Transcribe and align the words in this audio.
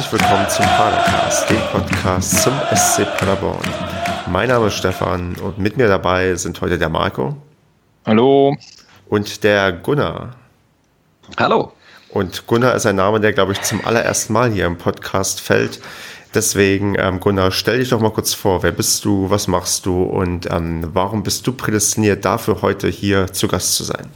herzlich 0.00 0.22
willkommen 0.22 0.48
zum 0.48 0.64
Padercast, 0.64 1.50
dem 1.50 1.60
Podcast 1.72 2.42
zum 2.42 2.54
SC 2.74 3.04
Paderborn. 3.18 3.60
Mein 4.28 4.48
Name 4.48 4.68
ist 4.68 4.76
Stefan 4.76 5.36
und 5.36 5.58
mit 5.58 5.76
mir 5.76 5.88
dabei 5.88 6.34
sind 6.36 6.58
heute 6.62 6.78
der 6.78 6.88
Marco. 6.88 7.36
Hallo. 8.06 8.56
Und 9.10 9.44
der 9.44 9.72
Gunnar. 9.72 10.36
Hallo. 11.36 11.72
Und 12.08 12.46
Gunnar 12.46 12.76
ist 12.76 12.86
ein 12.86 12.96
Name, 12.96 13.20
der, 13.20 13.34
glaube 13.34 13.52
ich, 13.52 13.60
zum 13.60 13.84
allerersten 13.84 14.32
Mal 14.32 14.50
hier 14.50 14.64
im 14.64 14.78
Podcast 14.78 15.42
fällt. 15.42 15.80
Deswegen, 16.32 16.96
ähm, 16.98 17.20
Gunnar, 17.20 17.50
stell 17.50 17.80
dich 17.80 17.90
doch 17.90 18.00
mal 18.00 18.10
kurz 18.10 18.32
vor. 18.32 18.62
Wer 18.62 18.72
bist 18.72 19.04
du? 19.04 19.28
Was 19.28 19.48
machst 19.48 19.84
du? 19.84 20.02
Und 20.02 20.50
ähm, 20.50 20.88
warum 20.94 21.22
bist 21.22 21.46
du 21.46 21.52
prädestiniert 21.52 22.24
dafür, 22.24 22.62
heute 22.62 22.88
hier 22.88 23.30
zu 23.34 23.48
Gast 23.48 23.74
zu 23.74 23.84
sein? 23.84 24.08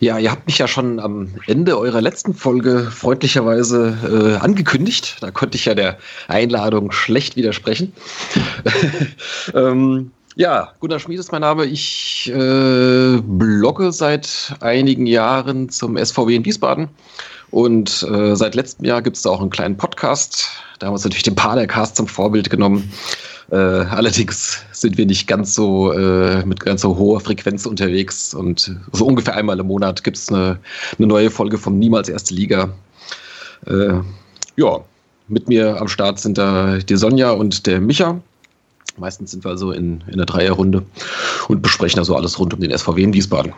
Ja, 0.00 0.18
ihr 0.18 0.30
habt 0.30 0.46
mich 0.46 0.58
ja 0.58 0.68
schon 0.68 1.00
am 1.00 1.28
Ende 1.46 1.78
eurer 1.78 2.00
letzten 2.00 2.34
Folge 2.34 2.90
freundlicherweise 2.90 4.38
äh, 4.40 4.44
angekündigt. 4.44 5.16
Da 5.20 5.30
konnte 5.30 5.56
ich 5.56 5.64
ja 5.64 5.74
der 5.74 5.98
Einladung 6.28 6.92
schlecht 6.92 7.36
widersprechen. 7.36 7.92
ähm, 9.54 10.10
ja, 10.36 10.72
Gunnar 10.80 11.00
Schmied 11.00 11.18
ist 11.18 11.32
mein 11.32 11.40
Name. 11.40 11.64
Ich 11.64 12.30
äh, 12.34 13.20
blogge 13.22 13.90
seit 13.92 14.54
einigen 14.60 15.06
Jahren 15.06 15.70
zum 15.70 15.96
SVW 15.96 16.36
in 16.36 16.44
Wiesbaden. 16.44 16.88
Und 17.50 18.02
äh, 18.02 18.34
seit 18.34 18.54
letztem 18.54 18.84
Jahr 18.84 19.00
gibt 19.00 19.16
es 19.16 19.22
da 19.22 19.30
auch 19.30 19.40
einen 19.40 19.50
kleinen 19.50 19.76
Podcast. 19.76 20.48
Da 20.78 20.86
haben 20.86 20.92
wir 20.92 20.96
uns 20.96 21.04
natürlich 21.04 21.22
den 21.22 21.36
Padercast 21.36 21.96
zum 21.96 22.06
Vorbild 22.06 22.50
genommen. 22.50 22.92
Äh, 23.50 23.56
allerdings 23.56 24.62
sind 24.72 24.98
wir 24.98 25.06
nicht 25.06 25.28
ganz 25.28 25.54
so 25.54 25.92
äh, 25.92 26.44
mit 26.44 26.60
ganz 26.60 26.80
so 26.80 26.96
hoher 26.96 27.20
Frequenz 27.20 27.64
unterwegs 27.64 28.34
und 28.34 28.74
so 28.92 29.06
ungefähr 29.06 29.36
einmal 29.36 29.60
im 29.60 29.66
Monat 29.66 30.02
gibt 30.02 30.16
es 30.16 30.28
eine, 30.30 30.58
eine, 30.98 31.06
neue 31.06 31.30
Folge 31.30 31.56
vom 31.56 31.78
Niemals 31.78 32.08
Erste 32.08 32.34
Liga. 32.34 32.70
Äh, 33.66 34.00
ja, 34.56 34.80
mit 35.28 35.48
mir 35.48 35.80
am 35.80 35.86
Start 35.86 36.18
sind 36.18 36.38
da 36.38 36.78
die 36.78 36.96
Sonja 36.96 37.30
und 37.30 37.66
der 37.66 37.80
Micha. 37.80 38.20
Meistens 38.98 39.30
sind 39.30 39.44
wir 39.44 39.50
also 39.50 39.72
in, 39.72 40.02
in 40.08 40.16
der 40.16 40.26
Dreierrunde 40.26 40.82
und 41.48 41.62
besprechen 41.62 41.98
also 41.98 42.16
alles 42.16 42.38
rund 42.38 42.54
um 42.54 42.60
den 42.60 42.76
SVW 42.76 43.02
in 43.02 43.12
Wiesbaden. 43.12 43.52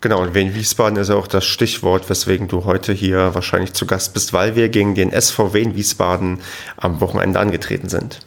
Genau, 0.00 0.22
und 0.22 0.34
Wien 0.34 0.54
Wiesbaden 0.54 0.96
ist 0.98 1.10
auch 1.10 1.26
das 1.26 1.44
Stichwort, 1.44 2.08
weswegen 2.08 2.46
du 2.46 2.64
heute 2.64 2.92
hier 2.92 3.34
wahrscheinlich 3.34 3.72
zu 3.72 3.84
Gast 3.84 4.14
bist, 4.14 4.32
weil 4.32 4.54
wir 4.54 4.68
gegen 4.68 4.94
den 4.94 5.10
SVW 5.10 5.60
in 5.60 5.74
Wiesbaden 5.74 6.38
am 6.76 7.00
Wochenende 7.00 7.40
angetreten 7.40 7.88
sind. 7.88 8.20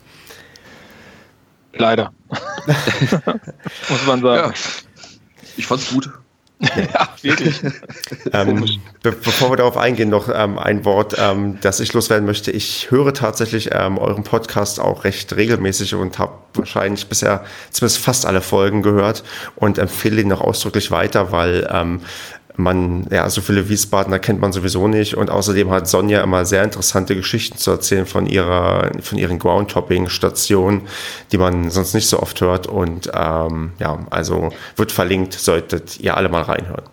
Leider. 1.73 2.11
Muss 3.89 4.05
man 4.05 4.21
sagen. 4.21 4.53
Ja, 4.53 4.53
ich 5.57 5.65
fand's 5.65 5.89
gut. 5.89 6.09
ja, 6.75 7.09
wirklich. 7.23 7.59
ähm, 8.33 8.65
be 9.01 9.11
bevor 9.11 9.49
wir 9.51 9.57
darauf 9.57 9.77
eingehen, 9.77 10.09
noch 10.09 10.29
ähm, 10.31 10.59
ein 10.59 10.85
Wort, 10.85 11.15
ähm, 11.17 11.57
das 11.61 11.79
ich 11.79 11.91
loswerden 11.93 12.25
möchte. 12.27 12.51
Ich 12.51 12.91
höre 12.91 13.15
tatsächlich 13.15 13.69
ähm, 13.71 13.97
euren 13.97 14.23
Podcast 14.23 14.79
auch 14.79 15.03
recht 15.03 15.35
regelmäßig 15.35 15.95
und 15.95 16.19
habe 16.19 16.33
wahrscheinlich 16.53 17.07
bisher 17.07 17.43
zumindest 17.71 18.03
fast 18.03 18.27
alle 18.27 18.41
Folgen 18.41 18.83
gehört 18.83 19.23
und 19.55 19.79
empfehle 19.79 20.21
ihn 20.21 20.27
noch 20.27 20.41
ausdrücklich 20.41 20.91
weiter, 20.91 21.31
weil 21.31 21.67
ähm, 21.71 22.01
man, 22.55 23.07
ja, 23.09 23.29
so 23.29 23.41
viele 23.41 23.69
Wiesbadener 23.69 24.19
kennt 24.19 24.41
man 24.41 24.51
sowieso 24.51 24.87
nicht. 24.87 25.15
Und 25.15 25.29
außerdem 25.29 25.69
hat 25.71 25.87
Sonja 25.87 26.21
immer 26.21 26.45
sehr 26.45 26.63
interessante 26.63 27.15
Geschichten 27.15 27.57
zu 27.57 27.71
erzählen 27.71 28.05
von 28.05 28.25
ihrer, 28.25 28.91
von 29.01 29.17
ihren 29.17 29.39
Groundtopping-Stationen, 29.39 30.81
die 31.31 31.37
man 31.37 31.69
sonst 31.69 31.93
nicht 31.93 32.07
so 32.07 32.19
oft 32.19 32.41
hört. 32.41 32.67
Und 32.67 33.11
ähm, 33.13 33.71
ja, 33.79 33.99
also 34.09 34.49
wird 34.75 34.91
verlinkt, 34.91 35.33
solltet 35.33 35.99
ihr 35.99 36.17
alle 36.17 36.29
mal 36.29 36.43
reinhören. 36.43 36.83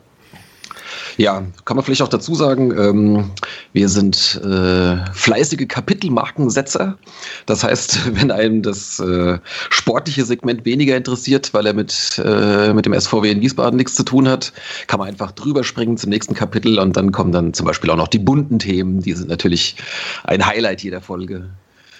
Ja, 1.18 1.42
kann 1.64 1.76
man 1.76 1.84
vielleicht 1.84 2.02
auch 2.02 2.08
dazu 2.08 2.36
sagen, 2.36 2.70
ähm, 2.78 3.30
wir 3.72 3.88
sind 3.88 4.40
äh, 4.44 4.98
fleißige 5.12 5.66
Kapitelmarkensetzer. 5.66 6.96
Das 7.44 7.64
heißt, 7.64 8.14
wenn 8.14 8.30
einem 8.30 8.62
das 8.62 9.00
äh, 9.00 9.40
sportliche 9.68 10.24
Segment 10.24 10.64
weniger 10.64 10.96
interessiert, 10.96 11.52
weil 11.52 11.66
er 11.66 11.74
mit, 11.74 12.22
äh, 12.24 12.72
mit 12.72 12.86
dem 12.86 12.98
SVW 12.98 13.32
in 13.32 13.40
Wiesbaden 13.40 13.76
nichts 13.76 13.96
zu 13.96 14.04
tun 14.04 14.28
hat, 14.28 14.52
kann 14.86 15.00
man 15.00 15.08
einfach 15.08 15.32
drüber 15.32 15.64
springen 15.64 15.96
zum 15.96 16.10
nächsten 16.10 16.34
Kapitel 16.34 16.78
und 16.78 16.96
dann 16.96 17.10
kommen 17.10 17.32
dann 17.32 17.52
zum 17.52 17.66
Beispiel 17.66 17.90
auch 17.90 17.96
noch 17.96 18.08
die 18.08 18.20
bunten 18.20 18.60
Themen. 18.60 19.00
Die 19.00 19.12
sind 19.12 19.28
natürlich 19.28 19.74
ein 20.22 20.46
Highlight 20.46 20.84
jeder 20.84 21.00
Folge. 21.00 21.50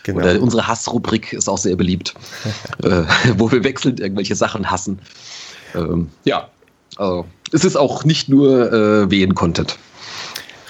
Genau. 0.04 0.20
Oder 0.20 0.40
unsere 0.40 0.68
Hassrubrik 0.68 1.32
ist 1.32 1.48
auch 1.48 1.58
sehr 1.58 1.74
beliebt, 1.74 2.14
äh, 2.84 3.02
wo 3.36 3.50
wir 3.50 3.64
wechselnd 3.64 3.98
irgendwelche 3.98 4.36
Sachen 4.36 4.70
hassen. 4.70 5.00
Ähm, 5.74 6.08
ja, 6.24 6.48
also 6.96 7.26
es 7.53 7.64
ist 7.64 7.76
auch 7.76 8.04
nicht 8.04 8.28
nur 8.28 8.72
äh, 8.72 9.10
Wehen-Content. 9.10 9.78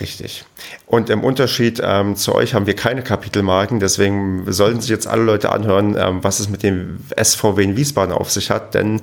Richtig. 0.00 0.44
Und 0.86 1.10
im 1.10 1.24
Unterschied 1.24 1.80
ähm, 1.82 2.14
zu 2.14 2.34
euch 2.34 2.54
haben 2.54 2.66
wir 2.66 2.76
keine 2.76 3.02
Kapitelmarken, 3.02 3.80
deswegen 3.80 4.50
sollten 4.52 4.80
sich 4.80 4.90
jetzt 4.90 5.06
alle 5.06 5.22
Leute 5.22 5.50
anhören, 5.50 5.96
ähm, 5.98 6.22
was 6.22 6.40
es 6.40 6.48
mit 6.48 6.62
dem 6.62 7.00
SVW 7.20 7.62
in 7.62 7.76
Wiesbaden 7.76 8.14
auf 8.14 8.30
sich 8.30 8.50
hat, 8.50 8.74
denn 8.74 9.00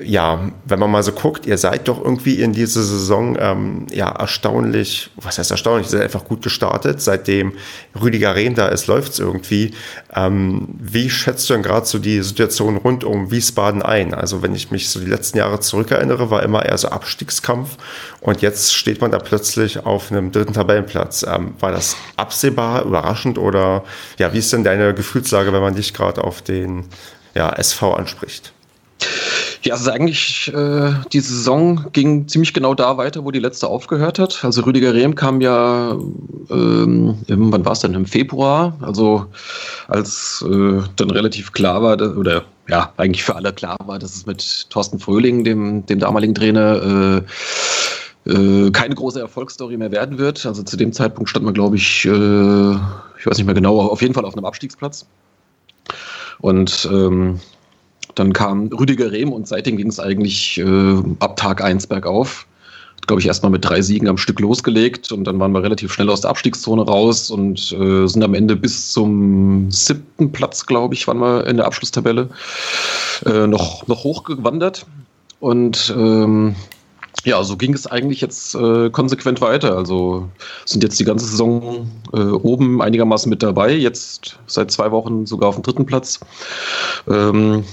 ja, 0.00 0.50
wenn 0.64 0.80
man 0.80 0.90
mal 0.90 1.04
so 1.04 1.12
guckt, 1.12 1.46
ihr 1.46 1.56
seid 1.56 1.86
doch 1.86 2.02
irgendwie 2.02 2.40
in 2.40 2.52
diese 2.52 2.82
Saison 2.82 3.36
ähm, 3.38 3.86
ja 3.92 4.10
erstaunlich, 4.10 5.10
was 5.14 5.38
heißt 5.38 5.52
erstaunlich, 5.52 5.86
ihr 5.86 5.90
seid 5.90 6.02
einfach 6.02 6.24
gut 6.24 6.42
gestartet. 6.42 7.00
Seitdem 7.00 7.52
Rüdiger 8.00 8.34
Rehn 8.34 8.56
da 8.56 8.68
ist, 8.68 8.88
läuft's 8.88 9.20
irgendwie. 9.20 9.70
Ähm, 10.12 10.66
wie 10.80 11.10
schätzt 11.10 11.48
du 11.48 11.54
denn 11.54 11.62
gerade 11.62 11.86
so 11.86 12.00
die 12.00 12.22
Situation 12.22 12.76
rund 12.76 13.04
um 13.04 13.30
Wiesbaden 13.30 13.82
ein? 13.82 14.14
Also 14.14 14.42
wenn 14.42 14.56
ich 14.56 14.72
mich 14.72 14.88
so 14.88 14.98
die 14.98 15.06
letzten 15.06 15.38
Jahre 15.38 15.60
zurückerinnere, 15.60 16.28
war 16.28 16.42
immer 16.42 16.66
eher 16.66 16.76
so 16.76 16.88
Abstiegskampf 16.88 17.76
und 18.20 18.42
jetzt 18.42 18.74
steht 18.74 19.00
man 19.00 19.12
da 19.12 19.20
plötzlich 19.20 19.86
auf 19.86 20.10
einem 20.10 20.32
dritten 20.32 20.54
Tabellenplatz. 20.54 21.24
Ähm, 21.28 21.54
war 21.60 21.70
das 21.70 21.96
absehbar, 22.16 22.84
überraschend 22.84 23.38
oder 23.38 23.84
ja, 24.18 24.32
wie 24.32 24.38
ist 24.38 24.52
denn 24.52 24.64
deine 24.64 24.92
Gefühlslage, 24.92 25.52
wenn 25.52 25.62
man 25.62 25.76
dich 25.76 25.94
gerade 25.94 26.24
auf 26.24 26.42
den 26.42 26.86
ja, 27.36 27.50
SV 27.50 27.94
anspricht? 27.94 28.52
Ja, 29.64 29.74
also 29.74 29.90
eigentlich, 29.90 30.52
äh, 30.52 30.92
die 31.12 31.20
Saison 31.20 31.86
ging 31.92 32.28
ziemlich 32.28 32.52
genau 32.52 32.74
da 32.74 32.98
weiter, 32.98 33.24
wo 33.24 33.30
die 33.30 33.38
letzte 33.38 33.66
aufgehört 33.66 34.18
hat. 34.18 34.44
Also 34.44 34.60
Rüdiger 34.62 34.92
Rehm 34.92 35.14
kam 35.14 35.40
ja, 35.40 35.92
ähm, 36.50 37.18
im, 37.28 37.50
wann 37.50 37.64
war 37.64 37.72
es 37.72 37.80
denn, 37.80 37.94
im 37.94 38.04
Februar, 38.04 38.76
also 38.82 39.24
als 39.88 40.44
äh, 40.46 40.82
dann 40.96 41.10
relativ 41.10 41.52
klar 41.52 41.82
war, 41.82 41.94
oder 42.16 42.44
ja, 42.68 42.92
eigentlich 42.98 43.24
für 43.24 43.36
alle 43.36 43.54
klar 43.54 43.78
war, 43.86 43.98
dass 43.98 44.14
es 44.14 44.26
mit 44.26 44.68
Thorsten 44.68 44.98
Fröhling, 44.98 45.44
dem, 45.44 45.86
dem 45.86 45.98
damaligen 45.98 46.34
Trainer, 46.34 47.22
äh, 48.26 48.30
äh, 48.30 48.70
keine 48.70 48.94
große 48.94 49.20
Erfolgsstory 49.20 49.78
mehr 49.78 49.92
werden 49.92 50.18
wird. 50.18 50.44
Also 50.44 50.62
zu 50.62 50.76
dem 50.76 50.92
Zeitpunkt 50.92 51.30
stand 51.30 51.46
man, 51.46 51.54
glaube 51.54 51.76
ich, 51.76 52.04
äh, 52.04 52.72
ich 53.18 53.26
weiß 53.26 53.38
nicht 53.38 53.46
mehr 53.46 53.54
genau, 53.54 53.80
auf 53.80 54.02
jeden 54.02 54.12
Fall 54.12 54.26
auf 54.26 54.34
einem 54.34 54.44
Abstiegsplatz. 54.44 55.06
Und 56.40 56.86
ähm, 56.92 57.40
dann 58.14 58.32
kam 58.32 58.68
Rüdiger 58.68 59.12
Rehm 59.12 59.32
und 59.32 59.48
seitdem 59.48 59.76
ging 59.76 59.88
es 59.88 60.00
eigentlich 60.00 60.58
äh, 60.58 61.02
ab 61.18 61.36
Tag 61.36 61.62
1 61.62 61.86
bergauf. 61.86 62.46
Hat, 62.96 63.06
glaube 63.06 63.20
ich, 63.20 63.26
erstmal 63.26 63.52
mit 63.52 63.64
drei 63.64 63.82
Siegen 63.82 64.08
am 64.08 64.16
Stück 64.16 64.40
losgelegt 64.40 65.12
und 65.12 65.24
dann 65.24 65.38
waren 65.38 65.52
wir 65.52 65.62
relativ 65.62 65.92
schnell 65.92 66.10
aus 66.10 66.22
der 66.22 66.30
Abstiegszone 66.30 66.82
raus 66.82 67.30
und 67.30 67.72
äh, 67.72 68.06
sind 68.06 68.22
am 68.22 68.34
Ende 68.34 68.56
bis 68.56 68.92
zum 68.92 69.70
siebten 69.70 70.32
Platz, 70.32 70.66
glaube 70.66 70.94
ich, 70.94 71.06
waren 71.06 71.18
wir 71.18 71.46
in 71.46 71.56
der 71.56 71.66
Abschlusstabelle 71.66 72.28
äh, 73.26 73.46
noch, 73.46 73.86
noch 73.86 74.04
hochgewandert. 74.04 74.86
Und 75.40 75.92
ähm, 75.96 76.54
ja, 77.24 77.42
so 77.42 77.56
ging 77.56 77.74
es 77.74 77.86
eigentlich 77.86 78.20
jetzt 78.20 78.54
äh, 78.54 78.90
konsequent 78.90 79.40
weiter. 79.40 79.76
Also 79.76 80.28
sind 80.64 80.82
jetzt 80.82 81.00
die 81.00 81.04
ganze 81.04 81.26
Saison 81.26 81.90
äh, 82.12 82.18
oben 82.18 82.82
einigermaßen 82.82 83.30
mit 83.30 83.42
dabei. 83.42 83.72
Jetzt 83.72 84.38
seit 84.46 84.70
zwei 84.70 84.90
Wochen 84.90 85.26
sogar 85.26 85.48
auf 85.48 85.54
dem 85.54 85.62
dritten 85.62 85.86
Platz. 85.86 86.20
Ähm, 87.08 87.64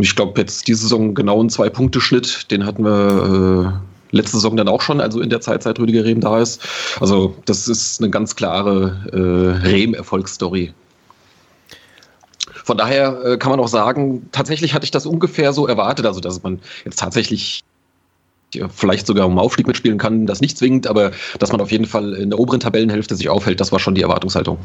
ich 0.00 0.16
glaube, 0.16 0.40
jetzt 0.40 0.68
diese 0.68 0.82
Saison 0.82 1.14
genau 1.14 1.40
einen 1.40 1.50
Zwei-Punkte-Schnitt, 1.50 2.50
den 2.50 2.64
hatten 2.64 2.84
wir 2.84 3.80
äh, 4.12 4.16
letzte 4.16 4.36
Saison 4.36 4.56
dann 4.56 4.68
auch 4.68 4.80
schon, 4.80 5.00
also 5.00 5.20
in 5.20 5.30
der 5.30 5.40
Zeit, 5.40 5.62
seit 5.62 5.78
Rüdiger 5.78 6.04
Rehm 6.04 6.20
da 6.20 6.40
ist. 6.40 6.62
Also, 7.00 7.34
das 7.44 7.68
ist 7.68 8.00
eine 8.00 8.10
ganz 8.10 8.36
klare 8.36 8.96
äh, 9.12 9.66
Rehm-Erfolgsstory. 9.66 10.72
Von 12.64 12.78
daher 12.78 13.24
äh, 13.24 13.36
kann 13.36 13.50
man 13.50 13.60
auch 13.60 13.68
sagen, 13.68 14.28
tatsächlich 14.32 14.74
hatte 14.74 14.84
ich 14.84 14.90
das 14.90 15.06
ungefähr 15.06 15.52
so 15.52 15.66
erwartet, 15.66 16.06
also 16.06 16.20
dass 16.20 16.42
man 16.42 16.60
jetzt 16.84 16.98
tatsächlich 16.98 17.62
vielleicht 18.74 19.06
sogar 19.06 19.26
um 19.26 19.38
Aufstieg 19.38 19.66
mitspielen 19.66 19.98
kann, 19.98 20.26
das 20.26 20.40
nicht 20.40 20.58
zwingend, 20.58 20.86
aber 20.86 21.12
dass 21.38 21.52
man 21.52 21.60
auf 21.60 21.70
jeden 21.70 21.86
Fall 21.86 22.14
in 22.14 22.30
der 22.30 22.38
oberen 22.38 22.60
Tabellenhälfte 22.60 23.14
sich 23.14 23.28
aufhält, 23.28 23.60
das 23.60 23.72
war 23.72 23.78
schon 23.78 23.94
die 23.94 24.02
Erwartungshaltung. 24.02 24.58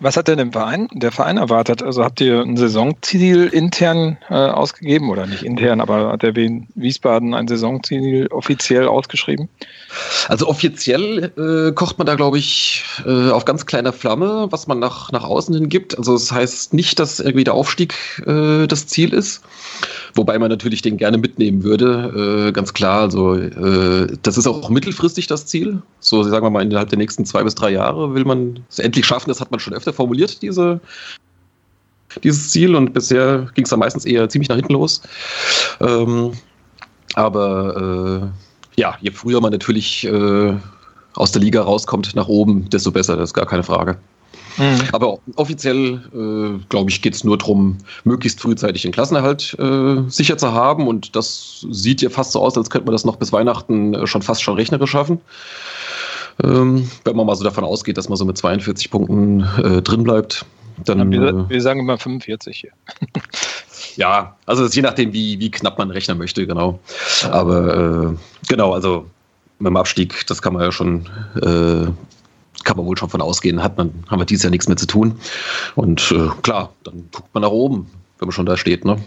Was 0.00 0.16
hat 0.16 0.28
denn 0.28 0.38
der 0.38 0.52
Verein, 0.52 0.88
der 0.92 1.12
Verein 1.12 1.36
erwartet? 1.36 1.82
Also 1.82 2.04
habt 2.04 2.20
ihr 2.20 2.40
ein 2.40 2.56
Saisonziel 2.56 3.46
intern 3.46 4.18
äh, 4.28 4.34
ausgegeben 4.34 5.10
oder 5.10 5.26
nicht 5.26 5.42
intern, 5.42 5.80
aber 5.80 6.12
hat 6.12 6.22
der 6.22 6.34
Wiesbaden 6.34 7.34
ein 7.34 7.48
Saisonziel 7.48 8.28
offiziell 8.28 8.86
ausgeschrieben? 8.86 9.48
Also 10.28 10.48
offiziell 10.48 11.32
äh, 11.36 11.72
kocht 11.72 11.98
man 11.98 12.06
da, 12.06 12.14
glaube 12.14 12.38
ich, 12.38 12.84
äh, 13.04 13.30
auf 13.30 13.44
ganz 13.44 13.66
kleiner 13.66 13.92
Flamme, 13.92 14.48
was 14.50 14.66
man 14.66 14.78
nach, 14.78 15.12
nach 15.12 15.24
außen 15.24 15.54
hin 15.54 15.68
gibt. 15.68 15.96
Also 15.96 16.12
das 16.14 16.32
heißt 16.32 16.74
nicht, 16.74 16.98
dass 16.98 17.20
irgendwie 17.20 17.44
der 17.44 17.54
Aufstieg 17.54 17.94
äh, 18.26 18.66
das 18.66 18.86
Ziel 18.86 19.12
ist, 19.12 19.42
wobei 20.14 20.38
man 20.38 20.50
natürlich 20.50 20.82
den 20.82 20.96
gerne 20.96 21.18
mitnehmen 21.18 21.62
würde, 21.62 22.48
äh, 22.48 22.52
ganz 22.52 22.74
klar. 22.74 23.02
Also 23.02 23.34
äh, 23.34 24.08
das 24.22 24.36
ist 24.36 24.46
auch 24.46 24.68
mittelfristig 24.70 25.26
das 25.26 25.46
Ziel. 25.46 25.82
So 26.00 26.22
sagen 26.22 26.44
wir 26.44 26.50
mal 26.50 26.62
innerhalb 26.62 26.88
der 26.88 26.98
nächsten 26.98 27.24
zwei 27.24 27.42
bis 27.44 27.54
drei 27.54 27.70
Jahre 27.70 28.14
will 28.14 28.24
man 28.24 28.64
es 28.68 28.78
endlich 28.78 29.06
schaffen. 29.06 29.28
Das 29.28 29.40
hat 29.40 29.50
man 29.50 29.60
schon 29.60 29.74
öfter 29.74 29.92
formuliert, 29.92 30.42
diese 30.42 30.80
dieses 32.24 32.50
Ziel 32.50 32.74
und 32.74 32.94
bisher 32.94 33.50
ging 33.54 33.64
es 33.64 33.70
dann 33.70 33.78
meistens 33.78 34.06
eher 34.06 34.28
ziemlich 34.28 34.48
nach 34.48 34.56
hinten 34.56 34.72
los. 34.72 35.02
Ähm, 35.80 36.32
aber 37.14 38.32
äh, 38.32 38.45
ja, 38.76 38.96
je 39.00 39.10
früher 39.10 39.40
man 39.40 39.52
natürlich 39.52 40.04
äh, 40.04 40.54
aus 41.14 41.32
der 41.32 41.42
Liga 41.42 41.62
rauskommt 41.62 42.14
nach 42.14 42.28
oben, 42.28 42.68
desto 42.70 42.92
besser, 42.92 43.16
das 43.16 43.30
ist 43.30 43.34
gar 43.34 43.46
keine 43.46 43.62
Frage. 43.62 43.98
Mhm. 44.58 44.82
Aber 44.92 45.18
offiziell, 45.36 46.00
äh, 46.14 46.64
glaube 46.68 46.90
ich, 46.90 47.02
geht 47.02 47.14
es 47.14 47.24
nur 47.24 47.36
darum, 47.36 47.78
möglichst 48.04 48.40
frühzeitig 48.40 48.82
den 48.82 48.92
Klassenerhalt 48.92 49.56
äh, 49.58 50.08
sicher 50.08 50.38
zu 50.38 50.52
haben. 50.52 50.88
Und 50.88 51.14
das 51.14 51.66
sieht 51.70 52.02
ja 52.02 52.10
fast 52.10 52.32
so 52.32 52.40
aus, 52.40 52.56
als 52.56 52.70
könnte 52.70 52.86
man 52.86 52.92
das 52.92 53.04
noch 53.04 53.16
bis 53.16 53.32
Weihnachten 53.32 53.94
äh, 53.94 54.06
schon 54.06 54.22
fast 54.22 54.42
schon 54.42 54.54
rechnerisch 54.54 54.90
schaffen. 54.90 55.20
Ähm, 56.42 56.88
wenn 57.04 57.16
man 57.16 57.26
mal 57.26 57.34
so 57.34 57.44
davon 57.44 57.64
ausgeht, 57.64 57.96
dass 57.96 58.08
man 58.08 58.16
so 58.16 58.24
mit 58.24 58.36
42 58.36 58.90
Punkten 58.90 59.40
äh, 59.62 59.82
drin 59.82 60.04
bleibt. 60.04 60.44
Dann, 60.84 61.10
wir, 61.10 61.22
äh, 61.22 61.48
wir 61.48 61.62
sagen 61.62 61.80
immer 61.80 61.98
45 61.98 62.58
hier. 62.58 62.72
Ja, 63.96 64.36
also 64.46 64.66
je 64.66 64.82
nachdem, 64.82 65.12
wie, 65.12 65.38
wie 65.40 65.50
knapp 65.50 65.78
man 65.78 65.90
rechnen 65.90 66.18
möchte, 66.18 66.46
genau. 66.46 66.78
Aber 67.30 68.14
äh, 68.14 68.46
genau, 68.48 68.72
also 68.72 69.06
mit 69.58 69.68
dem 69.68 69.76
Abstieg, 69.76 70.26
das 70.26 70.42
kann 70.42 70.52
man 70.52 70.62
ja 70.62 70.72
schon, 70.72 71.06
äh, 71.36 71.90
kann 72.64 72.76
man 72.76 72.86
wohl 72.86 72.96
schon 72.96 73.08
von 73.08 73.22
ausgehen, 73.22 73.62
hat 73.62 73.76
man, 73.76 73.92
haben 74.08 74.20
wir 74.20 74.26
dieses 74.26 74.44
Jahr 74.44 74.50
nichts 74.50 74.68
mehr 74.68 74.76
zu 74.76 74.86
tun. 74.86 75.18
Und 75.74 76.12
äh, 76.12 76.28
klar, 76.42 76.72
dann 76.84 77.08
guckt 77.12 77.32
man 77.34 77.42
nach 77.42 77.50
oben, 77.50 77.90
wenn 78.18 78.26
man 78.26 78.32
schon 78.32 78.46
da 78.46 78.56
steht, 78.56 78.84
ne? 78.84 78.98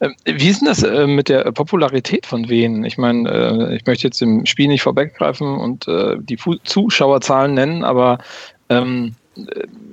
Ähm, 0.00 0.14
wie 0.24 0.48
ist 0.48 0.60
denn 0.60 0.68
das 0.68 0.82
äh, 0.82 1.06
mit 1.06 1.28
der 1.28 1.50
Popularität 1.52 2.26
von 2.26 2.48
Wien? 2.48 2.84
Ich 2.84 2.98
meine, 2.98 3.28
äh, 3.28 3.76
ich 3.76 3.86
möchte 3.86 4.06
jetzt 4.06 4.22
im 4.22 4.46
Spiel 4.46 4.68
nicht 4.68 4.82
vorweggreifen 4.82 5.58
und 5.58 5.88
äh, 5.88 6.16
die 6.20 6.38
Zuschauerzahlen 6.64 7.54
nennen, 7.54 7.84
aber 7.84 8.18
ähm, 8.68 9.14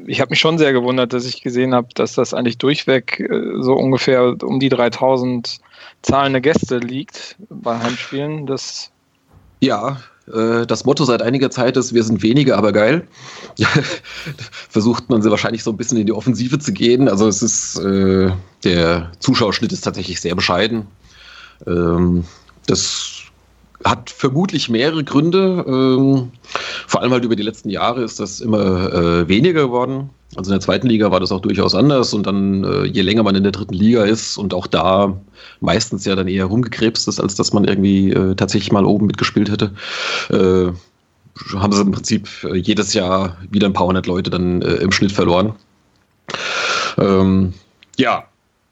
ich 0.08 0.22
habe 0.22 0.30
mich 0.30 0.40
schon 0.40 0.58
sehr 0.58 0.74
gewundert, 0.74 1.14
dass 1.14 1.26
ich 1.26 1.42
gesehen 1.42 1.74
habe, 1.74 1.88
dass 1.96 2.14
das 2.14 2.34
eigentlich 2.34 2.58
durchweg 2.58 3.20
äh, 3.20 3.62
so 3.62 3.74
ungefähr 3.74 4.36
um 4.44 4.60
die 4.60 4.70
3000 4.70 5.60
zahlende 6.02 6.42
Gäste 6.42 6.78
liegt 6.78 7.36
bei 7.50 7.80
Heimspielen. 7.80 8.46
Das 8.46 8.92
ja, 9.60 9.98
äh, 10.32 10.66
das 10.66 10.86
Motto 10.86 11.06
seit 11.06 11.22
einiger 11.22 11.52
Zeit 11.52 11.78
ist, 11.78 11.94
wir 11.94 12.04
sind 12.04 12.22
wenige, 12.24 12.58
aber 12.58 12.72
geil. 12.72 13.08
Versucht 14.70 15.10
man 15.10 15.22
sie 15.22 15.32
wahrscheinlich 15.32 15.64
so 15.64 15.72
ein 15.72 15.78
bisschen 15.78 15.98
in 15.98 16.06
die 16.06 16.14
Offensive 16.14 16.60
zu 16.60 16.74
gehen. 16.74 17.08
Also 17.10 17.28
es 17.28 17.42
ist, 17.42 17.80
äh, 17.80 18.32
der 18.64 19.12
Zuschauerschnitt 19.20 19.72
ist 19.72 19.82
tatsächlich 19.82 20.22
sehr 20.22 20.36
bescheiden. 20.36 20.88
Ähm, 21.66 22.26
das 22.68 23.15
hat 23.84 24.10
vermutlich 24.10 24.70
mehrere 24.70 25.04
Gründe. 25.04 25.66
Ähm, 25.68 26.32
vor 26.88 27.02
allem 27.02 27.12
halt 27.12 27.26
über 27.26 27.36
die 27.36 27.44
letzten 27.44 27.70
Jahre 27.70 28.04
ist 28.04 28.20
das 28.20 28.42
immer 28.42 28.94
äh, 28.94 29.28
weniger 29.28 29.64
geworden. 29.64 30.10
Also 30.36 30.52
in 30.52 30.56
der 30.56 30.62
zweiten 30.62 30.88
Liga 30.88 31.12
war 31.12 31.20
das 31.20 31.32
auch 31.32 31.42
durchaus 31.42 31.76
anders 31.76 32.14
und 32.14 32.28
dann, 32.28 32.64
äh, 32.64 32.84
je 32.86 33.02
länger 33.02 33.24
man 33.24 33.36
in 33.36 33.44
der 33.44 33.52
dritten 33.52 33.74
Liga 33.74 34.04
ist 34.04 34.38
und 34.38 34.54
auch 34.54 34.68
da 34.68 35.18
meistens 35.62 36.06
ja 36.06 36.16
dann 36.16 36.28
eher 36.28 36.46
rumgekrebst 36.46 37.08
ist, 37.08 37.20
als 37.20 37.36
dass 37.36 37.54
man 37.54 37.66
irgendwie 37.66 38.12
äh, 38.12 38.36
tatsächlich 38.36 38.72
mal 38.72 38.86
oben 38.86 39.06
mitgespielt 39.06 39.50
hätte, 39.50 39.72
äh, 40.30 40.72
haben 41.58 41.74
sie 41.74 41.82
im 41.82 41.92
Prinzip 41.92 42.28
äh, 42.44 42.56
jedes 42.56 42.94
Jahr 42.94 43.38
wieder 43.50 43.68
ein 43.68 43.74
paar 43.74 43.88
hundert 43.88 44.08
Leute 44.08 44.30
dann 44.30 44.62
äh, 44.62 44.76
im 44.76 44.92
Schnitt 44.92 45.12
verloren. 45.12 45.54
Ähm, 46.98 47.54
ja, 47.98 48.26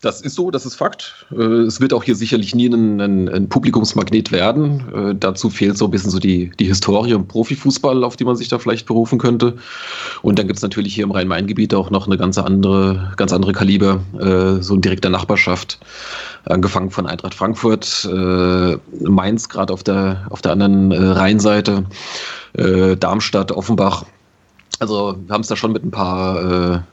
das 0.03 0.19
ist 0.19 0.35
so, 0.35 0.51
das 0.51 0.65
ist 0.65 0.75
Fakt. 0.75 1.25
Äh, 1.31 1.41
es 1.41 1.79
wird 1.79 1.94
auch 1.94 2.03
hier 2.03 2.15
sicherlich 2.15 2.53
nie 2.53 2.67
ein, 2.67 3.00
ein, 3.00 3.29
ein 3.29 3.50
Publikumsmagnet 3.50 4.31
werden. 4.31 4.83
Äh, 4.94 5.15
dazu 5.17 5.50
fehlt 5.50 5.77
so 5.77 5.85
ein 5.85 5.91
bisschen 5.91 6.11
so 6.11 6.19
die, 6.19 6.51
die 6.59 6.65
Historie 6.65 7.11
im 7.11 7.25
Profifußball, 7.25 8.03
auf 8.03 8.17
die 8.17 8.25
man 8.25 8.35
sich 8.35 8.50
da 8.50 8.59
vielleicht 8.59 8.85
berufen 8.85 9.17
könnte. 9.17 9.55
Und 10.21 10.38
dann 10.38 10.47
gibt 10.47 10.57
es 10.57 10.63
natürlich 10.63 10.94
hier 10.94 11.05
im 11.05 11.11
Rhein-Main-Gebiet 11.11 11.73
auch 11.73 11.89
noch 11.89 12.07
eine 12.07 12.17
ganz 12.17 12.38
andere, 12.38 13.13
ganz 13.15 13.31
andere 13.31 13.53
Kaliber, 13.53 14.01
äh, 14.19 14.61
so 14.61 14.75
in 14.75 14.81
direkter 14.81 15.09
Nachbarschaft. 15.09 15.79
Angefangen 16.45 16.91
von 16.91 17.07
Eintracht 17.07 17.33
Frankfurt, 17.33 18.05
Mainz 19.00 19.47
gerade 19.47 19.71
auf 19.71 19.81
der, 19.81 20.27
auf 20.29 20.41
der 20.41 20.51
anderen 20.51 20.91
Rheinseite, 20.91 21.85
Darmstadt, 23.00 23.53
Offenbach. 23.53 24.03
Also 24.79 25.15
wir 25.25 25.33
haben 25.33 25.41
es 25.41 25.47
da 25.47 25.55
schon 25.55 25.71
mit 25.71 25.85
ein 25.85 25.91
paar 25.91 26.83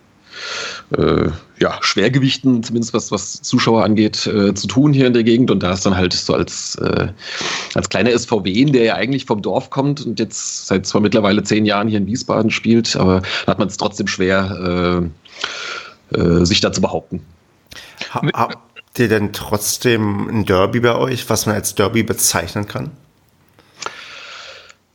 äh, 0.97 1.29
ja, 1.59 1.79
Schwergewichten, 1.81 2.63
zumindest 2.63 2.95
was, 2.95 3.13
was 3.13 3.43
Zuschauer 3.43 3.85
angeht, 3.85 4.27
äh, 4.27 4.55
zu 4.55 4.67
tun 4.67 4.93
hier 4.93 5.07
in 5.07 5.13
der 5.13 5.25
Gegend. 5.25 5.51
Und 5.51 5.63
da 5.63 5.73
ist 5.73 5.85
dann 5.85 5.97
halt 5.97 6.13
so 6.13 6.35
als, 6.35 6.77
äh, 6.77 7.09
als 7.75 7.89
kleiner 7.89 8.11
SVW, 8.19 8.65
der 8.67 8.85
ja 8.85 8.95
eigentlich 8.95 9.27
vom 9.27 9.43
Dorf 9.43 9.71
kommt 9.71 10.05
und 10.05 10.19
jetzt 10.19 10.67
seit 10.67 10.87
zwar 10.87 11.01
mittlerweile 11.01 11.43
zehn 11.43 11.65
Jahren 11.65 11.89
hier 11.89 11.99
in 11.99 12.07
Wiesbaden 12.07 12.51
spielt, 12.51 12.97
aber 12.97 13.23
da 13.45 13.53
hat 13.53 13.59
man 13.59 13.69
es 13.69 13.77
trotzdem 13.77 14.07
schwer, 14.07 15.11
äh, 16.13 16.19
äh, 16.19 16.45
sich 16.45 16.61
da 16.61 16.73
zu 16.73 16.81
behaupten. 16.81 17.23
Habt 18.11 18.99
ihr 18.99 19.09
denn 19.09 19.33
trotzdem 19.33 20.29
ein 20.29 20.45
Derby 20.47 20.81
bei 20.81 20.97
euch, 20.97 21.29
was 21.29 21.47
man 21.47 21.55
als 21.55 21.75
Derby 21.75 22.03
bezeichnen 22.03 22.67
kann? 22.67 22.91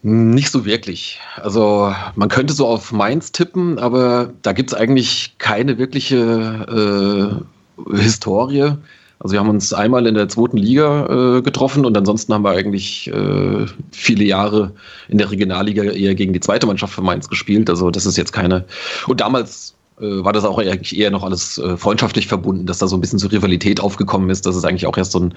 Nicht 0.08 0.52
so 0.52 0.66
wirklich. 0.66 1.20
Also 1.36 1.92
man 2.14 2.30
könnte 2.30 2.54
so 2.54 2.68
auf 2.68 2.92
Mainz 2.92 3.32
tippen, 3.32 3.80
aber 3.80 4.32
da 4.44 4.54
gibt 4.54 4.72
es 4.72 4.78
eigentlich 4.78 5.34
keine 5.40 5.80
wirkliche 5.80 7.42
äh, 7.90 7.98
Historie. 7.98 8.74
Also 9.18 9.34
wir 9.34 9.40
haben 9.40 9.50
uns 9.50 9.74
einmal 9.74 10.06
in 10.06 10.14
der 10.14 10.30
zweiten 10.30 10.58
Liga 10.58 11.38
äh, 11.38 11.42
getroffen 11.42 11.86
und 11.86 11.98
ansonsten 11.98 12.36
haben 12.36 12.44
wir 12.44 12.52
eigentlich 12.52 13.08
äh, 13.08 13.66
viele 13.92 14.26
Jahre 14.26 14.74
in 15.08 15.18
der 15.18 15.32
Regionalliga 15.32 15.82
eher 15.82 16.14
gegen 16.14 16.34
die 16.34 16.40
zweite 16.40 16.68
Mannschaft 16.68 16.94
von 16.94 17.04
Mainz 17.04 17.28
gespielt. 17.28 17.68
Also 17.68 17.90
das 17.90 18.06
ist 18.06 18.16
jetzt 18.16 18.32
keine. 18.32 18.66
Und 19.08 19.22
damals 19.22 19.74
äh, 20.00 20.24
war 20.24 20.34
das 20.34 20.46
auch 20.46 20.60
eigentlich 20.60 21.00
eher 21.00 21.10
noch 21.10 21.24
alles 21.24 21.58
äh, 21.58 21.78
freundschaftlich 21.78 22.28
verbunden, 22.28 22.68
dass 22.68 22.78
da 22.78 22.86
so 22.86 22.96
ein 22.96 23.02
bisschen 23.02 23.18
so 23.18 23.28
Rivalität 23.30 23.80
aufgekommen 23.80 24.30
ist. 24.30 24.46
Das 24.46 24.56
ist 24.56 24.66
eigentlich 24.66 24.86
auch 24.86 24.98
erst 24.98 25.14
so 25.14 25.22
ein, 25.22 25.34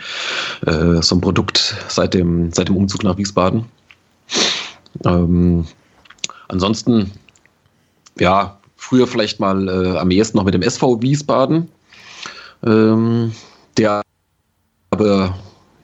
äh, 0.66 1.00
so 1.00 1.16
ein 1.16 1.22
Produkt 1.22 1.74
seit 1.88 2.12
dem, 2.12 2.52
seit 2.52 2.68
dem 2.68 2.76
Umzug 2.76 3.02
nach 3.02 3.16
Wiesbaden. 3.16 3.64
Ähm, 5.04 5.66
ansonsten, 6.48 7.12
ja, 8.18 8.58
früher 8.76 9.06
vielleicht 9.06 9.40
mal 9.40 9.68
äh, 9.68 9.98
am 9.98 10.10
ehesten 10.10 10.38
noch 10.38 10.44
mit 10.44 10.54
dem 10.54 10.62
SV 10.62 11.02
Wiesbaden, 11.02 11.68
ähm, 12.64 13.32
der 13.76 14.02
aber 14.90 15.34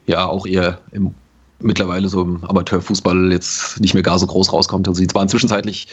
ja 0.07 0.25
auch 0.25 0.45
eher 0.45 0.79
im, 0.91 1.13
mittlerweile 1.59 2.09
so 2.09 2.21
im 2.21 2.43
Amateurfußball 2.43 3.31
jetzt 3.31 3.79
nicht 3.79 3.93
mehr 3.93 4.03
gar 4.03 4.19
so 4.19 4.27
groß 4.27 4.51
rauskommt. 4.51 4.87
Also 4.87 4.99
sie 4.99 5.07
zwar 5.07 5.27
zwischenzeitlich 5.27 5.87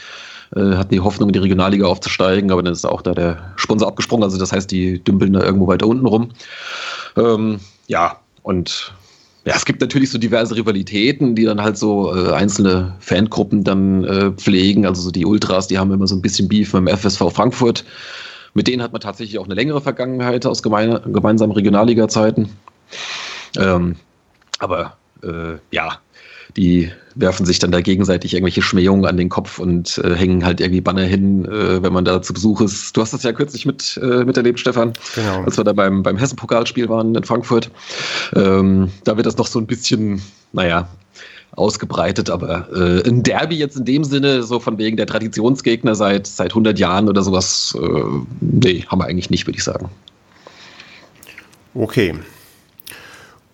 äh, 0.55 0.75
hatten 0.75 0.93
die 0.93 0.99
Hoffnung, 0.99 1.29
in 1.29 1.33
die 1.33 1.39
Regionalliga 1.39 1.85
aufzusteigen, 1.85 2.51
aber 2.51 2.63
dann 2.63 2.73
ist 2.73 2.85
auch 2.85 3.01
da 3.01 3.13
der 3.13 3.53
Sponsor 3.55 3.87
abgesprungen. 3.87 4.23
Also 4.23 4.37
das 4.37 4.51
heißt, 4.51 4.69
die 4.71 5.03
dümpeln 5.03 5.33
da 5.33 5.43
irgendwo 5.43 5.67
weiter 5.67 5.87
unten 5.87 6.05
rum. 6.05 6.29
Ähm, 7.17 7.59
ja, 7.87 8.19
und 8.43 8.93
ja, 9.45 9.55
es 9.55 9.65
gibt 9.65 9.81
natürlich 9.81 10.09
so 10.09 10.17
diverse 10.17 10.55
Rivalitäten, 10.55 11.35
die 11.35 11.43
dann 11.43 11.61
halt 11.61 11.77
so 11.77 12.15
äh, 12.15 12.31
einzelne 12.31 12.95
Fangruppen 12.99 13.63
dann 13.63 14.05
äh, 14.05 14.31
pflegen. 14.31 14.85
Also 14.85 15.01
so 15.01 15.11
die 15.11 15.25
Ultras, 15.25 15.67
die 15.67 15.77
haben 15.77 15.91
immer 15.91 16.07
so 16.07 16.15
ein 16.15 16.21
bisschen 16.21 16.47
Beef 16.47 16.73
mit 16.73 16.87
dem 16.87 16.97
FSV 16.97 17.29
Frankfurt. 17.33 17.83
Mit 18.53 18.67
denen 18.67 18.81
hat 18.81 18.93
man 18.93 19.01
tatsächlich 19.01 19.39
auch 19.39 19.45
eine 19.45 19.55
längere 19.55 19.81
Vergangenheit 19.81 20.45
aus 20.45 20.63
gemein, 20.63 20.97
gemeinsamen 21.11 21.51
Regionalliga-Zeiten. 21.51 22.49
Ähm, 23.57 23.97
aber 24.59 24.97
äh, 25.23 25.57
ja, 25.71 25.99
die 26.55 26.91
werfen 27.15 27.45
sich 27.45 27.59
dann 27.59 27.71
da 27.71 27.81
gegenseitig 27.81 28.33
irgendwelche 28.33 28.61
Schmähungen 28.61 29.05
an 29.05 29.17
den 29.17 29.29
Kopf 29.29 29.59
und 29.59 29.99
äh, 29.99 30.15
hängen 30.15 30.43
halt 30.43 30.61
irgendwie 30.61 30.81
Banner 30.81 31.03
hin, 31.03 31.45
äh, 31.45 31.81
wenn 31.83 31.93
man 31.93 32.05
da 32.05 32.21
zu 32.21 32.33
Besuch 32.33 32.61
ist. 32.61 32.95
Du 32.95 33.01
hast 33.01 33.13
das 33.13 33.23
ja 33.23 33.31
kürzlich 33.33 33.65
mit, 33.65 33.99
äh, 34.01 34.23
miterlebt, 34.23 34.59
Stefan, 34.59 34.93
genau. 35.15 35.43
als 35.43 35.57
wir 35.57 35.63
da 35.63 35.73
beim, 35.73 36.03
beim 36.03 36.17
Hessen-Pokalspiel 36.17 36.89
waren 36.89 37.13
in 37.15 37.23
Frankfurt. 37.23 37.69
Ähm, 38.35 38.89
da 39.03 39.15
wird 39.17 39.25
das 39.25 39.37
noch 39.37 39.47
so 39.47 39.59
ein 39.59 39.67
bisschen, 39.67 40.21
naja, 40.53 40.87
ausgebreitet, 41.55 42.29
aber 42.29 42.67
äh, 42.73 43.07
ein 43.07 43.21
Derby 43.21 43.55
jetzt 43.57 43.77
in 43.77 43.85
dem 43.85 44.03
Sinne, 44.03 44.41
so 44.43 44.59
von 44.59 44.77
wegen 44.79 44.97
der 44.97 45.05
Traditionsgegner 45.05 45.93
seit, 45.93 46.25
seit 46.25 46.51
100 46.51 46.79
Jahren 46.79 47.07
oder 47.07 47.21
sowas, 47.21 47.77
äh, 47.79 48.03
nee, 48.41 48.85
haben 48.87 48.99
wir 48.99 49.05
eigentlich 49.05 49.29
nicht, 49.29 49.45
würde 49.45 49.57
ich 49.57 49.63
sagen. 49.63 49.89
Okay, 51.75 52.15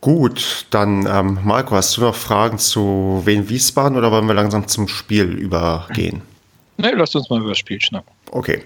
Gut, 0.02 0.66
dann 0.70 1.06
ähm, 1.12 1.40
Marco, 1.44 1.76
hast 1.76 1.98
du 1.98 2.02
noch 2.02 2.16
Fragen 2.16 2.58
zu 2.58 3.22
Wien 3.26 3.50
Wiesbaden 3.50 3.98
oder 3.98 4.12
wollen 4.12 4.28
wir 4.28 4.34
langsam 4.34 4.68
zum 4.68 4.88
Spiel 4.88 5.34
übergehen? 5.34 6.22
Nee, 6.78 6.92
lasst 6.92 7.14
uns 7.18 7.30
mal 7.30 7.42
über 7.42 7.50
das 7.50 7.58
Spiel 7.58 7.82
schnacken. 7.82 8.10
Okay, 8.32 8.64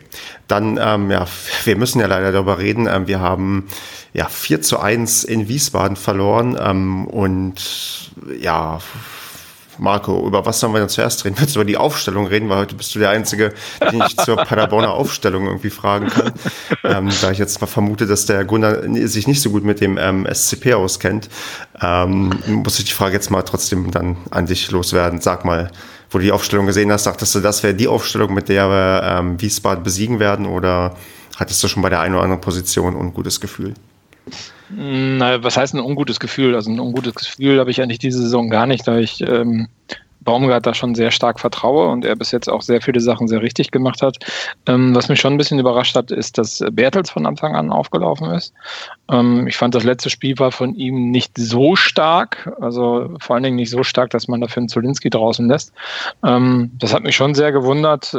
dann, 0.48 0.78
ähm, 0.80 1.10
ja, 1.10 1.26
wir 1.64 1.76
müssen 1.76 2.00
ja 2.00 2.06
leider 2.06 2.32
darüber 2.32 2.60
reden. 2.60 2.88
Ähm, 2.88 3.08
wir 3.08 3.20
haben 3.20 3.68
ja 4.14 4.28
4 4.30 4.62
zu 4.62 4.80
1 4.80 5.24
in 5.24 5.48
Wiesbaden 5.48 5.96
verloren 5.96 6.56
ähm, 6.60 7.08
und 7.08 8.12
ja, 8.40 8.80
Marco, 9.78 10.26
über 10.28 10.46
was 10.46 10.60
sollen 10.60 10.74
wir 10.74 10.80
denn 10.80 10.90
zuerst 10.90 11.26
reden? 11.26 11.36
Willst 11.40 11.56
du 11.56 11.60
über 11.60 11.66
die 11.66 11.78
Aufstellung 11.78 12.28
reden? 12.28 12.50
Weil 12.50 12.60
heute 12.60 12.76
bist 12.76 12.94
du 12.96 13.00
der 13.00 13.10
Einzige, 13.10 13.54
den 13.92 14.02
ich 14.06 14.18
zur 14.18 14.36
Paderborner 14.38 14.92
Aufstellung 14.92 15.46
irgendwie 15.46 15.70
fragen 15.70 16.08
kann. 16.08 16.32
Ähm, 16.84 17.10
da 17.22 17.32
ich 17.32 17.38
jetzt 17.38 17.62
mal 17.62 17.68
vermute, 17.68 18.06
dass 18.06 18.26
der 18.26 18.44
Gunnar 18.46 18.84
sich 19.08 19.28
nicht 19.28 19.42
so 19.42 19.50
gut 19.50 19.64
mit 19.64 19.82
dem 19.82 19.98
ähm, 19.98 20.28
SCP 20.32 20.74
auskennt, 20.74 21.30
ähm, 21.82 22.32
muss 22.48 22.80
ich 22.80 22.86
die 22.86 22.92
Frage 22.92 23.14
jetzt 23.14 23.32
mal 23.32 23.42
trotzdem 23.44 23.92
dann 23.92 24.18
an 24.32 24.46
dich 24.46 24.70
loswerden. 24.72 25.22
Sag 25.22 25.46
mal, 25.46 25.72
wo 26.10 26.18
du 26.18 26.24
die 26.24 26.32
Aufstellung 26.32 26.66
gesehen 26.66 26.92
hast, 26.92 27.06
dachtest 27.06 27.36
du, 27.36 27.40
das 27.40 27.64
wäre 27.64 27.74
die 27.74 27.88
Aufstellung, 27.88 28.34
mit 28.34 28.50
der 28.50 28.70
wir 28.70 29.04
ähm, 29.04 29.42
Wiesbaden 29.42 29.84
besiegen 29.84 30.20
werden? 30.20 30.46
Oder 30.46 30.96
hattest 31.38 31.64
du 31.64 31.68
schon 31.68 31.82
bei 31.82 31.90
der 31.90 32.02
einen 32.02 32.16
oder 32.16 32.24
anderen 32.24 32.42
Position 32.42 32.96
ein 32.96 33.14
gutes 33.14 33.40
Gefühl? 33.42 33.74
Na, 34.70 35.44
was 35.44 35.58
heißt 35.58 35.74
ein 35.74 35.82
ungutes 35.82 36.20
Gefühl? 36.20 36.56
Also 36.56 36.72
ein 36.72 36.80
ungutes 36.80 37.16
Gefühl 37.16 37.60
habe 37.60 37.72
ich 37.72 37.82
eigentlich 37.82 38.00
diese 38.00 38.22
Saison 38.22 38.50
gar 38.50 38.66
nicht, 38.66 38.88
da 38.88 38.98
ich 38.98 39.22
ähm, 39.22 39.68
Baumgart 40.24 40.66
da 40.66 40.74
schon 40.74 40.96
sehr 40.96 41.12
stark 41.12 41.40
vertraue 41.40 41.90
und 41.90 42.06
er 42.06 42.16
bis 42.16 42.32
jetzt 42.32 42.50
auch 42.50 42.62
sehr 42.62 42.82
viele 42.82 43.00
Sachen 43.00 43.28
sehr 43.28 43.42
richtig 43.42 43.72
gemacht 43.72 44.02
hat. 44.02 44.18
Ähm, 44.68 44.96
was 44.96 45.10
mich 45.10 45.20
schon 45.20 45.34
ein 45.34 45.38
bisschen 45.38 45.60
überrascht 45.60 45.96
hat, 45.96 46.12
ist, 46.12 46.38
dass 46.38 46.64
Bertels 46.72 47.10
von 47.10 47.26
Anfang 47.26 47.56
an 47.56 47.72
aufgelaufen 47.72 48.32
ist. 48.32 48.54
Ähm, 49.12 49.48
ich 49.48 49.58
fand, 49.58 49.76
das 49.76 49.84
letzte 49.84 50.10
Spiel 50.10 50.38
war 50.40 50.52
von 50.52 50.76
ihm 50.76 51.12
nicht 51.12 51.38
so 51.38 51.76
stark, 51.76 52.56
also 52.60 53.16
vor 53.20 53.36
allen 53.36 53.44
Dingen 53.44 53.58
nicht 53.58 53.70
so 53.70 53.84
stark, 53.84 54.12
dass 54.12 54.28
man 54.28 54.42
dafür 54.42 54.62
einen 54.62 54.70
Zulinski 54.70 55.10
draußen 55.10 55.48
lässt. 55.48 55.74
Ähm, 56.24 56.72
das 56.80 56.94
hat 56.94 57.04
mich 57.04 57.16
schon 57.16 57.36
sehr 57.36 57.52
gewundert. 57.52 58.16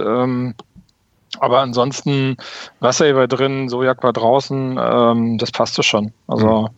Aber 1.41 1.61
ansonsten 1.61 2.37
Wasser 2.81 3.26
drin, 3.26 3.69
Sojak 3.69 4.03
war 4.03 4.12
draußen, 4.12 4.79
ähm, 4.81 5.38
das 5.38 5.50
passte 5.50 5.83
schon. 5.83 6.12
Also 6.26 6.69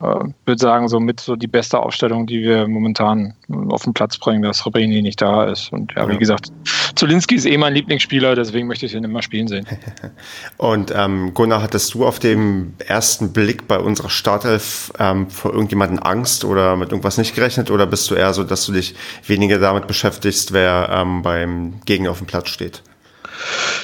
mhm. 0.00 0.06
äh, 0.06 0.32
würde 0.46 0.60
sagen, 0.60 0.88
so 0.88 1.00
mit 1.00 1.20
so 1.20 1.36
die 1.36 1.46
beste 1.46 1.78
Aufstellung, 1.78 2.26
die 2.26 2.42
wir 2.42 2.68
momentan 2.68 3.34
auf 3.70 3.82
den 3.84 3.94
Platz 3.94 4.18
bringen, 4.18 4.42
dass 4.42 4.64
Rebrini 4.66 5.02
nicht 5.02 5.20
da 5.20 5.44
ist. 5.44 5.72
Und 5.72 5.92
ja, 5.94 6.08
wie 6.08 6.18
gesagt, 6.18 6.50
Zulinski 6.94 7.34
ist 7.34 7.46
eh 7.46 7.56
mein 7.58 7.74
Lieblingsspieler, 7.74 8.36
deswegen 8.36 8.66
möchte 8.66 8.86
ich 8.86 8.94
ihn 8.94 9.04
immer 9.04 9.22
spielen 9.22 9.48
sehen. 9.48 9.66
Und 10.56 10.92
ähm, 10.94 11.34
Gunnar, 11.34 11.62
hattest 11.62 11.94
du 11.94 12.06
auf 12.06 12.18
dem 12.18 12.74
ersten 12.78 13.32
Blick 13.32 13.66
bei 13.66 13.78
unserer 13.78 14.10
Startelf 14.10 14.92
ähm, 14.98 15.28
vor 15.28 15.52
irgendjemanden 15.52 15.98
Angst 15.98 16.44
oder 16.44 16.76
mit 16.76 16.90
irgendwas 16.90 17.18
nicht 17.18 17.34
gerechnet? 17.34 17.70
Oder 17.70 17.86
bist 17.86 18.10
du 18.10 18.14
eher 18.14 18.32
so, 18.32 18.44
dass 18.44 18.66
du 18.66 18.72
dich 18.72 18.94
weniger 19.26 19.58
damit 19.58 19.86
beschäftigst, 19.86 20.52
wer 20.52 20.88
ähm, 20.92 21.22
beim 21.22 21.80
Gegner 21.84 22.10
auf 22.10 22.18
dem 22.18 22.26
Platz 22.26 22.48
steht? 22.48 22.82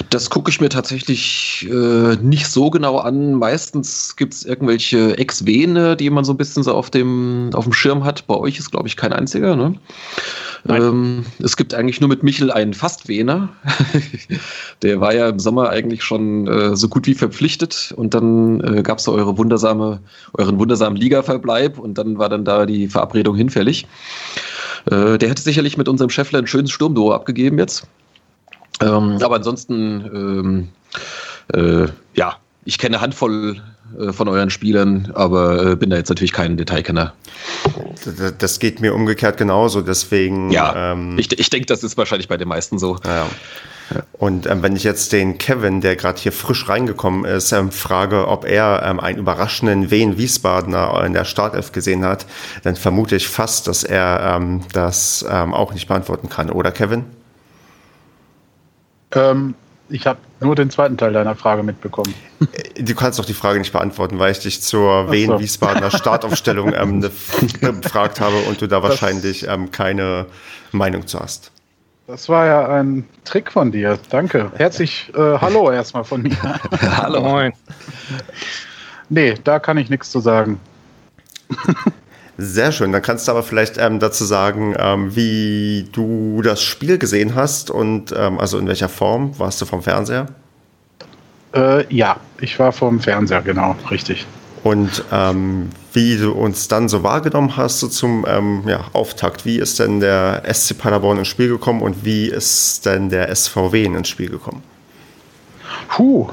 Das 0.09 0.29
gucke 0.29 0.49
ich 0.49 0.59
mir 0.59 0.69
tatsächlich 0.69 1.67
äh, 1.69 2.15
nicht 2.21 2.47
so 2.47 2.69
genau 2.69 2.97
an. 2.97 3.35
Meistens 3.35 4.15
gibt 4.15 4.33
es 4.33 4.45
irgendwelche 4.45 5.17
Ex-Vene, 5.17 5.95
die 5.95 6.09
man 6.09 6.25
so 6.25 6.33
ein 6.33 6.37
bisschen 6.37 6.63
so 6.63 6.73
auf 6.73 6.89
dem, 6.89 7.51
auf 7.53 7.65
dem 7.65 7.73
Schirm 7.73 8.03
hat. 8.03 8.27
Bei 8.27 8.35
euch 8.35 8.57
ist, 8.59 8.71
glaube 8.71 8.87
ich, 8.87 8.97
kein 8.97 9.13
einziger. 9.13 9.55
Ne? 9.55 9.75
Ähm, 10.67 11.25
es 11.39 11.57
gibt 11.57 11.73
eigentlich 11.73 12.01
nur 12.01 12.09
mit 12.09 12.23
Michel 12.23 12.51
einen 12.51 12.73
Fast-Vener. 12.73 13.49
Der 14.81 15.01
war 15.01 15.13
ja 15.13 15.29
im 15.29 15.39
Sommer 15.39 15.69
eigentlich 15.69 16.03
schon 16.03 16.47
äh, 16.47 16.75
so 16.75 16.87
gut 16.87 17.07
wie 17.07 17.13
verpflichtet. 17.13 17.93
Und 17.95 18.13
dann 18.13 18.61
äh, 18.61 18.83
gab 18.83 18.99
es 18.99 19.05
da 19.05 19.11
eure 19.11 19.37
wundersame, 19.37 19.99
euren 20.37 20.59
wundersamen 20.59 20.97
Liga-Verbleib 20.97 21.79
und 21.79 21.97
dann 21.97 22.17
war 22.17 22.29
dann 22.29 22.45
da 22.45 22.65
die 22.65 22.87
Verabredung 22.87 23.35
hinfällig. 23.35 23.87
Äh, 24.85 25.17
der 25.17 25.29
hätte 25.29 25.41
sicherlich 25.41 25.77
mit 25.77 25.87
unserem 25.87 26.09
Scheffler 26.09 26.39
ein 26.39 26.47
schönes 26.47 26.71
Sturmduo 26.71 27.11
abgegeben 27.11 27.57
jetzt. 27.57 27.87
Ähm, 28.81 29.19
aber 29.21 29.35
ansonsten, 29.35 30.69
ähm, 31.53 31.85
äh, 31.85 31.87
ja, 32.13 32.37
ich 32.65 32.77
kenne 32.77 32.97
eine 32.97 33.03
Handvoll 33.03 33.61
äh, 33.99 34.11
von 34.11 34.27
euren 34.27 34.49
Spielern, 34.49 35.11
aber 35.13 35.71
äh, 35.71 35.75
bin 35.75 35.89
da 35.89 35.97
jetzt 35.97 36.09
natürlich 36.09 36.33
kein 36.33 36.57
Detailkenner. 36.57 37.13
Das 38.39 38.59
geht 38.59 38.81
mir 38.81 38.93
umgekehrt 38.93 39.37
genauso, 39.37 39.81
deswegen. 39.81 40.51
Ja, 40.51 40.93
ähm, 40.93 41.17
ich, 41.17 41.37
ich 41.37 41.49
denke, 41.49 41.67
das 41.67 41.83
ist 41.83 41.97
wahrscheinlich 41.97 42.27
bei 42.27 42.37
den 42.37 42.47
meisten 42.47 42.79
so. 42.79 42.97
Ja. 43.05 43.27
Und 44.13 44.45
ähm, 44.45 44.63
wenn 44.63 44.75
ich 44.75 44.83
jetzt 44.83 45.11
den 45.11 45.37
Kevin, 45.37 45.81
der 45.81 45.95
gerade 45.95 46.19
hier 46.19 46.31
frisch 46.31 46.69
reingekommen 46.69 47.25
ist, 47.25 47.51
ähm, 47.51 47.71
frage, 47.71 48.27
ob 48.27 48.45
er 48.45 48.83
ähm, 48.85 48.99
einen 48.99 49.19
überraschenden 49.19 49.91
Wien 49.91 50.17
Wiesbadener 50.17 51.03
in 51.05 51.13
der 51.13 51.25
Startelf 51.25 51.71
gesehen 51.71 52.05
hat, 52.05 52.25
dann 52.63 52.75
vermute 52.75 53.15
ich 53.17 53.27
fast, 53.27 53.67
dass 53.67 53.83
er 53.83 54.37
ähm, 54.37 54.61
das 54.71 55.25
ähm, 55.29 55.53
auch 55.53 55.73
nicht 55.73 55.87
beantworten 55.87 56.29
kann, 56.29 56.49
oder 56.49 56.71
Kevin? 56.71 57.03
Ähm, 59.13 59.55
ich 59.89 60.07
habe 60.07 60.19
nur 60.39 60.55
den 60.55 60.69
zweiten 60.69 60.97
Teil 60.97 61.13
deiner 61.13 61.35
Frage 61.35 61.63
mitbekommen. 61.63 62.13
Äh, 62.53 62.83
du 62.83 62.95
kannst 62.95 63.19
doch 63.19 63.25
die 63.25 63.33
Frage 63.33 63.59
nicht 63.59 63.73
beantworten, 63.73 64.19
weil 64.19 64.31
ich 64.31 64.39
dich 64.39 64.61
zur 64.61 65.07
so. 65.07 65.11
Wien-Wiesbadener 65.11 65.91
Startaufstellung 65.91 66.73
ähm, 66.73 67.01
befragt 67.61 68.21
habe 68.21 68.37
und 68.47 68.61
du 68.61 68.67
da 68.67 68.81
wahrscheinlich 68.83 69.47
ähm, 69.47 69.71
keine 69.71 70.27
Meinung 70.71 71.07
zu 71.07 71.19
hast. 71.19 71.51
Das 72.07 72.27
war 72.27 72.45
ja 72.45 72.67
ein 72.67 73.05
Trick 73.23 73.51
von 73.51 73.71
dir. 73.71 73.97
Danke. 74.09 74.51
Herzlich 74.55 75.11
äh, 75.15 75.37
Hallo 75.39 75.71
erstmal 75.71 76.03
von 76.03 76.23
mir. 76.23 76.35
Hallo. 76.81 77.21
Moin. 77.21 77.53
Nee, 79.09 79.35
da 79.43 79.59
kann 79.59 79.77
ich 79.77 79.89
nichts 79.89 80.09
zu 80.09 80.19
sagen. 80.19 80.59
Sehr 82.43 82.71
schön. 82.71 82.91
Dann 82.91 83.03
kannst 83.03 83.27
du 83.27 83.31
aber 83.31 83.43
vielleicht 83.43 83.77
ähm, 83.77 83.99
dazu 83.99 84.25
sagen, 84.25 84.73
ähm, 84.79 85.15
wie 85.15 85.87
du 85.91 86.41
das 86.41 86.63
Spiel 86.63 86.97
gesehen 86.97 87.35
hast 87.35 87.69
und 87.69 88.15
ähm, 88.17 88.39
also 88.39 88.57
in 88.57 88.67
welcher 88.67 88.89
Form. 88.89 89.37
Warst 89.37 89.61
du 89.61 89.65
vom 89.65 89.83
Fernseher? 89.83 90.25
Äh, 91.53 91.85
ja, 91.93 92.17
ich 92.39 92.57
war 92.57 92.71
vom 92.71 92.99
Fernseher, 92.99 93.43
genau, 93.43 93.75
richtig. 93.91 94.25
Und 94.63 95.03
ähm, 95.11 95.69
wie 95.93 96.17
du 96.17 96.31
uns 96.31 96.67
dann 96.67 96.89
so 96.89 97.03
wahrgenommen 97.03 97.57
hast 97.57 97.79
so 97.79 97.87
zum 97.87 98.25
ähm, 98.27 98.63
ja, 98.65 98.85
Auftakt. 98.93 99.45
Wie 99.45 99.59
ist 99.59 99.79
denn 99.79 99.99
der 99.99 100.41
SC 100.51 100.75
Paderborn 100.75 101.19
ins 101.19 101.27
Spiel 101.27 101.49
gekommen 101.49 101.83
und 101.83 102.03
wie 102.03 102.25
ist 102.25 102.87
denn 102.87 103.09
der 103.09 103.35
SVW 103.35 103.83
ins 103.83 104.09
Spiel 104.09 104.29
gekommen? 104.29 104.63
Puh, 105.89 106.29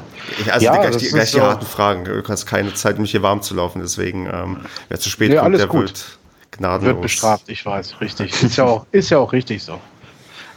also 0.50 0.64
ja, 0.64 0.76
gleich, 0.76 0.96
die, 0.96 1.08
gleich 1.08 1.32
die 1.32 1.40
harten 1.40 1.66
Fragen. 1.66 2.04
Du 2.04 2.22
hast 2.26 2.46
keine 2.46 2.74
Zeit, 2.74 2.96
um 2.96 3.02
mich 3.02 3.10
hier 3.10 3.22
warm 3.22 3.42
zu 3.42 3.54
laufen. 3.54 3.80
Deswegen, 3.80 4.26
ähm, 4.26 4.58
wer 4.88 4.98
zu 4.98 5.10
spät 5.10 5.30
nee, 5.30 5.36
kommt, 5.36 5.58
der 5.58 5.66
gut. 5.66 5.80
wird 5.82 6.18
gnadenlos. 6.52 6.94
Wird 6.94 7.02
bestraft, 7.02 7.44
ich 7.48 7.64
weiß. 7.64 8.00
Richtig. 8.00 8.42
Ist 8.42 8.56
ja 8.56 8.64
auch, 8.64 8.86
ist 8.92 9.10
ja 9.10 9.18
auch 9.18 9.32
richtig 9.32 9.62
so. 9.62 9.80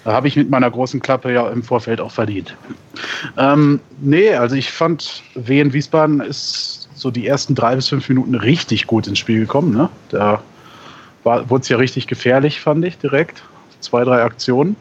Habe 0.06 0.28
ich 0.28 0.36
mit 0.36 0.50
meiner 0.50 0.70
großen 0.72 1.00
Klappe 1.00 1.32
ja 1.32 1.48
im 1.50 1.62
Vorfeld 1.62 2.02
auch 2.02 2.12
verdient. 2.12 2.56
Ähm, 3.38 3.80
nee, 4.00 4.34
also 4.34 4.56
ich 4.56 4.72
fand, 4.72 5.22
Wien 5.36 5.74
Wiesbaden 5.74 6.22
ist 6.22 6.90
so 6.96 7.12
die 7.12 7.28
ersten 7.28 7.54
drei 7.54 7.76
bis 7.76 7.88
fünf 7.88 8.10
Minuten 8.10 8.34
richtig 8.34 8.88
gut 8.88 9.06
ins 9.06 9.20
Spiel 9.20 9.42
gekommen. 9.42 9.74
Ne? 9.74 9.90
Da 10.10 10.42
wurde 11.24 11.62
es 11.62 11.70
ja 11.70 11.78
richtig 11.78 12.08
gefährlich, 12.08 12.62
fand 12.62 12.84
ich 12.84 12.98
direkt. 12.98 13.44
Zwei, 13.80 14.04
drei 14.04 14.24
Aktionen. 14.24 14.76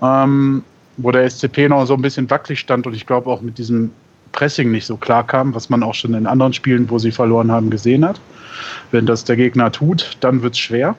Ähm, 0.00 0.64
wo 0.96 1.10
der 1.10 1.28
SCP 1.28 1.68
noch 1.68 1.84
so 1.86 1.94
ein 1.94 2.02
bisschen 2.02 2.28
wackelig 2.30 2.60
stand 2.60 2.86
und 2.86 2.94
ich 2.94 3.06
glaube 3.06 3.30
auch 3.30 3.42
mit 3.42 3.58
diesem 3.58 3.90
Pressing 4.36 4.70
nicht 4.70 4.86
so 4.86 4.96
klar 4.96 5.26
kam, 5.26 5.54
was 5.54 5.70
man 5.70 5.82
auch 5.82 5.94
schon 5.94 6.14
in 6.14 6.26
anderen 6.26 6.52
Spielen, 6.52 6.88
wo 6.90 6.98
sie 6.98 7.10
verloren 7.10 7.50
haben, 7.50 7.70
gesehen 7.70 8.04
hat. 8.04 8.20
Wenn 8.90 9.06
das 9.06 9.24
der 9.24 9.36
Gegner 9.36 9.72
tut, 9.72 10.16
dann 10.20 10.42
wird 10.42 10.52
es 10.52 10.60
schwer. 10.60 10.94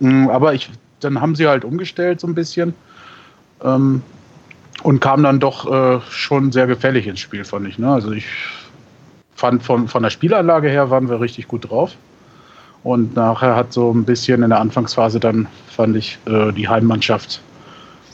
Mm, 0.00 0.28
aber 0.28 0.54
ich, 0.54 0.70
dann 1.00 1.20
haben 1.20 1.36
sie 1.36 1.46
halt 1.46 1.64
umgestellt 1.64 2.18
so 2.18 2.26
ein 2.26 2.34
bisschen 2.34 2.74
ähm, 3.62 4.02
und 4.82 5.00
kam 5.00 5.22
dann 5.22 5.38
doch 5.38 5.70
äh, 5.70 6.00
schon 6.10 6.50
sehr 6.50 6.66
gefällig 6.66 7.06
ins 7.06 7.20
Spiel, 7.20 7.44
fand 7.44 7.68
ich. 7.68 7.78
Ne? 7.78 7.92
Also 7.92 8.10
ich 8.10 8.24
fand 9.36 9.62
von, 9.62 9.86
von 9.86 10.02
der 10.02 10.10
Spielanlage 10.10 10.68
her 10.68 10.88
waren 10.88 11.10
wir 11.10 11.20
richtig 11.20 11.48
gut 11.48 11.70
drauf. 11.70 11.92
Und 12.84 13.14
nachher 13.14 13.54
hat 13.54 13.72
so 13.72 13.92
ein 13.92 14.04
bisschen 14.04 14.42
in 14.42 14.48
der 14.48 14.60
Anfangsphase 14.60 15.20
dann, 15.20 15.46
fand 15.68 15.94
ich, 15.96 16.18
äh, 16.24 16.52
die 16.52 16.68
Heimmannschaft 16.68 17.42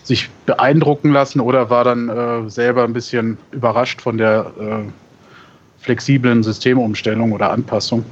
sich 0.08 0.30
beeindrucken 0.46 1.12
lassen 1.12 1.40
oder 1.40 1.70
war 1.70 1.84
dann 1.84 2.08
äh, 2.08 2.50
selber 2.50 2.84
ein 2.84 2.94
bisschen 2.94 3.36
überrascht 3.52 4.00
von 4.00 4.16
der 4.16 4.50
äh, 4.58 5.82
flexiblen 5.82 6.42
Systemumstellung 6.42 7.32
oder 7.32 7.50
Anpassung. 7.50 8.04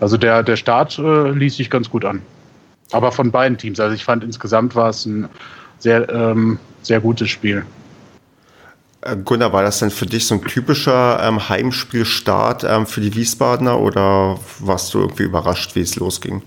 Also 0.00 0.16
der, 0.16 0.42
der 0.42 0.56
Start 0.56 0.98
äh, 0.98 1.30
ließ 1.30 1.56
sich 1.56 1.70
ganz 1.70 1.90
gut 1.90 2.04
an. 2.04 2.22
Aber 2.90 3.12
von 3.12 3.30
beiden 3.30 3.58
Teams. 3.58 3.78
Also 3.80 3.94
ich 3.94 4.04
fand 4.04 4.24
insgesamt 4.24 4.74
war 4.74 4.88
es 4.88 5.04
ein 5.04 5.28
sehr, 5.78 6.08
ähm, 6.08 6.58
sehr 6.82 7.00
gutes 7.00 7.28
Spiel. 7.28 7.64
Äh, 9.02 9.16
Gunnar, 9.16 9.52
war 9.52 9.62
das 9.62 9.80
denn 9.80 9.90
für 9.90 10.06
dich 10.06 10.26
so 10.26 10.36
ein 10.36 10.44
typischer 10.44 11.22
ähm, 11.22 11.48
Heimspielstart 11.48 12.64
ähm, 12.64 12.86
für 12.86 13.02
die 13.02 13.14
Wiesbadener 13.14 13.78
oder 13.78 14.38
warst 14.60 14.94
du 14.94 15.00
irgendwie 15.00 15.24
überrascht, 15.24 15.74
wie 15.74 15.80
es 15.80 15.96
losging? 15.96 16.42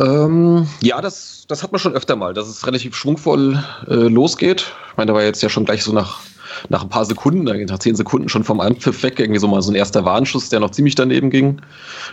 Ähm, 0.00 0.66
ja, 0.82 1.00
das, 1.00 1.44
das 1.46 1.62
hat 1.62 1.72
man 1.72 1.78
schon 1.78 1.94
öfter 1.94 2.16
mal, 2.16 2.32
dass 2.32 2.48
es 2.48 2.66
relativ 2.66 2.94
schwungvoll 2.96 3.62
äh, 3.86 3.94
losgeht. 3.94 4.72
Ich 4.90 4.96
meine, 4.96 5.08
da 5.08 5.14
war 5.14 5.22
jetzt 5.22 5.42
ja 5.42 5.48
schon 5.48 5.64
gleich 5.64 5.84
so 5.84 5.92
nach, 5.92 6.20
nach 6.68 6.82
ein 6.82 6.88
paar 6.88 7.04
Sekunden, 7.04 7.44
nach 7.44 7.78
zehn 7.78 7.96
Sekunden 7.96 8.28
schon 8.28 8.44
vom 8.44 8.60
Anpfiff 8.60 9.02
weg, 9.02 9.20
irgendwie 9.20 9.40
so 9.40 9.48
mal 9.48 9.60
so 9.60 9.70
ein 9.70 9.74
erster 9.74 10.04
Warnschuss, 10.04 10.48
der 10.48 10.60
noch 10.60 10.70
ziemlich 10.70 10.94
daneben 10.94 11.30
ging. 11.30 11.60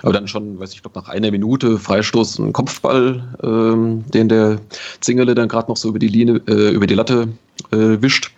Aber 0.03 0.13
dann 0.13 0.27
schon, 0.27 0.59
weiß 0.59 0.73
ich, 0.73 0.81
glaube 0.81 0.99
nach 0.99 1.07
einer 1.07 1.31
Minute 1.31 1.77
Freistoß, 1.77 2.39
ein 2.39 2.53
Kopfball, 2.53 3.23
ähm, 3.41 4.03
den 4.11 4.27
der 4.27 4.59
Zingele 4.99 5.33
dann 5.33 5.47
gerade 5.47 5.69
noch 5.69 5.77
so 5.77 5.89
über 5.89 5.99
die 5.99 6.09
Linie, 6.09 6.41
äh, 6.47 6.71
über 6.71 6.87
die 6.87 6.95
Latte 6.95 7.29
äh, 7.71 8.01
wischt. 8.01 8.31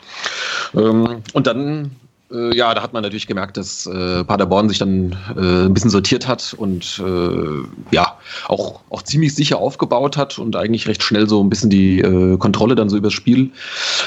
Ähm, 0.76 1.24
und 1.34 1.48
dann 1.48 1.92
ja, 2.32 2.74
da 2.74 2.84
hat 2.84 2.94
man 2.94 3.02
natürlich 3.04 3.28
gemerkt, 3.28 3.58
dass 3.58 3.88
äh, 3.88 4.24
Paderborn 4.24 4.70
sich 4.70 4.78
dann 4.78 5.16
äh, 5.36 5.66
ein 5.66 5.74
bisschen 5.74 5.90
sortiert 5.90 6.28
hat 6.28 6.54
und 6.58 7.02
äh, 7.04 7.96
ja, 7.96 8.18
auch, 8.48 8.82
auch 8.90 9.02
ziemlich 9.02 9.34
sicher 9.34 9.58
aufgebaut 9.58 10.16
hat 10.16 10.38
und 10.38 10.56
eigentlich 10.56 10.88
recht 10.88 11.02
schnell 11.02 11.28
so 11.28 11.44
ein 11.44 11.50
bisschen 11.50 11.70
die 11.70 12.00
äh, 12.00 12.38
Kontrolle 12.38 12.76
dann 12.76 12.90
so 12.90 12.98
übers 12.98 13.14
Spiel 13.14 13.52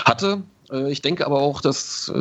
hatte. 0.04 0.42
Äh, 0.70 0.92
ich 0.92 1.02
denke 1.02 1.26
aber 1.26 1.40
auch, 1.40 1.60
dass 1.60 2.12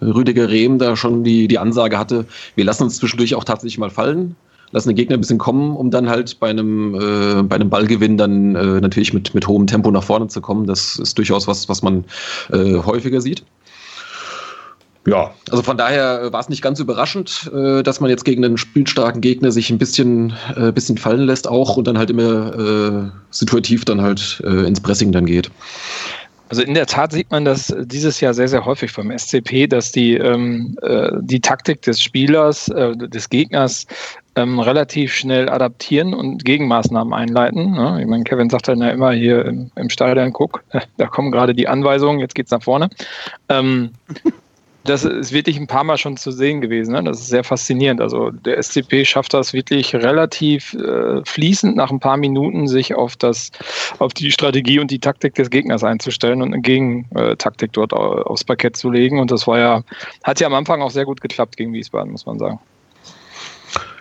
Rüdiger 0.00 0.48
Rehm 0.48 0.78
da 0.78 0.96
schon 0.96 1.22
die, 1.22 1.48
die 1.48 1.58
Ansage 1.58 1.98
hatte, 1.98 2.26
wir 2.54 2.64
lassen 2.64 2.84
uns 2.84 2.96
zwischendurch 2.96 3.34
auch 3.34 3.44
tatsächlich 3.44 3.78
mal 3.78 3.90
fallen 3.90 4.36
lassen 4.72 4.88
den 4.88 4.96
Gegner 4.96 5.16
ein 5.16 5.20
bisschen 5.20 5.38
kommen, 5.38 5.76
um 5.76 5.90
dann 5.90 6.08
halt 6.08 6.40
bei 6.40 6.48
einem, 6.48 6.94
äh, 6.94 7.42
bei 7.42 7.56
einem 7.56 7.70
Ballgewinn 7.70 8.16
dann 8.16 8.56
äh, 8.56 8.80
natürlich 8.80 9.12
mit, 9.12 9.34
mit 9.34 9.46
hohem 9.46 9.66
Tempo 9.66 9.90
nach 9.90 10.02
vorne 10.02 10.28
zu 10.28 10.40
kommen. 10.40 10.66
Das 10.66 10.96
ist 10.96 11.18
durchaus 11.18 11.46
was, 11.46 11.68
was 11.68 11.82
man 11.82 12.04
äh, 12.50 12.76
häufiger 12.76 13.20
sieht. 13.20 13.44
Ja, 15.04 15.34
also 15.50 15.62
von 15.64 15.76
daher 15.76 16.32
war 16.32 16.40
es 16.40 16.48
nicht 16.48 16.62
ganz 16.62 16.78
überraschend, 16.78 17.50
äh, 17.52 17.82
dass 17.82 18.00
man 18.00 18.08
jetzt 18.08 18.24
gegen 18.24 18.44
einen 18.44 18.56
spielstarken 18.56 19.20
Gegner 19.20 19.50
sich 19.50 19.70
ein 19.70 19.78
bisschen, 19.78 20.32
äh, 20.56 20.70
bisschen 20.70 20.96
fallen 20.96 21.22
lässt 21.22 21.48
auch 21.48 21.76
und 21.76 21.88
dann 21.88 21.98
halt 21.98 22.10
immer 22.10 22.54
äh, 22.54 23.10
situativ 23.30 23.84
dann 23.84 24.00
halt 24.00 24.40
äh, 24.44 24.66
ins 24.66 24.80
Pressing 24.80 25.10
dann 25.10 25.26
geht. 25.26 25.50
Also 26.52 26.62
in 26.62 26.74
der 26.74 26.86
Tat 26.86 27.12
sieht 27.12 27.30
man 27.30 27.46
das 27.46 27.74
dieses 27.80 28.20
Jahr 28.20 28.34
sehr, 28.34 28.46
sehr 28.46 28.66
häufig 28.66 28.92
vom 28.92 29.10
SCP, 29.10 29.66
dass 29.66 29.90
die, 29.90 30.18
ähm, 30.18 30.76
äh, 30.82 31.10
die 31.22 31.40
Taktik 31.40 31.80
des 31.80 32.00
Spielers, 32.00 32.68
äh, 32.68 32.94
des 32.94 33.30
Gegners 33.30 33.86
ähm, 34.36 34.60
relativ 34.60 35.14
schnell 35.14 35.48
adaptieren 35.48 36.12
und 36.12 36.44
Gegenmaßnahmen 36.44 37.14
einleiten. 37.14 37.72
Ne? 37.72 37.98
Ich 38.02 38.06
meine, 38.06 38.24
Kevin 38.24 38.50
sagt 38.50 38.68
dann 38.68 38.82
ja 38.82 38.90
immer 38.90 39.12
hier 39.12 39.46
im, 39.46 39.70
im 39.76 39.88
Stadion, 39.88 40.32
guck, 40.34 40.62
da 40.98 41.06
kommen 41.06 41.32
gerade 41.32 41.54
die 41.54 41.68
Anweisungen, 41.68 42.20
jetzt 42.20 42.34
geht's 42.34 42.50
nach 42.50 42.62
vorne. 42.62 42.90
Ähm, 43.48 43.92
das 44.84 45.04
ist 45.04 45.32
wirklich 45.32 45.58
ein 45.58 45.66
paar 45.66 45.84
Mal 45.84 45.96
schon 45.96 46.16
zu 46.16 46.32
sehen 46.32 46.60
gewesen. 46.60 46.92
Ne? 46.92 47.04
Das 47.04 47.20
ist 47.20 47.28
sehr 47.28 47.44
faszinierend. 47.44 48.00
Also 48.00 48.30
der 48.30 48.60
SCP 48.60 49.04
schafft 49.04 49.32
das 49.32 49.52
wirklich 49.52 49.94
relativ 49.94 50.74
äh, 50.74 51.24
fließend 51.24 51.76
nach 51.76 51.90
ein 51.90 52.00
paar 52.00 52.16
Minuten 52.16 52.66
sich 52.66 52.94
auf 52.94 53.16
das, 53.16 53.50
auf 53.98 54.12
die 54.12 54.32
Strategie 54.32 54.80
und 54.80 54.90
die 54.90 54.98
Taktik 54.98 55.34
des 55.34 55.50
Gegners 55.50 55.84
einzustellen 55.84 56.42
und 56.42 56.52
eine 56.52 56.62
Gegentaktik 56.62 57.72
dort 57.72 57.92
aufs 57.92 58.44
Parkett 58.44 58.76
zu 58.76 58.90
legen. 58.90 59.20
Und 59.20 59.30
das 59.30 59.46
war 59.46 59.58
ja, 59.58 59.82
hat 60.24 60.40
ja 60.40 60.48
am 60.48 60.54
Anfang 60.54 60.82
auch 60.82 60.90
sehr 60.90 61.04
gut 61.04 61.20
geklappt 61.20 61.56
gegen 61.56 61.72
Wiesbaden, 61.72 62.10
muss 62.10 62.26
man 62.26 62.38
sagen. 62.38 62.58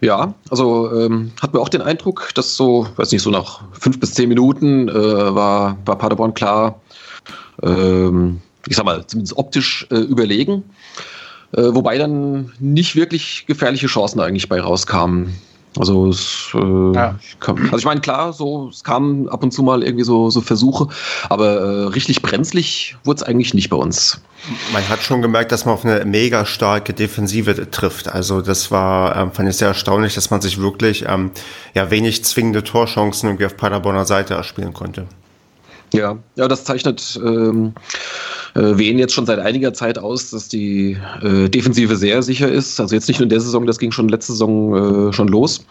Ja, 0.02 0.34
also 0.50 0.92
ähm, 1.00 1.32
hat 1.42 1.54
mir 1.54 1.60
auch 1.60 1.70
den 1.70 1.82
Eindruck, 1.82 2.32
dass 2.34 2.56
so, 2.56 2.88
weiß 2.96 3.12
nicht, 3.12 3.22
so 3.22 3.30
nach 3.30 3.62
fünf 3.72 4.00
bis 4.00 4.16
zehn 4.16 4.30
Minuten 4.30 4.90
äh, 4.90 4.94
war, 4.94 5.78
war 5.86 5.98
Paderborn 5.98 6.34
klar, 6.34 6.82
ähm, 7.62 8.42
ich 8.68 8.76
sag 8.76 8.86
mal, 8.86 9.06
zumindest 9.08 9.38
optisch 9.38 9.88
äh, 9.92 9.96
überlegen. 9.96 10.64
Äh, 11.54 11.74
wobei 11.74 11.98
dann 11.98 12.54
nicht 12.60 12.96
wirklich 12.96 13.46
gefährliche 13.48 13.88
Chancen 13.88 14.22
eigentlich 14.22 14.48
bei 14.48 14.62
rauskamen. 14.62 15.34
Also, 15.80 16.10
es, 16.10 16.50
äh, 16.54 16.96
ja. 16.96 17.16
ich 17.22 17.40
kann, 17.40 17.58
also 17.66 17.78
ich 17.78 17.86
meine, 17.86 18.02
klar, 18.02 18.34
so, 18.34 18.68
es 18.70 18.84
kamen 18.84 19.30
ab 19.30 19.42
und 19.42 19.52
zu 19.52 19.64
mal 19.64 19.84
irgendwie 19.84 20.04
so, 20.04 20.30
so 20.30 20.42
Versuche, 20.42 20.90
aber 21.30 21.62
äh, 21.62 21.88
richtig 21.88 22.22
brenzlig 22.22 22.98
wurde 23.06 23.22
es 23.22 23.24
eigentlich 23.24 23.54
nicht 23.54 23.70
bei 23.70 23.78
uns. 23.78 24.20
Man 24.74 24.88
hat 24.90 25.02
schon 25.02 25.22
gemerkt, 25.22 25.54
dass 25.54 25.66
man 25.66 25.76
auf 25.76 25.86
eine 25.86 26.04
mega 26.04 26.46
starke 26.46 26.94
Defensive 26.94 27.72
trifft. 27.72 28.10
Also 28.10 28.42
das 28.42 28.70
war, 28.70 29.16
ähm, 29.16 29.32
fand 29.32 29.48
ich 29.48 29.58
sehr 29.58 29.70
erstaunlich, 29.70 30.14
dass 30.14 30.30
man 30.30 30.42
sich 30.42 30.60
wirklich 30.60 31.06
ähm, 31.08 31.32
ja 31.74 31.90
wenig 31.90 32.26
zwingende 32.26 32.64
Torchancen 32.64 33.30
irgendwie 33.30 33.46
auf 33.46 33.56
Paderborner 33.56 34.04
Seite 34.04 34.34
erspielen 34.34 34.74
konnte. 34.74 35.08
Ja, 35.94 36.18
ja, 36.36 36.48
das 36.48 36.64
zeichnet 36.64 37.20
ähm, 37.24 37.74
äh, 38.56 38.78
Wien 38.78 38.98
jetzt 38.98 39.14
schon 39.14 39.26
seit 39.26 39.40
einiger 39.40 39.74
Zeit 39.74 40.00
aus, 40.00 40.32
dass 40.32 40.48
die 40.48 40.98
äh, 41.22 41.50
Defensive 41.50 41.96
sehr 41.96 42.24
sicher 42.24 42.50
ist. 42.50 42.80
Also 42.80 42.96
jetzt 42.96 43.08
nicht 43.08 43.20
nur 43.20 43.26
in 43.26 43.30
der 43.30 43.42
Saison, 43.42 43.66
das 43.66 43.78
ging 43.78 43.92
schon 43.92 44.08
letzte 44.08 44.34
Saison 44.34 45.10
äh, 45.10 45.14
schon 45.14 45.28
los. 45.28 45.66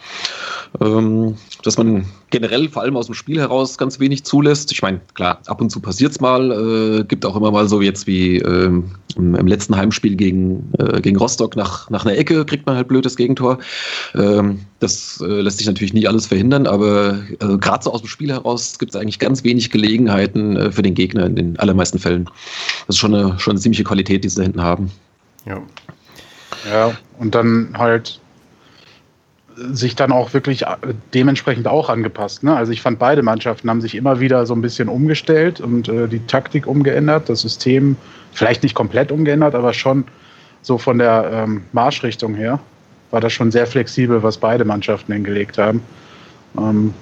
Ähm, 0.81 1.35
dass 1.65 1.79
man 1.79 2.05
generell 2.31 2.69
vor 2.69 2.83
allem 2.83 2.97
aus 2.97 3.07
dem 3.07 3.15
Spiel 3.15 3.41
heraus 3.41 3.77
ganz 3.77 3.99
wenig 3.99 4.25
zulässt. 4.25 4.71
Ich 4.71 4.83
meine, 4.83 5.01
klar, 5.15 5.41
ab 5.47 5.61
und 5.61 5.71
zu 5.71 5.81
passiert 5.81 6.13
es 6.13 6.21
mal, 6.21 7.01
äh, 7.01 7.05
gibt 7.05 7.27
auch 7.27 7.35
immer 7.35 7.51
mal 7.51 7.69
so 7.69 7.81
jetzt 7.81 8.07
wie 8.07 8.39
ähm, 8.39 8.93
im, 9.17 9.35
im, 9.35 9.47
letzten 9.47 9.77
Heimspiel 9.77 10.17
gegen, 10.17 10.73
äh, 10.79 11.01
gegen 11.01 11.17
Rostock 11.17 11.57
nach, 11.57 11.89
nach 11.91 12.05
einer 12.05 12.17
Ecke 12.17 12.45
kriegt 12.45 12.67
man 12.67 12.77
halt 12.77 12.89
blödes 12.89 13.17
Gegentor. 13.17 13.59
Ähm, 14.15 14.61
das 14.79 15.21
äh, 15.21 15.41
lässt 15.41 15.59
sich 15.59 15.67
natürlich 15.67 15.93
nie 15.93 16.07
alles 16.07 16.27
verhindern, 16.27 16.67
aber 16.67 17.19
äh, 17.41 17.57
gerade 17.59 17.85
so 17.85 17.93
aus 17.93 18.03
dem 18.03 18.09
Spiel 18.09 18.31
heraus 18.31 18.79
gibt 18.79 18.95
es 18.95 19.01
eigentlich 19.01 19.19
ganz 19.19 19.45
wenig 19.45 19.71
Gelegenheiten 19.71 20.57
äh, 20.57 20.73
für 20.73 20.83
den 20.83 20.95
Gegner 20.95 21.27
in 21.27 21.37
den 21.37 21.59
allermeisten 21.59 21.99
Fällen. 21.99 22.25
Das 22.87 22.97
ist 22.97 22.99
schon 22.99 23.15
eine, 23.15 23.39
schon 23.39 23.53
eine 23.53 23.61
ziemliche 23.61 23.85
Qualität, 23.85 24.25
die 24.25 24.29
sie 24.29 24.37
da 24.37 24.43
hinten 24.43 24.63
haben. 24.63 24.91
Ja. 25.47 25.63
Ja, 26.71 26.93
und 27.19 27.35
dann 27.35 27.71
halt 27.77 28.21
sich 29.57 29.97
dann 29.97 30.13
auch 30.13 30.33
wirklich 30.33 30.63
äh, 30.63 30.77
dementsprechend 31.15 31.67
auch 31.69 31.89
angepasst. 31.89 32.43
Ne? 32.43 32.57
Also 32.57 32.73
ich 32.73 32.83
fand, 32.83 32.99
beide 32.99 33.23
Mannschaften 33.23 33.69
haben 33.69 33.81
sich 33.81 33.95
immer 33.95 34.21
wieder 34.21 34.47
so 34.47 34.55
ein 34.55 34.63
bisschen 34.63 34.89
umgestellt 34.89 35.61
und 35.61 35.89
äh, 35.89 36.09
die 36.09 36.25
Taktik 36.27 36.67
umgeändert, 36.67 37.29
das 37.29 37.41
System 37.41 37.97
vielleicht 38.33 38.63
nicht 38.63 38.75
komplett 38.75 39.13
umgeändert, 39.13 39.55
aber 39.55 39.73
schon 39.73 40.05
so 40.63 40.79
von 40.79 40.99
der 40.99 41.31
ähm, 41.33 41.63
Marschrichtung 41.73 42.35
her 42.35 42.61
war 43.11 43.21
das 43.21 43.33
schon 43.33 43.51
sehr 43.51 43.67
flexibel, 43.67 44.23
was 44.23 44.39
beide 44.39 44.65
Mannschaften 44.65 45.13
hingelegt 45.13 45.59
haben. 45.59 45.83
Ähm, 46.57 46.95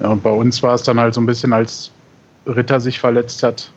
ja, 0.00 0.08
und 0.08 0.22
bei 0.22 0.30
uns 0.30 0.62
war 0.62 0.74
es 0.74 0.82
dann 0.82 1.00
halt 1.00 1.14
so 1.14 1.20
ein 1.20 1.26
bisschen, 1.26 1.52
als 1.52 1.90
Ritter 2.46 2.80
sich 2.80 2.98
verletzt 2.98 3.42
hat, 3.42 3.70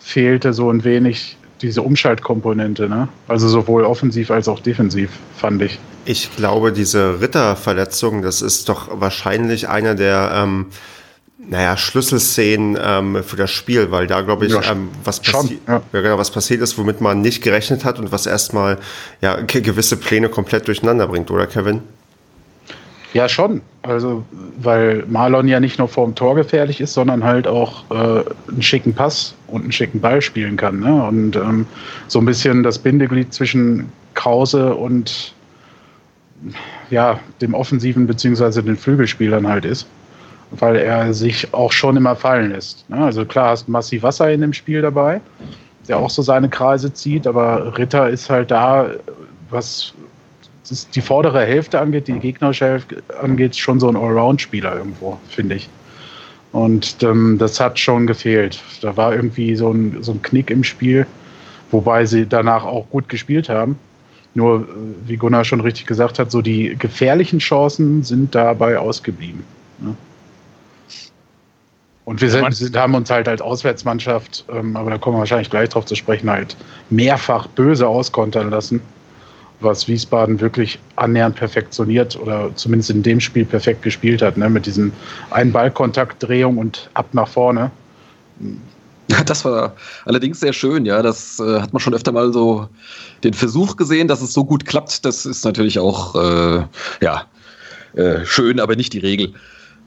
fehlte 0.00 0.52
so 0.52 0.70
ein 0.70 0.82
wenig 0.84 1.36
diese 1.60 1.82
Umschaltkomponente, 1.82 2.88
ne? 2.88 3.08
Also 3.26 3.48
sowohl 3.48 3.84
offensiv 3.84 4.30
als 4.30 4.48
auch 4.48 4.60
defensiv, 4.60 5.10
fand 5.36 5.62
ich. 5.62 5.78
Ich 6.08 6.34
glaube, 6.34 6.72
diese 6.72 7.20
Ritterverletzung, 7.20 8.22
das 8.22 8.40
ist 8.40 8.70
doch 8.70 8.88
wahrscheinlich 8.98 9.68
einer 9.68 9.94
der 9.94 10.30
ähm, 10.34 10.68
naja, 11.36 11.76
Schlüsselszenen 11.76 12.78
ähm, 12.82 13.22
für 13.22 13.36
das 13.36 13.50
Spiel, 13.50 13.90
weil 13.90 14.06
da 14.06 14.22
glaube 14.22 14.46
ich, 14.46 14.54
ja, 14.54 14.72
ähm, 14.72 14.88
was, 15.04 15.20
passi 15.20 15.58
ja. 15.68 15.82
Ja, 15.92 16.00
genau, 16.00 16.16
was 16.16 16.30
passiert 16.30 16.62
ist, 16.62 16.78
womit 16.78 17.02
man 17.02 17.20
nicht 17.20 17.42
gerechnet 17.42 17.84
hat 17.84 17.98
und 17.98 18.10
was 18.10 18.24
erstmal 18.24 18.78
ja, 19.20 19.36
gewisse 19.42 19.98
Pläne 19.98 20.30
komplett 20.30 20.66
durcheinander 20.66 21.06
bringt, 21.08 21.30
oder 21.30 21.46
Kevin? 21.46 21.82
Ja, 23.12 23.28
schon. 23.28 23.60
Also, 23.82 24.24
weil 24.56 25.04
Marlon 25.08 25.46
ja 25.46 25.60
nicht 25.60 25.78
nur 25.78 25.88
vorm 25.88 26.14
Tor 26.14 26.36
gefährlich 26.36 26.80
ist, 26.80 26.94
sondern 26.94 27.22
halt 27.22 27.46
auch 27.46 27.84
äh, 27.90 28.24
einen 28.50 28.62
schicken 28.62 28.94
Pass 28.94 29.34
und 29.46 29.60
einen 29.64 29.72
schicken 29.72 30.00
Ball 30.00 30.22
spielen 30.22 30.56
kann. 30.56 30.80
Ne? 30.80 31.02
Und 31.06 31.36
ähm, 31.36 31.66
so 32.06 32.18
ein 32.18 32.24
bisschen 32.24 32.62
das 32.62 32.78
Bindeglied 32.78 33.34
zwischen 33.34 33.92
Krause 34.14 34.74
und 34.74 35.34
ja, 36.90 37.18
dem 37.40 37.54
offensiven 37.54 38.06
beziehungsweise 38.06 38.62
den 38.62 38.76
Flügelspielern 38.76 39.46
halt 39.46 39.64
ist. 39.64 39.86
Weil 40.50 40.76
er 40.76 41.12
sich 41.12 41.52
auch 41.52 41.72
schon 41.72 41.96
immer 41.96 42.16
fallen 42.16 42.50
lässt. 42.50 42.88
Ne? 42.88 42.96
Also 42.96 43.26
klar 43.26 43.50
hast 43.50 43.68
massiv 43.68 44.02
Wasser 44.02 44.30
in 44.30 44.40
dem 44.40 44.54
Spiel 44.54 44.80
dabei, 44.80 45.20
der 45.88 45.98
auch 45.98 46.08
so 46.08 46.22
seine 46.22 46.48
Kreise 46.48 46.92
zieht, 46.92 47.26
aber 47.26 47.76
Ritter 47.76 48.08
ist 48.08 48.30
halt 48.30 48.50
da, 48.50 48.88
was 49.50 49.92
die 50.94 51.00
vordere 51.00 51.44
Hälfte 51.44 51.80
angeht, 51.80 52.08
die 52.08 52.18
gegnerische 52.18 52.66
Hälfte 52.66 53.02
angeht, 53.20 53.56
schon 53.56 53.80
so 53.80 53.88
ein 53.88 53.96
Allround-Spieler 53.96 54.76
irgendwo, 54.76 55.18
finde 55.28 55.56
ich. 55.56 55.68
Und 56.52 57.02
ähm, 57.02 57.36
das 57.38 57.60
hat 57.60 57.78
schon 57.78 58.06
gefehlt. 58.06 58.62
Da 58.80 58.96
war 58.96 59.14
irgendwie 59.14 59.54
so 59.54 59.70
ein, 59.70 60.02
so 60.02 60.12
ein 60.12 60.22
Knick 60.22 60.50
im 60.50 60.64
Spiel, 60.64 61.06
wobei 61.70 62.06
sie 62.06 62.26
danach 62.26 62.64
auch 62.64 62.88
gut 62.90 63.08
gespielt 63.08 63.48
haben. 63.48 63.78
Nur, 64.38 64.60
äh, 64.60 64.64
wie 65.06 65.16
Gunnar 65.16 65.44
schon 65.44 65.60
richtig 65.60 65.86
gesagt 65.86 66.18
hat, 66.18 66.30
so 66.30 66.40
die 66.40 66.76
gefährlichen 66.78 67.40
Chancen 67.40 68.02
sind 68.02 68.34
dabei 68.34 68.78
ausgeblieben. 68.78 69.44
Ne? 69.78 69.94
Und 72.04 72.22
wir 72.22 72.30
sind, 72.30 72.54
sind, 72.54 72.76
haben 72.76 72.94
uns 72.94 73.10
halt 73.10 73.28
als 73.28 73.42
Auswärtsmannschaft, 73.42 74.44
ähm, 74.50 74.76
aber 74.76 74.90
da 74.90 74.98
kommen 74.98 75.16
wir 75.16 75.20
wahrscheinlich 75.20 75.50
gleich 75.50 75.68
drauf 75.68 75.84
zu 75.84 75.94
sprechen, 75.94 76.30
halt 76.30 76.56
mehrfach 76.88 77.46
böse 77.48 77.86
auskontern 77.86 78.50
lassen 78.50 78.80
was 79.60 79.88
Wiesbaden 79.88 80.40
wirklich 80.40 80.78
annähernd 80.96 81.36
perfektioniert 81.36 82.18
oder 82.20 82.54
zumindest 82.54 82.90
in 82.90 83.02
dem 83.02 83.20
Spiel 83.20 83.44
perfekt 83.44 83.82
gespielt 83.82 84.22
hat, 84.22 84.36
ne? 84.36 84.48
mit 84.48 84.66
diesen 84.66 84.92
Ein-Ball-Kontakt-Drehung 85.30 86.58
und 86.58 86.90
ab 86.94 87.08
nach 87.12 87.28
vorne. 87.28 87.70
Das 89.26 89.44
war 89.44 89.74
allerdings 90.04 90.40
sehr 90.40 90.52
schön, 90.52 90.84
ja. 90.84 91.02
Das 91.02 91.40
äh, 91.40 91.60
hat 91.60 91.72
man 91.72 91.80
schon 91.80 91.94
öfter 91.94 92.12
mal 92.12 92.32
so 92.32 92.68
den 93.24 93.34
Versuch 93.34 93.76
gesehen, 93.76 94.08
dass 94.08 94.20
es 94.20 94.32
so 94.32 94.44
gut 94.44 94.66
klappt. 94.66 95.04
Das 95.04 95.26
ist 95.26 95.44
natürlich 95.44 95.78
auch 95.78 96.14
äh, 96.14 96.64
ja, 97.00 97.24
äh, 97.94 98.24
schön, 98.24 98.60
aber 98.60 98.76
nicht 98.76 98.92
die 98.92 98.98
Regel. 98.98 99.32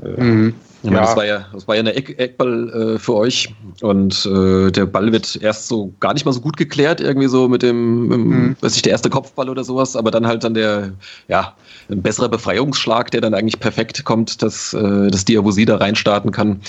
Äh, 0.04 0.22
mhm. 0.22 0.56
Ich 0.84 0.90
meine, 0.90 1.02
ja. 1.02 1.06
das 1.06 1.16
war 1.16 1.26
ja, 1.26 1.46
das 1.54 1.68
war 1.68 1.76
ja 1.76 1.82
eine 1.82 1.94
Eck, 1.94 2.18
Eckball 2.18 2.96
äh, 2.96 3.00
für 3.00 3.14
euch 3.14 3.54
und 3.82 4.26
äh, 4.26 4.72
der 4.72 4.88
Ball 4.88 5.12
wird 5.12 5.36
erst 5.40 5.68
so 5.68 5.94
gar 6.00 6.14
nicht 6.14 6.26
mal 6.26 6.32
so 6.32 6.42
gut 6.42 6.58
geklärt, 6.58 7.00
irgendwie 7.00 7.28
so 7.28 7.48
mit 7.48 7.62
dem, 7.62 8.08
mit, 8.08 8.18
mhm. 8.18 8.56
weiß 8.62 8.76
ich, 8.76 8.82
der 8.82 8.92
erste 8.92 9.12
Kopfball 9.12 9.48
oder 9.48 9.64
sowas, 9.64 9.96
aber 9.96 10.10
dann 10.10 10.26
halt 10.26 10.44
dann 10.44 10.56
der, 10.56 10.94
ja, 11.28 11.54
ein 11.92 12.02
besserer 12.02 12.30
Befreiungsschlag, 12.30 13.12
der 13.12 13.22
dann 13.22 13.36
eigentlich 13.36 13.60
perfekt 13.60 14.04
kommt, 14.06 14.42
dass, 14.42 14.74
äh, 14.74 15.12
dass 15.12 15.24
Diabosi 15.26 15.66
da 15.66 15.76
reinstarten 15.76 16.32
kann. 16.32 16.62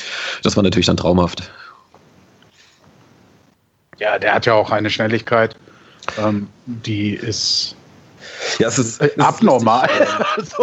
Das 0.42 0.56
war 0.56 0.62
natürlich 0.62 0.86
dann 0.86 0.98
traumhaft. 0.98 1.50
Ja, 4.02 4.18
der 4.18 4.34
hat 4.34 4.46
ja 4.46 4.54
auch 4.54 4.72
eine 4.72 4.90
Schnelligkeit. 4.90 5.54
ähm, 6.18 6.48
die 6.66 7.14
ist, 7.14 7.76
ja, 8.58 8.66
es 8.66 8.76
ist, 8.76 9.00
es 9.00 9.16
abnormal. 9.18 9.88
Ist 10.36 10.56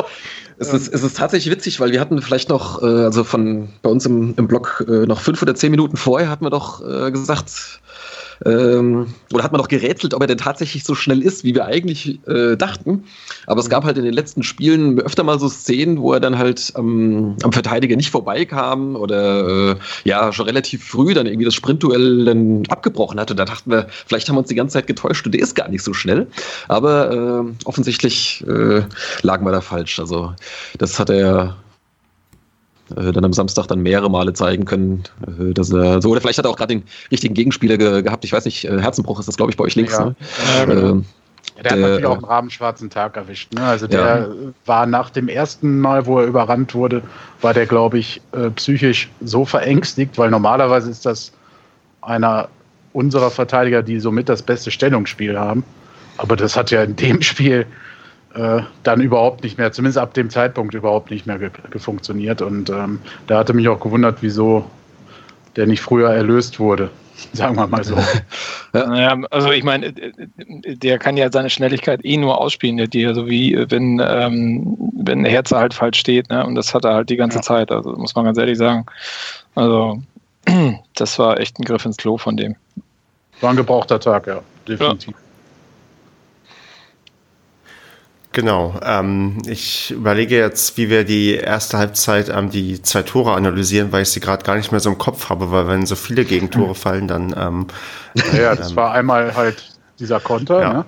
Es 0.62 0.74
ist, 0.74 0.94
es 0.94 1.04
ist 1.04 1.16
tatsächlich 1.16 1.50
witzig, 1.56 1.80
weil 1.80 1.94
wir 1.94 2.02
hatten 2.02 2.22
vielleicht 2.22 2.50
noch, 2.50 2.84
äh, 2.84 2.86
also 2.86 3.24
von 3.24 3.70
bei 3.82 3.90
uns 3.90 4.06
im, 4.06 4.34
im 4.36 4.46
Blog 4.50 4.86
äh, 4.90 5.06
noch 5.06 5.22
fünf 5.22 5.42
oder 5.42 5.56
zehn 5.56 5.72
Minuten 5.72 5.96
vorher 5.96 6.30
hatten 6.30 6.44
wir 6.44 6.50
doch 6.50 6.82
äh, 6.82 7.12
gesagt, 7.12 7.80
ähm, 8.46 9.08
oder 9.34 9.44
hat 9.44 9.52
man 9.52 9.60
noch 9.60 9.68
gerätselt, 9.68 10.14
ob 10.14 10.22
er 10.22 10.28
denn 10.28 10.38
tatsächlich 10.38 10.84
so 10.84 10.96
schnell 10.96 11.22
ist, 11.22 11.44
wie 11.44 11.56
wir 11.56 11.66
eigentlich 11.66 12.20
äh, 12.28 12.56
dachten. 12.56 13.04
Aber 13.48 13.60
es 13.60 13.70
gab 13.70 13.84
halt 13.84 13.98
in 13.98 14.06
den 14.06 14.14
letzten 14.14 14.44
Spielen 14.44 15.00
öfter 15.00 15.24
mal 15.24 15.40
so 15.40 15.50
Szenen, 15.50 16.00
wo 16.00 16.14
er 16.14 16.20
dann 16.20 16.38
halt 16.38 16.74
ähm, 16.78 17.36
am 17.44 17.52
Verteidiger 17.52 17.96
nicht 17.96 18.12
vorbeikam 18.12 18.96
oder 18.96 19.72
äh, 19.72 19.76
ja 20.04 20.32
schon 20.32 20.46
relativ 20.46 20.84
früh 20.84 21.14
dann 21.14 21.26
irgendwie 21.26 21.46
das 21.46 21.56
Sprintduell 21.56 22.26
dann 22.26 22.64
abgebrochen 22.70 23.20
hatte. 23.20 23.36
Da 23.36 23.46
dachten 23.46 23.72
wir, 23.72 23.88
vielleicht 23.90 24.30
haben 24.30 24.36
wir 24.36 24.40
uns 24.40 24.50
die 24.50 24.56
ganze 24.56 24.74
Zeit 24.74 24.88
getäuscht 24.88 25.26
und 25.26 25.34
der 25.34 25.42
ist 25.42 25.56
gar 25.56 25.70
nicht 25.70 25.84
so 25.84 25.94
schnell. 25.94 26.28
Aber 26.68 27.12
äh, 27.46 27.66
offensichtlich 27.66 28.44
äh, 28.48 28.84
lagen 29.22 29.46
wir 29.46 29.52
da 29.52 29.62
falsch. 29.62 30.00
Also 30.00 30.34
das 30.78 31.00
hat 31.00 31.10
er 31.10 31.56
äh, 32.96 33.12
dann 33.12 33.26
am 33.26 33.34
Samstag 33.34 33.68
dann 33.68 33.82
mehrere 33.82 34.10
Male 34.10 34.34
zeigen 34.34 34.66
können, 34.66 35.04
äh, 35.26 35.54
dass 35.54 35.72
er 35.72 36.02
so, 36.02 36.10
oder 36.10 36.22
vielleicht 36.22 36.38
hat 36.38 36.46
er 36.46 36.52
auch 36.52 36.58
gerade 36.58 36.76
den 36.76 36.84
richtigen 37.12 37.34
Gegenspieler 37.34 37.78
ge 37.78 38.02
gehabt. 38.02 38.26
Ich 38.26 38.34
weiß 38.34 38.46
nicht, 38.46 38.66
äh, 38.66 38.80
Herzenbruch 38.80 39.20
ist 39.20 39.28
das, 39.28 39.38
glaube 39.38 39.52
ich, 39.52 39.58
bei 39.58 39.64
euch 39.64 39.76
links. 39.76 39.94
Ja. 39.94 40.06
Ne? 40.06 40.16
Ja, 40.58 40.66
genau. 40.66 40.88
ähm, 40.90 41.06
der, 41.64 41.72
hat 41.72 41.80
natürlich 41.80 42.06
auch 42.06 42.16
einen 42.16 42.26
rabenschwarzen 42.26 42.90
Tag 42.90 43.18
erwischt. 43.18 43.54
Ne? 43.54 43.62
Also 43.62 43.88
der 43.88 44.00
ja. 44.00 44.28
war 44.66 44.86
nach 44.86 45.10
dem 45.10 45.28
ersten 45.28 45.80
Mal, 45.80 46.06
wo 46.06 46.20
er 46.20 46.26
überrannt 46.26 46.74
wurde, 46.74 47.02
war 47.42 47.54
der, 47.54 47.66
glaube 47.66 48.00
ich, 48.00 48.22
äh, 48.32 48.50
psychisch 48.52 49.10
so 49.22 49.46
verängstigt, 49.46 50.18
weil 50.18 50.30
normalerweise 50.30 50.90
ist 50.90 51.06
das 51.06 51.34
einer 52.02 52.48
unserer 52.94 53.30
Verteidiger, 53.30 53.84
die 53.84 54.00
somit 54.00 54.30
das 54.30 54.42
beste 54.42 54.72
Stellungsspiel 54.72 55.38
haben. 55.38 55.64
Aber 56.18 56.36
das 56.36 56.56
hat 56.56 56.72
ja 56.72 56.84
in 56.84 56.96
dem 56.96 57.22
Spiel 57.22 57.66
äh, 58.34 58.62
dann 58.84 59.02
überhaupt 59.02 59.44
nicht 59.44 59.58
mehr, 59.58 59.72
zumindest 59.72 59.98
ab 59.98 60.14
dem 60.14 60.30
Zeitpunkt 60.30 60.74
überhaupt 60.74 61.12
nicht 61.12 61.26
mehr 61.26 61.40
gefunktioniert. 61.70 62.42
Und 62.42 62.70
ähm, 62.70 63.00
da 63.28 63.40
hatte 63.40 63.54
mich 63.54 63.68
auch 63.68 63.80
gewundert, 63.80 64.18
wieso 64.22 64.66
der 65.56 65.68
nicht 65.68 65.82
früher 65.82 66.10
erlöst 66.10 66.60
wurde. 66.60 66.90
Sagen 67.34 67.58
wir 67.58 67.68
mal 67.68 67.84
so. 67.84 67.98
ja, 68.74 69.18
also 69.30 69.52
ich 69.52 69.64
meine, 69.64 69.94
der 69.94 71.00
kann 71.00 71.18
ja 71.18 71.32
seine 71.32 71.50
Schnelligkeit 71.50 72.06
eh 72.06 72.18
nur 72.18 72.40
ausspielen, 72.40 72.78
der 72.78 72.88
Dir, 72.88 73.14
so 73.14 73.28
wie 73.28 73.58
wenn, 73.70 74.02
ähm, 74.04 74.78
wenn 74.94 75.24
der 75.24 75.32
Herz 75.32 75.52
halt 75.52 75.74
falsch 75.74 76.00
steht, 76.00 76.30
ne? 76.30 76.46
Und 76.46 76.56
das 76.56 76.74
hat 76.74 76.86
er 76.86 76.94
halt 76.94 77.10
die 77.10 77.18
ganze 77.18 77.40
ja. 77.40 77.42
Zeit, 77.42 77.72
also 77.72 77.92
muss 77.92 78.16
man 78.16 78.26
ganz 78.26 78.38
ehrlich 78.38 78.58
sagen. 78.58 78.86
Also, 79.56 80.02
das 80.96 81.20
war 81.20 81.40
echt 81.40 81.60
ein 81.60 81.66
Griff 81.66 81.84
ins 81.84 81.98
Klo 81.98 82.18
von 82.18 82.38
dem. 82.38 82.56
War 83.42 83.50
ein 83.50 83.58
gebrauchter 83.58 84.00
Tag, 84.00 84.28
ja, 84.28 84.42
definitiv. 84.68 85.14
Ja. 85.14 85.29
Genau. 88.32 88.80
Ähm, 88.84 89.42
ich 89.48 89.92
überlege 89.92 90.38
jetzt, 90.38 90.78
wie 90.78 90.90
wir 90.90 91.04
die 91.04 91.34
erste 91.34 91.78
Halbzeit 91.80 92.30
ähm, 92.30 92.52
die 92.52 92.82
zwei 92.82 93.02
Tore 93.02 93.34
analysieren, 93.34 93.92
weil 93.92 94.04
ich 94.04 94.10
sie 94.10 94.20
gerade 94.20 94.44
gar 94.44 94.56
nicht 94.56 94.72
mehr 94.72 94.80
so 94.80 94.90
im 94.90 94.98
Kopf 95.00 95.30
habe, 95.30 95.52
weil 95.52 95.68
wenn 95.68 95.86
so 95.86 95.96
viele 95.96 96.26
Gegentore 96.26 96.76
fallen, 96.76 97.08
dann. 97.08 97.34
Ähm, 97.38 97.68
ja, 98.38 98.56
das 98.56 98.72
ähm, 98.72 98.76
war 98.76 98.92
einmal 98.92 99.36
halt 99.36 99.64
dieser 100.00 100.20
Konter, 100.20 100.62
ja. 100.62 100.74
ne? 100.74 100.86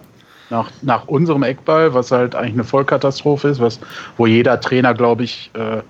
nach, 0.51 0.69
nach 0.82 1.08
unserem 1.08 1.43
Eckball, 1.43 1.93
was 1.93 2.12
halt 2.12 2.36
eigentlich 2.36 2.54
eine 2.54 2.63
Vollkatastrophe 2.63 3.47
ist, 3.47 3.60
was, 3.60 3.80
wo 4.17 4.27
jeder 4.27 4.60
Trainer, 4.60 4.93
glaube 4.93 5.23
ich, 5.23 5.49
äh, 5.54 5.82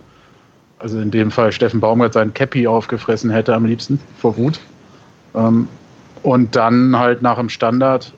also 0.79 0.99
in 0.99 1.11
dem 1.11 1.31
Fall 1.31 1.51
Steffen 1.51 1.79
Baumgart 1.79 2.13
seinen 2.13 2.33
Cappy 2.33 2.67
aufgefressen 2.67 3.29
hätte 3.29 3.53
am 3.53 3.65
liebsten 3.65 3.99
vor 4.19 4.37
Wut. 4.37 4.59
Ähm, 5.35 5.67
und 6.23 6.55
dann 6.55 6.97
halt 6.97 7.21
nach 7.21 7.37
dem 7.37 7.49
Standard 7.49 8.13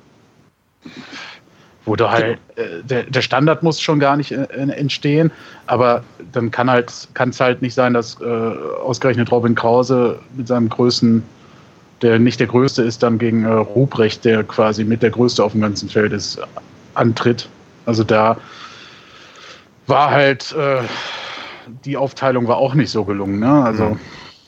wo 1.86 1.96
du 1.96 2.10
halt, 2.10 2.40
äh, 2.56 2.82
der, 2.84 3.04
der 3.04 3.22
Standard 3.22 3.64
muss 3.64 3.82
schon 3.82 4.00
gar 4.00 4.16
nicht 4.16 4.32
äh, 4.32 4.46
entstehen, 4.46 5.32
aber 5.68 6.04
dann 6.32 6.52
kann 6.52 6.70
halt, 6.70 6.92
kann 7.14 7.30
es 7.30 7.40
halt 7.40 7.62
nicht 7.62 7.74
sein, 7.74 7.94
dass 7.94 8.20
äh, 8.22 8.26
ausgerechnet 8.26 9.32
Robin 9.32 9.56
Krause 9.56 10.20
mit 10.36 10.48
seinem 10.48 10.70
Größen, 10.70 11.24
der 12.02 12.20
nicht 12.20 12.40
der 12.40 12.48
Größte 12.48 12.84
ist, 12.84 13.04
dann 13.04 13.18
gegen 13.18 13.44
äh, 13.44 13.52
Ruprecht, 13.52 14.24
der 14.26 14.44
quasi 14.44 14.84
mit 14.84 15.04
der 15.04 15.12
Größte 15.12 15.44
auf 15.44 15.52
dem 15.52 15.62
ganzen 15.62 15.90
Feld 15.90 16.14
ist, 16.14 16.40
antritt. 16.94 17.50
Also 17.86 18.04
da 18.04 18.38
war 19.88 20.12
halt, 20.12 20.54
äh, 20.54 20.82
die 21.86 21.98
Aufteilung 21.98 22.48
war 22.48 22.58
auch 22.58 22.74
nicht 22.74 22.92
so 22.92 23.04
gelungen. 23.04 23.40
Ne? 23.40 23.64
Also, 23.64 23.98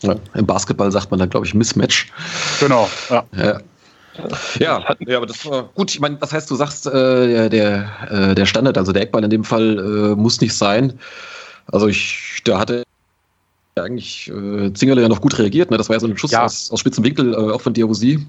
ja. 0.02 0.16
Im 0.36 0.46
Basketball 0.46 0.92
sagt 0.92 1.12
man 1.12 1.20
dann, 1.20 1.30
glaube 1.30 1.46
ich, 1.46 1.54
Mismatch. 1.54 2.12
Genau, 2.60 2.90
ja. 3.10 3.24
ja. 3.36 3.60
Ja, 4.60 4.96
ja, 5.00 5.18
aber 5.18 5.26
das 5.26 5.46
war 5.46 5.70
gut. 5.76 5.92
Ich 5.92 6.00
meine, 6.00 6.18
das 6.18 6.32
heißt, 6.32 6.50
du 6.50 6.56
sagst, 6.56 6.88
äh, 6.88 7.50
der, 7.50 7.90
äh, 8.10 8.36
der 8.36 8.46
Standard, 8.46 8.78
also 8.78 8.92
der 8.92 9.04
Eckball 9.04 9.24
in 9.24 9.30
dem 9.30 9.44
Fall, 9.44 9.78
äh, 9.78 10.16
muss 10.16 10.42
nicht 10.42 10.54
sein. 10.54 10.94
Also 11.72 11.88
ich, 11.88 12.42
da 12.46 12.60
hatte 12.60 12.84
eigentlich 13.78 14.32
äh, 14.32 14.72
Zingerle 14.74 15.02
ja 15.02 15.10
noch 15.10 15.20
gut 15.20 15.38
reagiert. 15.38 15.70
Ne? 15.70 15.78
Das 15.78 15.90
war 15.90 15.98
ja 15.98 16.00
so 16.00 16.08
ein 16.08 16.18
Schuss 16.18 16.32
ja. 16.32 16.46
aus, 16.46 16.72
aus 16.72 16.80
spitzem 16.80 17.04
Winkel, 17.04 17.34
äh, 17.34 17.38
auch 17.38 17.60
von 17.60 17.74
Diabosi. 17.74 18.26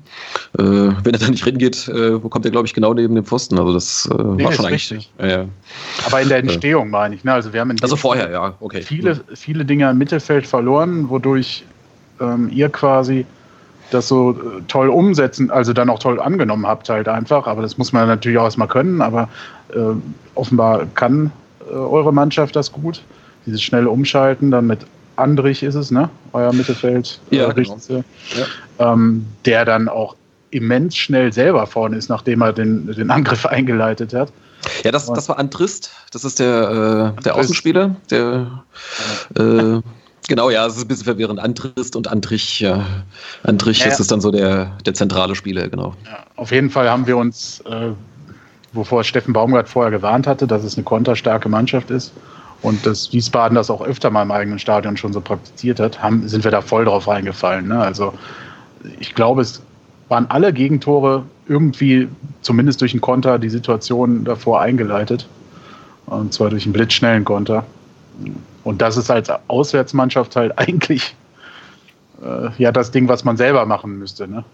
Äh, 0.58 0.62
wenn 0.62 1.12
er 1.12 1.18
da 1.18 1.28
nicht 1.28 1.46
reingeht, 1.46 1.88
äh, 1.88 2.18
kommt 2.18 2.44
er, 2.44 2.50
glaube 2.50 2.66
ich, 2.66 2.74
genau 2.74 2.92
neben 2.94 3.14
dem 3.14 3.24
Pfosten. 3.24 3.58
Also 3.58 3.72
das 3.72 4.06
äh, 4.06 4.22
nee, 4.22 4.44
war 4.44 4.52
schon 4.52 4.66
eigentlich. 4.66 4.90
Richtig. 4.90 5.12
Ja, 5.20 5.46
Aber 6.06 6.20
in 6.20 6.28
der 6.28 6.38
Entstehung 6.38 6.90
meine 6.90 7.14
ich. 7.14 7.22
Ne? 7.22 7.32
Also 7.32 7.52
wir 7.52 7.60
haben 7.60 7.76
also 7.80 7.96
vorher, 7.96 8.30
ja, 8.30 8.54
okay. 8.58 8.82
Viele, 8.82 9.20
viele 9.34 9.64
Dinge 9.64 9.88
im 9.88 9.98
Mittelfeld 9.98 10.46
verloren, 10.46 11.08
wodurch 11.08 11.64
ähm, 12.20 12.50
ihr 12.52 12.68
quasi 12.68 13.24
das 13.90 14.08
so 14.08 14.32
äh, 14.32 14.62
toll 14.68 14.88
umsetzen, 14.88 15.50
also 15.50 15.72
dann 15.72 15.88
auch 15.90 15.98
toll 15.98 16.20
angenommen 16.20 16.66
habt 16.66 16.88
halt 16.88 17.08
einfach. 17.08 17.46
Aber 17.46 17.62
das 17.62 17.78
muss 17.78 17.92
man 17.92 18.08
natürlich 18.08 18.38
auch 18.38 18.44
erstmal 18.44 18.68
können. 18.68 19.00
Aber 19.00 19.28
äh, 19.74 19.78
offenbar 20.34 20.86
kann 20.94 21.32
äh, 21.68 21.74
eure 21.74 22.12
Mannschaft 22.12 22.56
das 22.56 22.72
gut. 22.72 23.02
Dieses 23.46 23.62
schnelle 23.62 23.88
Umschalten, 23.90 24.50
dann 24.50 24.66
mit 24.66 24.80
Andrich 25.16 25.62
ist 25.62 25.74
es, 25.74 25.90
ne? 25.90 26.10
Euer 26.32 26.52
Mittelfeld. 26.52 27.20
Äh, 27.30 27.36
ja, 27.36 27.52
genau. 27.52 27.78
ja. 27.88 28.02
Ähm, 28.78 29.26
der 29.44 29.64
dann 29.64 29.88
auch 29.88 30.16
immens 30.50 30.96
schnell 30.96 31.32
selber 31.32 31.66
vorne 31.66 31.96
ist, 31.96 32.08
nachdem 32.08 32.42
er 32.42 32.52
den, 32.52 32.86
den 32.92 33.10
Angriff 33.10 33.46
eingeleitet 33.46 34.14
hat. 34.14 34.32
Ja, 34.84 34.90
das, 34.90 35.06
das 35.06 35.28
war 35.28 35.38
Antrist. 35.38 35.90
Das 36.12 36.24
ist 36.24 36.40
der, 36.40 37.14
äh, 37.18 37.22
der 37.22 37.36
Außenspieler, 37.36 37.96
der 38.10 38.64
äh, 39.38 39.80
Genau, 40.28 40.50
ja, 40.50 40.66
es 40.66 40.76
ist 40.76 40.84
ein 40.84 40.88
bisschen 40.88 41.04
verwirrend. 41.04 41.38
Antrist 41.38 41.94
und 41.94 42.08
Antrich, 42.08 42.60
ja. 42.60 42.84
Antrich, 43.44 43.80
ja. 43.80 43.86
das 43.86 44.00
ist 44.00 44.10
dann 44.10 44.20
so 44.20 44.30
der, 44.30 44.72
der 44.84 44.94
zentrale 44.94 45.34
Spieler, 45.34 45.68
genau. 45.68 45.94
Ja, 46.04 46.18
auf 46.36 46.50
jeden 46.50 46.70
Fall 46.70 46.90
haben 46.90 47.06
wir 47.06 47.16
uns, 47.16 47.60
äh, 47.60 47.90
wovor 48.72 49.04
Steffen 49.04 49.32
Baumgart 49.32 49.68
vorher 49.68 49.92
gewarnt 49.92 50.26
hatte, 50.26 50.46
dass 50.46 50.64
es 50.64 50.76
eine 50.76 50.84
konterstarke 50.84 51.48
Mannschaft 51.48 51.90
ist 51.90 52.12
und 52.62 52.84
dass 52.84 53.12
Wiesbaden 53.12 53.54
das 53.54 53.70
auch 53.70 53.82
öfter 53.82 54.10
mal 54.10 54.22
im 54.22 54.32
eigenen 54.32 54.58
Stadion 54.58 54.96
schon 54.96 55.12
so 55.12 55.20
praktiziert 55.20 55.78
hat, 55.78 56.02
haben, 56.02 56.26
sind 56.28 56.42
wir 56.42 56.50
da 56.50 56.60
voll 56.60 56.84
drauf 56.84 57.06
reingefallen. 57.06 57.68
Ne? 57.68 57.78
Also 57.78 58.12
ich 58.98 59.14
glaube, 59.14 59.42
es 59.42 59.62
waren 60.08 60.26
alle 60.28 60.52
Gegentore 60.52 61.24
irgendwie, 61.48 62.08
zumindest 62.42 62.80
durch 62.80 62.92
einen 62.92 63.00
Konter, 63.00 63.38
die 63.38 63.50
Situation 63.50 64.24
davor 64.24 64.60
eingeleitet. 64.60 65.28
Und 66.06 66.32
zwar 66.32 66.50
durch 66.50 66.64
einen 66.64 66.72
blitzschnellen 66.72 67.24
Konter. 67.24 67.64
Und 68.66 68.82
das 68.82 68.96
ist 68.96 69.12
als 69.12 69.30
Auswärtsmannschaft 69.46 70.34
halt 70.34 70.52
eigentlich 70.58 71.14
äh, 72.20 72.50
ja 72.58 72.72
das 72.72 72.90
Ding, 72.90 73.06
was 73.06 73.22
man 73.22 73.36
selber 73.36 73.64
machen 73.64 73.96
müsste. 73.96 74.26
Ne? 74.26 74.44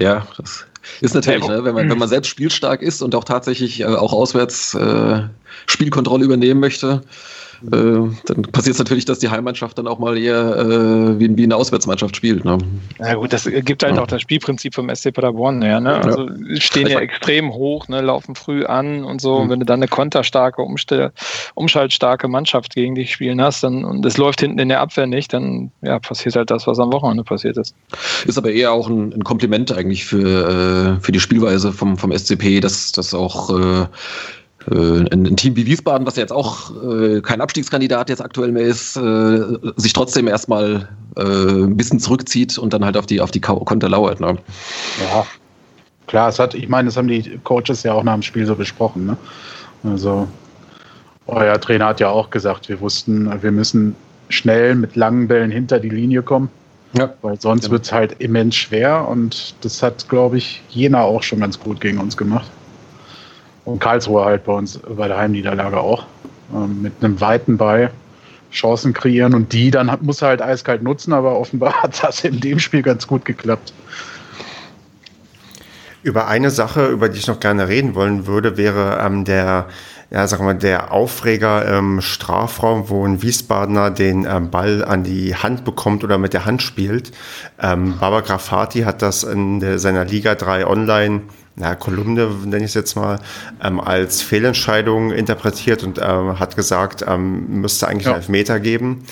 Ja, 0.00 0.26
das 0.36 0.66
ist 1.00 1.14
natürlich, 1.14 1.46
ne, 1.46 1.62
wenn, 1.62 1.74
man, 1.74 1.88
wenn 1.88 1.98
man 1.98 2.08
selbst 2.08 2.28
spielstark 2.28 2.82
ist 2.82 3.00
und 3.00 3.14
auch 3.14 3.22
tatsächlich 3.22 3.80
äh, 3.80 3.84
auch 3.84 4.12
auswärts 4.12 4.74
äh, 4.74 5.22
Spielkontrolle 5.66 6.24
übernehmen 6.24 6.58
möchte, 6.58 7.02
äh, 7.62 8.10
dann 8.26 8.42
passiert 8.52 8.74
es 8.74 8.78
natürlich, 8.78 9.04
dass 9.04 9.18
die 9.18 9.28
Heimmannschaft 9.28 9.78
dann 9.78 9.88
auch 9.88 9.98
mal 9.98 10.16
eher 10.16 10.56
äh, 10.56 11.18
wie, 11.18 11.36
wie, 11.36 11.42
eine 11.44 11.56
Auswärtsmannschaft 11.56 12.14
spielt. 12.14 12.44
Ne? 12.44 12.58
Ja 12.98 13.14
gut, 13.14 13.32
das 13.32 13.44
gibt 13.44 13.82
halt 13.82 13.96
ja. 13.96 14.02
auch 14.02 14.06
das 14.06 14.22
Spielprinzip 14.22 14.74
vom 14.74 14.94
SC 14.94 15.12
Paderborn 15.12 15.62
her. 15.62 15.80
Ne? 15.80 15.94
Also 15.94 16.28
ja. 16.28 16.60
stehen 16.60 16.86
ja 16.86 17.00
extrem 17.00 17.52
hoch, 17.52 17.88
ne? 17.88 18.00
laufen 18.00 18.34
früh 18.34 18.64
an 18.64 19.04
und 19.04 19.20
so. 19.20 19.36
Mhm. 19.36 19.42
Und 19.42 19.50
wenn 19.50 19.60
du 19.60 19.66
dann 19.66 19.80
eine 19.80 19.88
konterstarke, 19.88 20.62
Umstell 20.62 21.12
umschaltstarke 21.54 22.28
Mannschaft 22.28 22.74
gegen 22.74 22.94
dich 22.94 23.12
spielen 23.12 23.42
hast 23.42 23.64
dann, 23.64 23.84
und 23.84 24.04
es 24.06 24.16
läuft 24.16 24.40
hinten 24.40 24.58
in 24.58 24.68
der 24.68 24.80
Abwehr 24.80 25.06
nicht, 25.06 25.32
dann 25.32 25.72
ja, 25.82 25.98
passiert 25.98 26.36
halt 26.36 26.50
das, 26.50 26.66
was 26.66 26.78
am 26.78 26.92
Wochenende 26.92 27.24
passiert 27.24 27.56
ist. 27.56 27.74
Ist 28.26 28.38
aber 28.38 28.52
eher 28.52 28.72
auch 28.72 28.88
ein, 28.88 29.12
ein 29.12 29.24
Kompliment 29.24 29.72
eigentlich 29.72 30.04
für, 30.04 30.96
äh, 30.98 31.02
für 31.02 31.12
die 31.12 31.20
Spielweise 31.20 31.72
vom, 31.72 31.96
vom 31.96 32.16
SCP, 32.16 32.60
dass 32.60 32.92
das 32.92 33.14
auch 33.14 33.50
äh, 33.50 33.86
ein, 34.70 35.36
Team 35.36 35.56
wie 35.56 35.66
Wiesbaden, 35.66 36.06
was 36.06 36.16
ja 36.16 36.22
jetzt 36.22 36.32
auch 36.32 36.70
äh, 36.82 37.20
kein 37.20 37.40
Abstiegskandidat 37.40 38.08
jetzt 38.08 38.22
aktuell 38.22 38.52
mehr 38.52 38.64
ist, 38.64 38.96
äh, 38.96 39.40
sich 39.76 39.92
trotzdem 39.92 40.28
erstmal 40.28 40.88
äh, 41.16 41.22
ein 41.22 41.76
bisschen 41.76 42.00
zurückzieht 42.00 42.58
und 42.58 42.72
dann 42.72 42.84
halt 42.84 42.96
auf 42.96 43.06
die, 43.06 43.20
auf 43.20 43.30
die 43.30 43.40
Konter 43.40 43.88
lauert. 43.88 44.20
Ne? 44.20 44.36
Ja, 45.10 45.26
klar, 46.06 46.28
es 46.28 46.38
hat, 46.38 46.54
ich 46.54 46.68
meine, 46.68 46.86
das 46.86 46.96
haben 46.96 47.08
die 47.08 47.38
Coaches 47.44 47.82
ja 47.82 47.92
auch 47.92 48.02
nach 48.02 48.14
dem 48.14 48.22
Spiel 48.22 48.46
so 48.46 48.54
besprochen. 48.54 49.06
Ne? 49.06 49.16
Also, 49.84 50.26
euer 51.26 51.60
Trainer 51.60 51.86
hat 51.86 52.00
ja 52.00 52.08
auch 52.08 52.30
gesagt, 52.30 52.68
wir 52.68 52.80
wussten, 52.80 53.30
wir 53.42 53.52
müssen 53.52 53.94
schnell 54.28 54.74
mit 54.74 54.96
langen 54.96 55.28
Bällen 55.28 55.50
hinter 55.50 55.78
die 55.78 55.90
Linie 55.90 56.22
kommen. 56.22 56.50
Ja. 56.94 57.12
Weil 57.22 57.38
sonst 57.40 57.62
genau. 57.62 57.72
wird 57.72 57.84
es 57.84 57.92
halt 57.92 58.16
immens 58.18 58.56
schwer 58.56 59.06
und 59.06 59.54
das 59.60 59.82
hat, 59.82 60.08
glaube 60.08 60.38
ich, 60.38 60.62
Jena 60.70 61.02
auch 61.02 61.22
schon 61.22 61.40
ganz 61.40 61.60
gut 61.60 61.80
gegen 61.80 61.98
uns 61.98 62.16
gemacht. 62.16 62.50
Und 63.68 63.80
Karlsruhe 63.80 64.24
halt 64.24 64.44
bei 64.44 64.52
uns 64.54 64.78
bei 64.78 65.08
der 65.08 65.18
Heimniederlage 65.18 65.78
auch. 65.78 66.06
Ähm, 66.54 66.80
mit 66.80 66.94
einem 67.02 67.20
weiten 67.20 67.58
Ball 67.58 67.90
Chancen 68.50 68.94
kreieren 68.94 69.34
und 69.34 69.52
die 69.52 69.70
dann 69.70 69.90
hat, 69.90 70.00
muss 70.00 70.22
er 70.22 70.28
halt 70.28 70.40
eiskalt 70.40 70.82
nutzen, 70.82 71.12
aber 71.12 71.38
offenbar 71.38 71.74
hat 71.82 72.02
das 72.02 72.24
in 72.24 72.40
dem 72.40 72.58
Spiel 72.58 72.82
ganz 72.82 73.06
gut 73.06 73.26
geklappt. 73.26 73.74
Über 76.02 76.28
eine 76.28 76.50
Sache, 76.50 76.86
über 76.86 77.10
die 77.10 77.18
ich 77.18 77.26
noch 77.26 77.40
gerne 77.40 77.68
reden 77.68 77.94
wollen 77.94 78.26
würde, 78.26 78.56
wäre 78.56 79.00
ähm, 79.04 79.26
der, 79.26 79.66
ja, 80.10 80.26
sag 80.26 80.40
mal, 80.40 80.54
der 80.54 80.92
Aufreger 80.92 81.78
im 81.78 82.00
Strafraum, 82.00 82.88
wo 82.88 83.04
ein 83.06 83.22
Wiesbadener 83.22 83.90
den 83.90 84.24
ähm, 84.24 84.50
Ball 84.50 84.84
an 84.84 85.04
die 85.04 85.34
Hand 85.34 85.64
bekommt 85.64 86.02
oder 86.02 86.16
mit 86.16 86.32
der 86.32 86.46
Hand 86.46 86.62
spielt. 86.62 87.12
Ähm, 87.60 87.98
Baba 87.98 88.20
Grafati 88.20 88.80
hat 88.80 89.02
das 89.02 89.22
in 89.22 89.60
der, 89.60 89.78
seiner 89.78 90.04
Liga 90.04 90.34
3 90.34 90.66
Online 90.66 91.22
na, 91.60 91.74
Kolumne, 91.74 92.30
nenne 92.44 92.58
ich 92.58 92.70
es 92.70 92.74
jetzt 92.74 92.94
mal, 92.94 93.18
ähm, 93.62 93.80
als 93.80 94.22
Fehlentscheidung 94.22 95.10
interpretiert 95.10 95.82
und 95.82 95.98
ähm, 96.00 96.38
hat 96.38 96.56
gesagt, 96.56 97.04
ähm, 97.06 97.60
müsste 97.60 97.88
eigentlich 97.88 98.04
ja. 98.06 98.12
einen 98.12 98.20
Elfmeter 98.20 98.60
geben. 98.60 99.04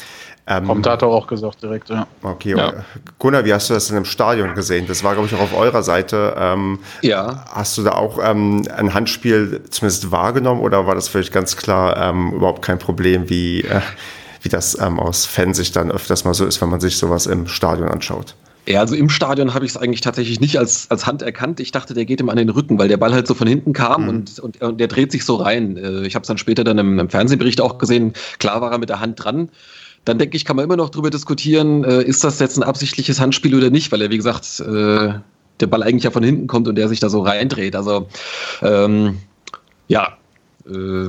Ähm, 0.49 0.67
Kommentator 0.67 1.13
auch 1.13 1.27
gesagt 1.27 1.63
direkt, 1.63 1.89
ja. 1.89 2.07
Okay, 2.23 2.55
ja. 2.57 2.73
Gunnar, 3.19 3.45
wie 3.45 3.53
hast 3.53 3.69
du 3.69 3.75
das 3.75 3.91
in 3.91 3.97
einem 3.97 4.05
Stadion 4.05 4.55
gesehen? 4.55 4.87
Das 4.87 5.03
war, 5.03 5.15
glaube 5.15 5.27
ich, 5.27 5.35
auch 5.35 5.41
auf 5.41 5.57
eurer 5.57 5.83
Seite. 5.83 6.37
Ähm, 6.39 6.79
ja. 7.03 7.45
Hast 7.51 7.77
du 7.77 7.83
da 7.83 7.93
auch 7.93 8.21
ähm, 8.23 8.63
ein 8.77 8.95
Handspiel 8.95 9.63
zumindest 9.71 10.13
wahrgenommen 10.13 10.61
oder 10.61 10.87
war 10.87 10.95
das 10.95 11.09
für 11.09 11.19
dich 11.19 11.33
ganz 11.33 11.57
klar 11.57 11.97
ähm, 11.97 12.33
überhaupt 12.33 12.63
kein 12.63 12.79
Problem, 12.79 13.29
wie, 13.29 13.63
äh, 13.63 13.81
wie 14.43 14.49
das 14.49 14.79
ähm, 14.81 15.01
aus 15.01 15.27
Fansicht 15.27 15.75
dann 15.75 15.91
öfters 15.91 16.25
mal 16.25 16.35
so 16.35 16.47
ist, 16.47 16.63
wenn 16.63 16.69
man 16.69 16.79
sich 16.79 16.97
sowas 16.97 17.27
im 17.27 17.49
Stadion 17.49 17.89
anschaut? 17.89 18.37
Ja, 18.69 18.81
also 18.81 18.97
im 18.97 19.09
Stadion 19.09 19.55
habe 19.55 19.65
ich 19.65 19.73
es 19.73 19.77
eigentlich 19.77 20.01
tatsächlich 20.01 20.41
nicht 20.41 20.59
als, 20.59 20.91
als 20.91 21.07
Hand 21.07 21.23
erkannt. 21.23 21.61
Ich 21.61 21.71
dachte, 21.71 21.95
der 21.95 22.05
geht 22.05 22.21
ihm 22.21 22.29
an 22.29 22.37
den 22.37 22.49
Rücken, 22.49 22.79
weil 22.79 22.89
der 22.89 22.97
Ball 22.97 23.13
halt 23.13 23.27
so 23.27 23.35
von 23.35 23.47
hinten 23.47 23.73
kam 23.73 24.03
mhm. 24.03 24.09
und, 24.09 24.39
und, 24.41 24.61
und 24.61 24.81
der 24.81 24.89
dreht 24.89 25.13
sich 25.13 25.25
so 25.25 25.37
rein. 25.37 25.77
Äh, 25.77 26.07
ich 26.07 26.15
habe 26.17 26.23
es 26.23 26.29
dann 26.29 26.39
später 26.39 26.65
dann 26.65 26.79
im, 26.79 26.99
im, 26.99 27.09
Fernsehbericht 27.09 27.61
auch 27.61 27.79
gesehen. 27.79 28.13
Klar 28.39 28.61
war 28.61 28.73
er 28.73 28.79
mit 28.79 28.89
der 28.89 28.99
Hand 28.99 29.23
dran. 29.23 29.51
Dann 30.07 30.19
denke 30.19 30.37
ich, 30.37 30.45
kann 30.45 30.55
man 30.57 30.65
immer 30.65 30.77
noch 30.77 30.89
darüber 30.89 31.11
diskutieren, 31.11 31.83
äh, 31.85 32.01
ist 32.03 32.23
das 32.23 32.39
jetzt 32.39 32.57
ein 32.57 32.63
absichtliches 32.63 33.21
Handspiel 33.21 33.55
oder 33.57 33.71
nicht, 33.71 33.91
weil 33.91 34.01
er, 34.01 34.11
wie 34.11 34.17
gesagt, 34.17 34.61
äh, 34.61 35.15
der 35.61 35.67
Ball 35.67 35.83
eigentlich 35.83 36.05
ja 36.05 36.13
von 36.13 36.23
hinten 36.23 36.47
kommt 36.47 36.69
und 36.69 36.77
der 36.77 36.89
sich 36.89 37.01
da 37.01 37.09
so 37.09 37.23
reindreht. 37.23 37.75
Also, 37.75 38.07
ähm, 38.63 39.19
ja, 39.89 40.17
äh, 40.65 41.09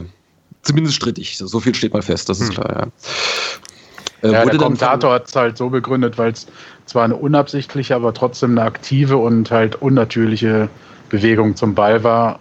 zumindest 0.64 0.96
strittig. 0.96 1.38
So 1.38 1.60
viel 1.60 1.76
steht 1.76 1.94
mal 1.94 2.02
fest, 2.02 2.28
das 2.28 2.42
ist 2.42 2.50
mhm. 2.50 2.54
klar, 2.54 2.76
ja. 4.24 4.28
Äh, 4.28 4.34
ja, 4.34 4.46
der 4.46 4.58
Kommentator 4.58 5.14
hat 5.14 5.28
es 5.28 5.36
halt 5.36 5.58
so 5.58 5.70
begründet, 5.70 6.18
weil 6.18 6.32
es 6.32 6.48
zwar 6.88 7.04
eine 7.04 7.16
unabsichtliche, 7.16 7.94
aber 7.96 8.16
trotzdem 8.16 8.52
eine 8.52 8.64
aktive 8.64 9.18
und 9.18 9.52
halt 9.52 9.76
unnatürliche 9.76 10.70
Bewegung 11.10 11.56
zum 11.56 11.76
Ball 11.76 12.04
war. 12.04 12.40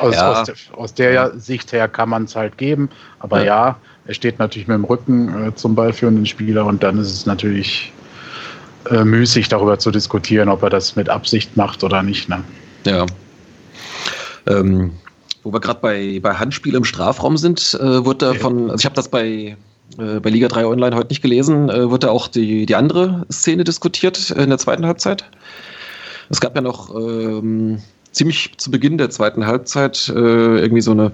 Aus, 0.00 0.14
ja. 0.14 0.32
aus, 0.32 0.46
der, 0.46 0.54
aus 0.76 0.94
der, 0.94 1.38
Sicht 1.38 1.72
her 1.72 1.88
kann 1.88 2.08
man 2.08 2.24
es 2.24 2.34
halt 2.34 2.58
geben, 2.58 2.90
aber 3.20 3.44
ja. 3.44 3.44
ja. 3.44 3.76
Er 4.06 4.14
steht 4.14 4.38
natürlich 4.38 4.68
mit 4.68 4.76
dem 4.76 4.84
Rücken 4.84 5.46
äh, 5.46 5.54
zum 5.54 5.74
ballführenden 5.74 6.26
Spieler 6.26 6.66
und 6.66 6.82
dann 6.82 6.98
ist 6.98 7.12
es 7.12 7.26
natürlich 7.26 7.92
äh, 8.90 9.04
müßig 9.04 9.48
darüber 9.48 9.78
zu 9.78 9.90
diskutieren, 9.90 10.48
ob 10.48 10.62
er 10.62 10.70
das 10.70 10.96
mit 10.96 11.08
Absicht 11.08 11.56
macht 11.56 11.82
oder 11.84 12.02
nicht. 12.02 12.28
Ne? 12.28 12.44
Ja. 12.84 13.06
Ähm, 14.46 14.92
wo 15.42 15.52
wir 15.52 15.60
gerade 15.60 15.80
bei, 15.80 16.20
bei 16.22 16.34
Handspiel 16.34 16.74
im 16.74 16.84
Strafraum 16.84 17.36
sind, 17.36 17.78
äh, 17.80 18.04
wurde 18.04 18.26
da 18.26 18.34
von, 18.34 18.70
also 18.70 18.80
ich 18.80 18.84
habe 18.84 18.94
das 18.94 19.08
bei 19.08 19.56
äh, 19.98 20.20
bei 20.20 20.30
Liga 20.30 20.48
3 20.48 20.66
Online 20.66 20.96
heute 20.96 21.08
nicht 21.08 21.22
gelesen, 21.22 21.68
äh, 21.68 21.90
wird 21.90 22.04
da 22.04 22.10
auch 22.10 22.28
die, 22.28 22.66
die 22.66 22.74
andere 22.74 23.26
Szene 23.30 23.64
diskutiert 23.64 24.30
in 24.30 24.48
der 24.48 24.58
zweiten 24.58 24.86
Halbzeit. 24.86 25.24
Es 26.30 26.40
gab 26.40 26.54
ja 26.54 26.62
noch 26.62 26.94
ähm, 26.94 27.80
ziemlich 28.10 28.56
zu 28.56 28.70
Beginn 28.70 28.98
der 28.98 29.10
zweiten 29.10 29.46
Halbzeit 29.46 30.08
äh, 30.08 30.58
irgendwie 30.58 30.80
so 30.80 30.92
eine 30.92 31.12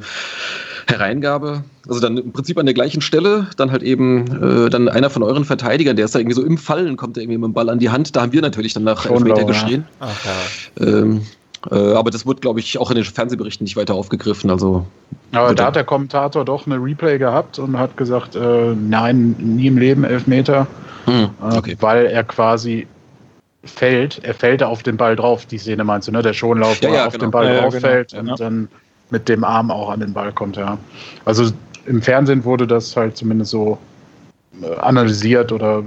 Hereingabe, 0.90 1.64
also 1.88 2.00
dann 2.00 2.16
im 2.18 2.32
Prinzip 2.32 2.58
an 2.58 2.66
der 2.66 2.74
gleichen 2.74 3.00
Stelle, 3.00 3.46
dann 3.56 3.72
halt 3.72 3.82
eben 3.82 4.66
äh, 4.66 4.70
dann 4.70 4.88
einer 4.88 5.10
von 5.10 5.22
euren 5.22 5.44
Verteidigern, 5.44 5.96
der 5.96 6.04
ist 6.04 6.14
da 6.14 6.18
irgendwie 6.18 6.36
so 6.36 6.44
im 6.44 6.58
Fallen, 6.58 6.96
kommt 6.96 7.16
er 7.16 7.22
irgendwie 7.22 7.38
mit 7.38 7.48
dem 7.48 7.54
Ball 7.54 7.68
an 7.68 7.78
die 7.78 7.90
Hand. 7.90 8.16
Da 8.16 8.22
haben 8.22 8.32
wir 8.32 8.42
natürlich 8.42 8.74
dann 8.74 8.84
nach 8.84 9.06
Elfmeter 9.06 9.44
geschrien. 9.44 9.84
Ja. 10.78 10.86
ähm, 10.86 11.22
äh, 11.70 11.92
aber 11.92 12.10
das 12.10 12.26
wird, 12.26 12.40
glaube 12.40 12.60
ich, 12.60 12.78
auch 12.78 12.90
in 12.90 12.96
den 12.96 13.04
Fernsehberichten 13.04 13.64
nicht 13.64 13.76
weiter 13.76 13.94
aufgegriffen. 13.94 14.50
Also, 14.50 14.86
aber 15.32 15.54
da 15.54 15.66
hat 15.66 15.76
der 15.76 15.84
Kommentator 15.84 16.44
doch 16.44 16.66
eine 16.66 16.76
Replay 16.76 17.18
gehabt 17.18 17.58
und 17.58 17.78
hat 17.78 17.96
gesagt, 17.96 18.34
äh, 18.34 18.74
nein, 18.74 19.36
nie 19.38 19.66
im 19.66 19.76
Leben 19.76 20.04
Elfmeter, 20.04 20.66
hm, 21.04 21.30
äh, 21.42 21.56
okay. 21.56 21.72
äh, 21.72 21.76
weil 21.80 22.06
er 22.06 22.24
quasi 22.24 22.86
fällt, 23.64 24.20
er 24.24 24.32
fällt 24.32 24.62
auf 24.62 24.82
den 24.82 24.96
Ball 24.96 25.16
drauf, 25.16 25.44
die 25.44 25.58
Szene 25.58 25.84
meinst 25.84 26.08
du, 26.08 26.12
ne? 26.12 26.22
Der 26.22 26.32
Schonlauf, 26.32 26.80
ja, 26.80 26.90
er 26.90 27.06
auf 27.06 27.12
genau. 27.12 27.26
den 27.26 27.30
Ball 27.30 27.46
ja, 27.46 27.60
drauf 27.60 27.74
genau. 27.74 27.86
fällt 27.86 28.12
genau. 28.12 28.32
und 28.32 28.40
dann 28.40 28.68
mit 29.10 29.28
dem 29.28 29.44
Arm 29.44 29.70
auch 29.70 29.90
an 29.90 30.00
den 30.00 30.12
Ball 30.12 30.32
kommt, 30.32 30.56
ja. 30.56 30.78
Also 31.24 31.50
im 31.86 32.02
Fernsehen 32.02 32.44
wurde 32.44 32.66
das 32.66 32.96
halt 32.96 33.16
zumindest 33.16 33.50
so 33.50 33.78
äh, 34.62 34.74
analysiert 34.76 35.52
oder 35.52 35.82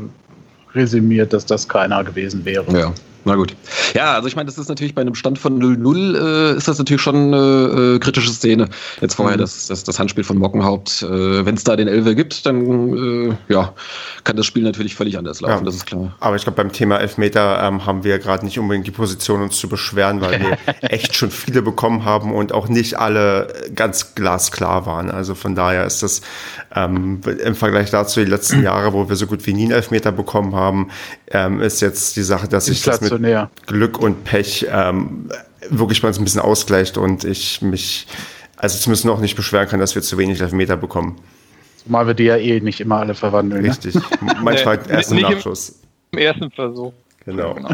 resümiert, 0.74 1.34
dass 1.34 1.46
das 1.46 1.68
keiner 1.68 2.04
gewesen 2.04 2.44
wäre. 2.46 2.72
Ja. 2.78 2.94
Na 3.26 3.36
gut. 3.36 3.56
Ja, 3.94 4.14
also 4.14 4.28
ich 4.28 4.36
meine, 4.36 4.48
das 4.48 4.58
ist 4.58 4.68
natürlich 4.68 4.96
bei 4.96 5.02
einem 5.02 5.16
Stand 5.16 5.40
von 5.40 5.62
0-0 5.62 6.54
äh, 6.54 6.58
ist 6.58 6.68
das 6.68 6.78
natürlich 6.78 7.02
schon 7.02 7.16
eine 7.34 7.96
äh, 7.96 8.00
kritische 8.00 8.32
Szene. 8.32 8.70
Jetzt 9.00 9.16
vorher 9.16 9.38
mhm. 9.38 9.42
das, 9.42 9.68
das, 9.68 9.84
das 9.84 10.00
Handspiel 10.00 10.24
von 10.24 10.38
Mockenhaupt. 10.38 11.04
Äh, 11.04 11.46
Wenn 11.46 11.56
es 11.56 11.64
da 11.64 11.76
den 11.76 11.88
Elfer 11.88 12.16
gibt, 12.16 12.46
dann 12.46 13.30
äh, 13.30 13.54
ja, 13.54 13.74
kann 14.24 14.36
das 14.36 14.46
Spiel 14.46 14.64
natürlich 14.64 14.96
völlig 14.96 15.18
anders 15.18 15.42
laufen, 15.42 15.60
ja, 15.60 15.66
das 15.66 15.76
ist 15.76 15.86
klar. 15.86 16.16
Aber 16.20 16.36
ich 16.36 16.44
glaube, 16.44 16.58
beim 16.58 16.72
Thema 16.72 16.98
Elfmeter 16.98 17.64
ähm, 17.64 17.86
haben 17.86 18.04
wir 18.04 18.20
gerade 18.20 18.44
nicht 18.46 18.60
unbedingt 18.60 18.88
die 18.88 18.92
Position, 18.92 19.42
uns 19.42 19.58
zu 19.58 19.70
beschweren, 19.70 20.20
weil 20.20 20.42
wir 20.42 20.58
echt 20.82 21.16
schon 21.16 21.32
viele 21.32 21.62
bekommen 21.62 22.04
haben 22.04 22.34
und 22.34 22.52
auch 22.52 22.68
nicht 22.68 23.00
alle 23.00 23.54
ganz 23.74 24.16
glasklar 24.16 24.86
waren. 24.86 25.12
Also 25.12 25.34
von 25.34 25.56
daher 25.56 25.86
ist 25.86 26.04
das 26.04 26.22
ähm, 26.76 27.22
im 27.44 27.56
Vergleich 27.56 27.90
dazu 27.90 28.20
die 28.20 28.30
letzten 28.30 28.64
Jahre, 28.64 28.94
wo 28.94 29.08
wir 29.08 29.16
so 29.16 29.28
gut 29.28 29.46
wie 29.46 29.54
nie 29.54 29.64
einen 29.64 29.72
Elfmeter 29.72 30.12
bekommen 30.12 30.56
haben, 30.56 30.90
ähm, 31.32 31.62
ist 31.62 31.82
jetzt 31.82 32.16
die 32.16 32.24
Sache, 32.24 32.48
dass 32.48 32.68
ich 32.68 32.82
das 32.82 33.02
mit 33.02 33.13
Glück 33.66 34.00
und 34.00 34.24
Pech 34.24 34.66
ähm, 34.70 35.30
wirklich 35.70 36.04
mal 36.04 36.14
so 36.14 36.22
ein 36.22 36.24
bisschen 36.24 36.42
ausgleicht 36.42 36.98
und 36.98 37.24
ich 37.24 37.62
mich, 37.62 38.08
also 38.58 38.78
zumindest 38.78 39.06
noch 39.06 39.20
nicht 39.20 39.36
beschweren 39.36 39.68
kann, 39.68 39.80
dass 39.80 39.96
wir 39.96 40.02
zu 40.02 40.18
wenig 40.18 40.42
Elfmeter 40.42 40.78
bekommen. 40.78 41.18
Zumal 41.84 42.08
wir 42.08 42.14
die 42.14 42.24
ja 42.24 42.38
eh 42.38 42.60
nicht 42.60 42.80
immer 42.80 42.98
alle 42.98 43.14
verwandeln. 43.14 43.64
Ne? 43.64 43.70
Richtig. 43.70 43.96
Ne? 43.96 44.02
Manchmal 44.42 44.78
nee, 44.78 44.94
erst 44.94 45.12
im 45.12 45.20
Nachschuss. 45.22 45.80
Im 46.12 46.20
ersten 46.20 46.52
Versuch. 46.52 46.94
Genau. 47.26 47.54
genau. 47.54 47.70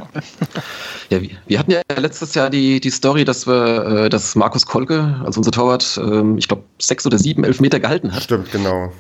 Ja, 1.10 1.19
wir, 1.47 1.60
hatten 1.60 1.71
ja 1.71 1.82
letztes 1.97 2.36
Jahr 2.36 2.52
die, 2.52 2.80
die 2.80 2.91
Story, 2.91 3.25
dass 3.25 3.47
wir, 3.47 4.06
äh, 4.06 4.10
dass 4.10 4.36
Markus 4.36 4.65
Kolke, 4.65 5.19
also 5.25 5.39
unser 5.39 5.52
Torwart, 5.52 5.99
ähm, 6.04 6.38
ich 6.38 6.47
glaube, 6.47 6.63
sechs 6.78 7.06
oder 7.06 7.17
sieben 7.17 7.43
Elfmeter 7.43 7.80
gehalten 7.80 8.13
hat. 8.13 8.21
Stimmt, 8.21 8.52
genau. 8.52 8.91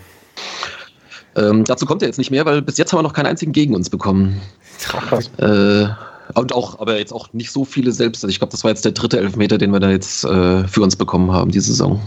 Ähm, 1.35 1.65
dazu 1.65 1.85
kommt 1.85 2.01
er 2.01 2.07
jetzt 2.07 2.17
nicht 2.17 2.31
mehr, 2.31 2.45
weil 2.45 2.63
bis 2.63 2.77
jetzt 2.77 2.91
haben 2.91 2.99
wir 2.99 3.03
noch 3.03 3.13
keinen 3.13 3.27
einzigen 3.27 3.51
gegen 3.51 3.75
uns 3.75 3.91
bekommen. 3.91 4.41
Krass. 4.81 5.29
Äh, 5.37 5.89
und 6.35 6.53
auch, 6.53 6.79
aber 6.79 6.97
jetzt 6.97 7.13
auch 7.13 7.33
nicht 7.33 7.51
so 7.51 7.65
viele 7.65 7.91
selbst. 7.91 8.23
Also 8.23 8.29
ich 8.29 8.39
glaube, 8.39 8.51
das 8.51 8.63
war 8.63 8.71
jetzt 8.71 8.85
der 8.85 8.91
dritte 8.91 9.19
Elfmeter, 9.19 9.57
den 9.57 9.71
wir 9.71 9.79
da 9.79 9.89
jetzt 9.89 10.23
äh, 10.23 10.67
für 10.67 10.81
uns 10.81 10.95
bekommen 10.95 11.31
haben, 11.31 11.51
diese 11.51 11.67
Saison. 11.67 12.01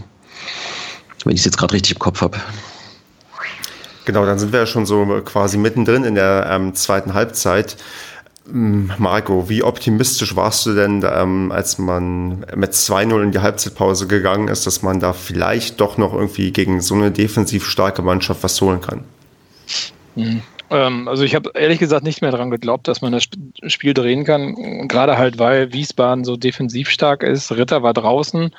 Wenn 1.23 1.33
ich 1.33 1.41
es 1.41 1.45
jetzt 1.45 1.57
gerade 1.57 1.73
richtig 1.73 1.93
im 1.93 1.99
Kopf 1.99 2.21
habe. 2.21 2.37
Genau, 4.05 4.25
dann 4.25 4.39
sind 4.39 4.51
wir 4.51 4.59
ja 4.59 4.65
schon 4.65 4.85
so 4.85 5.05
quasi 5.23 5.57
mittendrin 5.57 6.03
in 6.03 6.15
der 6.15 6.47
ähm, 6.49 6.75
zweiten 6.75 7.13
Halbzeit. 7.13 7.77
Hm, 8.45 8.91
Marco, 8.97 9.47
wie 9.47 9.63
optimistisch 9.63 10.35
warst 10.35 10.65
du 10.65 10.73
denn, 10.75 11.05
ähm, 11.09 11.51
als 11.51 11.77
man 11.77 12.45
mit 12.55 12.73
2-0 12.73 13.23
in 13.23 13.31
die 13.31 13.39
Halbzeitpause 13.39 14.07
gegangen 14.07 14.49
ist, 14.49 14.67
dass 14.67 14.81
man 14.81 14.99
da 14.99 15.13
vielleicht 15.13 15.79
doch 15.79 15.97
noch 15.97 16.13
irgendwie 16.13 16.51
gegen 16.51 16.81
so 16.81 16.95
eine 16.95 17.11
defensiv 17.11 17.65
starke 17.65 18.01
Mannschaft 18.01 18.43
was 18.43 18.59
holen 18.59 18.81
kann? 18.81 19.05
Mhm. 20.15 20.41
Ähm, 20.73 21.07
also 21.07 21.23
ich 21.23 21.35
habe 21.35 21.51
ehrlich 21.53 21.77
gesagt 21.77 22.03
nicht 22.03 22.23
mehr 22.23 22.31
daran 22.31 22.49
geglaubt, 22.49 22.87
dass 22.87 23.01
man 23.01 23.11
das 23.11 23.27
Spiel 23.67 23.93
drehen 23.93 24.25
kann. 24.25 24.87
Gerade 24.87 25.19
halt, 25.19 25.37
weil 25.37 25.71
Wiesbaden 25.71 26.23
so 26.23 26.35
defensiv 26.35 26.89
stark 26.89 27.21
ist. 27.21 27.51
Ritter 27.51 27.83
war 27.83 27.93
draußen. 27.93 28.51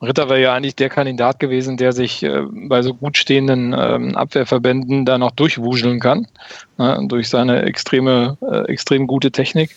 Ritter 0.00 0.30
wäre 0.30 0.40
ja 0.40 0.54
eigentlich 0.54 0.76
der 0.76 0.88
Kandidat 0.88 1.40
gewesen, 1.40 1.76
der 1.76 1.92
sich 1.92 2.22
äh, 2.22 2.40
bei 2.50 2.80
so 2.80 2.94
gut 2.94 3.18
stehenden 3.18 3.76
ähm, 3.78 4.16
Abwehrverbänden 4.16 5.04
da 5.04 5.18
noch 5.18 5.32
durchwuseln 5.32 6.00
kann. 6.00 6.26
Ne, 6.78 7.04
durch 7.06 7.28
seine 7.28 7.62
extreme, 7.62 8.38
äh, 8.40 8.70
extrem 8.70 9.06
gute 9.06 9.30
Technik. 9.30 9.76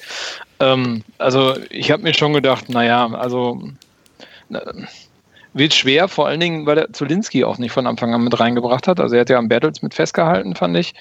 Ähm, 0.61 1.03
also 1.17 1.55
ich 1.69 1.91
habe 1.91 2.03
mir 2.03 2.13
schon 2.13 2.31
gedacht, 2.31 2.69
naja, 2.69 3.07
also 3.07 3.61
äh, 4.49 4.59
wird 5.53 5.73
schwer, 5.73 6.07
vor 6.07 6.27
allen 6.27 6.39
Dingen, 6.39 6.65
weil 6.65 6.75
der 6.75 6.93
Zulinski 6.93 7.43
auch 7.43 7.57
nicht 7.57 7.73
von 7.73 7.85
Anfang 7.85 8.13
an 8.13 8.23
mit 8.23 8.39
reingebracht 8.39 8.87
hat. 8.87 9.01
Also 9.01 9.15
er 9.15 9.21
hat 9.21 9.29
ja 9.29 9.37
am 9.37 9.49
Battles 9.49 9.81
mit 9.81 9.93
festgehalten, 9.93 10.55
fand 10.55 10.77
ich 10.77 10.93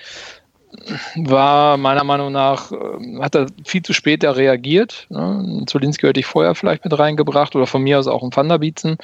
war 1.16 1.76
meiner 1.76 2.04
Meinung 2.04 2.32
nach, 2.32 2.72
äh, 2.72 2.76
hat 3.20 3.34
er 3.34 3.46
viel 3.64 3.82
zu 3.82 3.92
spät 3.92 4.22
da 4.22 4.32
reagiert. 4.32 5.06
Ne? 5.10 5.64
Zulinski 5.66 6.06
hätte 6.06 6.20
ich 6.20 6.26
vorher 6.26 6.54
vielleicht 6.54 6.84
mit 6.84 6.98
reingebracht 6.98 7.54
oder 7.56 7.66
von 7.66 7.82
mir 7.82 7.98
aus 7.98 8.06
auch 8.06 8.22
ein 8.22 8.34
Vanderbietzen. 8.34 8.96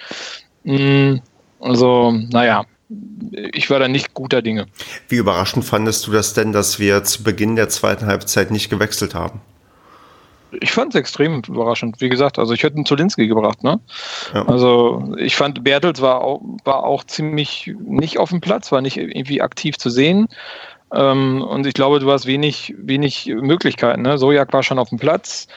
Mm, 0.64 1.16
also, 1.60 2.12
naja, 2.12 2.64
ich 3.52 3.68
war 3.70 3.78
da 3.78 3.88
nicht 3.88 4.14
guter 4.14 4.42
Dinge. 4.42 4.66
Wie 5.08 5.16
überraschend 5.16 5.64
fandest 5.64 6.06
du 6.06 6.12
das 6.12 6.34
denn, 6.34 6.52
dass 6.52 6.78
wir 6.78 7.02
zu 7.04 7.24
Beginn 7.24 7.56
der 7.56 7.68
zweiten 7.68 8.06
Halbzeit 8.06 8.50
nicht 8.50 8.70
gewechselt 8.70 9.14
haben? 9.14 9.40
Ich 10.60 10.72
fand 10.72 10.94
es 10.94 11.00
extrem 11.00 11.42
überraschend. 11.46 12.00
Wie 12.00 12.08
gesagt, 12.08 12.38
also 12.38 12.52
ich 12.54 12.62
hätte 12.62 12.76
einen 12.76 12.86
Zulinski 12.86 13.26
gebracht. 13.26 13.64
Ne? 13.64 13.80
Ja. 14.32 14.46
Also 14.46 15.14
ich 15.18 15.34
fand, 15.34 15.64
Bertels 15.64 16.00
war 16.00 16.20
auch, 16.20 16.40
war 16.64 16.84
auch 16.84 17.04
ziemlich 17.04 17.74
nicht 17.80 18.18
auf 18.18 18.30
dem 18.30 18.40
Platz, 18.40 18.70
war 18.70 18.80
nicht 18.80 18.96
irgendwie 18.96 19.42
aktiv 19.42 19.76
zu 19.76 19.90
sehen. 19.90 20.28
Ähm, 20.94 21.42
und 21.42 21.66
ich 21.66 21.74
glaube, 21.74 21.98
du 21.98 22.10
hast 22.10 22.26
wenig, 22.26 22.74
wenig 22.78 23.26
Möglichkeiten. 23.26 24.02
Ne? 24.02 24.18
Sojak 24.18 24.52
war 24.52 24.62
schon 24.62 24.78
auf 24.78 24.90
dem 24.90 24.98
Platz. 24.98 25.48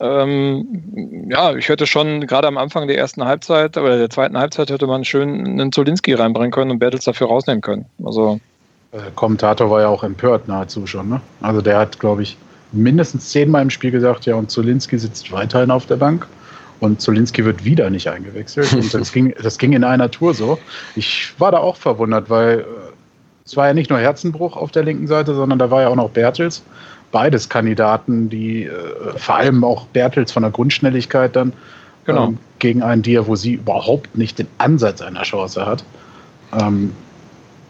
Ähm, 0.00 1.26
ja, 1.28 1.54
ich 1.54 1.68
hätte 1.68 1.86
schon 1.86 2.26
gerade 2.26 2.46
am 2.46 2.56
Anfang 2.56 2.86
der 2.86 2.96
ersten 2.96 3.24
Halbzeit 3.24 3.76
oder 3.76 3.98
der 3.98 4.10
zweiten 4.10 4.38
Halbzeit 4.38 4.70
hätte 4.70 4.86
man 4.86 5.04
schön 5.04 5.46
einen 5.46 5.72
Zolinski 5.72 6.14
reinbringen 6.14 6.52
können 6.52 6.70
und 6.70 6.78
Bertels 6.78 7.04
dafür 7.04 7.26
rausnehmen 7.26 7.62
können. 7.62 7.86
Also 8.04 8.40
der 8.92 9.10
Kommentator 9.14 9.70
war 9.70 9.82
ja 9.82 9.88
auch 9.88 10.02
empört 10.02 10.48
nahezu 10.48 10.86
schon. 10.86 11.08
Ne? 11.08 11.20
Also 11.40 11.60
der 11.60 11.78
hat, 11.78 11.98
glaube 11.98 12.22
ich, 12.22 12.38
mindestens 12.72 13.30
zehnmal 13.30 13.62
im 13.62 13.70
Spiel 13.70 13.90
gesagt, 13.90 14.26
ja, 14.26 14.34
und 14.34 14.50
Zolinski 14.50 14.98
sitzt 14.98 15.32
weiterhin 15.32 15.70
auf 15.70 15.86
der 15.86 15.96
Bank. 15.96 16.26
Und 16.80 17.00
Zolinski 17.00 17.44
wird 17.44 17.64
wieder 17.64 17.90
nicht 17.90 18.08
eingewechselt. 18.08 18.72
Und 18.72 18.94
das 18.94 19.12
ging, 19.12 19.34
das 19.42 19.58
ging 19.58 19.72
in 19.72 19.82
einer 19.82 20.10
Tour 20.10 20.32
so. 20.32 20.58
Ich 20.94 21.32
war 21.38 21.50
da 21.50 21.58
auch 21.58 21.76
verwundert, 21.76 22.30
weil 22.30 22.60
äh, 22.60 22.64
es 23.48 23.56
war 23.56 23.66
ja 23.66 23.72
nicht 23.72 23.88
nur 23.88 23.98
Herzenbruch 23.98 24.56
auf 24.56 24.70
der 24.70 24.84
linken 24.84 25.06
Seite, 25.06 25.34
sondern 25.34 25.58
da 25.58 25.70
war 25.70 25.80
ja 25.80 25.88
auch 25.88 25.96
noch 25.96 26.10
Bertels 26.10 26.62
beides 27.12 27.48
Kandidaten, 27.48 28.28
die 28.28 28.64
äh, 28.64 28.72
vor 29.16 29.36
allem 29.36 29.64
auch 29.64 29.86
Bertels 29.86 30.32
von 30.32 30.42
der 30.42 30.52
Grundschnelligkeit 30.52 31.34
dann 31.34 31.54
genau. 32.04 32.26
ähm, 32.26 32.38
gegen 32.58 32.82
einen 32.82 33.02
sie 33.02 33.54
überhaupt 33.54 34.18
nicht 34.18 34.38
den 34.38 34.48
Ansatz 34.58 35.00
einer 35.00 35.22
Chance 35.22 35.64
hat. 35.64 35.82
Ähm, 36.52 36.92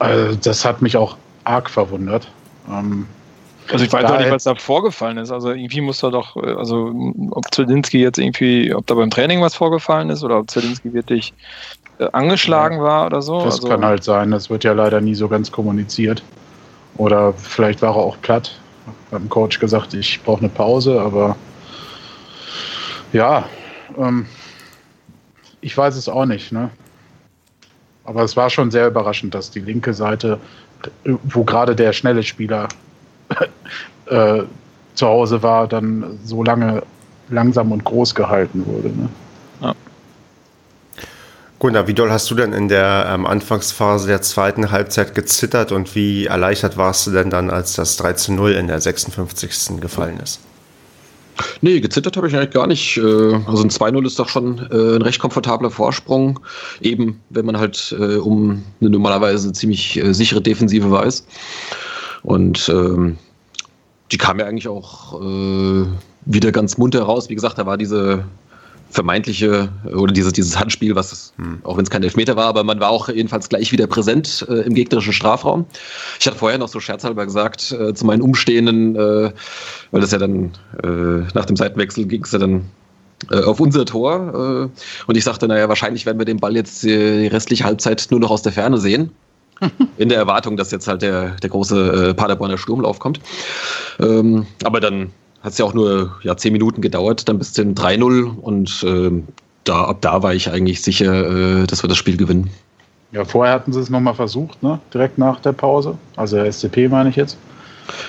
also 0.00 0.36
das 0.42 0.64
hat 0.64 0.82
mich 0.82 0.96
auch 0.96 1.16
arg 1.44 1.70
verwundert. 1.70 2.26
Ähm, 2.68 3.06
also 3.70 3.84
ich 3.84 3.92
weiß 3.92 4.04
auch 4.06 4.18
nicht, 4.18 4.30
was 4.30 4.44
da 4.44 4.54
vorgefallen 4.56 5.18
ist. 5.18 5.30
Also 5.30 5.50
irgendwie 5.50 5.80
muss 5.80 6.00
da 6.00 6.10
doch, 6.10 6.36
äh, 6.36 6.54
also 6.54 6.92
ob 7.30 7.54
Zelinski 7.54 8.00
jetzt 8.00 8.18
irgendwie, 8.18 8.74
ob 8.74 8.84
da 8.86 8.94
beim 8.94 9.10
Training 9.10 9.40
was 9.42 9.54
vorgefallen 9.54 10.10
ist 10.10 10.24
oder 10.24 10.38
ob 10.38 10.50
Zelinski 10.50 10.92
wirklich 10.92 11.32
angeschlagen 12.12 12.78
ja, 12.78 12.82
war 12.82 13.06
oder 13.06 13.22
so. 13.22 13.44
Das 13.44 13.56
also, 13.56 13.68
kann 13.68 13.84
halt 13.84 14.04
sein, 14.04 14.30
das 14.30 14.50
wird 14.50 14.64
ja 14.64 14.72
leider 14.72 15.00
nie 15.00 15.14
so 15.14 15.28
ganz 15.28 15.50
kommuniziert. 15.50 16.22
Oder 16.96 17.32
vielleicht 17.32 17.82
war 17.82 17.94
er 17.94 18.02
auch 18.02 18.20
platt 18.20 18.58
beim 19.10 19.28
Coach 19.28 19.58
gesagt, 19.58 19.94
ich 19.94 20.22
brauche 20.22 20.40
eine 20.40 20.48
Pause, 20.48 21.00
aber 21.00 21.36
ja, 23.12 23.44
ähm, 23.96 24.26
ich 25.60 25.76
weiß 25.76 25.96
es 25.96 26.08
auch 26.08 26.24
nicht. 26.24 26.52
Ne? 26.52 26.70
Aber 28.04 28.22
es 28.22 28.36
war 28.36 28.50
schon 28.50 28.70
sehr 28.70 28.88
überraschend, 28.88 29.34
dass 29.34 29.50
die 29.50 29.60
linke 29.60 29.94
Seite, 29.94 30.38
wo 31.04 31.44
gerade 31.44 31.74
der 31.74 31.92
schnelle 31.92 32.22
Spieler 32.22 32.68
äh, 34.06 34.42
zu 34.94 35.06
Hause 35.06 35.42
war, 35.42 35.68
dann 35.68 36.18
so 36.24 36.42
lange 36.42 36.82
langsam 37.28 37.72
und 37.72 37.84
groß 37.84 38.14
gehalten 38.14 38.64
wurde. 38.66 38.88
Ne? 38.88 39.08
Gunnar, 41.58 41.88
wie 41.88 41.94
doll 41.94 42.10
hast 42.10 42.30
du 42.30 42.36
denn 42.36 42.52
in 42.52 42.68
der 42.68 43.10
ähm, 43.12 43.26
Anfangsphase 43.26 44.06
der 44.06 44.22
zweiten 44.22 44.70
Halbzeit 44.70 45.14
gezittert 45.14 45.72
und 45.72 45.96
wie 45.96 46.26
erleichtert 46.26 46.76
warst 46.76 47.06
du 47.06 47.10
denn 47.10 47.30
dann, 47.30 47.50
als 47.50 47.72
das 47.72 47.96
3 47.96 48.12
zu 48.12 48.32
0 48.32 48.52
in 48.52 48.68
der 48.68 48.80
56. 48.80 49.80
gefallen 49.80 50.20
ist? 50.20 50.40
Nee, 51.60 51.80
gezittert 51.80 52.16
habe 52.16 52.28
ich 52.28 52.36
eigentlich 52.36 52.52
gar 52.52 52.68
nicht. 52.68 52.96
Äh, 52.96 53.34
also 53.46 53.62
ein 53.62 53.70
2-0 53.70 54.06
ist 54.06 54.18
doch 54.20 54.28
schon 54.28 54.58
äh, 54.70 54.96
ein 54.96 55.02
recht 55.02 55.18
komfortabler 55.18 55.70
Vorsprung. 55.70 56.38
Eben, 56.80 57.20
wenn 57.30 57.46
man 57.46 57.58
halt 57.58 57.94
äh, 57.98 58.16
um 58.16 58.64
eine 58.80 58.90
normalerweise 58.90 59.52
ziemlich 59.52 60.00
sichere 60.10 60.40
Defensive 60.40 60.90
weiß. 60.90 61.26
Und 62.22 62.68
ähm, 62.68 63.18
die 64.12 64.18
kam 64.18 64.38
ja 64.38 64.46
eigentlich 64.46 64.68
auch 64.68 65.20
wieder 66.24 66.52
ganz 66.52 66.78
munter 66.78 67.02
raus. 67.02 67.28
Wie 67.28 67.34
gesagt, 67.34 67.58
da 67.58 67.66
war 67.66 67.76
diese 67.76 68.24
vermeintliche 68.90 69.68
oder 69.94 70.12
dieses, 70.12 70.32
dieses 70.32 70.58
Handspiel, 70.58 70.94
was 70.94 71.32
hm. 71.36 71.58
auch 71.62 71.76
wenn 71.76 71.84
es 71.84 71.90
kein 71.90 72.02
Elfmeter 72.02 72.36
war, 72.36 72.46
aber 72.46 72.64
man 72.64 72.80
war 72.80 72.90
auch 72.90 73.08
jedenfalls 73.08 73.48
gleich 73.48 73.70
wieder 73.72 73.86
präsent 73.86 74.46
äh, 74.48 74.60
im 74.62 74.74
gegnerischen 74.74 75.12
Strafraum. 75.12 75.66
Ich 76.18 76.26
hatte 76.26 76.38
vorher 76.38 76.58
noch 76.58 76.68
so 76.68 76.80
scherzhalber 76.80 77.26
gesagt 77.26 77.72
äh, 77.72 77.94
zu 77.94 78.06
meinen 78.06 78.22
Umstehenden, 78.22 78.96
äh, 78.96 79.30
weil 79.90 80.00
das 80.00 80.12
ja 80.12 80.18
dann 80.18 80.52
äh, 80.82 81.26
nach 81.34 81.44
dem 81.44 81.56
Seitenwechsel 81.56 82.06
ging 82.06 82.24
es 82.24 82.32
ja 82.32 82.38
dann 82.38 82.64
äh, 83.30 83.42
auf 83.42 83.60
unser 83.60 83.84
Tor 83.84 84.70
äh, 84.74 85.06
und 85.06 85.16
ich 85.16 85.24
sagte, 85.24 85.48
naja, 85.48 85.68
wahrscheinlich 85.68 86.06
werden 86.06 86.18
wir 86.18 86.26
den 86.26 86.38
Ball 86.38 86.56
jetzt 86.56 86.82
die 86.82 87.26
restliche 87.26 87.64
Halbzeit 87.64 88.06
nur 88.10 88.20
noch 88.20 88.30
aus 88.30 88.42
der 88.42 88.52
Ferne 88.52 88.78
sehen. 88.78 89.10
in 89.96 90.08
der 90.08 90.18
Erwartung, 90.18 90.56
dass 90.56 90.70
jetzt 90.70 90.86
halt 90.86 91.02
der, 91.02 91.30
der 91.30 91.50
große 91.50 92.14
Paderborner 92.14 92.58
Sturmlauf 92.58 93.00
kommt. 93.00 93.18
Ähm, 93.98 94.46
aber 94.62 94.78
dann 94.78 95.10
hat 95.42 95.52
es 95.52 95.58
ja 95.58 95.64
auch 95.64 95.74
nur 95.74 96.16
ja, 96.22 96.36
zehn 96.36 96.52
Minuten 96.52 96.80
gedauert, 96.80 97.28
dann 97.28 97.38
bis 97.38 97.52
zum 97.52 97.74
3-0 97.74 98.36
und 98.38 98.84
äh, 98.84 99.22
da, 99.64 99.84
ab 99.84 99.98
da 100.00 100.22
war 100.22 100.34
ich 100.34 100.50
eigentlich 100.50 100.82
sicher, 100.82 101.62
äh, 101.62 101.66
dass 101.66 101.82
wir 101.82 101.88
das 101.88 101.98
Spiel 101.98 102.16
gewinnen. 102.16 102.50
Ja, 103.12 103.24
vorher 103.24 103.54
hatten 103.54 103.72
sie 103.72 103.80
es 103.80 103.88
nochmal 103.88 104.14
versucht, 104.14 104.62
ne? 104.62 104.78
direkt 104.92 105.18
nach 105.18 105.40
der 105.40 105.52
Pause. 105.52 105.96
Also 106.16 106.36
der 106.36 106.52
SCP 106.52 106.88
meine 106.88 107.08
ich 107.08 107.16
jetzt. 107.16 107.38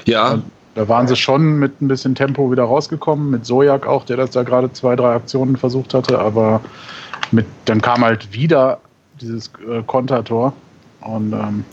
Ja. 0.06 0.40
Da 0.76 0.88
waren 0.88 1.08
sie 1.08 1.16
schon 1.16 1.58
mit 1.58 1.82
ein 1.82 1.88
bisschen 1.88 2.16
Tempo 2.16 2.52
wieder 2.52 2.64
rausgekommen, 2.64 3.30
mit 3.30 3.46
Sojak 3.46 3.88
auch, 3.88 4.06
der 4.06 4.18
das 4.18 4.32
da 4.32 4.44
gerade 4.44 4.72
zwei, 4.72 4.96
drei 4.96 5.16
Aktionen 5.16 5.58
versucht 5.58 5.94
hatte, 5.94 6.20
aber 6.20 6.62
mit, 7.32 7.46
dann 7.66 7.82
kam 7.82 8.04
halt 8.04 8.32
wieder 8.34 8.80
dieses 9.20 9.52
äh, 9.70 9.82
Kontertor 9.86 10.54
und 11.02 11.34
ähm, 11.34 11.66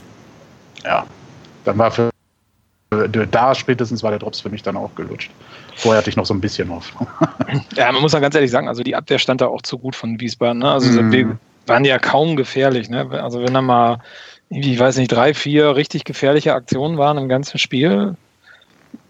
ja, 0.85 1.05
dann 1.65 1.79
war 1.79 1.91
für 1.91 2.11
da 2.91 3.55
spätestens 3.55 4.03
war 4.03 4.11
der 4.11 4.21
Drops 4.21 4.41
für 4.41 4.49
mich 4.49 4.63
dann 4.63 4.77
auch 4.77 4.95
gelutscht. 4.95 5.31
Vorher 5.75 5.99
hatte 5.99 6.11
ich 6.11 6.17
noch 6.17 6.27
so 6.27 6.35
ein 6.35 6.41
bisschen 6.41 6.71
Hoffnung. 6.71 7.09
ja, 7.77 7.91
man 7.93 8.01
muss 8.01 8.13
ja 8.13 8.21
ganz 8.21 8.35
ehrlich 8.35 8.51
sagen, 8.51 8.69
also 8.69 8.83
die 8.83 8.95
Abwehr 8.95 9.19
stand 9.19 9.41
da 9.41 9.47
auch 9.47 9.63
zu 9.63 9.79
gut 9.79 9.97
von 9.97 10.21
Wiesbaden. 10.21 10.59
Ne? 10.59 10.71
Also 10.71 11.03
mm. 11.03 11.13
wir 11.13 11.39
waren 11.67 11.85
ja 11.85 11.99
kaum 11.99 12.37
gefährlich. 12.37 12.89
Ne? 12.89 13.09
Also 13.11 13.43
wenn 13.43 13.53
da 13.53 13.61
mal, 13.61 13.99
ich 14.49 14.79
weiß 14.79 14.97
nicht, 14.99 15.09
drei, 15.09 15.35
vier 15.35 15.75
richtig 15.77 16.05
gefährliche 16.05 16.55
Aktionen 16.55 16.97
waren 16.97 17.19
im 17.19 17.29
ganzen 17.29 17.59
Spiel, 17.59 18.17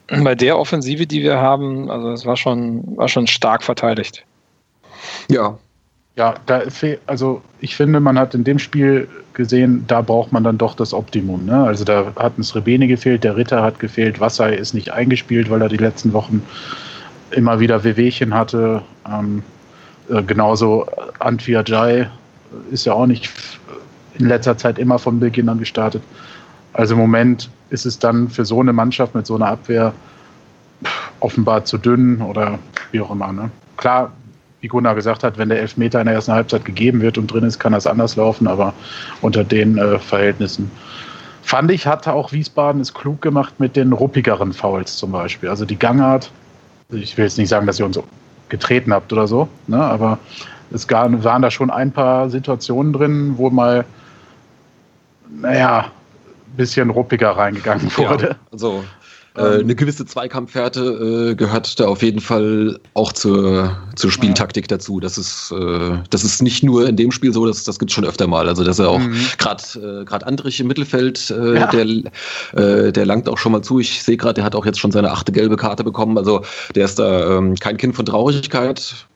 bei 0.08 0.34
der 0.34 0.58
Offensive, 0.58 1.06
die 1.06 1.22
wir 1.22 1.38
haben, 1.38 1.90
also 1.90 2.10
es 2.10 2.24
war 2.24 2.36
schon, 2.36 2.96
war 2.96 3.08
schon 3.08 3.26
stark 3.26 3.62
verteidigt. 3.62 4.24
Ja, 5.28 5.58
ja, 6.16 6.34
da 6.46 6.62
also 7.06 7.42
ich 7.60 7.76
finde, 7.76 8.00
man 8.00 8.18
hat 8.18 8.34
in 8.34 8.42
dem 8.42 8.58
Spiel 8.58 9.06
gesehen, 9.34 9.84
da 9.86 10.00
braucht 10.00 10.32
man 10.32 10.44
dann 10.44 10.56
doch 10.56 10.74
das 10.74 10.94
Optimum. 10.94 11.44
Ne? 11.44 11.64
Also 11.64 11.84
da 11.84 12.12
hat 12.16 12.38
ein 12.38 12.42
Srebene 12.42 12.88
gefehlt, 12.88 13.22
der 13.22 13.36
Ritter 13.36 13.62
hat 13.62 13.78
gefehlt, 13.78 14.18
Wassai 14.18 14.54
ist 14.54 14.72
nicht 14.72 14.90
eingespielt, 14.90 15.50
weil 15.50 15.60
er 15.60 15.68
die 15.68 15.76
letzten 15.76 16.14
Wochen 16.14 16.42
immer 17.32 17.60
wieder 17.60 17.84
Wehwehchen 17.84 18.32
hatte. 18.32 18.82
Ähm, 19.06 19.42
äh, 20.08 20.22
genauso 20.22 20.86
Antwi 21.18 21.54
Ajay 21.56 22.06
ist 22.70 22.86
ja 22.86 22.94
auch 22.94 23.06
nicht 23.06 23.30
in 24.14 24.26
letzter 24.26 24.56
Zeit 24.56 24.78
immer 24.78 24.98
von 24.98 25.20
Beginn 25.20 25.50
an 25.50 25.58
gestartet. 25.58 26.02
Also 26.72 26.94
im 26.94 27.00
Moment 27.00 27.50
ist 27.68 27.84
es 27.84 27.98
dann 27.98 28.30
für 28.30 28.46
so 28.46 28.60
eine 28.60 28.72
Mannschaft 28.72 29.14
mit 29.14 29.26
so 29.26 29.34
einer 29.34 29.48
Abwehr 29.48 29.92
offenbar 31.20 31.66
zu 31.66 31.76
dünn 31.76 32.22
oder 32.22 32.58
wie 32.92 33.00
auch 33.00 33.10
immer. 33.10 33.32
Ne? 33.32 33.50
Klar, 33.76 34.12
wie 34.66 34.68
Gunnar 34.68 34.96
gesagt 34.96 35.22
hat, 35.22 35.38
wenn 35.38 35.48
der 35.48 35.60
Elfmeter 35.60 36.00
in 36.00 36.06
der 36.06 36.16
ersten 36.16 36.32
Halbzeit 36.32 36.64
gegeben 36.64 37.00
wird 37.00 37.18
und 37.18 37.28
drin 37.28 37.44
ist, 37.44 37.60
kann 37.60 37.72
das 37.72 37.86
anders 37.86 38.16
laufen, 38.16 38.48
aber 38.48 38.74
unter 39.20 39.44
den 39.44 39.78
äh, 39.78 40.00
Verhältnissen. 40.00 40.72
Fand 41.42 41.70
ich, 41.70 41.86
hatte 41.86 42.12
auch 42.12 42.32
Wiesbaden 42.32 42.80
es 42.80 42.92
klug 42.92 43.22
gemacht 43.22 43.60
mit 43.60 43.76
den 43.76 43.92
ruppigeren 43.92 44.52
Fouls 44.52 44.96
zum 44.96 45.12
Beispiel. 45.12 45.48
Also 45.48 45.64
die 45.64 45.78
Gangart, 45.78 46.32
ich 46.90 47.16
will 47.16 47.26
jetzt 47.26 47.38
nicht 47.38 47.48
sagen, 47.48 47.64
dass 47.68 47.78
ihr 47.78 47.86
uns 47.86 48.00
getreten 48.48 48.92
habt 48.92 49.12
oder 49.12 49.28
so, 49.28 49.48
ne, 49.68 49.80
aber 49.80 50.18
es 50.72 50.90
waren 50.90 51.42
da 51.42 51.50
schon 51.52 51.70
ein 51.70 51.92
paar 51.92 52.28
Situationen 52.28 52.92
drin, 52.92 53.34
wo 53.36 53.50
mal, 53.50 53.84
naja, 55.30 55.78
ein 55.78 56.56
bisschen 56.56 56.90
ruppiger 56.90 57.30
reingegangen 57.30 57.96
wurde. 57.96 58.30
Ja, 58.30 58.36
also 58.50 58.82
äh, 59.36 59.60
eine 59.60 59.74
gewisse 59.74 60.06
Zweikampfhärte 60.06 61.30
äh, 61.32 61.34
gehört 61.34 61.78
da 61.78 61.86
auf 61.86 62.02
jeden 62.02 62.20
Fall 62.20 62.78
auch 62.94 63.12
zur, 63.12 63.76
zur 63.94 64.10
Spieltaktik 64.10 64.68
dazu. 64.68 65.00
Das 65.00 65.18
ist, 65.18 65.52
äh, 65.52 65.98
das 66.10 66.24
ist 66.24 66.42
nicht 66.42 66.62
nur 66.62 66.88
in 66.88 66.96
dem 66.96 67.12
Spiel 67.12 67.32
so, 67.32 67.46
das, 67.46 67.64
das 67.64 67.78
gibt 67.78 67.90
es 67.90 67.94
schon 67.94 68.04
öfter 68.04 68.26
mal. 68.26 68.48
Also 68.48 68.64
dass 68.64 68.78
er 68.78 68.88
auch 68.88 68.98
mhm. 68.98 69.16
gerade 69.38 70.06
äh, 70.10 70.24
Andrich 70.24 70.60
im 70.60 70.66
Mittelfeld, 70.66 71.30
äh, 71.30 71.54
ja. 71.54 71.66
der, 71.66 71.86
äh, 72.54 72.92
der 72.92 73.06
langt 73.06 73.28
auch 73.28 73.38
schon 73.38 73.52
mal 73.52 73.62
zu. 73.62 73.80
Ich 73.80 74.02
sehe 74.02 74.16
gerade, 74.16 74.34
der 74.34 74.44
hat 74.44 74.54
auch 74.54 74.66
jetzt 74.66 74.80
schon 74.80 74.90
seine 74.90 75.10
achte 75.10 75.32
gelbe 75.32 75.56
Karte 75.56 75.84
bekommen. 75.84 76.18
Also 76.18 76.42
der 76.74 76.84
ist 76.84 76.98
da 76.98 77.36
ähm, 77.36 77.54
kein 77.56 77.76
Kind 77.76 77.94
von 77.94 78.06
Traurigkeit. 78.06 79.06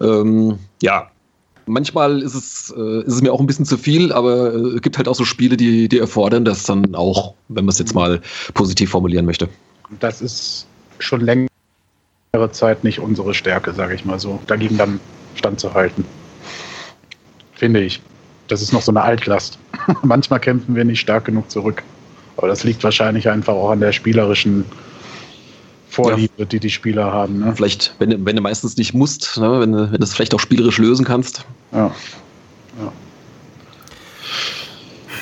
Ähm, 0.00 0.58
ja, 0.82 1.10
manchmal 1.70 2.22
ist 2.22 2.34
es, 2.34 2.74
äh, 2.76 3.00
ist 3.00 3.14
es 3.14 3.22
mir 3.22 3.32
auch 3.32 3.40
ein 3.40 3.46
bisschen 3.46 3.64
zu 3.64 3.78
viel, 3.78 4.12
aber 4.12 4.54
es 4.54 4.74
äh, 4.76 4.80
gibt 4.80 4.98
halt 4.98 5.08
auch 5.08 5.14
so 5.14 5.24
Spiele, 5.24 5.56
die, 5.56 5.88
die 5.88 5.98
erfordern 5.98 6.44
das 6.44 6.64
dann 6.64 6.94
auch, 6.94 7.34
wenn 7.48 7.64
man 7.64 7.72
es 7.72 7.78
jetzt 7.78 7.94
mal 7.94 8.20
positiv 8.54 8.90
formulieren 8.90 9.24
möchte. 9.24 9.48
Das 10.00 10.20
ist 10.20 10.66
schon 10.98 11.20
längere 11.20 11.48
Zeit 12.52 12.84
nicht 12.84 12.98
unsere 12.98 13.34
Stärke, 13.34 13.72
sage 13.72 13.94
ich 13.94 14.04
mal 14.04 14.18
so, 14.20 14.40
dagegen 14.46 14.76
dann 14.76 15.00
standzuhalten. 15.34 16.04
Finde 17.54 17.80
ich. 17.80 18.00
Das 18.48 18.62
ist 18.62 18.72
noch 18.72 18.82
so 18.82 18.90
eine 18.92 19.02
Altlast. 19.02 19.58
Manchmal 20.02 20.40
kämpfen 20.40 20.74
wir 20.74 20.84
nicht 20.84 21.00
stark 21.00 21.24
genug 21.24 21.50
zurück. 21.50 21.82
Aber 22.36 22.48
das 22.48 22.64
liegt 22.64 22.82
wahrscheinlich 22.82 23.28
einfach 23.28 23.52
auch 23.52 23.70
an 23.70 23.80
der 23.80 23.92
spielerischen 23.92 24.64
Vorliebe, 25.90 26.32
ja. 26.36 26.44
die 26.44 26.60
die 26.60 26.70
Spieler 26.70 27.12
haben. 27.12 27.40
Ne? 27.40 27.52
Vielleicht, 27.54 27.94
wenn 27.98 28.10
du, 28.10 28.24
wenn 28.24 28.36
du 28.36 28.42
meistens 28.42 28.76
nicht 28.76 28.94
musst, 28.94 29.36
ne? 29.38 29.60
wenn, 29.60 29.72
du, 29.72 29.92
wenn 29.92 29.98
du 29.98 30.04
es 30.04 30.14
vielleicht 30.14 30.34
auch 30.34 30.40
spielerisch 30.40 30.78
lösen 30.78 31.04
kannst. 31.04 31.44
Ja. 31.72 31.94
ja. 32.78 32.92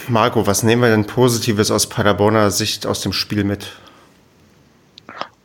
Marco, 0.08 0.46
was 0.46 0.62
nehmen 0.62 0.82
wir 0.82 0.90
denn 0.90 1.06
Positives 1.06 1.70
aus 1.70 1.86
Paderborner 1.88 2.50
Sicht 2.50 2.86
aus 2.86 3.00
dem 3.00 3.12
Spiel 3.12 3.44
mit? 3.44 3.72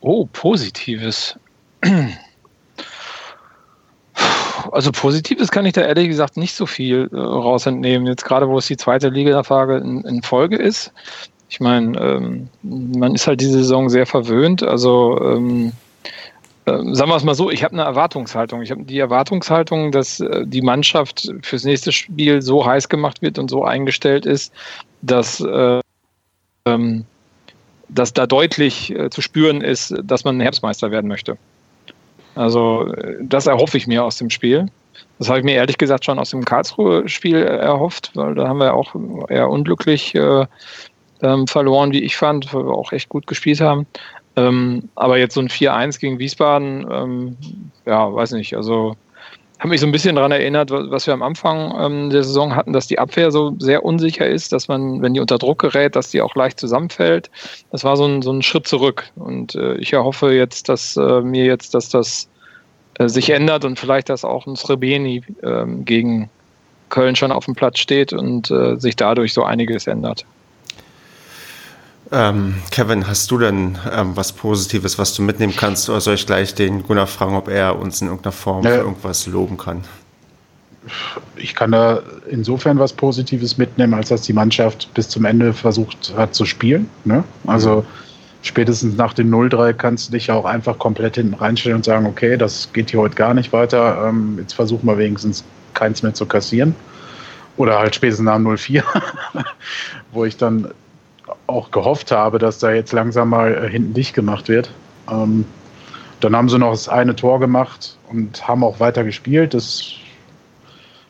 Oh, 0.00 0.26
Positives. 0.32 1.38
Also 4.72 4.90
Positives 4.92 5.50
kann 5.50 5.66
ich 5.66 5.74
da 5.74 5.82
ehrlich 5.82 6.08
gesagt 6.08 6.36
nicht 6.36 6.54
so 6.54 6.66
viel 6.66 7.08
äh, 7.12 7.16
raus 7.16 7.66
entnehmen. 7.66 8.06
Jetzt 8.06 8.24
gerade, 8.24 8.48
wo 8.48 8.58
es 8.58 8.66
die 8.66 8.76
zweite 8.76 9.08
Liga-Frage 9.08 9.76
in, 9.76 10.02
in, 10.02 10.22
Folge 10.22 10.56
ist. 10.56 10.92
Ich 11.48 11.60
meine, 11.60 11.98
ähm, 12.00 12.48
man 12.62 13.14
ist 13.14 13.26
halt 13.26 13.40
diese 13.40 13.58
Saison 13.58 13.88
sehr 13.88 14.06
verwöhnt. 14.06 14.62
Also 14.62 15.20
ähm, 15.22 15.68
äh, 15.68 15.72
sagen 16.66 17.10
wir 17.10 17.16
es 17.16 17.24
mal 17.24 17.34
so, 17.34 17.50
ich 17.50 17.62
habe 17.62 17.74
eine 17.74 17.82
Erwartungshaltung. 17.82 18.62
Ich 18.62 18.70
habe 18.70 18.84
die 18.84 18.98
Erwartungshaltung, 18.98 19.92
dass 19.92 20.20
äh, 20.20 20.46
die 20.46 20.62
Mannschaft 20.62 21.30
fürs 21.42 21.64
nächste 21.64 21.92
Spiel 21.92 22.40
so 22.42 22.64
heiß 22.64 22.88
gemacht 22.88 23.22
wird 23.22 23.38
und 23.38 23.50
so 23.50 23.64
eingestellt 23.64 24.24
ist, 24.24 24.52
dass, 25.02 25.40
äh, 25.40 25.80
ähm, 26.66 27.04
dass 27.88 28.12
da 28.14 28.26
deutlich 28.26 28.90
äh, 28.90 29.10
zu 29.10 29.20
spüren 29.20 29.60
ist, 29.60 29.94
dass 30.02 30.24
man 30.24 30.40
Herbstmeister 30.40 30.90
werden 30.90 31.08
möchte. 31.08 31.36
Also 32.34 32.86
äh, 32.94 33.16
das 33.20 33.46
erhoffe 33.46 33.76
ich 33.76 33.86
mir 33.86 34.04
aus 34.04 34.16
dem 34.16 34.30
Spiel. 34.30 34.66
Das 35.18 35.28
habe 35.28 35.38
ich 35.38 35.44
mir 35.44 35.54
ehrlich 35.54 35.78
gesagt 35.78 36.04
schon 36.04 36.18
aus 36.18 36.30
dem 36.30 36.44
Karlsruhe-Spiel 36.44 37.42
erhofft, 37.42 38.10
weil 38.14 38.34
da 38.34 38.48
haben 38.48 38.58
wir 38.58 38.74
auch 38.74 38.94
eher 39.28 39.48
unglücklich 39.48 40.14
äh, 40.14 40.46
ähm, 41.22 41.46
verloren, 41.46 41.92
wie 41.92 42.02
ich 42.02 42.16
fand, 42.16 42.52
weil 42.52 42.66
wir 42.66 42.74
auch 42.74 42.92
echt 42.92 43.08
gut 43.08 43.26
gespielt 43.26 43.60
haben. 43.60 43.86
Ähm, 44.36 44.88
aber 44.94 45.18
jetzt 45.18 45.34
so 45.34 45.40
ein 45.40 45.48
4-1 45.48 46.00
gegen 46.00 46.18
Wiesbaden, 46.18 46.86
ähm, 46.90 47.36
ja, 47.86 48.12
weiß 48.12 48.32
nicht, 48.32 48.56
also 48.56 48.96
habe 49.64 49.70
mich 49.70 49.80
so 49.80 49.86
ein 49.86 49.92
bisschen 49.92 50.16
daran 50.16 50.32
erinnert, 50.32 50.70
was 50.70 51.06
wir 51.06 51.14
am 51.14 51.22
Anfang 51.22 51.72
ähm, 51.80 52.10
der 52.10 52.22
Saison 52.22 52.54
hatten, 52.54 52.72
dass 52.72 52.86
die 52.86 52.98
Abwehr 52.98 53.30
so 53.30 53.54
sehr 53.58 53.84
unsicher 53.84 54.28
ist, 54.28 54.52
dass 54.52 54.68
man, 54.68 55.00
wenn 55.00 55.14
die 55.14 55.20
unter 55.20 55.38
Druck 55.38 55.60
gerät, 55.60 55.96
dass 55.96 56.10
die 56.10 56.20
auch 56.20 56.34
leicht 56.34 56.60
zusammenfällt. 56.60 57.30
Das 57.70 57.82
war 57.82 57.96
so 57.96 58.04
ein, 58.04 58.20
so 58.20 58.30
ein 58.30 58.42
Schritt 58.42 58.66
zurück. 58.66 59.04
Und 59.16 59.54
äh, 59.54 59.76
ich 59.76 59.92
erhoffe 59.92 60.32
jetzt, 60.34 60.68
dass 60.68 60.98
äh, 60.98 61.20
mir 61.22 61.46
jetzt, 61.46 61.72
dass 61.72 61.88
das 61.88 62.28
äh, 62.98 63.08
sich 63.08 63.30
ändert 63.30 63.64
und 63.64 63.78
vielleicht, 63.78 64.10
dass 64.10 64.24
auch 64.24 64.46
ein 64.46 64.56
Srebeni 64.56 65.22
ähm, 65.42 65.84
gegen 65.86 66.28
Köln 66.90 67.16
schon 67.16 67.32
auf 67.32 67.46
dem 67.46 67.54
Platz 67.54 67.78
steht 67.78 68.12
und 68.12 68.50
äh, 68.50 68.76
sich 68.76 68.96
dadurch 68.96 69.32
so 69.32 69.44
einiges 69.44 69.86
ändert. 69.86 70.26
Ähm, 72.14 72.54
Kevin, 72.70 73.08
hast 73.08 73.28
du 73.32 73.38
denn 73.38 73.76
ähm, 73.92 74.16
was 74.16 74.32
Positives, 74.32 74.98
was 74.98 75.14
du 75.14 75.22
mitnehmen 75.22 75.54
kannst? 75.56 75.90
Oder 75.90 76.00
soll 76.00 76.14
ich 76.14 76.26
gleich 76.26 76.54
den 76.54 76.84
Gunnar 76.84 77.08
fragen, 77.08 77.34
ob 77.34 77.48
er 77.48 77.76
uns 77.76 78.00
in 78.00 78.06
irgendeiner 78.06 78.32
Form 78.32 78.64
ja. 78.64 78.70
für 78.70 78.76
irgendwas 78.78 79.26
loben 79.26 79.58
kann? 79.58 79.82
Ich 81.34 81.56
kann 81.56 81.72
da 81.72 82.00
insofern 82.30 82.78
was 82.78 82.92
Positives 82.92 83.58
mitnehmen, 83.58 83.94
als 83.94 84.10
dass 84.10 84.22
die 84.22 84.32
Mannschaft 84.32 84.94
bis 84.94 85.08
zum 85.08 85.24
Ende 85.24 85.52
versucht 85.52 86.14
hat 86.16 86.36
zu 86.36 86.44
spielen. 86.44 86.88
Ne? 87.04 87.24
Also 87.48 87.78
mhm. 87.78 87.86
spätestens 88.42 88.96
nach 88.96 89.14
dem 89.14 89.34
0-3 89.34 89.72
kannst 89.72 90.08
du 90.08 90.12
dich 90.12 90.28
ja 90.28 90.34
auch 90.34 90.44
einfach 90.44 90.78
komplett 90.78 91.16
hinten 91.16 91.34
reinstellen 91.34 91.78
und 91.78 91.84
sagen, 91.84 92.06
okay, 92.06 92.36
das 92.36 92.72
geht 92.72 92.90
hier 92.90 93.00
heute 93.00 93.16
gar 93.16 93.34
nicht 93.34 93.52
weiter. 93.52 94.06
Ähm, 94.08 94.36
jetzt 94.38 94.52
versuchen 94.52 94.86
wir 94.86 94.98
wenigstens 94.98 95.42
keins 95.72 96.04
mehr 96.04 96.14
zu 96.14 96.26
kassieren. 96.26 96.76
Oder 97.56 97.76
halt 97.80 97.96
spätestens 97.96 98.26
nach 98.26 98.38
0-4, 98.38 98.84
wo 100.12 100.24
ich 100.24 100.36
dann 100.36 100.68
auch 101.46 101.70
gehofft 101.70 102.10
habe, 102.10 102.38
dass 102.38 102.58
da 102.58 102.72
jetzt 102.72 102.92
langsam 102.92 103.30
mal 103.30 103.54
äh, 103.54 103.68
hinten 103.68 103.94
dicht 103.94 104.14
gemacht 104.14 104.48
wird. 104.48 104.70
Ähm, 105.10 105.44
dann 106.20 106.34
haben 106.34 106.48
sie 106.48 106.58
noch 106.58 106.70
das 106.70 106.88
eine 106.88 107.14
Tor 107.14 107.40
gemacht 107.40 107.96
und 108.10 108.46
haben 108.48 108.64
auch 108.64 108.80
weiter 108.80 109.04
gespielt. 109.04 109.52
Das 109.52 109.92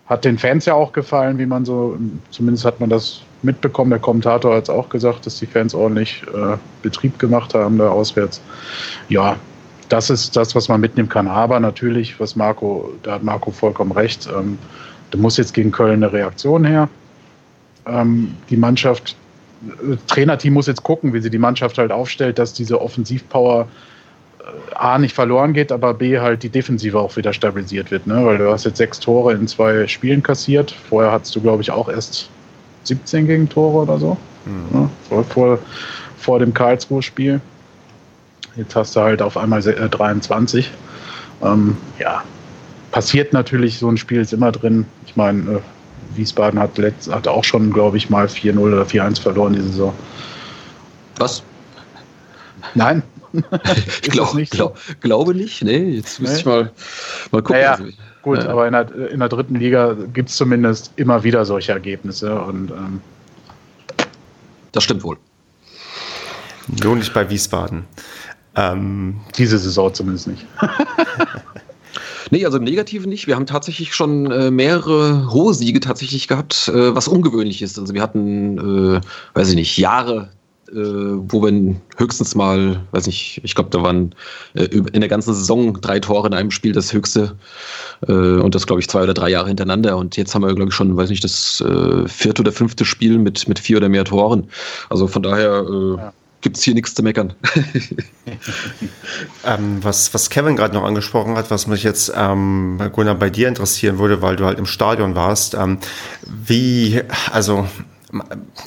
hat 0.07 0.25
den 0.25 0.39
Fans 0.39 0.67
ja 0.67 0.75
auch 0.75 0.93
gefallen, 0.93 1.39
wie 1.39 1.47
man 1.47 1.65
so, 1.65 1.97
zumindest 2.31 2.65
hat 2.65 2.81
man 2.81 2.91
das 2.91 3.23
mitbekommen. 3.43 3.91
Der 3.91 4.01
Kommentator 4.01 4.57
hat 4.57 4.65
es 4.65 4.71
auch 4.71 4.89
gesagt, 4.89 5.27
dass 5.27 5.39
die 5.39 5.47
Fans 5.47 5.75
ordentlich 5.75 6.23
äh, 6.35 6.57
Betrieb 6.83 7.19
gemacht 7.19 7.55
haben 7.55 7.79
da 7.79 7.91
auswärts. 7.91 8.41
Ja, 9.09 9.37
das 9.89 10.11
ist 10.11 10.37
das, 10.37 10.55
was 10.55 10.69
man 10.69 10.81
mitnehmen 10.81 11.09
kann. 11.09 11.29
Aber 11.29 11.61
natürlich, 11.61 12.19
was 12.19 12.37
Marco, 12.37 12.93
da 13.03 13.13
hat 13.13 13.23
Marco 13.23 13.51
vollkommen 13.51 13.93
recht, 13.93 14.29
ähm, 14.37 14.59
da 15.11 15.19
muss 15.19 15.37
jetzt 15.37 15.55
gegen 15.55 15.71
Köln 15.71 16.03
eine 16.03 16.13
Reaktion 16.13 16.65
her. 16.65 16.89
Ähm, 17.87 18.35
die 18.51 18.57
Mannschaft 18.57 19.15
Trainerteam 20.07 20.53
muss 20.53 20.67
jetzt 20.67 20.83
gucken, 20.83 21.13
wie 21.13 21.21
sie 21.21 21.31
die 21.31 21.39
Mannschaft 21.39 21.79
halt 21.79 21.93
aufstellt, 21.93 22.39
dass 22.39 22.53
diese 22.53 22.81
Offensivpower 22.81 23.67
äh, 24.41 24.75
A 24.75 24.99
nicht 24.99 25.15
verloren 25.15 25.53
geht, 25.53 25.73
aber 25.73 25.95
B 25.95 26.19
halt 26.19 26.43
die 26.43 26.49
Defensive 26.49 26.99
auch 26.99 27.17
wieder 27.17 27.33
stabilisiert 27.33 27.91
wird. 27.91 28.07
Ne? 28.07 28.25
Weil 28.25 28.39
du 28.39 28.51
hast 28.51 28.65
jetzt 28.65 28.79
sechs 28.79 29.01
Tore 29.01 29.33
in 29.33 29.49
zwei 29.49 29.87
Spielen 29.87 30.23
kassiert. 30.23 30.75
Vorher 30.89 31.13
hattest 31.13 31.35
du, 31.37 31.41
glaube 31.41 31.63
ich, 31.63 31.71
auch 31.71 31.89
erst 31.89 32.29
17 32.85 33.27
Gegentore 33.27 33.83
oder 33.83 33.99
so. 33.99 34.17
Mhm. 34.45 34.81
Ne? 34.81 34.91
Vor, 35.09 35.25
vor, 35.25 35.59
vor 36.19 36.39
dem 36.39 36.53
Karlsruhe-Spiel. 36.53 37.41
Jetzt 38.57 38.77
hast 38.77 38.95
du 38.95 39.01
halt 39.01 39.21
auf 39.21 39.37
einmal 39.37 39.63
23. 39.63 40.67
Äh, 40.67 41.47
ähm, 41.47 41.77
ja, 41.99 42.23
passiert 42.93 43.33
natürlich, 43.33 43.79
so 43.79 43.89
ein 43.89 43.97
Spiel 43.97 44.21
ist 44.21 44.33
immer 44.33 44.53
drin. 44.53 44.87
Ich 45.07 45.17
meine, 45.17 45.51
äh, 45.51 45.61
Wiesbaden 46.17 46.59
hat, 46.59 46.77
letzt, 46.79 47.13
hat 47.13 47.29
auch 47.29 47.45
schon, 47.45 47.73
glaube 47.73 47.97
ich, 47.97 48.11
mal 48.11 48.27
4-0 48.27 48.59
oder 48.59 48.83
4-1 48.83 49.21
verloren 49.21 49.53
die 49.55 49.61
Saison. 49.61 49.95
Was? 51.17 51.43
Nein. 52.75 53.03
ich 54.03 54.11
glaub, 54.11 54.35
nicht 54.35 54.53
glaub, 54.53 54.79
so? 54.79 54.95
glaube 55.01 55.35
nicht. 55.35 55.63
Nee, 55.63 55.97
jetzt 55.97 56.21
müsste 56.21 56.35
nee. 56.35 56.41
ich 56.41 56.47
mal, 56.47 56.73
mal 57.33 57.43
gucken. 57.43 57.61
Naja, 57.61 57.79
gut, 58.23 58.39
ja. 58.39 58.49
aber 58.49 58.67
in 58.67 58.73
der, 58.73 59.11
in 59.11 59.21
der 59.21 59.29
dritten 59.29 59.57
Liga 59.57 59.97
gibt 60.13 60.29
es 60.29 60.37
zumindest 60.37 60.93
immer 60.97 61.25
wieder 61.25 61.45
solche 61.45 61.73
Ergebnisse. 61.73 62.35
Und, 62.35 62.71
ähm, 62.71 63.01
das 64.73 64.85
stimmt 64.85 65.03
wohl. 65.03 65.17
Nur 66.83 66.97
nicht 66.97 67.13
bei 67.13 67.29
Wiesbaden. 67.29 67.85
Ähm, 68.57 69.21
Diese 69.37 69.59
Saison 69.59 69.93
zumindest 69.93 70.29
nicht. 70.29 70.47
Nee, 72.35 72.47
also 72.47 72.59
im 72.59 72.65
Negativen 72.65 73.11
nicht. 73.11 73.29
Wir 73.29 73.37
haben 73.37 73.47
tatsächlich 73.47 73.95
schon 73.95 74.29
äh, 74.29 74.51
mehrere 74.51 75.33
hohe 75.33 75.55
Siege 75.55 75.79
tatsächlich 75.79 76.27
gehabt, 76.27 76.67
äh, 76.67 76.93
was 76.93 77.07
ungewöhnlich 77.07 77.63
ist. 77.63 77.79
Also 77.79 77.95
wir 77.95 78.03
hatten, 78.03 78.59
äh, 78.97 79.01
weiß 79.35 79.51
ich 79.51 79.55
nicht, 79.55 79.79
Jahre, 79.79 80.31
äh, 80.69 80.75
wo 80.75 81.41
wir 81.45 81.77
höchstens 81.97 82.35
mal, 82.35 82.81
weiß 82.91 83.07
nicht, 83.07 83.41
ich 83.45 83.55
glaube, 83.55 83.71
da 83.71 83.85
waren 83.85 84.17
äh, 84.55 84.65
in 84.65 85.01
der 85.01 85.09
ganzen 85.09 85.33
Saison 85.33 85.81
drei 85.81 86.01
Tore 86.01 86.27
in 86.27 86.35
einem 86.35 86.51
Spiel 86.51 86.73
das 86.73 86.93
höchste. 86.93 87.37
Äh, 88.09 88.13
und 88.13 88.57
das, 88.57 88.67
glaube 88.67 88.81
ich, 88.81 88.89
zwei 88.89 89.05
oder 89.05 89.15
drei 89.15 89.31
Jahre 89.31 89.47
hintereinander. 89.47 89.97
Und 89.97 90.17
jetzt 90.17 90.35
haben 90.35 90.43
wir, 90.43 90.53
glaube 90.57 90.71
ich, 90.71 90.75
schon, 90.75 90.97
weiß 90.97 91.11
nicht, 91.11 91.23
das 91.23 91.63
vierte 92.07 92.43
oder 92.43 92.51
fünfte 92.51 92.85
Spiel 92.85 93.17
mit, 93.19 93.47
mit 93.47 93.61
vier 93.61 93.77
oder 93.77 93.89
mehr 93.89 94.05
Toren. 94.05 94.49
Also 94.91 95.07
von 95.07 95.23
daher. 95.23 95.65
Ja 95.99 96.13
gibt 96.45 96.59
es 96.59 96.63
hier 96.63 96.75
nichts 96.75 96.95
zu 96.95 97.03
meckern. 97.03 97.33
ähm, 99.47 99.83
was, 99.83 100.13
was 100.13 100.29
Kevin 100.29 100.57
gerade 100.57 100.75
noch 100.75 100.85
angesprochen 100.85 101.37
hat, 101.37 101.51
was 101.51 101.67
mich 101.67 101.83
jetzt, 101.83 102.13
ähm, 102.15 102.79
Gunnar, 102.93 103.15
bei 103.15 103.31
dir 103.31 103.49
interessieren 103.49 103.99
würde, 103.99 104.21
weil 104.21 104.37
du 104.37 104.45
halt 104.45 104.59
im 104.59 104.67
Stadion 104.67 105.15
warst, 105.15 105.55
ähm, 105.55 105.79
wie, 106.27 107.01
also 107.33 107.67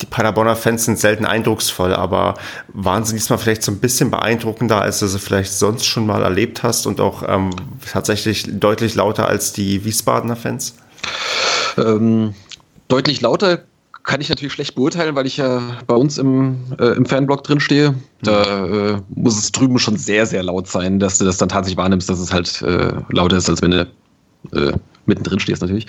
die 0.02 0.08
Paderborner 0.08 0.56
Fans 0.56 0.86
sind 0.86 1.00
selten 1.00 1.26
eindrucksvoll, 1.26 1.94
aber 1.94 2.34
waren 2.68 3.06
sie 3.06 3.14
diesmal 3.14 3.38
vielleicht 3.38 3.62
so 3.62 3.72
ein 3.72 3.80
bisschen 3.80 4.10
beeindruckender, 4.10 4.82
als 4.82 5.00
du 5.00 5.08
sie 5.08 5.20
vielleicht 5.20 5.54
sonst 5.54 5.86
schon 5.86 6.06
mal 6.06 6.24
erlebt 6.24 6.64
hast 6.64 6.88
und 6.88 7.00
auch 7.00 7.24
ähm, 7.28 7.52
tatsächlich 7.90 8.60
deutlich 8.60 8.96
lauter 8.96 9.30
als 9.30 9.54
die 9.54 9.86
Wiesbadener 9.86 10.36
Fans? 10.36 10.76
Ähm, 11.78 12.34
deutlich 12.88 13.22
lauter 13.22 13.64
kann 14.08 14.22
ich 14.22 14.30
natürlich 14.30 14.54
schlecht 14.54 14.76
beurteilen, 14.76 15.16
weil 15.16 15.28
ich 15.28 15.38
ja 15.38 15.62
bei 15.86 15.94
uns 15.94 16.18
im, 16.18 16.56
äh, 16.80 16.96
im 16.96 17.06
Fanblog 17.06 17.44
drin 17.44 17.60
stehe. 17.60 17.94
Da 18.24 18.66
äh, 18.66 19.02
muss 19.10 19.38
es 19.38 19.52
drüben 19.52 19.78
schon 19.78 19.98
sehr, 19.98 20.26
sehr 20.26 20.44
laut 20.44 20.68
sein, 20.68 20.98
dass 20.98 21.18
du 21.18 21.26
das 21.26 21.38
dann 21.38 21.50
tatsächlich 21.50 21.78
wahrnimmst, 21.78 22.10
dass 22.10 22.20
es 22.20 22.32
halt 22.32 22.62
äh, 22.62 22.94
lauter 23.10 23.36
ist, 23.36 23.50
als 23.50 23.62
wenn 23.62 23.72
du 23.72 23.88
äh, 24.54 24.72
mittendrin 25.08 25.40
stehst 25.40 25.62
natürlich. 25.62 25.88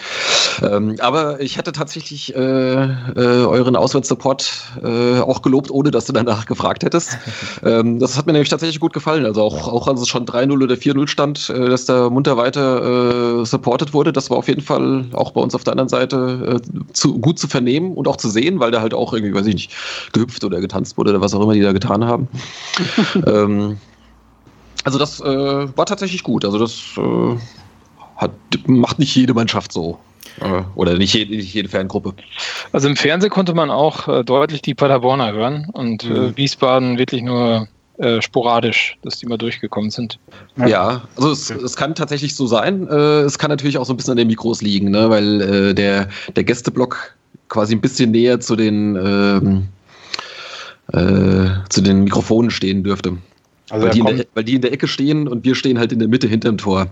Ähm, 0.63 0.97
aber 1.01 1.41
ich 1.41 1.59
hatte 1.59 1.73
tatsächlich 1.73 2.35
äh, 2.35 2.39
äh, 2.39 2.87
euren 3.17 3.77
Auswärtssupport 3.77 4.51
äh, 4.83 5.21
auch 5.21 5.43
gelobt, 5.43 5.71
ohne 5.71 5.91
dass 5.91 6.07
du 6.07 6.13
danach 6.13 6.47
gefragt 6.47 6.85
hättest. 6.85 7.19
ähm, 7.65 7.99
das 7.99 8.17
hat 8.17 8.27
mir 8.27 8.33
nämlich 8.33 8.49
tatsächlich 8.49 8.81
gut 8.81 8.93
gefallen. 8.93 9.25
Also 9.25 9.43
auch, 9.43 9.69
auch 9.69 9.89
als 9.89 10.01
es 10.01 10.09
schon 10.09 10.27
3-0 10.27 10.63
oder 10.63 10.75
4-0 10.75 11.09
stand, 11.09 11.51
äh, 11.51 11.69
dass 11.69 11.85
da 11.85 12.11
munter 12.11 12.37
weiter 12.37 13.41
äh, 13.41 13.45
supported 13.45 13.93
wurde, 13.93 14.13
das 14.13 14.31
war 14.31 14.39
auf 14.39 14.49
jeden 14.49 14.63
Fall 14.63 15.07
auch 15.13 15.33
bei 15.33 15.41
uns 15.41 15.55
auf 15.55 15.65
der 15.65 15.73
anderen 15.73 15.89
Seite 15.89 16.61
äh, 16.63 16.93
zu, 16.93 17.19
gut 17.19 17.39
zu 17.39 17.49
vernehmen 17.49 17.95
und 17.95 18.09
auch 18.09 18.17
zu 18.17 18.29
sehen, 18.29 18.61
weil 18.61 18.71
da 18.71 18.81
halt 18.81 18.95
auch 18.95 19.13
irgendwie, 19.13 19.35
weiß 19.35 19.47
ich 19.47 19.55
nicht, 19.55 19.73
gehüpft 20.13 20.45
oder 20.45 20.61
getanzt 20.61 20.97
wurde 20.97 21.11
oder 21.11 21.21
was 21.21 21.35
auch 21.35 21.43
immer 21.43 21.55
die 21.55 21.61
da 21.61 21.73
getan 21.73 22.05
haben. 22.05 22.29
ähm, 23.27 23.79
also 24.85 24.99
das 24.99 25.21
äh, 25.21 25.77
war 25.77 25.87
tatsächlich 25.87 26.23
gut. 26.23 26.45
Also 26.45 26.59
das 26.59 26.73
äh, 26.97 27.37
hat, 28.19 28.33
macht 28.67 28.99
nicht 28.99 29.15
jede 29.15 29.33
Mannschaft 29.33 29.73
so. 29.73 29.99
Oder 30.77 30.97
nicht 30.97 31.15
jede, 31.15 31.35
nicht 31.35 31.53
jede 31.53 31.69
Ferngruppe. 31.69 32.15
Also 32.73 32.89
im 32.89 32.95
Fernsehen 32.95 33.31
konnte 33.31 33.55
man 33.55 33.71
auch 33.71 34.07
äh, 34.07 34.23
deutlich 34.23 34.63
die 34.63 34.75
Paderborner 34.75 35.33
hören 35.33 35.69
und 35.73 36.05
äh, 36.05 36.09
mhm. 36.09 36.37
Wiesbaden 36.37 36.99
wirklich 36.99 37.23
nur 37.23 37.67
äh, 37.99 38.23
sporadisch, 38.23 38.97
dass 39.03 39.19
die 39.19 39.27
mal 39.27 39.39
durchgekommen 39.39 39.91
sind. 39.91 40.21
Ja, 40.57 41.03
also 41.17 41.33
es, 41.33 41.51
es 41.51 41.75
kann 41.75 41.97
tatsächlich 41.97 42.37
so 42.37 42.47
sein. 42.47 42.87
Äh, 42.87 43.23
es 43.23 43.39
kann 43.39 43.51
natürlich 43.51 43.79
auch 43.79 43.85
so 43.85 43.93
ein 43.93 43.97
bisschen 43.97 44.13
an 44.13 44.19
den 44.19 44.29
Mikros 44.29 44.63
liegen, 44.63 44.93
ne? 44.93 45.11
weil 45.11 45.41
äh, 45.41 45.75
der, 45.75 46.09
der 46.37 46.45
Gästeblock 46.45 47.17
quasi 47.49 47.75
ein 47.75 47.81
bisschen 47.81 48.13
näher 48.13 48.39
zu 48.39 48.55
den, 48.55 48.95
ähm, 48.95 49.69
äh, 50.93 51.51
zu 51.69 51.81
den 51.81 52.05
Mikrofonen 52.05 52.53
stehen 52.53 52.85
dürfte. 52.85 53.17
Also 53.71 53.87
weil, 53.87 53.93
die 53.93 54.03
der, 54.03 54.27
weil, 54.35 54.45
die 54.45 54.55
in 54.55 54.63
der, 54.63 54.73
Ecke 54.73 54.89
stehen 54.89 55.27
und 55.29 55.45
wir 55.45 55.55
stehen 55.55 55.79
halt 55.79 55.93
in 55.93 55.99
der 55.99 56.09
Mitte 56.09 56.29
hinterm 56.29 56.57
Tor. 56.57 56.87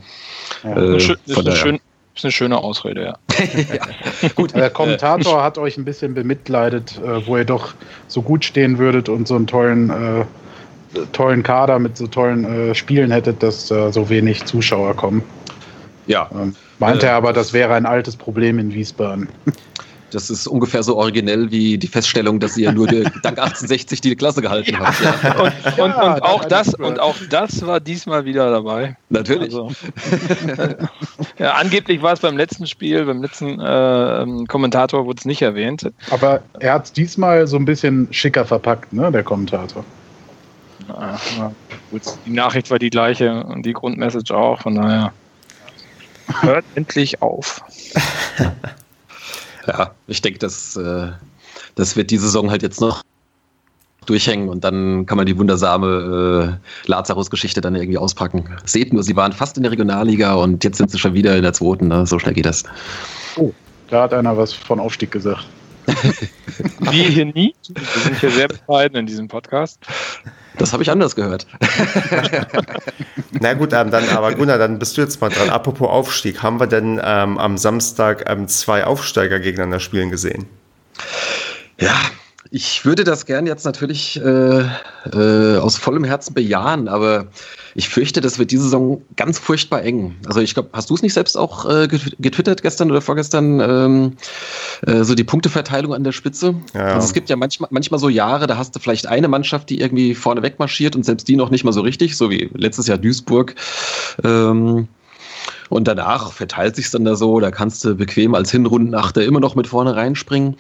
Ja. 0.65 0.77
Äh, 0.77 0.93
das 0.93 1.09
ist, 1.27 1.39
eine 1.39 1.57
schön, 1.57 1.81
ist 2.15 2.25
eine 2.25 2.33
schöne 2.33 2.59
Ausrede, 2.59 3.05
ja. 3.05 3.19
ja. 3.75 4.29
Gut. 4.35 4.55
Der 4.55 4.71
Kommentator 4.71 5.43
hat 5.43 5.59
euch 5.59 5.77
ein 5.77 5.85
bisschen 5.85 6.15
bemitleidet, 6.15 7.01
äh, 7.05 7.27
wo 7.27 7.37
ihr 7.37 7.45
doch 7.45 7.75
so 8.09 8.23
gut 8.23 8.45
stehen 8.45 8.79
würdet 8.79 9.09
und 9.09 9.29
so 9.29 9.37
einen 9.37 9.47
tollen 9.47 9.91
äh, 9.91 10.25
tollen 11.13 11.43
Kader 11.43 11.79
mit 11.79 11.97
so 11.97 12.07
tollen 12.07 12.45
äh, 12.45 12.75
Spielen 12.75 13.11
hättet, 13.11 13.43
dass 13.43 13.71
äh, 13.71 13.93
so 13.93 14.09
wenig 14.09 14.45
Zuschauer 14.45 14.95
kommen. 14.95 15.23
Ja. 16.07 16.29
Ähm, 16.33 16.55
meinte 16.79 17.07
äh, 17.07 17.11
er 17.11 17.17
aber, 17.17 17.33
das 17.33 17.53
wäre 17.53 17.75
ein 17.75 17.87
altes 17.87 18.17
Problem 18.17 18.59
in 18.59 18.73
Wiesbaden. 18.73 19.29
Das 20.11 20.31
ist 20.31 20.47
ungefähr 20.47 20.83
so 20.83 20.97
originell 20.97 21.51
wie 21.51 21.79
die 21.79 21.87
Feststellung, 21.87 22.39
dass 22.39 22.57
ihr 22.57 22.73
nur 22.73 22.87
dank 23.23 23.39
1860 23.39 24.01
die 24.01 24.17
Klasse 24.17 24.41
gehalten 24.41 24.73
ja. 24.73 24.81
habt. 24.81 25.01
Ja. 25.03 25.41
Und, 25.43 25.79
und, 25.79 25.91
ja, 25.91 26.15
und 26.15 26.23
auch 26.23 26.45
das, 26.45 26.75
und 26.75 27.01
auch 27.01 27.17
das 27.29 27.67
war 27.67 27.81
diesmal 27.81 28.25
wieder 28.25 28.51
dabei. 28.51 28.97
Natürlich. 29.09 29.55
Also, 29.55 29.71
ja, 31.39 31.53
angeblich 31.55 32.03
war 32.03 32.13
es 32.13 32.21
beim 32.21 32.37
letzten 32.37 32.67
Spiel, 32.67 33.05
beim 33.05 33.23
letzten 33.23 33.61
äh, 33.61 34.47
Kommentator 34.47 35.07
wurde 35.07 35.19
es 35.19 35.25
nicht 35.25 35.43
erwähnt. 35.43 35.91
Aber 36.11 36.43
er 36.61 36.75
hat 36.75 36.87
es 36.87 36.93
diesmal 36.93 37.47
so 37.47 37.57
ein 37.57 37.65
bisschen 37.65 38.09
schicker 38.11 38.45
verpackt, 38.45 38.93
ne, 38.93 39.11
der 39.11 39.23
Kommentator. 39.23 39.85
Ja, 40.89 41.53
gut, 41.91 42.03
die 42.25 42.31
Nachricht 42.31 42.71
war 42.71 42.79
die 42.79 42.91
gleiche 42.91 43.45
und 43.45 43.67
die 43.67 43.73
Grundmessage 43.73 44.35
auch, 44.35 44.63
von 44.63 44.77
daher 44.77 45.13
hört 46.41 46.65
endlich 46.75 47.23
auf. 47.23 47.63
Ja, 49.67 49.91
ich 50.07 50.23
denke, 50.23 50.39
das, 50.39 50.77
äh, 50.77 51.09
das 51.75 51.97
wird 51.97 52.11
die 52.11 52.19
Saison 52.19 52.51
halt 52.51 52.63
jetzt 52.63 52.81
noch 52.81 53.03
durchhängen 54.07 54.49
und 54.49 54.63
dann 54.65 55.05
kann 55.07 55.17
man 55.17 55.27
die 55.27 55.37
wundersame 55.37 56.59
äh, 56.87 56.89
Lazarus-Geschichte 56.89 57.61
dann 57.61 57.75
irgendwie 57.75 57.99
auspacken. 57.99 58.49
Seht 58.65 58.93
nur, 58.93 59.03
sie 59.03 59.17
waren 59.17 59.33
fast 59.33 59.57
in 59.57 59.65
der 59.65 59.73
Regionalliga 59.73 60.35
und 60.35 60.63
jetzt 60.65 60.79
sind 60.79 60.91
sie 60.91 60.99
schon 60.99 61.15
wieder 61.15 61.37
in 61.37 61.43
der 61.43 61.53
zweiten. 61.53 61.89
Ne? 61.89 62.07
So 62.07 62.19
schnell 62.19 62.35
geht 62.35 62.47
das. 62.47 62.65
Oh, 63.37 63.53
da 63.89 64.03
hat 64.03 64.15
einer 64.15 64.37
was 64.37 64.53
von 64.53 64.81
Aufstieg 64.81 65.11
gesagt. 65.11 65.47
Wie 66.91 67.03
hier 67.03 67.27
nie. 67.27 67.55
Wir 67.69 68.03
sind 68.03 68.21
hier 68.21 68.31
sehr 68.31 68.49
bescheiden 68.49 68.97
in 68.97 69.07
diesem 69.07 69.29
Podcast. 69.29 69.79
Das 70.59 70.73
habe 70.73 70.83
ich 70.83 70.91
anders 70.91 71.15
gehört. 71.15 71.47
Na 73.41 73.55
gut, 73.55 73.73
ähm, 73.73 73.91
dann, 73.91 74.09
aber 74.11 74.35
Gunnar, 74.35 74.59
dann 74.59 74.79
bist 74.79 74.97
du 74.97 75.03
jetzt 75.03 75.21
mal 75.21 75.29
dran. 75.29 75.51
Apropos 75.51 75.89
Aufstieg, 75.89 76.43
haben 76.43 76.61
wir 76.61 76.67
denn 76.67 77.01
ähm, 77.03 77.39
am 77.39 77.59
Samstag 77.59 78.25
ähm, 78.29 78.49
zwei 78.49 78.85
Aufsteiger 78.85 79.39
gegeneinander 79.41 79.81
spielen 79.81 80.11
gesehen? 80.11 80.47
Ja, 81.79 81.95
ich 82.51 82.85
würde 82.85 83.05
das 83.05 83.27
gern 83.27 83.47
jetzt 83.47 83.65
natürlich 83.65 84.21
äh, 84.23 84.65
äh, 85.13 85.59
aus 85.59 85.77
vollem 85.77 86.05
Herzen 86.05 86.33
bejahen, 86.33 86.89
aber 86.89 87.27
ich 87.77 87.91
fürchte, 87.91 88.23
das 88.23 88.39
wird 88.39 88.51
diese 88.53 88.65
Saison 88.65 89.03
ganz 89.17 89.39
furchtbar 89.39 89.83
eng. 89.83 90.17
Also 90.27 90.41
ich 90.41 90.55
glaube, 90.55 90.71
hast 90.73 90.89
du 90.89 90.95
es 90.95 91.03
nicht 91.03 91.13
selbst 91.13 91.37
auch 91.37 91.69
äh, 91.69 91.87
getwittert 91.87 92.63
gestern 92.63 92.91
oder 92.91 93.03
vorgestern, 93.03 93.61
ähm, 93.61 94.13
äh, 94.87 95.05
so 95.05 95.15
die 95.15 95.25
Punkteverteilung 95.25 95.93
an 95.93 96.03
der 96.03 96.13
Spitze? 96.13 96.55
Ja. 96.73 96.95
Also 96.95 97.07
es 97.07 97.13
gibt 97.13 97.29
ja 97.29 97.37
manchmal, 97.37 97.69
manchmal 97.71 98.01
so 98.01 98.09
Jahre, 98.09 98.47
da 98.47 98.57
hast 98.57 98.75
du 98.75 98.81
vielleicht 98.81 99.07
eine 99.07 99.29
Mannschaft, 99.29 99.69
die 99.69 99.79
irgendwie 99.79 100.15
vorne 100.15 100.43
wegmarschiert 100.43 100.97
und 100.97 101.05
selbst 101.05 101.29
die 101.29 101.37
noch 101.37 101.51
nicht 101.51 101.65
mal 101.65 101.73
so 101.73 101.83
richtig, 101.83 102.17
so 102.17 102.31
wie 102.31 102.49
letztes 102.55 102.87
Jahr 102.87 102.97
Duisburg. 102.97 103.55
Ähm, 104.25 104.89
und 105.69 105.87
danach 105.87 106.33
verteilt 106.33 106.77
sich 106.77 106.91
dann 106.91 107.05
da 107.05 107.15
so, 107.15 107.41
da 107.41 107.51
kannst 107.51 107.85
du 107.85 107.95
bequem 107.95 108.35
als 108.35 108.51
Hinrundenachter 108.53 109.23
immer 109.23 109.41
noch 109.41 109.55
mit 109.55 109.67
vorne 109.67 109.95
reinspringen. 109.95 110.57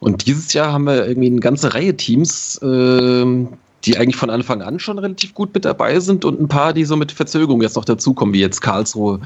Und 0.00 0.26
dieses 0.26 0.52
Jahr 0.52 0.72
haben 0.72 0.84
wir 0.84 1.06
irgendwie 1.06 1.28
eine 1.28 1.40
ganze 1.40 1.74
Reihe 1.74 1.96
Teams, 1.96 2.58
äh, 2.62 3.46
die 3.84 3.96
eigentlich 3.96 4.16
von 4.16 4.30
Anfang 4.30 4.62
an 4.62 4.78
schon 4.78 4.98
relativ 4.98 5.34
gut 5.34 5.54
mit 5.54 5.64
dabei 5.64 6.00
sind 6.00 6.24
und 6.24 6.40
ein 6.40 6.48
paar, 6.48 6.72
die 6.72 6.84
so 6.84 6.96
mit 6.96 7.12
Verzögerung 7.12 7.62
jetzt 7.62 7.76
noch 7.76 7.84
dazukommen, 7.84 8.34
wie 8.34 8.40
jetzt 8.40 8.60
Karlsruhe. 8.60 9.20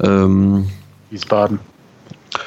Ähm, 0.00 0.68
Wiesbaden. 1.10 1.58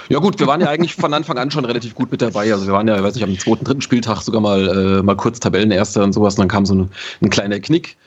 Ja 0.10 0.20
gut, 0.20 0.40
wir 0.40 0.48
waren 0.48 0.62
ja 0.62 0.70
eigentlich 0.70 0.96
von 0.96 1.14
Anfang 1.14 1.38
an 1.38 1.52
schon 1.52 1.66
relativ 1.66 1.96
gut 1.96 2.12
mit 2.12 2.22
dabei. 2.22 2.52
Also 2.54 2.68
wir 2.68 2.74
waren 2.74 2.88
ja, 2.88 2.98
ich 2.98 3.04
weiß 3.04 3.16
nicht, 3.16 3.24
am 3.24 3.38
zweiten, 3.38 3.66
dritten 3.66 3.82
Spieltag 3.82 4.22
sogar 4.22 4.42
mal, 4.42 5.00
äh, 5.00 5.04
mal 5.04 5.16
kurz 5.16 5.40
Tabellenerster 5.40 6.04
und 6.04 6.14
sowas. 6.14 6.36
Und 6.36 6.42
dann 6.42 6.48
kam 6.48 6.66
so 6.66 6.76
ein, 6.76 6.92
ein 7.22 7.30
kleiner 7.30 7.60
Knick 7.60 7.98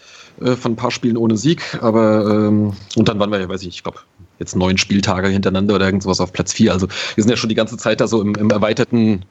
äh, 0.41 0.55
von 0.55 0.73
ein 0.73 0.77
paar 0.77 0.91
Spielen 0.91 1.17
ohne 1.17 1.37
Sieg. 1.37 1.79
Aber 1.83 2.27
ähm, 2.27 2.75
und 2.97 3.09
dann 3.09 3.19
waren 3.19 3.31
wir, 3.31 3.41
ja, 3.41 3.49
weiß 3.49 3.63
ich, 3.63 3.69
ich 3.69 3.83
glaube, 3.83 3.99
jetzt 4.39 4.57
neun 4.57 4.79
Spieltage 4.79 5.29
hintereinander 5.29 5.75
oder 5.75 5.87
irgend 5.87 6.03
sowas 6.03 6.21
auf 6.21 6.33
Platz 6.33 6.53
vier. 6.53 6.73
Also 6.73 6.89
wir 6.89 7.25
sind 7.25 7.31
ja 7.31 7.37
schon 7.37 7.49
die 7.49 7.55
ganze 7.55 7.77
Zeit 7.77 8.01
da 8.01 8.07
so 8.07 8.23
im, 8.23 8.35
im 8.35 8.51
erweiterten 8.51 9.25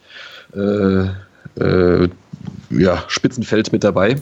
äh, 0.53 1.05
äh, 1.59 2.07
ja, 2.69 3.03
Spitzenfeld 3.07 3.71
mit 3.71 3.83
dabei. 3.83 4.17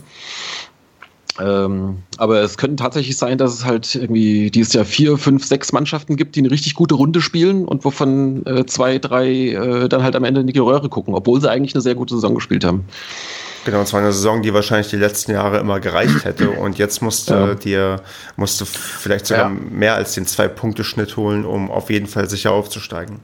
Ähm, 1.39 1.99
aber 2.17 2.41
es 2.41 2.57
könnte 2.57 2.75
tatsächlich 2.83 3.17
sein, 3.17 3.37
dass 3.37 3.53
es 3.53 3.65
halt 3.65 3.95
irgendwie 3.95 4.51
dieses 4.51 4.73
Jahr 4.73 4.85
vier, 4.85 5.17
fünf, 5.17 5.45
sechs 5.45 5.71
Mannschaften 5.71 6.17
gibt, 6.17 6.35
die 6.35 6.41
eine 6.41 6.51
richtig 6.51 6.75
gute 6.75 6.95
Runde 6.95 7.21
spielen 7.21 7.65
und 7.65 7.85
wovon 7.85 8.45
äh, 8.45 8.65
zwei, 8.65 8.99
drei 8.99 9.29
äh, 9.29 9.89
dann 9.89 10.03
halt 10.03 10.15
am 10.15 10.23
Ende 10.23 10.41
in 10.41 10.47
die 10.47 10.59
Röhre 10.59 10.89
gucken, 10.89 11.15
obwohl 11.15 11.39
sie 11.39 11.49
eigentlich 11.49 11.73
eine 11.73 11.81
sehr 11.81 11.95
gute 11.95 12.15
Saison 12.15 12.35
gespielt 12.35 12.65
haben. 12.65 12.85
Genau, 13.63 13.81
es 13.81 13.93
war 13.93 14.01
eine 14.01 14.11
Saison, 14.11 14.41
die 14.41 14.53
wahrscheinlich 14.53 14.89
die 14.89 14.97
letzten 14.97 15.31
Jahre 15.31 15.59
immer 15.59 15.79
gereicht 15.79 16.25
hätte 16.25 16.49
und 16.49 16.77
jetzt 16.77 17.01
musste 17.01 17.33
ja. 17.33 17.55
dir 17.55 18.01
musste 18.35 18.65
vielleicht 18.65 19.27
sogar 19.27 19.49
ja. 19.49 19.57
mehr 19.69 19.95
als 19.95 20.13
den 20.13 20.25
Zwei-Punkte-Schnitt 20.25 21.15
holen, 21.15 21.45
um 21.45 21.69
auf 21.69 21.89
jeden 21.89 22.07
Fall 22.07 22.29
sicher 22.29 22.51
aufzusteigen. 22.51 23.19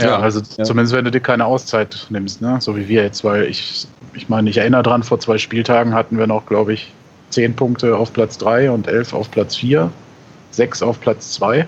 Ja, 0.00 0.18
also 0.18 0.40
ja. 0.56 0.64
zumindest 0.64 0.94
wenn 0.94 1.04
du 1.04 1.10
dir 1.10 1.20
keine 1.20 1.44
Auszeit 1.44 2.06
nimmst, 2.10 2.40
ne? 2.40 2.58
so 2.60 2.76
wie 2.76 2.88
wir 2.88 3.02
jetzt, 3.02 3.24
weil 3.24 3.44
ich, 3.44 3.86
ich 4.14 4.28
meine, 4.28 4.48
ich 4.48 4.58
erinnere 4.58 4.82
dran, 4.82 5.02
vor 5.02 5.18
zwei 5.18 5.38
Spieltagen 5.38 5.94
hatten 5.94 6.18
wir 6.18 6.26
noch, 6.26 6.46
glaube 6.46 6.72
ich, 6.72 6.92
zehn 7.30 7.54
Punkte 7.54 7.96
auf 7.96 8.12
Platz 8.12 8.38
drei 8.38 8.70
und 8.70 8.86
elf 8.86 9.12
auf 9.12 9.30
Platz 9.30 9.56
vier, 9.56 9.90
sechs 10.50 10.82
auf 10.82 11.00
Platz 11.00 11.32
zwei. 11.32 11.66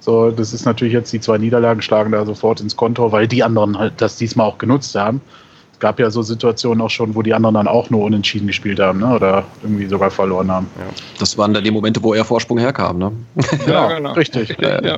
So, 0.00 0.30
das 0.30 0.52
ist 0.52 0.64
natürlich 0.64 0.94
jetzt 0.94 1.12
die 1.12 1.20
zwei 1.20 1.38
Niederlagen 1.38 1.82
schlagen 1.82 2.12
da 2.12 2.24
sofort 2.24 2.60
ins 2.60 2.76
Konto, 2.76 3.12
weil 3.12 3.28
die 3.28 3.42
anderen 3.42 3.78
halt 3.78 3.94
das 3.98 4.16
diesmal 4.16 4.46
auch 4.46 4.58
genutzt 4.58 4.94
haben 4.94 5.20
gab 5.82 5.98
ja 5.98 6.10
so 6.10 6.22
Situationen 6.22 6.80
auch 6.80 6.90
schon, 6.90 7.16
wo 7.16 7.22
die 7.22 7.34
anderen 7.34 7.56
dann 7.56 7.66
auch 7.66 7.90
nur 7.90 8.04
unentschieden 8.04 8.46
gespielt 8.46 8.78
haben, 8.78 9.00
ne? 9.00 9.16
Oder 9.16 9.44
irgendwie 9.64 9.86
sogar 9.86 10.12
verloren 10.12 10.48
haben. 10.48 10.70
Ja. 10.78 10.84
Das 11.18 11.36
waren 11.36 11.52
dann 11.52 11.64
die 11.64 11.72
Momente, 11.72 12.00
wo 12.04 12.14
er 12.14 12.24
Vorsprung 12.24 12.58
herkam, 12.58 12.98
ne? 12.98 13.12
Ja, 13.66 13.88
genau. 13.88 14.12
Richtig. 14.12 14.56
Ja, 14.60 14.80
ja. 14.80 14.96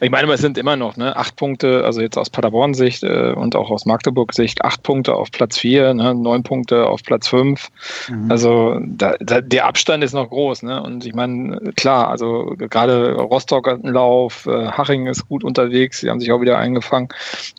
Ich 0.00 0.10
meine, 0.10 0.30
es 0.32 0.40
sind 0.40 0.58
immer 0.58 0.74
noch 0.74 0.96
ne, 0.96 1.16
acht 1.16 1.36
Punkte, 1.36 1.84
also 1.84 2.00
jetzt 2.00 2.18
aus 2.18 2.28
Paderborn-Sicht 2.28 3.04
äh, 3.04 3.34
und 3.36 3.54
auch 3.54 3.70
aus 3.70 3.86
Magdeburg-Sicht, 3.86 4.64
acht 4.64 4.82
Punkte 4.82 5.14
auf 5.14 5.30
Platz 5.30 5.58
vier, 5.58 5.94
ne, 5.94 6.12
neun 6.12 6.42
Punkte 6.42 6.86
auf 6.88 7.04
Platz 7.04 7.28
fünf. 7.28 7.68
Mhm. 8.08 8.32
Also 8.32 8.80
da, 8.84 9.14
da, 9.20 9.40
der 9.40 9.66
Abstand 9.66 10.02
ist 10.02 10.12
noch 10.12 10.28
groß, 10.28 10.64
ne? 10.64 10.82
Und 10.82 11.06
ich 11.06 11.14
meine, 11.14 11.72
klar, 11.76 12.08
also 12.08 12.54
gerade 12.58 13.14
Rostock 13.14 13.68
hat 13.68 13.84
einen 13.84 13.94
Lauf, 13.94 14.46
äh, 14.46 14.66
Haching 14.66 15.06
ist 15.06 15.28
gut 15.28 15.44
unterwegs, 15.44 16.00
sie 16.00 16.10
haben 16.10 16.18
sich 16.18 16.32
auch 16.32 16.40
wieder 16.40 16.58
eingefangen. 16.58 17.08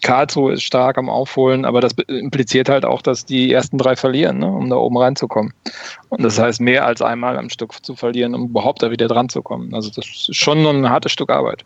Karlsruhe 0.04 0.52
ist 0.52 0.64
stark 0.64 0.98
am 0.98 1.10
Aufholen, 1.10 1.64
aber 1.64 1.80
das 1.80 1.96
impliziert 2.26 2.70
halt 2.70 2.86
auch, 2.86 3.02
dass 3.02 3.26
die 3.26 3.52
ersten 3.52 3.78
drei 3.78 3.96
verlieren, 3.96 4.40
ne, 4.40 4.48
um 4.48 4.70
da 4.70 4.76
oben 4.76 4.98
reinzukommen. 4.98 5.54
Und 6.10 6.24
das 6.24 6.40
heißt, 6.40 6.60
mehr 6.60 6.86
als 6.86 7.02
einmal 7.02 7.38
am 7.38 7.50
Stück 7.50 7.74
zu 7.84 7.96
verlieren, 7.96 8.36
um 8.36 8.46
überhaupt 8.46 8.84
da 8.84 8.92
wieder 8.92 9.08
dran 9.08 9.30
zu 9.30 9.42
kommen. 9.42 9.74
Also 9.74 9.90
das 9.90 10.06
ist 10.06 10.36
schon 10.36 10.66
ein 10.66 10.90
hartes 10.90 11.12
Stück 11.12 11.30
Arbeit. 11.30 11.64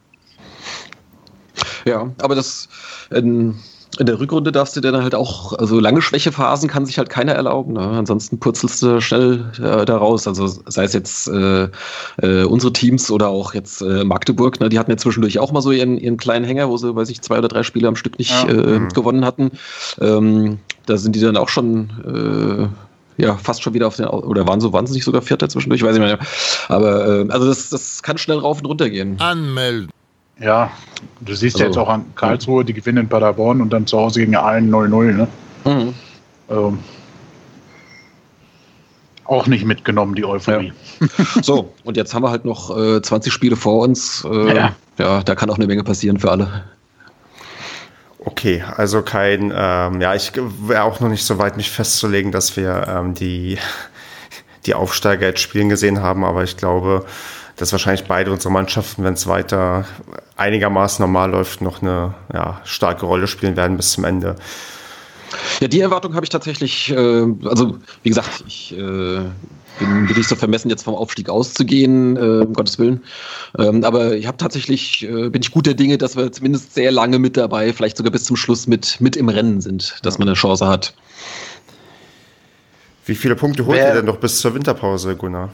Ja, 1.86 2.12
aber 2.22 2.36
das 2.36 2.70
in, 3.12 3.56
in 3.98 4.06
der 4.06 4.20
Rückrunde 4.20 4.52
darfst 4.52 4.76
du 4.76 4.82
dann 4.82 5.02
halt 5.02 5.16
auch, 5.16 5.54
also 5.54 5.80
lange 5.80 6.02
Schwächephasen 6.02 6.70
kann 6.70 6.86
sich 6.86 6.98
halt 6.98 7.10
keiner 7.10 7.34
erlauben. 7.34 7.74
Ne? 7.74 7.82
Ansonsten 7.82 8.40
purzelst 8.40 8.82
du 8.84 9.02
schnell 9.02 9.52
äh, 9.58 9.86
da 9.86 9.98
raus. 9.98 10.28
Also 10.28 10.48
sei 10.48 10.84
es 10.84 10.94
jetzt 10.94 11.28
äh, 11.28 11.68
äh, 12.22 12.44
unsere 12.44 12.72
Teams 12.72 13.10
oder 13.10 13.30
auch 13.30 13.54
jetzt 13.54 13.82
äh, 13.82 14.04
Magdeburg, 14.04 14.60
ne? 14.60 14.70
die 14.70 14.78
hatten 14.78 14.92
ja 14.92 14.98
zwischendurch 14.98 15.40
auch 15.40 15.52
mal 15.52 15.62
so 15.62 15.72
ihren, 15.72 15.98
ihren 15.98 16.18
kleinen 16.18 16.46
Hänger, 16.46 16.70
wo 16.70 16.78
sie, 16.78 16.96
weiß 16.96 17.10
ich, 17.10 17.22
zwei 17.22 17.40
oder 17.40 17.48
drei 17.48 17.64
Spiele 17.64 17.88
am 17.88 17.96
Stück 17.96 18.20
nicht 18.20 18.32
ja. 18.32 18.48
äh, 18.48 18.80
mhm. 18.80 18.90
gewonnen 18.90 19.26
hatten. 19.26 19.52
Ähm, 20.00 20.60
da 20.86 20.98
sind 20.98 21.16
die 21.16 21.22
dann 21.22 21.38
auch 21.38 21.50
schon 21.50 22.70
äh, 23.18 23.22
ja, 23.22 23.36
fast 23.36 23.64
schon 23.64 23.74
wieder 23.74 23.88
auf 23.88 23.98
den, 23.98 24.08
oder 24.08 24.48
waren 24.48 24.62
so 24.62 24.72
wahnsinnig 24.72 25.04
sogar 25.04 25.22
Vierter 25.22 25.50
zwischendurch, 25.50 25.84
weiß 25.84 25.96
ich 25.96 26.02
nicht 26.02 26.20
mehr. 26.20 26.20
Aber 26.70 27.06
äh, 27.06 27.28
also 27.30 27.48
das, 27.48 27.70
das 27.70 28.02
kann 28.02 28.18
schnell 28.18 28.38
rauf 28.38 28.60
und 28.60 28.66
runter 28.68 28.90
gehen. 28.90 29.20
Anmelden. 29.20 29.90
Ja, 30.40 30.72
du 31.22 31.34
siehst 31.34 31.56
also, 31.56 31.64
ja 31.64 31.70
jetzt 31.70 31.78
auch 31.78 31.90
an 31.90 32.06
Karlsruhe, 32.16 32.64
die 32.64 32.74
gewinnen 32.74 33.00
in 33.00 33.10
Paderborn 33.10 33.62
und 33.62 33.72
dann 33.72 33.86
zu 33.88 33.98
Hause 33.98 34.22
gegen 34.22 34.36
allen 34.36 34.72
0-0, 34.72 35.14
ne? 35.14 35.28
Mhm. 35.66 35.94
Also, 36.48 36.78
auch 39.26 39.46
nicht 39.46 39.66
mitgenommen, 39.66 40.16
die 40.16 40.26
Euphorie. 40.26 40.74
Ja. 41.00 41.06
So, 41.44 41.74
und 41.84 41.98
jetzt 41.98 42.14
haben 42.14 42.24
wir 42.24 42.32
halt 42.32 42.46
noch 42.46 42.76
äh, 42.76 43.02
20 43.02 43.32
Spiele 43.32 43.56
vor 43.56 43.84
uns. 43.84 44.26
Äh, 44.30 44.56
ja. 44.56 44.76
ja, 44.98 45.24
da 45.24 45.36
kann 45.36 45.50
auch 45.50 45.58
eine 45.58 45.68
Menge 45.68 45.84
passieren 45.84 46.20
für 46.20 46.32
alle. 46.32 46.64
Okay, 48.26 48.64
also 48.76 49.02
kein, 49.02 49.54
ähm, 49.56 50.02
ja, 50.02 50.14
ich 50.14 50.34
wäre 50.36 50.84
auch 50.84 51.00
noch 51.00 51.10
nicht 51.10 51.24
so 51.24 51.38
weit, 51.38 51.56
mich 51.56 51.70
festzulegen, 51.70 52.32
dass 52.32 52.58
wir 52.58 52.86
ähm, 52.90 53.14
die, 53.14 53.58
die 54.66 54.74
Aufsteiger 54.74 55.28
jetzt 55.28 55.40
spielen 55.40 55.70
gesehen 55.70 56.02
haben, 56.02 56.26
aber 56.26 56.44
ich 56.44 56.58
glaube, 56.58 57.06
dass 57.60 57.74
wahrscheinlich 57.74 58.06
beide 58.06 58.32
unsere 58.32 58.52
Mannschaften, 58.52 59.04
wenn 59.04 59.14
es 59.14 59.28
weiter 59.28 59.86
einigermaßen 60.38 61.04
normal 61.04 61.32
läuft, 61.32 61.62
noch 61.62 61.82
eine 61.82 62.16
ja, 62.34 62.62
starke 62.64 63.06
Rolle 63.06 63.28
spielen 63.28 63.58
werden 63.58 63.76
bis 63.76 63.92
zum 63.92 64.06
Ende. 64.06 64.38
Ja, 65.60 65.68
die 65.68 65.82
Erwartung 65.82 66.16
habe 66.16 66.26
ich 66.26 66.30
tatsächlich, 66.30 66.90
äh, 66.90 67.26
also 67.44 67.78
wie 68.04 68.10
gesagt, 68.10 68.46
ich 68.48 68.72
äh, 68.72 68.78
bin, 68.78 70.08
bin 70.08 70.16
nicht 70.16 70.30
so 70.30 70.36
vermessen, 70.36 70.70
jetzt 70.70 70.84
vom 70.84 70.96
Aufstieg 70.96 71.30
auszugehen, 71.30 72.16
äh, 72.16 72.46
um 72.46 72.54
Gottes 72.54 72.80
Willen. 72.80 73.04
Ähm, 73.58 73.84
aber 73.84 74.16
ich 74.16 74.26
habe 74.26 74.38
tatsächlich, 74.38 75.04
äh, 75.04 75.30
bin 75.30 75.42
ich 75.42 75.52
guter 75.52 75.74
Dinge, 75.74 75.98
dass 75.98 76.16
wir 76.16 76.32
zumindest 76.32 76.74
sehr 76.74 76.92
lange 76.92 77.20
mit 77.20 77.36
dabei, 77.36 77.74
vielleicht 77.74 77.98
sogar 77.98 78.12
bis 78.12 78.24
zum 78.24 78.38
Schluss 78.38 78.68
mit, 78.68 79.02
mit 79.02 79.18
im 79.18 79.28
Rennen 79.28 79.60
sind, 79.60 79.98
dass 80.04 80.18
man 80.18 80.30
eine 80.30 80.36
Chance 80.36 80.66
hat. 80.66 80.94
Wie 83.06 83.16
viele 83.16 83.36
Punkte 83.36 83.66
holt 83.66 83.78
Wer, 83.78 83.90
ihr 83.90 83.96
denn 83.96 84.06
noch 84.06 84.18
bis 84.18 84.40
zur 84.40 84.54
Winterpause, 84.56 85.16
Gunnar? 85.16 85.50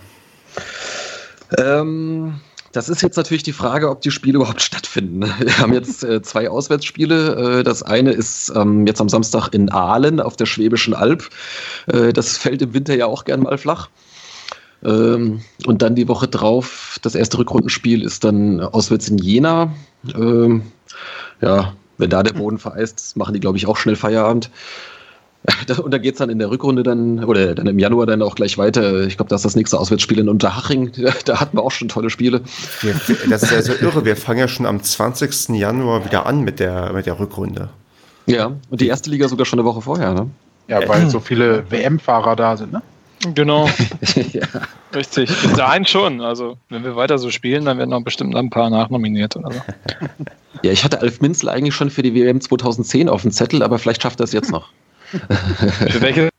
Ähm, 1.57 2.39
das 2.71 2.89
ist 2.89 3.01
jetzt 3.01 3.15
natürlich 3.15 3.43
die 3.43 3.53
Frage, 3.53 3.89
ob 3.89 4.01
die 4.01 4.11
Spiele 4.11 4.35
überhaupt 4.37 4.61
stattfinden. 4.61 5.21
Wir 5.39 5.57
haben 5.57 5.73
jetzt 5.73 6.03
äh, 6.03 6.21
zwei 6.21 6.49
Auswärtsspiele. 6.49 7.59
Äh, 7.59 7.63
das 7.63 7.83
eine 7.83 8.11
ist 8.11 8.51
ähm, 8.55 8.85
jetzt 8.85 9.01
am 9.01 9.09
Samstag 9.09 9.49
in 9.53 9.71
Aalen 9.71 10.19
auf 10.19 10.35
der 10.35 10.45
Schwäbischen 10.45 10.93
Alb. 10.93 11.29
Äh, 11.87 12.13
das 12.13 12.37
fällt 12.37 12.61
im 12.61 12.73
Winter 12.73 12.95
ja 12.95 13.05
auch 13.05 13.25
gern 13.25 13.41
mal 13.41 13.57
flach. 13.57 13.89
Ähm, 14.83 15.41
und 15.65 15.81
dann 15.81 15.95
die 15.95 16.07
Woche 16.07 16.27
drauf, 16.27 16.97
das 17.01 17.15
erste 17.15 17.37
Rückrundenspiel 17.37 18.03
ist 18.03 18.23
dann 18.23 18.59
auswärts 18.59 19.09
in 19.09 19.17
Jena. 19.17 19.73
Ähm, 20.13 20.63
ja, 21.41 21.73
wenn 21.97 22.09
da 22.09 22.23
der 22.23 22.33
Boden 22.33 22.59
vereist, 22.59 23.15
machen 23.15 23.33
die, 23.33 23.39
glaube 23.39 23.57
ich, 23.57 23.67
auch 23.67 23.77
schnell 23.77 23.95
Feierabend. 23.95 24.49
Und 25.83 25.93
da 25.93 25.97
geht 25.97 26.13
es 26.13 26.19
dann 26.19 26.29
in 26.29 26.39
der 26.39 26.49
Rückrunde 26.49 26.83
dann, 26.83 27.23
oder 27.23 27.55
dann 27.55 27.67
im 27.67 27.79
Januar 27.79 28.05
dann 28.05 28.21
auch 28.21 28.35
gleich 28.35 28.57
weiter. 28.57 29.05
Ich 29.05 29.17
glaube, 29.17 29.29
das 29.29 29.41
ist 29.41 29.45
das 29.45 29.55
nächste 29.55 29.79
Auswärtsspiel 29.79 30.19
in 30.19 30.29
Unterhaching. 30.29 30.91
Da 31.25 31.39
hatten 31.39 31.57
wir 31.57 31.63
auch 31.63 31.71
schon 31.71 31.87
tolle 31.87 32.09
Spiele. 32.09 32.41
Das 33.29 33.43
ist 33.43 33.51
ja 33.51 33.61
so 33.61 33.73
irre. 33.73 34.05
Wir 34.05 34.15
fangen 34.15 34.39
ja 34.39 34.47
schon 34.47 34.65
am 34.65 34.81
20. 34.81 35.49
Januar 35.49 36.05
wieder 36.05 36.25
an 36.25 36.41
mit 36.41 36.59
der, 36.59 36.93
mit 36.93 37.05
der 37.05 37.19
Rückrunde. 37.19 37.69
Ja, 38.27 38.51
und 38.69 38.81
die 38.81 38.87
erste 38.87 39.09
Liga 39.09 39.27
sogar 39.27 39.45
schon 39.45 39.59
eine 39.59 39.67
Woche 39.67 39.81
vorher, 39.81 40.13
ne? 40.13 40.29
Ja, 40.67 40.87
weil 40.87 41.09
so 41.09 41.19
viele 41.19 41.69
WM-Fahrer 41.69 42.35
da 42.35 42.57
sind, 42.57 42.73
ne? 42.73 42.81
Genau. 43.33 43.69
ja. 44.33 44.47
Richtig. 44.93 45.29
Bis 45.41 45.53
dahin 45.53 45.85
schon. 45.85 46.21
Also, 46.21 46.57
wenn 46.69 46.83
wir 46.83 46.95
weiter 46.95 47.17
so 47.17 47.31
spielen, 47.31 47.65
dann 47.65 47.77
werden 47.77 47.89
noch 47.89 48.03
bestimmt 48.03 48.35
ein 48.35 48.49
paar 48.49 48.69
nachnominiert 48.69 49.35
oder 49.35 49.51
so. 49.51 49.61
Ja, 50.61 50.71
ich 50.71 50.83
hatte 50.83 51.01
Alf 51.01 51.21
Minzel 51.21 51.49
eigentlich 51.49 51.75
schon 51.75 51.89
für 51.89 52.01
die 52.01 52.13
WM 52.13 52.41
2010 52.41 53.09
auf 53.09 53.23
dem 53.23 53.31
Zettel, 53.31 53.63
aber 53.63 53.79
vielleicht 53.79 54.03
schafft 54.03 54.19
er 54.19 54.25
es 54.25 54.31
jetzt 54.31 54.51
noch. 54.51 54.69
Für 55.09 56.01
welche 56.01 56.29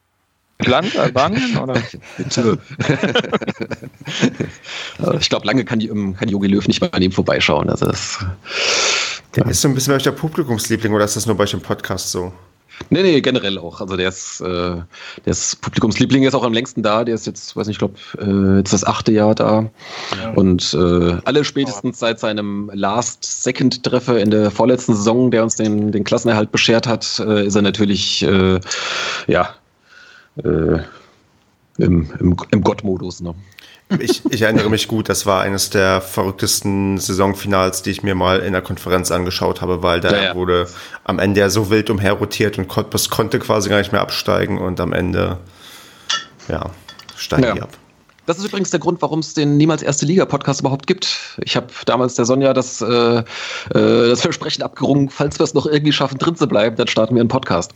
Land? 0.64 0.96
Albanien? 0.96 1.58
Oder? 1.58 1.76
ich 5.20 5.28
glaube, 5.28 5.46
lange 5.46 5.64
kann, 5.64 5.78
die, 5.78 5.88
ähm, 5.88 6.16
kann 6.16 6.28
Jogi 6.28 6.48
Löw 6.48 6.66
nicht 6.66 6.80
mal 6.80 6.90
an 6.92 7.02
ihm 7.02 7.12
vorbeischauen. 7.12 7.68
Also 7.68 7.86
das, 7.86 8.24
ja. 9.36 9.46
Ist 9.48 9.60
so 9.60 9.68
ein 9.68 9.74
bisschen 9.74 9.92
euch 9.94 10.02
der 10.02 10.12
Publikumsliebling 10.12 10.92
oder 10.94 11.04
ist 11.04 11.16
das 11.16 11.26
nur 11.26 11.36
bei 11.36 11.44
euch 11.44 11.52
im 11.52 11.60
Podcast 11.60 12.10
so? 12.10 12.32
Nee, 12.90 13.02
nee, 13.02 13.20
generell 13.20 13.58
auch. 13.58 13.80
Also 13.80 13.96
der 13.96 14.08
ist, 14.08 14.40
äh, 14.40 14.44
der 14.44 14.84
ist 15.24 15.60
Publikumsliebling, 15.60 16.22
ist 16.24 16.34
auch 16.34 16.44
am 16.44 16.52
längsten 16.52 16.82
da. 16.82 17.04
Der 17.04 17.14
ist 17.14 17.26
jetzt, 17.26 17.56
weiß 17.56 17.66
nicht, 17.66 17.76
ich 17.76 17.78
glaube, 17.78 17.94
äh, 18.18 18.58
jetzt 18.58 18.72
das 18.72 18.84
achte 18.84 19.12
Jahr 19.12 19.34
da. 19.34 19.70
Ja. 20.22 20.30
Und 20.34 20.74
äh, 20.74 21.16
alle 21.24 21.44
spätestens 21.44 21.98
seit 21.98 22.20
seinem 22.20 22.70
Last-Second-Treffer 22.72 24.20
in 24.20 24.30
der 24.30 24.50
vorletzten 24.50 24.94
Saison, 24.94 25.30
der 25.30 25.42
uns 25.42 25.56
den, 25.56 25.90
den 25.92 26.04
Klassenerhalt 26.04 26.52
beschert 26.52 26.86
hat, 26.86 27.20
äh, 27.20 27.46
ist 27.46 27.56
er 27.56 27.62
natürlich, 27.62 28.22
äh, 28.22 28.60
ja, 29.26 29.54
äh, 30.36 30.78
im, 31.78 32.10
im, 32.20 32.36
im 32.50 32.60
Gott-Modus. 32.62 33.20
Ne? 33.20 33.34
Ich, 34.00 34.22
ich, 34.30 34.42
erinnere 34.42 34.68
mich 34.68 34.88
gut, 34.88 35.08
das 35.08 35.26
war 35.26 35.42
eines 35.42 35.70
der 35.70 36.00
verrücktesten 36.00 36.98
Saisonfinals, 36.98 37.82
die 37.82 37.90
ich 37.90 38.02
mir 38.02 38.16
mal 38.16 38.40
in 38.40 38.52
der 38.52 38.62
Konferenz 38.62 39.12
angeschaut 39.12 39.60
habe, 39.60 39.82
weil 39.82 40.00
da 40.00 40.24
ja, 40.24 40.34
wurde 40.34 40.66
am 41.04 41.20
Ende 41.20 41.40
ja 41.40 41.50
so 41.50 41.70
wild 41.70 41.88
umherrotiert 41.88 42.58
und 42.58 42.66
Cottbus 42.66 43.10
konnte 43.10 43.38
quasi 43.38 43.68
gar 43.68 43.78
nicht 43.78 43.92
mehr 43.92 44.00
absteigen 44.00 44.58
und 44.58 44.80
am 44.80 44.92
Ende, 44.92 45.38
ja, 46.48 46.70
steigen 47.16 47.44
ja. 47.44 47.54
die 47.54 47.62
ab. 47.62 47.70
Das 48.26 48.38
ist 48.38 48.46
übrigens 48.46 48.70
der 48.70 48.80
Grund, 48.80 49.00
warum 49.02 49.20
es 49.20 49.34
den 49.34 49.56
Niemals 49.56 49.82
Erste 49.82 50.04
Liga-Podcast 50.04 50.60
überhaupt 50.60 50.88
gibt. 50.88 51.38
Ich 51.44 51.54
habe 51.54 51.68
damals 51.84 52.16
der 52.16 52.24
Sonja 52.24 52.52
das, 52.54 52.82
äh, 52.82 52.88
äh, 52.88 53.22
das 53.70 54.20
Versprechen 54.20 54.64
abgerungen, 54.64 55.10
falls 55.10 55.38
wir 55.38 55.44
es 55.44 55.54
noch 55.54 55.66
irgendwie 55.66 55.92
schaffen, 55.92 56.18
drin 56.18 56.34
zu 56.34 56.48
bleiben, 56.48 56.74
dann 56.74 56.88
starten 56.88 57.14
wir 57.14 57.20
einen 57.20 57.28
Podcast. 57.28 57.72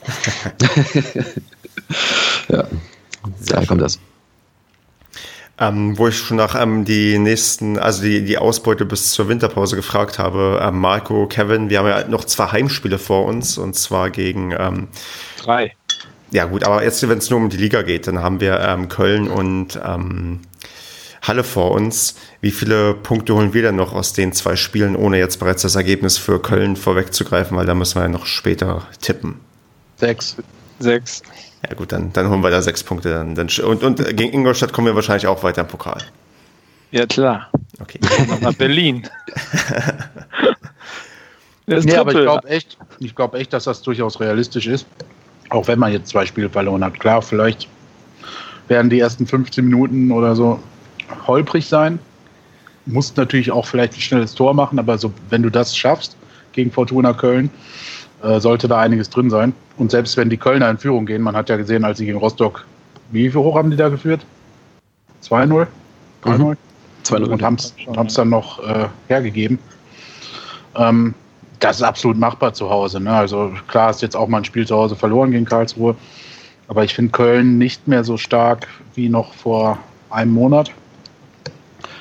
ja, 2.48 2.64
daher 3.46 3.66
kommt 3.68 3.80
das. 3.80 4.00
Ähm, 5.62 5.98
wo 5.98 6.08
ich 6.08 6.16
schon 6.16 6.38
nach 6.38 6.60
ähm, 6.60 6.86
die 6.86 7.18
nächsten, 7.18 7.78
also 7.78 8.02
die, 8.02 8.24
die 8.24 8.38
Ausbeute 8.38 8.86
bis 8.86 9.12
zur 9.12 9.28
Winterpause 9.28 9.76
gefragt 9.76 10.18
habe. 10.18 10.58
Ähm, 10.62 10.78
Marco, 10.78 11.26
Kevin, 11.26 11.68
wir 11.68 11.80
haben 11.80 11.86
ja 11.86 12.08
noch 12.08 12.24
zwei 12.24 12.46
Heimspiele 12.46 12.98
vor 12.98 13.26
uns 13.26 13.58
und 13.58 13.74
zwar 13.74 14.08
gegen 14.08 14.52
ähm, 14.58 14.88
drei. 15.42 15.74
Ja 16.30 16.46
gut, 16.46 16.64
aber 16.64 16.82
jetzt, 16.82 17.06
wenn 17.06 17.18
es 17.18 17.28
nur 17.28 17.40
um 17.40 17.50
die 17.50 17.58
Liga 17.58 17.82
geht, 17.82 18.06
dann 18.06 18.20
haben 18.20 18.40
wir 18.40 18.58
ähm, 18.60 18.88
Köln 18.88 19.28
und 19.28 19.78
ähm, 19.84 20.40
Halle 21.22 21.44
vor 21.44 21.72
uns. 21.72 22.14
Wie 22.40 22.52
viele 22.52 22.94
Punkte 22.94 23.34
holen 23.34 23.52
wir 23.52 23.60
denn 23.62 23.76
noch 23.76 23.92
aus 23.92 24.14
den 24.14 24.32
zwei 24.32 24.56
Spielen, 24.56 24.96
ohne 24.96 25.18
jetzt 25.18 25.38
bereits 25.38 25.62
das 25.62 25.74
Ergebnis 25.74 26.16
für 26.16 26.40
Köln 26.40 26.76
vorwegzugreifen, 26.76 27.56
weil 27.56 27.66
da 27.66 27.74
müssen 27.74 27.96
wir 27.96 28.02
ja 28.02 28.08
noch 28.08 28.26
später 28.26 28.86
tippen. 29.00 29.40
Sechs. 29.96 30.36
Sechs. 30.80 31.22
Ja 31.68 31.74
gut, 31.74 31.92
dann, 31.92 32.12
dann 32.12 32.30
holen 32.30 32.42
wir 32.42 32.50
da 32.50 32.62
sechs 32.62 32.82
Punkte. 32.82 33.10
Dann, 33.10 33.34
dann, 33.34 33.48
und, 33.64 33.84
und 33.84 34.16
gegen 34.16 34.32
Ingolstadt 34.32 34.72
kommen 34.72 34.88
wir 34.88 34.94
wahrscheinlich 34.94 35.26
auch 35.26 35.42
weiter 35.42 35.60
im 35.60 35.68
Pokal. 35.68 36.02
Ja 36.90 37.06
klar. 37.06 37.50
Okay. 37.80 38.00
Nach 38.40 38.54
Berlin. 38.54 39.06
nee, 41.66 41.94
aber 41.94 42.12
ich 42.12 42.18
glaube 42.18 42.48
echt, 42.48 42.78
glaub 43.14 43.34
echt, 43.34 43.52
dass 43.52 43.64
das 43.64 43.82
durchaus 43.82 44.18
realistisch 44.20 44.66
ist. 44.66 44.86
Auch 45.50 45.68
wenn 45.68 45.78
man 45.78 45.92
jetzt 45.92 46.08
zwei 46.08 46.26
Spiele 46.26 46.48
verloren 46.48 46.82
hat. 46.82 46.98
Klar, 46.98 47.22
vielleicht 47.22 47.68
werden 48.68 48.90
die 48.90 49.00
ersten 49.00 49.26
15 49.26 49.64
Minuten 49.64 50.10
oder 50.10 50.34
so 50.34 50.58
holprig 51.26 51.66
sein. 51.66 51.98
Musst 52.86 53.16
natürlich 53.16 53.50
auch 53.50 53.66
vielleicht 53.66 53.94
ein 53.94 54.00
schnelles 54.00 54.34
Tor 54.34 54.54
machen, 54.54 54.78
aber 54.78 54.96
so, 54.96 55.12
wenn 55.28 55.42
du 55.42 55.50
das 55.50 55.76
schaffst 55.76 56.16
gegen 56.52 56.72
Fortuna 56.72 57.12
Köln, 57.12 57.50
äh, 58.22 58.40
sollte 58.40 58.68
da 58.68 58.78
einiges 58.78 59.10
drin 59.10 59.30
sein. 59.30 59.52
Und 59.76 59.90
selbst 59.90 60.16
wenn 60.16 60.30
die 60.30 60.36
Kölner 60.36 60.68
in 60.70 60.78
Führung 60.78 61.06
gehen, 61.06 61.22
man 61.22 61.36
hat 61.36 61.48
ja 61.48 61.56
gesehen, 61.56 61.84
als 61.84 61.98
sie 61.98 62.06
gegen 62.06 62.18
Rostock, 62.18 62.66
wie 63.10 63.30
viel 63.30 63.40
hoch 63.40 63.56
haben 63.56 63.70
die 63.70 63.76
da 63.76 63.88
geführt? 63.88 64.20
2-0? 65.24 65.66
3-0? 66.24 66.38
Mhm. 66.38 66.56
2-0. 67.04 67.24
Und 67.24 67.42
haben 67.42 67.56
es 68.06 68.14
dann 68.14 68.28
noch 68.28 68.62
äh, 68.62 68.86
hergegeben. 69.08 69.58
Ähm, 70.76 71.14
das 71.60 71.76
ist 71.76 71.82
absolut 71.82 72.16
machbar 72.16 72.52
zu 72.52 72.70
Hause. 72.70 73.00
Ne? 73.00 73.12
Also 73.12 73.52
klar 73.68 73.90
ist 73.90 74.02
jetzt 74.02 74.16
auch 74.16 74.28
mal 74.28 74.38
ein 74.38 74.44
Spiel 74.44 74.66
zu 74.66 74.76
Hause 74.76 74.96
verloren 74.96 75.30
gegen 75.30 75.44
Karlsruhe. 75.44 75.94
Aber 76.68 76.84
ich 76.84 76.94
finde 76.94 77.12
Köln 77.12 77.58
nicht 77.58 77.88
mehr 77.88 78.04
so 78.04 78.16
stark 78.16 78.68
wie 78.94 79.08
noch 79.08 79.34
vor 79.34 79.78
einem 80.08 80.32
Monat. 80.32 80.70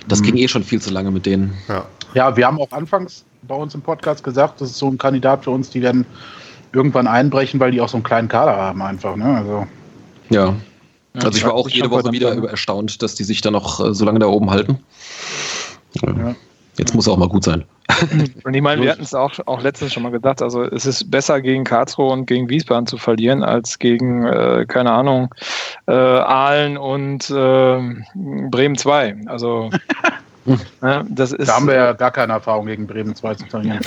Das 0.08 0.22
ging 0.22 0.34
mhm. 0.34 0.42
eh 0.42 0.48
schon 0.48 0.64
viel 0.64 0.82
zu 0.82 0.92
lange 0.92 1.12
mit 1.12 1.26
denen. 1.26 1.54
Ja, 1.68 1.86
ja 2.14 2.38
wir 2.38 2.46
haben 2.46 2.60
auch 2.60 2.72
anfangs 2.72 3.26
bei 3.42 3.56
uns 3.56 3.76
im 3.76 3.82
Podcast 3.82 4.24
gesagt, 4.24 4.62
das 4.62 4.72
ist 4.72 4.78
so 4.78 4.88
ein 4.88 4.98
Kandidat 4.98 5.44
für 5.44 5.52
uns, 5.52 5.70
die 5.70 5.82
werden 5.82 6.06
irgendwann 6.74 7.08
einbrechen, 7.08 7.60
weil 7.60 7.72
die 7.72 7.82
auch 7.82 7.90
so 7.90 7.98
einen 7.98 8.04
kleinen 8.04 8.28
Kader 8.28 8.56
haben 8.56 8.82
einfach. 8.82 9.16
Ne? 9.16 9.38
Also, 9.38 9.68
ja. 10.30 10.56
Also 11.16 11.38
ich 11.38 11.44
war 11.44 11.54
auch 11.54 11.68
jede 11.68 11.90
Woche 11.90 12.12
wieder 12.12 12.36
erstaunt, 12.48 13.02
dass 13.02 13.16
die 13.16 13.24
sich 13.24 13.42
da 13.42 13.52
noch 13.52 13.84
äh, 13.84 13.94
so 13.94 14.06
lange 14.06 14.20
da 14.20 14.28
oben 14.28 14.52
halten. 14.52 14.80
Ja. 16.02 16.36
Jetzt 16.78 16.96
muss 16.96 17.08
auch 17.08 17.18
mal 17.18 17.28
gut 17.28 17.44
sein. 17.44 17.66
Und 18.44 18.54
ich 18.54 18.62
meine, 18.62 18.82
wir 18.82 18.92
hatten 18.92 19.02
es 19.02 19.14
auch, 19.14 19.34
auch 19.48 19.62
letztens 19.62 19.92
schon 19.92 20.04
mal 20.04 20.12
gedacht, 20.12 20.42
also 20.42 20.64
es 20.64 20.86
ist 20.86 21.12
besser 21.12 21.42
gegen 21.42 21.64
Karlsruhe 21.64 22.12
und 22.12 22.28
gegen 22.28 22.48
Wiesbaden 22.50 22.86
zu 22.88 22.98
verlieren, 22.98 23.44
als 23.44 23.80
gegen, 23.80 24.26
äh, 24.26 24.66
keine 24.68 24.92
Ahnung, 24.92 25.34
äh, 25.88 25.92
Aalen 25.92 26.78
und 26.78 27.30
äh, 27.32 27.82
Bremen 28.16 28.78
2. 28.78 29.24
Also 29.26 29.72
Ja, 30.82 31.04
das 31.10 31.32
ist, 31.32 31.48
da 31.48 31.56
haben 31.56 31.68
wir 31.68 31.76
ja 31.76 31.94
gar 31.94 32.12
keine 32.12 32.34
Erfahrung 32.34 32.66
gegen 32.66 32.88
Bremen 32.88 33.16
2 33.16 33.36
zu 33.36 33.46
verlieren. 33.46 33.80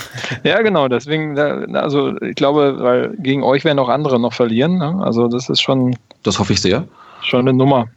ja, 0.44 0.60
genau, 0.62 0.88
deswegen, 0.88 1.38
also 1.74 2.16
ich 2.20 2.36
glaube, 2.36 2.76
weil 2.78 3.14
gegen 3.18 3.42
euch 3.42 3.64
werden 3.64 3.78
auch 3.78 3.88
andere 3.88 4.20
noch 4.20 4.32
verlieren. 4.32 4.78
Ne? 4.78 5.00
Also 5.02 5.28
das 5.28 5.48
ist 5.48 5.60
schon. 5.60 5.96
Das 6.22 6.38
hoffe 6.38 6.52
ich 6.52 6.60
sehr. 6.60 6.86
Schon 7.22 7.40
eine 7.40 7.52
Nummer. 7.52 7.88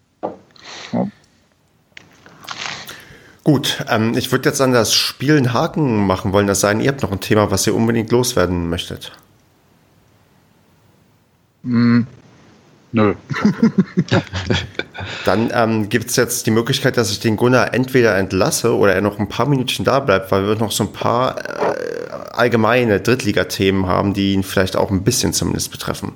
Ja. 0.93 1.07
Gut, 3.43 3.85
ähm, 3.89 4.17
ich 4.17 4.31
würde 4.31 4.49
jetzt 4.49 4.59
an 4.59 4.71
das 4.71 4.93
Spiel 4.95 5.37
einen 5.37 5.53
Haken 5.53 6.07
machen 6.07 6.33
wollen. 6.33 6.47
Das 6.47 6.61
sein, 6.61 6.79
ihr 6.79 6.89
habt 6.89 7.03
noch 7.03 7.11
ein 7.11 7.19
Thema, 7.19 7.51
was 7.51 7.67
ihr 7.67 7.75
unbedingt 7.75 8.11
loswerden 8.11 8.69
möchtet. 8.69 9.11
Mm, 11.61 12.01
Nö. 12.95 13.13
Dann 15.25 15.51
ähm, 15.53 15.89
gibt 15.89 16.09
es 16.09 16.15
jetzt 16.15 16.47
die 16.47 16.51
Möglichkeit, 16.51 16.95
dass 16.95 17.11
ich 17.11 17.19
den 17.19 17.35
Gunnar 17.35 17.73
entweder 17.73 18.15
entlasse 18.15 18.73
oder 18.73 18.93
er 18.95 19.01
noch 19.01 19.19
ein 19.19 19.27
paar 19.27 19.49
Minuten 19.49 19.83
da 19.83 19.99
bleibt, 19.99 20.31
weil 20.31 20.47
wir 20.47 20.55
noch 20.55 20.71
so 20.71 20.85
ein 20.85 20.93
paar 20.93 21.37
äh, 21.37 22.09
allgemeine 22.31 23.01
Drittligathemen 23.01 23.85
haben, 23.85 24.13
die 24.13 24.31
ihn 24.31 24.43
vielleicht 24.43 24.77
auch 24.77 24.91
ein 24.91 25.03
bisschen 25.03 25.33
zumindest 25.33 25.71
betreffen. 25.71 26.13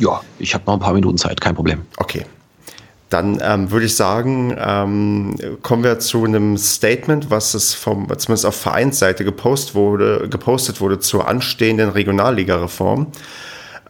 Ja, 0.00 0.22
ich 0.38 0.54
habe 0.54 0.64
noch 0.66 0.72
ein 0.72 0.80
paar 0.80 0.94
Minuten 0.94 1.18
Zeit, 1.18 1.38
kein 1.42 1.54
Problem. 1.54 1.82
Okay. 1.98 2.24
Dann 3.10 3.38
ähm, 3.42 3.70
würde 3.70 3.84
ich 3.84 3.94
sagen, 3.94 4.56
ähm, 4.58 5.36
kommen 5.60 5.84
wir 5.84 5.98
zu 5.98 6.24
einem 6.24 6.56
Statement, 6.56 7.28
was 7.28 7.52
es 7.52 7.74
vom, 7.74 8.08
zumindest 8.16 8.46
auf 8.46 8.56
Vereinsseite 8.56 9.22
gepostet 9.22 9.74
wurde, 9.74 10.30
gepostet 10.30 10.80
wurde 10.80 10.98
zur 10.98 11.28
anstehenden 11.28 11.90
Regionalligareform. 11.90 13.08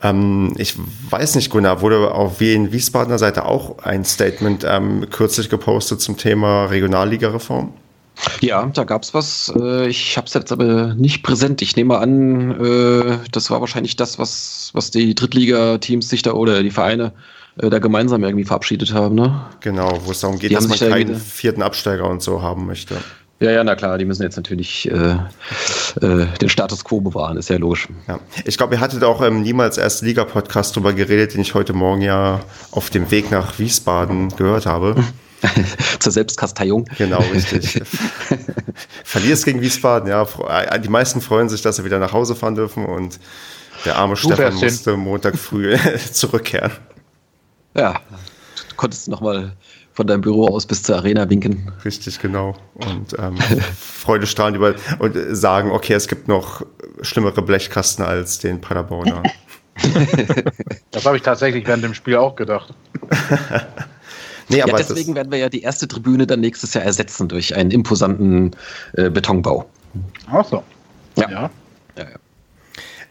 Ähm, 0.03 0.55
ich 0.59 0.75
weiß 1.11 1.37
nicht, 1.37 1.51
Gunnar, 1.51 1.81
wurde 1.81 2.13
auf 2.13 2.41
Wien 2.41 2.73
Wiesbadener 2.73 3.19
Seite 3.19 3.45
auch 3.45 3.79
ein 3.79 4.05
Statement 4.05 4.65
ähm, 4.69 5.07
kürzlich 5.11 5.49
gepostet 5.49 6.01
zum 6.01 6.17
Thema 6.17 6.67
Regionalligareform? 6.67 7.73
Ja, 8.41 8.67
da 8.67 8.85
gab 8.85 9.03
es 9.03 9.15
was. 9.15 9.53
Äh, 9.57 9.89
ich 9.89 10.17
habe 10.17 10.27
es 10.27 10.35
jetzt 10.35 10.53
aber 10.53 10.95
nicht 10.95 11.23
präsent. 11.23 11.63
Ich 11.63 11.77
nehme 11.77 11.99
an, 11.99 12.51
äh, 12.51 13.19
das 13.31 13.51
war 13.51 13.61
wahrscheinlich 13.61 13.97
das, 13.97 14.19
was, 14.19 14.71
was 14.75 14.91
die 14.91 15.15
Drittliga-Teams 15.15 16.09
sich 16.09 16.23
da 16.23 16.33
oder 16.33 16.63
die 16.63 16.71
Vereine 16.71 17.13
äh, 17.61 17.71
da 17.71 17.79
gemeinsam 17.79 18.23
irgendwie 18.25 18.45
verabschiedet 18.45 18.93
haben. 18.93 19.15
Ne? 19.15 19.41
Genau, 19.61 20.01
wo 20.05 20.11
es 20.11 20.21
darum 20.21 20.39
geht, 20.39 20.51
die 20.51 20.55
dass 20.55 20.69
man 20.69 20.79
keinen 20.79 21.17
vierten 21.17 21.63
Absteiger 21.63 22.09
und 22.09 22.23
so 22.23 22.43
haben 22.43 22.67
möchte. 22.67 22.97
Ja, 23.43 23.51
ja, 23.51 23.65
na 23.65 23.75
klar, 23.75 23.99
die 23.99 24.05
müssen 24.05 24.23
jetzt 24.23 24.37
natürlich 24.37 24.89
äh, 24.89 25.17
äh, 26.01 26.27
den 26.41 26.49
Status 26.49 26.85
quo 26.85 27.01
bewahren, 27.01 27.37
ist 27.37 27.51
ja 27.51 27.57
logisch. 27.57 27.89
Ja. 28.07 28.21
Ich 28.45 28.57
glaube, 28.57 28.77
ihr 28.77 28.81
hattet 28.81 29.03
auch 29.03 29.21
im 29.21 29.43
Niemals 29.43 29.79
Erste 29.79 30.05
Liga-Podcast 30.05 30.77
darüber 30.77 30.93
geredet, 30.93 31.35
den 31.35 31.41
ich 31.41 31.53
heute 31.53 31.73
Morgen 31.73 32.03
ja 32.03 32.39
auf 32.71 32.91
dem 32.91 33.11
Weg 33.11 33.33
nach 33.33 33.59
Wiesbaden 33.59 34.29
gehört 34.37 34.67
habe. 34.67 34.95
Zur 35.99 36.13
Selbstkasteiung. 36.13 36.85
Genau, 36.99 37.19
richtig. 37.35 37.83
Verlierst 39.05 39.45
gegen 39.45 39.61
Wiesbaden, 39.61 40.09
ja. 40.09 40.23
Äh, 40.23 40.79
die 40.79 40.89
meisten 40.89 41.21
freuen 41.21 41.49
sich, 41.49 41.63
dass 41.63 41.75
sie 41.75 41.85
wieder 41.85 41.99
nach 41.99 42.13
Hause 42.13 42.37
fahren 42.37 42.55
dürfen 42.55 42.87
und 42.87 43.19
der 43.85 43.97
arme 43.97 44.15
du 44.15 44.21
Stefan 44.21 44.55
musste 44.55 44.97
Montag 44.97 45.37
früh 45.37 45.77
zurückkehren. 46.13 46.71
Ja, 47.77 47.95
du 48.69 48.77
konntest 48.77 49.09
nochmal 49.09 49.57
von 49.93 50.07
deinem 50.07 50.23
Büro 50.23 50.47
aus 50.47 50.67
bis 50.67 50.83
zur 50.83 50.97
Arena 50.97 51.29
winken. 51.29 51.71
Richtig, 51.85 52.19
genau. 52.21 52.55
Und 52.75 53.17
ähm, 53.19 53.37
Freude 53.77 54.27
strahlen 54.27 54.55
über 54.55 54.75
und 54.99 55.17
sagen, 55.31 55.71
okay, 55.71 55.95
es 55.95 56.09
gibt 56.09 56.29
noch 56.29 56.65
schlimmere 57.03 57.43
Blechkasten 57.43 58.05
als 58.05 58.39
den 58.39 58.61
Paderborner. 58.61 59.23
das 60.91 61.07
habe 61.07 61.17
ich 61.17 61.23
tatsächlich 61.23 61.67
während 61.67 61.85
dem 61.85 61.95
Spiel 61.95 62.17
auch 62.17 62.37
gedacht. 62.37 62.75
nee, 64.49 64.59
ja, 64.59 64.67
deswegen 64.67 65.15
werden 65.15 65.31
wir 65.31 65.39
ja 65.39 65.49
die 65.49 65.63
erste 65.63 65.89
Tribüne 65.89 66.27
dann 66.27 66.41
nächstes 66.41 66.75
Jahr 66.75 66.85
ersetzen 66.85 67.29
durch 67.29 67.55
einen 67.57 67.71
imposanten 67.71 68.57
äh, 68.95 69.11
Betonbau. 69.11 69.69
Ach 70.31 70.45
so. 70.45 70.63
Ja. 71.17 71.31
ja. 71.31 71.51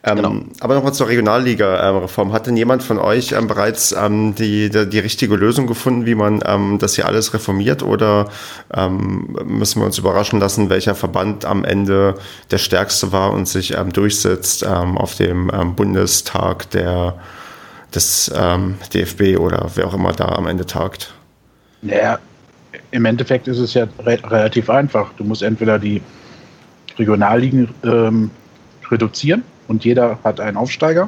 Ähm, 0.03 0.15
genau. 0.15 0.35
Aber 0.61 0.73
nochmal 0.73 0.93
zur 0.93 1.07
Regionalliga-Reform. 1.09 2.33
Hat 2.33 2.47
denn 2.47 2.57
jemand 2.57 2.81
von 2.81 2.97
euch 2.97 3.33
ähm, 3.33 3.47
bereits 3.47 3.91
ähm, 3.91 4.33
die, 4.33 4.69
die, 4.71 4.89
die, 4.89 4.99
richtige 4.99 5.35
Lösung 5.35 5.67
gefunden, 5.67 6.07
wie 6.07 6.15
man 6.15 6.41
ähm, 6.43 6.79
das 6.79 6.95
hier 6.95 7.05
alles 7.05 7.35
reformiert? 7.35 7.83
Oder 7.83 8.27
ähm, 8.73 9.37
müssen 9.45 9.79
wir 9.79 9.85
uns 9.85 9.99
überraschen 9.99 10.39
lassen, 10.39 10.71
welcher 10.71 10.95
Verband 10.95 11.45
am 11.45 11.63
Ende 11.63 12.15
der 12.49 12.57
stärkste 12.57 13.11
war 13.11 13.31
und 13.31 13.47
sich 13.47 13.77
ähm, 13.77 13.93
durchsetzt 13.93 14.65
auf 14.65 15.15
dem 15.15 15.51
Bundestag 15.75 16.69
der, 16.71 17.15
des 17.93 18.31
DFB 18.93 19.37
oder 19.39 19.69
wer 19.75 19.87
auch 19.87 19.93
immer 19.93 20.13
da 20.13 20.25
am 20.25 20.47
Ende 20.47 20.65
tagt? 20.65 21.13
Naja, 21.81 22.19
im 22.91 23.05
Endeffekt 23.05 23.47
ist 23.47 23.59
es 23.59 23.73
ja 23.73 23.87
re 23.99 24.19
relativ 24.23 24.69
einfach. 24.69 25.11
Du 25.17 25.23
musst 25.23 25.41
entweder 25.41 25.79
die 25.79 26.01
Regionalligen 26.97 27.69
reduzieren 28.89 29.43
und 29.71 29.85
jeder 29.85 30.19
hat 30.25 30.41
einen 30.41 30.57
Aufsteiger. 30.57 31.07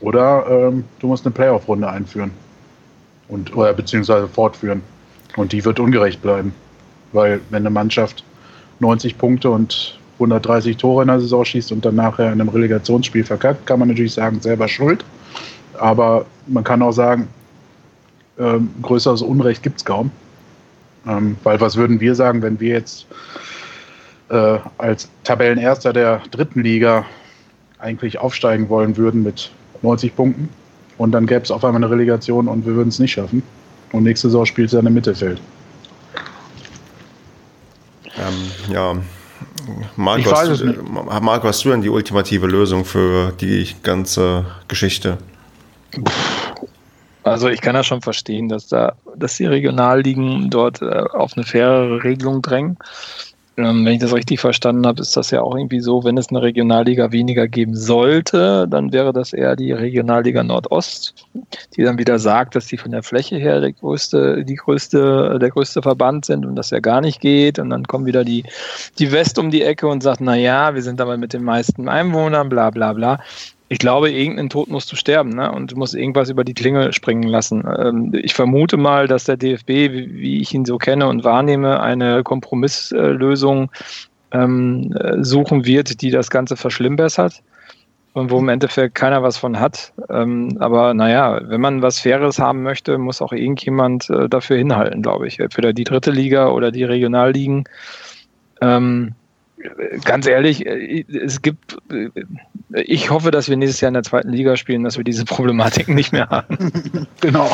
Oder 0.00 0.44
ähm, 0.50 0.84
du 0.98 1.06
musst 1.06 1.24
eine 1.24 1.32
Playoff-Runde 1.32 1.88
einführen. 1.88 2.32
Und, 3.28 3.56
oder 3.56 3.72
beziehungsweise 3.72 4.26
fortführen. 4.26 4.82
Und 5.36 5.52
die 5.52 5.64
wird 5.64 5.78
ungerecht 5.78 6.20
bleiben. 6.20 6.52
Weil 7.12 7.40
wenn 7.50 7.62
eine 7.62 7.70
Mannschaft 7.70 8.24
90 8.80 9.18
Punkte 9.18 9.50
und 9.50 10.00
130 10.14 10.78
Tore 10.78 11.02
in 11.02 11.08
der 11.08 11.20
Saison 11.20 11.44
schießt 11.44 11.70
und 11.70 11.84
dann 11.84 11.94
nachher 11.94 12.26
in 12.26 12.40
einem 12.40 12.48
Relegationsspiel 12.48 13.22
verkackt, 13.22 13.66
kann 13.66 13.78
man 13.78 13.86
natürlich 13.86 14.14
sagen, 14.14 14.40
selber 14.40 14.66
schuld. 14.66 15.04
Aber 15.74 16.26
man 16.48 16.64
kann 16.64 16.82
auch 16.82 16.90
sagen, 16.90 17.28
ähm, 18.36 18.70
größeres 18.82 19.22
Unrecht 19.22 19.62
gibt 19.62 19.78
es 19.78 19.84
kaum. 19.84 20.10
Ähm, 21.06 21.36
weil 21.44 21.60
was 21.60 21.76
würden 21.76 22.00
wir 22.00 22.16
sagen, 22.16 22.42
wenn 22.42 22.58
wir 22.58 22.70
jetzt 22.70 23.06
äh, 24.28 24.58
als 24.78 25.08
Tabellenerster 25.22 25.92
der 25.92 26.20
dritten 26.32 26.62
Liga 26.62 27.04
eigentlich 27.78 28.18
aufsteigen 28.18 28.68
wollen 28.68 28.96
würden 28.96 29.22
mit 29.22 29.50
90 29.82 30.14
Punkten. 30.14 30.48
Und 30.96 31.12
dann 31.12 31.26
gäbe 31.26 31.42
es 31.42 31.50
auf 31.50 31.64
einmal 31.64 31.82
eine 31.82 31.90
Relegation 31.90 32.48
und 32.48 32.66
wir 32.66 32.74
würden 32.74 32.88
es 32.88 32.98
nicht 32.98 33.12
schaffen. 33.12 33.42
Und 33.92 34.02
nächste 34.02 34.28
Saison 34.28 34.44
spielt 34.44 34.66
es 34.66 34.72
dann 34.72 34.86
im 34.86 34.94
Mittelfeld. 34.94 35.40
Ähm, 38.16 38.72
ja. 38.72 38.96
Marco, 39.96 40.30
hast 40.30 40.60
du, 40.60 40.82
Marco, 40.82 41.46
hast 41.46 41.64
du 41.64 41.70
denn 41.70 41.82
die 41.82 41.88
ultimative 41.88 42.46
Lösung 42.46 42.84
für 42.84 43.32
die 43.32 43.68
ganze 43.82 44.46
Geschichte? 44.66 45.18
Also 47.22 47.48
ich 47.48 47.60
kann 47.60 47.74
ja 47.74 47.84
schon 47.84 48.00
verstehen, 48.00 48.48
dass 48.48 48.68
da, 48.68 48.94
dass 49.16 49.36
die 49.36 49.46
Regionalligen 49.46 50.48
dort 50.50 50.80
äh, 50.80 50.86
auf 50.86 51.36
eine 51.36 51.44
faire 51.44 52.02
Regelung 52.02 52.40
drängen. 52.40 52.78
Ähm, 53.58 53.84
wenn 53.84 53.94
ich 53.94 53.98
das 53.98 54.14
richtig 54.14 54.38
verstanden 54.38 54.86
habe, 54.86 55.02
ist 55.02 55.16
das 55.16 55.32
ja 55.32 55.42
auch 55.42 55.56
irgendwie 55.56 55.80
so, 55.80 56.04
wenn 56.04 56.16
es 56.16 56.28
eine 56.28 56.40
Regionalliga 56.40 57.10
weniger 57.10 57.48
geben 57.48 57.74
sollte, 57.74 58.68
dann 58.68 58.92
wäre 58.92 59.12
das 59.12 59.32
eher 59.32 59.56
die 59.56 59.72
Regionalliga 59.72 60.44
Nordost, 60.44 61.26
die 61.74 61.82
dann 61.82 61.98
wieder 61.98 62.20
sagt, 62.20 62.54
dass 62.54 62.68
die 62.68 62.76
von 62.76 62.92
der 62.92 63.02
Fläche 63.02 63.36
her 63.36 63.60
der 63.60 63.72
größte, 63.72 64.44
die 64.44 64.54
größte, 64.54 65.40
der 65.40 65.50
größte 65.50 65.82
Verband 65.82 66.24
sind 66.24 66.46
und 66.46 66.54
das 66.54 66.70
ja 66.70 66.78
gar 66.78 67.00
nicht 67.00 67.20
geht. 67.20 67.58
Und 67.58 67.70
dann 67.70 67.84
kommt 67.84 68.06
wieder 68.06 68.22
die, 68.22 68.44
die 69.00 69.10
West 69.10 69.40
um 69.40 69.50
die 69.50 69.62
Ecke 69.62 69.88
und 69.88 70.04
sagt, 70.04 70.20
na 70.20 70.36
ja, 70.36 70.76
wir 70.76 70.82
sind 70.82 71.00
aber 71.00 71.16
mit 71.16 71.32
den 71.32 71.42
meisten 71.42 71.88
Einwohnern, 71.88 72.48
bla 72.48 72.70
bla 72.70 72.92
bla 72.92 73.18
ich 73.68 73.78
glaube, 73.78 74.10
irgendein 74.10 74.48
Tod 74.48 74.68
musst 74.68 74.90
du 74.90 74.96
sterben 74.96 75.30
ne? 75.30 75.52
und 75.52 75.72
du 75.72 75.76
musst 75.76 75.94
irgendwas 75.94 76.30
über 76.30 76.44
die 76.44 76.54
Klinge 76.54 76.92
springen 76.92 77.28
lassen. 77.28 77.64
Ähm, 77.78 78.12
ich 78.14 78.34
vermute 78.34 78.76
mal, 78.76 79.06
dass 79.06 79.24
der 79.24 79.36
DFB, 79.36 79.68
wie, 79.68 80.14
wie, 80.14 80.40
ich 80.40 80.54
ihn 80.54 80.64
so 80.64 80.78
kenne 80.78 81.06
und 81.06 81.24
wahrnehme, 81.24 81.80
eine 81.80 82.22
Kompromisslösung 82.22 83.70
ähm, 84.32 84.94
suchen 85.20 85.66
wird, 85.66 86.00
die 86.00 86.10
das 86.10 86.30
Ganze 86.30 86.56
verschlimmbessert 86.56 87.42
und 88.14 88.30
wo 88.30 88.38
im 88.38 88.48
Endeffekt 88.48 88.94
keiner 88.94 89.22
was 89.22 89.36
von 89.36 89.60
hat. 89.60 89.92
Ähm, 90.08 90.56
aber 90.60 90.94
naja, 90.94 91.40
wenn 91.44 91.60
man 91.60 91.82
was 91.82 92.00
Faires 92.00 92.38
haben 92.38 92.62
möchte, 92.62 92.98
muss 92.98 93.22
auch 93.22 93.32
irgendjemand 93.32 94.08
äh, 94.10 94.28
dafür 94.28 94.56
hinhalten, 94.56 95.02
glaube 95.02 95.28
ich. 95.28 95.38
Entweder 95.40 95.72
die 95.72 95.84
dritte 95.84 96.10
Liga 96.10 96.48
oder 96.48 96.70
die 96.70 96.84
Regionalligen. 96.84 97.64
Ähm, 98.60 99.14
ganz 100.04 100.26
ehrlich, 100.26 100.66
äh, 100.66 101.04
es 101.08 101.42
gibt, 101.42 101.76
äh, 101.90 102.10
ich 102.82 103.10
hoffe, 103.10 103.30
dass 103.30 103.48
wir 103.48 103.56
nächstes 103.56 103.80
Jahr 103.80 103.88
in 103.88 103.94
der 103.94 104.02
zweiten 104.02 104.30
Liga 104.30 104.56
spielen, 104.56 104.84
dass 104.84 104.96
wir 104.96 105.04
diese 105.04 105.24
Problematiken 105.24 105.94
nicht 105.94 106.12
mehr 106.12 106.28
haben. 106.28 107.06
genau. 107.20 107.50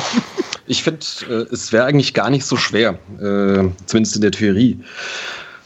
Ich 0.66 0.82
finde, 0.82 1.00
äh, 1.28 1.52
es 1.52 1.72
wäre 1.72 1.84
eigentlich 1.84 2.14
gar 2.14 2.30
nicht 2.30 2.44
so 2.44 2.56
schwer, 2.56 2.98
zumindest 3.86 4.16
in 4.16 4.22
der 4.22 4.30
Theorie. 4.30 4.80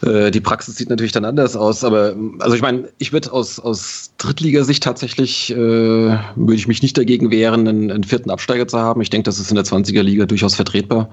Die 0.01 0.39
Praxis 0.39 0.77
sieht 0.77 0.89
natürlich 0.89 1.11
dann 1.11 1.25
anders 1.25 1.57
aus, 1.57 1.83
aber 1.83 2.15
also 2.39 2.55
ich 2.55 2.61
meine, 2.61 2.87
ich 2.99 3.11
würde 3.11 3.33
aus, 3.33 3.59
aus 3.59 4.13
Drittligasicht 4.17 4.81
tatsächlich, 4.81 5.51
äh, 5.51 5.57
würde 5.57 6.55
ich 6.55 6.69
mich 6.69 6.81
nicht 6.81 6.97
dagegen 6.97 7.31
wehren, 7.31 7.67
einen, 7.67 7.91
einen, 7.91 8.05
vierten 8.05 8.31
Absteiger 8.31 8.65
zu 8.65 8.79
haben. 8.79 9.01
Ich 9.01 9.09
denke, 9.09 9.25
das 9.25 9.39
ist 9.39 9.51
in 9.51 9.55
der 9.55 9.65
20er 9.65 10.01
Liga 10.01 10.25
durchaus 10.25 10.55
vertretbar. 10.55 11.09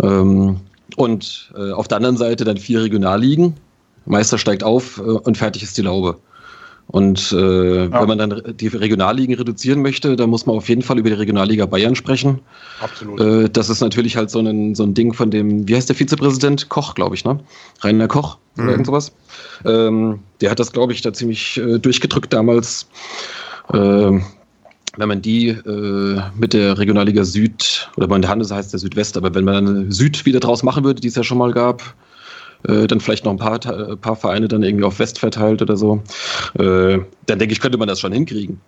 Ähm, 0.00 0.60
und 0.94 1.52
äh, 1.56 1.72
auf 1.72 1.88
der 1.88 1.96
anderen 1.96 2.16
Seite 2.16 2.44
dann 2.44 2.58
vier 2.58 2.80
Regionalligen 2.80 3.54
Meister 4.06 4.38
steigt 4.38 4.64
auf 4.64 4.98
äh, 4.98 5.02
und 5.02 5.36
fertig 5.38 5.62
ist 5.62 5.76
die 5.78 5.82
Laube. 5.82 6.18
Und 6.86 7.32
äh, 7.32 7.84
ja. 7.84 8.00
wenn 8.00 8.08
man 8.08 8.18
dann 8.18 8.42
die 8.56 8.68
Regionalligen 8.68 9.34
reduzieren 9.34 9.80
möchte, 9.80 10.16
dann 10.16 10.28
muss 10.28 10.44
man 10.44 10.56
auf 10.56 10.68
jeden 10.68 10.82
Fall 10.82 10.98
über 10.98 11.08
die 11.08 11.16
Regionalliga 11.16 11.64
Bayern 11.66 11.94
sprechen. 11.94 12.40
Absolut. 12.80 13.20
Äh, 13.20 13.48
das 13.48 13.70
ist 13.70 13.80
natürlich 13.80 14.16
halt 14.16 14.30
so 14.30 14.40
ein, 14.40 14.74
so 14.74 14.82
ein 14.82 14.92
Ding 14.92 15.14
von 15.14 15.30
dem, 15.30 15.66
wie 15.66 15.76
heißt 15.76 15.88
der 15.88 15.96
Vizepräsident? 15.96 16.68
Koch, 16.68 16.94
glaube 16.94 17.14
ich, 17.14 17.24
ne? 17.24 17.40
Rainer 17.80 18.06
Koch 18.06 18.38
mhm. 18.56 18.62
oder 18.62 18.72
irgend 18.72 18.86
sowas. 18.86 19.12
Ähm, 19.64 20.20
der 20.40 20.50
hat 20.50 20.60
das, 20.60 20.72
glaube 20.72 20.92
ich, 20.92 21.00
da 21.00 21.12
ziemlich 21.12 21.56
äh, 21.56 21.78
durchgedrückt 21.78 22.32
damals. 22.32 22.86
Äh, 23.72 24.20
wenn 24.96 25.08
man 25.08 25.22
die 25.22 25.48
äh, 25.48 26.20
mit 26.36 26.52
der 26.52 26.78
Regionalliga 26.78 27.24
Süd, 27.24 27.90
oder 27.96 28.06
bei 28.06 28.18
der 28.18 28.30
Hannes 28.30 28.50
heißt 28.50 28.72
der 28.72 28.78
Südwest, 28.78 29.16
aber 29.16 29.34
wenn 29.34 29.44
man 29.44 29.64
dann 29.64 29.90
Süd 29.90 30.24
wieder 30.26 30.38
draus 30.38 30.62
machen 30.62 30.84
würde, 30.84 31.00
die 31.00 31.08
es 31.08 31.16
ja 31.16 31.24
schon 31.24 31.38
mal 31.38 31.52
gab, 31.52 31.94
äh, 32.68 32.86
dann 32.86 33.00
vielleicht 33.00 33.24
noch 33.24 33.32
ein 33.32 33.38
paar, 33.38 33.58
paar 33.58 34.16
Vereine 34.16 34.48
dann 34.48 34.62
irgendwie 34.62 34.84
auf 34.84 34.98
West 34.98 35.18
verteilt 35.18 35.62
oder 35.62 35.76
so, 35.76 36.02
äh, 36.58 36.98
dann 37.26 37.38
denke 37.38 37.52
ich, 37.52 37.60
könnte 37.60 37.78
man 37.78 37.88
das 37.88 38.00
schon 38.00 38.12
hinkriegen. 38.12 38.60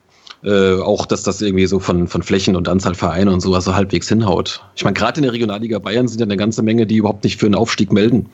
äh, 0.44 0.80
auch, 0.80 1.06
dass 1.06 1.22
das 1.22 1.40
irgendwie 1.40 1.66
so 1.66 1.80
von, 1.80 2.08
von 2.08 2.22
Flächen 2.22 2.56
und 2.56 2.68
Anzahl 2.68 2.94
Vereine 2.94 3.32
und 3.32 3.40
sowas 3.40 3.64
so 3.64 3.74
halbwegs 3.74 4.08
hinhaut. 4.08 4.62
Ich 4.76 4.84
meine, 4.84 4.94
gerade 4.94 5.18
in 5.18 5.22
der 5.22 5.32
Regionalliga 5.32 5.78
Bayern 5.78 6.08
sind 6.08 6.20
ja 6.20 6.24
eine 6.24 6.36
ganze 6.36 6.62
Menge, 6.62 6.86
die 6.86 6.96
überhaupt 6.96 7.24
nicht 7.24 7.38
für 7.38 7.46
einen 7.46 7.54
Aufstieg 7.54 7.92
melden. 7.92 8.26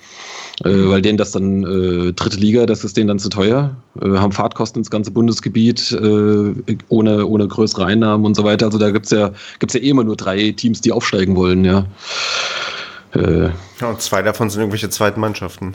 Äh, 0.64 0.88
weil 0.88 1.00
denen 1.00 1.16
das 1.16 1.30
dann 1.30 1.64
äh, 1.64 2.12
dritte 2.12 2.36
Liga, 2.36 2.66
das 2.66 2.84
ist 2.84 2.96
denen 2.96 3.08
dann 3.08 3.18
zu 3.18 3.30
teuer, 3.30 3.74
äh, 4.00 4.10
haben 4.10 4.32
Fahrtkosten 4.32 4.80
ins 4.80 4.90
ganze 4.90 5.10
Bundesgebiet 5.10 5.92
äh, 5.92 6.76
ohne, 6.88 7.26
ohne 7.26 7.48
größere 7.48 7.86
Einnahmen 7.86 8.26
und 8.26 8.36
so 8.36 8.44
weiter. 8.44 8.66
Also 8.66 8.78
da 8.78 8.90
gibt's 8.90 9.10
ja, 9.10 9.32
gibt's 9.58 9.74
ja 9.74 9.80
eh 9.80 9.88
immer 9.88 10.04
nur 10.04 10.16
drei 10.16 10.52
Teams, 10.52 10.82
die 10.82 10.92
aufsteigen 10.92 11.36
wollen, 11.36 11.64
ja. 11.64 11.86
Äh, 13.14 13.50
ja, 13.80 13.88
und 13.88 14.00
zwei 14.00 14.22
davon 14.22 14.50
sind 14.50 14.60
irgendwelche 14.60 14.90
zweiten 14.90 15.20
Mannschaften. 15.20 15.74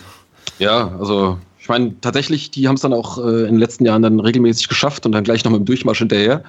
Ja, 0.60 0.96
also 1.00 1.38
ich 1.60 1.70
meine, 1.70 2.00
tatsächlich, 2.00 2.50
die 2.50 2.68
haben 2.68 2.76
es 2.76 2.82
dann 2.82 2.94
auch 2.94 3.18
äh, 3.18 3.42
in 3.42 3.54
den 3.54 3.58
letzten 3.58 3.86
Jahren 3.86 4.02
dann 4.02 4.20
regelmäßig 4.20 4.70
geschafft 4.70 5.06
und 5.06 5.12
dann 5.12 5.24
gleich 5.24 5.44
noch 5.44 5.52
mit 5.52 5.60
dem 5.60 5.66
Durchmarsch 5.66 6.00
hinterher. 6.00 6.44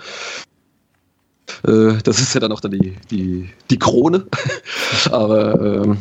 Äh, 1.67 1.95
das 2.05 2.21
ist 2.21 2.35
ja 2.35 2.41
dann 2.41 2.53
auch 2.53 2.61
dann 2.61 2.71
die, 2.71 2.95
die, 3.11 3.51
die 3.71 3.79
Krone. 3.79 4.27
Aber 5.11 5.61
ähm, 5.61 5.99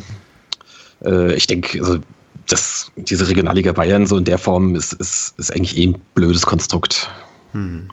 äh, 1.04 1.34
ich 1.34 1.46
denke, 1.46 1.80
also 1.80 1.98
das, 2.46 2.90
diese 2.96 3.28
Regionalliga 3.28 3.72
Bayern 3.72 4.06
so 4.06 4.16
in 4.16 4.24
der 4.24 4.38
Form 4.38 4.74
ist, 4.74 4.94
ist, 4.94 5.34
ist 5.38 5.52
eigentlich 5.52 5.76
eh 5.76 5.88
ein 5.88 6.00
blödes 6.14 6.46
Konstrukt. 6.46 7.10
Hm. 7.52 7.88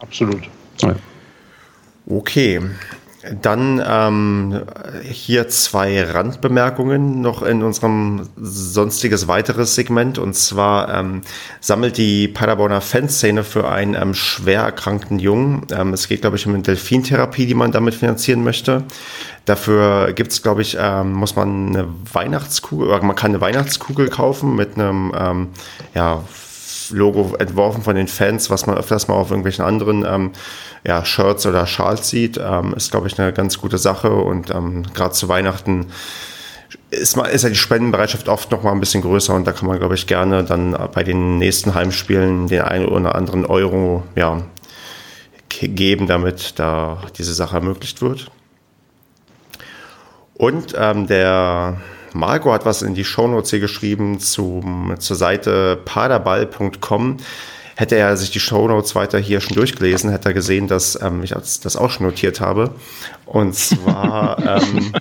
Absolut. 0.00 0.42
Ja. 0.80 0.94
Okay, 2.06 2.60
dann 3.42 3.82
ähm, 3.86 4.62
hier 5.02 5.48
zwei 5.48 6.02
Randbemerkungen 6.02 7.20
noch 7.20 7.42
in 7.42 7.62
unserem 7.62 8.28
sonstiges 8.36 9.28
weiteres 9.28 9.74
Segment. 9.74 10.18
Und 10.18 10.34
zwar 10.34 10.94
ähm, 10.94 11.22
sammelt 11.60 11.96
die 11.96 12.28
Paderborner 12.28 12.80
Fanszene 12.80 13.44
für 13.44 13.68
einen 13.68 13.94
ähm, 13.94 14.14
schwer 14.14 14.62
erkrankten 14.62 15.18
Jungen. 15.18 15.66
Ähm, 15.70 15.92
es 15.92 16.08
geht, 16.08 16.22
glaube 16.22 16.36
ich, 16.36 16.46
um 16.46 16.54
eine 16.54 16.62
Delfintherapie, 16.62 17.46
die 17.46 17.54
man 17.54 17.72
damit 17.72 17.94
finanzieren 17.94 18.44
möchte. 18.44 18.84
Dafür 19.44 20.12
gibt's, 20.12 20.42
glaube 20.42 20.62
ich, 20.62 20.76
ähm, 20.78 21.12
muss 21.12 21.34
man 21.34 21.68
eine 21.68 21.88
Weihnachtskugel, 22.12 22.88
oder 22.88 23.02
man 23.02 23.16
kann 23.16 23.30
eine 23.30 23.40
Weihnachtskugel 23.40 24.08
kaufen 24.08 24.56
mit 24.56 24.76
einem 24.76 25.12
ähm, 25.16 25.48
ja, 25.94 26.22
Logo 26.90 27.34
entworfen 27.38 27.82
von 27.82 27.96
den 27.96 28.08
Fans, 28.08 28.50
was 28.50 28.66
man 28.66 28.76
öfters 28.76 29.08
mal 29.08 29.14
auf 29.14 29.30
irgendwelchen 29.30 29.64
anderen 29.64 30.04
ähm, 30.06 30.32
ja, 30.84 31.04
Shirts 31.04 31.46
oder 31.46 31.66
Schals 31.66 32.08
sieht, 32.08 32.38
ähm, 32.38 32.74
ist, 32.74 32.90
glaube 32.90 33.08
ich, 33.08 33.18
eine 33.18 33.32
ganz 33.32 33.58
gute 33.58 33.78
Sache. 33.78 34.10
Und 34.10 34.50
ähm, 34.50 34.84
gerade 34.94 35.12
zu 35.12 35.28
Weihnachten 35.28 35.86
ist, 36.90 37.16
mal, 37.16 37.26
ist 37.26 37.42
ja 37.42 37.48
die 37.48 37.54
Spendenbereitschaft 37.54 38.28
oft 38.28 38.50
noch 38.50 38.62
mal 38.62 38.72
ein 38.72 38.80
bisschen 38.80 39.02
größer 39.02 39.34
und 39.34 39.46
da 39.46 39.52
kann 39.52 39.68
man, 39.68 39.78
glaube 39.78 39.94
ich, 39.94 40.06
gerne 40.06 40.44
dann 40.44 40.76
bei 40.92 41.02
den 41.02 41.38
nächsten 41.38 41.74
Heimspielen 41.74 42.48
den 42.48 42.62
einen 42.62 42.86
oder 42.86 43.14
anderen 43.14 43.46
Euro 43.46 44.04
ja, 44.16 44.42
geben, 45.48 46.06
damit 46.06 46.58
da 46.58 47.02
diese 47.16 47.34
Sache 47.34 47.56
ermöglicht 47.56 48.02
wird. 48.02 48.30
Und 50.34 50.74
ähm, 50.78 51.06
der 51.06 51.80
Marco 52.12 52.52
hat 52.52 52.64
was 52.64 52.82
in 52.82 52.94
die 52.94 53.04
Shownotes 53.04 53.50
hier 53.50 53.60
geschrieben 53.60 54.20
zum, 54.20 54.94
zur 54.98 55.16
Seite 55.16 55.78
paderball.com. 55.84 57.18
Hätte 57.78 57.94
er 57.94 58.16
sich 58.16 58.32
die 58.32 58.40
Shownotes 58.40 58.96
weiter 58.96 59.20
hier 59.20 59.40
schon 59.40 59.54
durchgelesen, 59.54 60.10
hätte 60.10 60.30
er 60.30 60.34
gesehen, 60.34 60.66
dass 60.66 61.00
ähm, 61.00 61.22
ich 61.22 61.30
das 61.30 61.76
auch 61.76 61.92
schon 61.92 62.06
notiert 62.06 62.40
habe. 62.40 62.74
Und 63.24 63.54
zwar 63.54 64.36
ähm, 64.66 64.92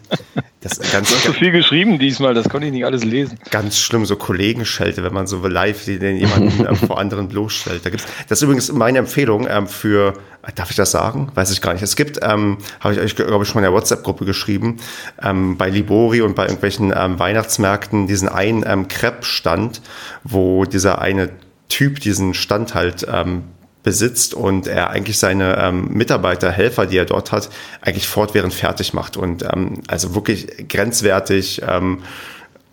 das 0.61 0.78
ganz, 0.91 1.09
du 1.09 1.15
hast 1.15 1.23
so 1.23 1.34
viel 1.34 1.49
geschrieben 1.49 1.97
diesmal, 1.97 2.36
das 2.36 2.49
konnte 2.49 2.67
ich 2.67 2.73
nicht 2.73 2.86
alles 2.86 3.03
lesen. 3.03 3.39
Ganz 3.49 3.80
schlimm, 3.80 4.05
so 4.05 4.15
Kollegenschelte, 4.15 5.03
wenn 5.03 5.11
man 5.11 5.25
so 5.25 5.39
live 5.47 5.86
den 5.86 6.17
jemanden 6.17 6.67
ähm, 6.67 6.75
vor 6.88 6.99
anderen 6.99 7.30
bloßstellt. 7.30 7.84
Da 7.84 7.89
gibt's, 7.89 8.05
das 8.30 8.38
ist 8.38 8.43
übrigens 8.43 8.71
meine 8.71 8.99
Empfehlung 8.99 9.47
ähm, 9.49 9.67
für, 9.67 10.13
darf 10.53 10.69
ich 10.69 10.75
das 10.75 10.91
sagen? 10.91 11.32
Weiß 11.34 11.49
ich 11.51 11.63
gar 11.63 11.73
nicht. 11.73 11.82
Es 11.82 11.95
gibt, 11.95 12.19
ähm, 12.21 12.59
habe 12.80 12.93
ich 12.93 12.99
euch, 12.99 13.15
glaube 13.15 13.43
ich, 13.43 13.49
schon 13.49 13.57
in 13.57 13.63
der 13.63 13.73
WhatsApp-Gruppe 13.73 14.23
geschrieben, 14.23 14.78
ähm, 15.19 15.57
bei 15.57 15.71
Libori 15.71 16.21
und 16.21 16.36
bei 16.36 16.43
irgendwelchen 16.43 16.93
ähm, 16.95 17.17
Weihnachtsmärkten 17.17 18.05
diesen 18.05 18.30
einen 18.30 18.63
ähm, 18.67 18.88
Crepe-Stand, 18.88 19.82
wo 20.23 20.65
dieser 20.65 21.01
eine 21.01 21.32
Typ 21.70 21.99
diesen 21.99 22.34
Stand 22.34 22.76
halt 22.76 23.05
ähm, 23.11 23.43
besitzt 23.84 24.34
und 24.34 24.68
er 24.68 24.89
eigentlich 24.89 25.18
seine 25.18 25.57
ähm, 25.57 25.88
Mitarbeiter, 25.93 26.51
Helfer, 26.51 26.86
die 26.86 26.97
er 26.97 27.05
dort 27.05 27.32
hat, 27.32 27.49
eigentlich 27.82 28.07
fortwährend 28.07 28.53
fertig 28.53 28.93
macht 28.93 29.15
und 29.15 29.43
ähm, 29.43 29.82
also 29.88 30.13
wirklich 30.13 30.68
grenzwertig 30.68 31.61
ähm, 31.65 32.03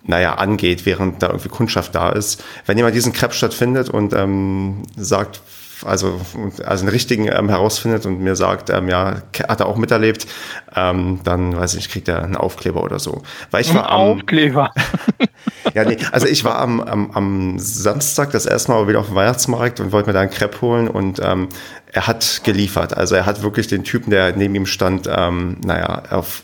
naja, 0.07 0.35
angeht, 0.35 0.85
während 0.87 1.23
da 1.23 1.29
irgendwie 1.29 1.49
Kundschaft 1.49 1.95
da 1.95 2.11
ist. 2.11 2.43
Wenn 2.67 2.77
jemand 2.77 2.95
diesen 2.95 3.13
Crepe 3.13 3.33
stattfindet 3.33 3.89
und 3.89 4.13
ähm, 4.13 4.83
sagt, 4.97 5.41
also, 5.85 6.21
also 6.65 6.83
einen 6.83 6.89
richtigen 6.91 7.29
ähm, 7.29 7.49
herausfindet 7.49 8.07
und 8.07 8.21
mir 8.21 8.37
sagt, 8.37 8.71
ähm, 8.71 8.89
ja, 8.89 9.23
hat 9.49 9.61
er 9.61 9.67
auch 9.67 9.77
miterlebt, 9.77 10.27
ähm, 10.75 11.21
dann 11.25 11.57
weiß 11.57 11.73
ich 11.73 11.77
nicht, 11.77 11.91
kriegt 11.91 12.09
er 12.09 12.23
einen 12.23 12.37
Aufkleber 12.37 12.83
oder 12.83 12.99
so. 12.99 13.23
Weil 13.51 13.63
ich 13.63 13.75
war 13.75 13.89
am, 13.91 14.01
Aufkleber. 14.01 14.71
ja, 15.73 15.85
nee, 15.85 15.97
also 16.13 16.27
ich 16.27 16.45
war 16.45 16.59
am, 16.59 16.81
am, 16.81 17.11
am 17.13 17.59
Samstag 17.59 18.33
das 18.33 18.47
erste 18.47 18.73
Mal 18.73 18.87
wieder 18.89 19.01
auf 19.01 19.07
dem 19.07 19.15
Weihnachtsmarkt 19.15 19.81
und 19.81 19.93
wollte 19.93 20.09
mir 20.09 20.13
da 20.13 20.21
einen 20.21 20.31
Crepe 20.31 20.61
holen 20.61 20.89
und 20.89 21.21
ähm, 21.23 21.49
er 21.93 22.07
hat 22.07 22.43
geliefert. 22.45 22.97
Also 22.97 23.15
er 23.15 23.25
hat 23.25 23.43
wirklich 23.43 23.69
den 23.69 23.85
Typen, 23.85 24.11
der 24.11 24.37
neben 24.37 24.55
ihm 24.55 24.67
stand, 24.67 25.09
ähm, 25.11 25.59
naja, 25.65 26.03
auf, 26.11 26.43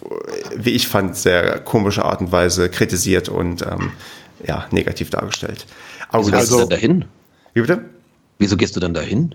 wie 0.56 0.70
ich 0.70 0.88
fand, 0.88 1.16
sehr 1.16 1.58
komische 1.58 2.04
Art 2.04 2.20
und 2.20 2.32
Weise 2.32 2.70
kritisiert 2.70 3.28
und 3.28 3.62
ähm, 3.62 3.92
ja, 4.46 4.66
negativ 4.70 5.10
dargestellt. 5.10 5.66
Aber 6.08 6.24
also, 6.24 6.36
also 6.36 6.64
dahin? 6.66 7.04
Wie 7.52 7.60
bitte? 7.60 7.84
Wieso 8.38 8.56
gehst 8.56 8.76
du 8.76 8.80
dann 8.80 8.94
dahin? 8.94 9.34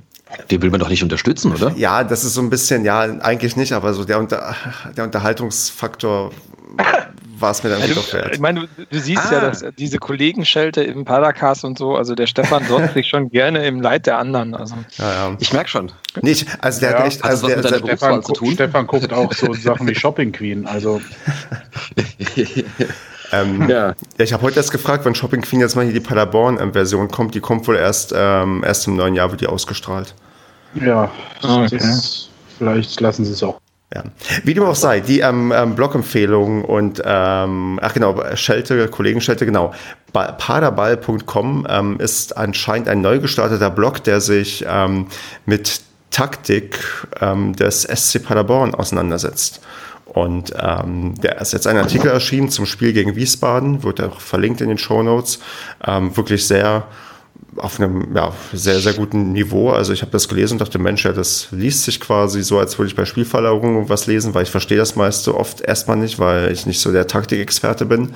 Den 0.50 0.62
will 0.62 0.72
man 0.72 0.80
doch 0.80 0.90
nicht 0.90 1.04
unterstützen, 1.04 1.54
oder? 1.54 1.74
Ja, 1.78 2.04
das 2.04 2.24
ist 2.24 2.34
so 2.34 2.42
ein 2.42 2.50
bisschen, 2.50 2.84
ja, 2.84 3.02
eigentlich 3.02 3.56
nicht, 3.56 3.74
aber 3.74 3.94
so 3.94 4.04
der, 4.06 4.20
Unter 4.20 4.56
der 4.98 5.04
Unterhaltungsfaktor 5.04 6.32
war 7.40 7.52
es 7.52 7.64
mir 7.64 7.70
dann 7.70 7.82
also, 7.82 7.96
doch 7.96 8.14
wert. 8.14 8.34
Ich 8.34 8.40
meine, 8.40 8.62
du, 8.62 8.86
du 8.90 9.00
siehst 9.00 9.26
ah. 9.28 9.34
ja, 9.34 9.40
dass 9.42 9.64
diese 9.78 9.98
Kollegenschelte 9.98 10.84
im 10.84 11.06
Padercast 11.06 11.66
und 11.66 11.78
so, 11.78 11.96
also 11.96 12.16
der 12.16 12.28
Stefan 12.28 12.66
sonst 12.68 12.94
sich 12.94 13.08
schon 13.08 13.30
gerne 13.30 13.66
im 13.66 13.82
Leid 13.82 14.06
der 14.06 14.18
anderen. 14.18 14.56
Also. 14.56 14.76
Ja, 14.98 15.30
ja. 15.30 15.38
Ich 15.40 15.54
merke 15.54 15.70
schon. 15.70 15.92
Nicht, 16.22 16.48
also 16.62 16.80
der 16.80 16.92
ja, 16.92 17.00
hat 17.00 17.08
echt, 17.08 17.24
also 17.24 17.48
der, 17.48 17.62
der 17.62 17.80
Stefan, 17.80 18.24
zu 18.24 18.34
tun? 18.34 18.52
Stefan 18.54 18.88
guckt 18.88 19.12
auch 19.14 19.34
so 19.34 19.54
Sachen 19.54 19.88
wie 19.88 19.96
Shopping 19.96 20.32
Queen, 20.32 20.66
also. 20.66 21.02
Ähm, 23.32 23.68
ja. 23.68 23.96
Ich 24.20 24.34
habe 24.34 24.44
heute 24.44 24.58
erst 24.58 24.72
gefragt, 24.72 25.04
wann 25.04 25.16
Shopping 25.16 25.42
Queen 25.42 25.60
jetzt 25.60 25.76
mal 25.76 25.84
hier 25.84 25.94
die 25.94 26.00
Paderborn-Version 26.00 27.10
kommt. 27.10 27.34
Die 27.34 27.40
kommt 27.40 27.68
wohl 27.68 27.76
erst, 27.76 28.14
ähm, 28.16 28.64
erst 28.64 28.88
im 28.88 28.96
neuen 28.96 29.16
Jahr, 29.16 29.32
wird 29.32 29.42
die 29.42 29.48
ausgestrahlt. 29.48 30.14
Ja, 30.76 31.10
ah, 31.42 31.64
okay. 31.64 31.78
ist, 31.78 32.30
vielleicht 32.58 33.02
lassen 33.02 33.26
sie 33.26 33.32
es 33.32 33.42
auch. 33.42 33.60
Ja. 33.94 34.04
Wie 34.44 34.54
dem 34.54 34.64
auch 34.64 34.76
sei, 34.76 35.00
die 35.00 35.20
ähm, 35.20 35.54
ähm, 35.56 35.76
Blog-Empfehlung 35.76 36.66
und, 36.66 37.02
ähm, 37.06 37.80
ach 37.82 37.94
genau, 37.94 38.20
Schelte, 38.36 38.88
Kollegen 38.88 39.22
Schelte, 39.22 39.46
genau. 39.46 39.74
Paderball.com 40.12 41.68
ähm, 41.70 42.00
ist 42.00 42.36
anscheinend 42.36 42.90
ein 42.90 43.02
neu 43.02 43.20
gestarteter 43.20 43.70
Blog, 43.70 44.04
der 44.04 44.22
sich 44.22 44.66
ähm, 44.68 45.08
mit 45.46 45.82
Taktik 46.10 46.80
ähm, 47.20 47.56
des 47.56 47.84
SC 47.84 48.24
Paderborn 48.24 48.74
auseinandersetzt. 48.74 49.62
Und 50.06 50.54
ähm, 50.58 51.14
der 51.16 51.42
ist 51.42 51.52
jetzt 51.52 51.68
ein 51.68 51.78
Artikel 51.78 52.10
erschienen 52.10 52.50
zum 52.50 52.66
Spiel 52.66 52.94
gegen 52.94 53.16
Wiesbaden, 53.18 53.84
wird 53.84 54.02
auch 54.02 54.22
verlinkt 54.22 54.62
in 54.62 54.70
den 54.70 54.78
Show 54.78 55.04
Notes. 55.04 55.40
Ähm, 55.86 56.16
wirklich 56.16 56.48
sehr 56.48 56.88
auf 57.58 57.80
einem 57.80 58.16
ja, 58.16 58.34
sehr, 58.54 58.80
sehr 58.80 58.94
guten 58.94 59.32
Niveau. 59.32 59.72
Also 59.72 59.94
ich 59.94 60.02
habe 60.02 60.12
das 60.12 60.28
gelesen 60.28 60.56
und 60.56 60.62
dachte, 60.62 60.80
Mensch, 60.80 61.06
ja, 61.06 61.14
das 61.14 61.48
liest 61.52 61.84
sich 61.84 62.00
quasi 62.00 62.44
so, 62.44 62.60
als 62.60 62.78
würde 62.78 62.88
ich 62.88 62.96
bei 62.96 63.06
Spielverlagerungen 63.06 63.88
was 63.90 64.08
lesen, 64.08 64.34
weil 64.34 64.44
ich 64.44 64.52
verstehe 64.52 64.78
das 64.78 64.96
meiste 64.96 65.36
oft 65.36 65.62
erstmal 65.62 65.98
nicht, 65.98 66.20
weil 66.20 66.52
ich 66.52 66.66
nicht 66.66 66.80
so 66.80 66.92
der 66.92 67.08
Taktikexperte 67.08 67.86
bin. 67.86 68.14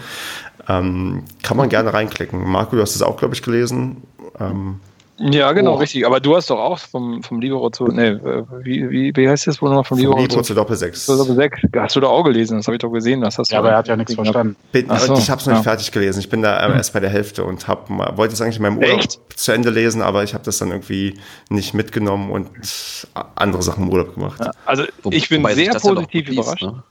Ähm, 0.68 1.24
kann 1.42 1.58
man 1.58 1.70
gerne 1.70 1.94
reinklicken. 1.94 2.48
Marco, 2.48 2.76
du 2.76 2.82
hast 2.82 2.96
es 2.96 3.02
auch, 3.02 3.18
glaube 3.18 3.34
ich, 3.34 3.42
gelesen. 3.42 3.98
Ähm, 4.40 4.80
ja, 5.20 5.52
genau, 5.52 5.74
oh. 5.74 5.76
richtig. 5.76 6.06
Aber 6.06 6.20
du 6.20 6.36
hast 6.36 6.50
doch 6.50 6.60
auch 6.60 6.80
vom, 6.80 7.22
vom 7.24 7.42
Libero 7.42 7.70
zu, 7.70 7.86
nee, 7.88 8.18
wie, 8.64 8.90
wie, 8.90 9.16
wie 9.16 9.30
heißt 9.30 9.48
das 9.48 9.62
wohl 9.62 9.70
nochmal 9.70 9.84
vom, 9.84 9.98
vom 9.98 10.06
Libero, 10.06 10.22
Libero 10.22 10.42
zu 10.42 10.54
Doppel 10.54 10.76
6. 10.76 11.06
Zu 11.06 11.18
Doppel 11.18 11.36
6. 11.36 11.62
Hast 11.76 11.96
du 11.96 12.00
da 12.00 12.08
auch 12.08 12.24
gelesen? 12.24 12.58
Das 12.58 12.68
habe 12.68 12.76
ich 12.76 12.82
doch 12.82 12.92
gesehen. 12.92 13.22
Das 13.22 13.38
hast 13.38 13.52
ja, 13.52 13.58
du 13.58 13.66
aber 13.66 13.72
er 13.72 13.78
hat 13.78 13.88
ja 13.88 13.98
nichts 13.98 14.14
verstanden. 14.14 14.56
Bin, 14.72 14.88
so, 14.88 15.16
ich 15.16 15.30
habe 15.30 15.40
es 15.40 15.46
noch 15.46 15.54
nicht 15.54 15.66
ja. 15.66 15.72
fertig 15.72 15.92
gelesen. 15.92 16.20
Ich 16.20 16.30
bin 16.30 16.42
da 16.42 16.58
äh, 16.66 16.72
erst 16.72 16.94
bei 16.94 17.00
der 17.00 17.10
Hälfte 17.10 17.44
und 17.44 17.68
hab, 17.68 17.90
wollte 17.90 18.34
es 18.34 18.42
eigentlich 18.42 18.58
in 18.58 18.64
meinem 18.64 18.78
Urlaub 18.78 19.00
Echt? 19.00 19.20
zu 19.36 19.52
Ende 19.52 19.70
lesen, 19.70 20.02
aber 20.02 20.24
ich 20.24 20.34
habe 20.34 20.44
das 20.44 20.58
dann 20.58 20.70
irgendwie 20.70 21.20
nicht 21.50 21.74
mitgenommen 21.74 22.32
und 22.32 22.50
andere 23.36 23.62
Sachen 23.62 23.84
im 23.84 23.90
Urlaub 23.90 24.16
gemacht. 24.16 24.40
Ja, 24.40 24.52
also 24.66 24.84
ich 25.10 25.30
bin 25.30 25.44
Wobei 25.44 25.56
sehr 25.56 25.74
positiv 25.74 26.28
ja 26.28 26.34
überrascht. 26.34 26.64
Ne? 26.64 26.84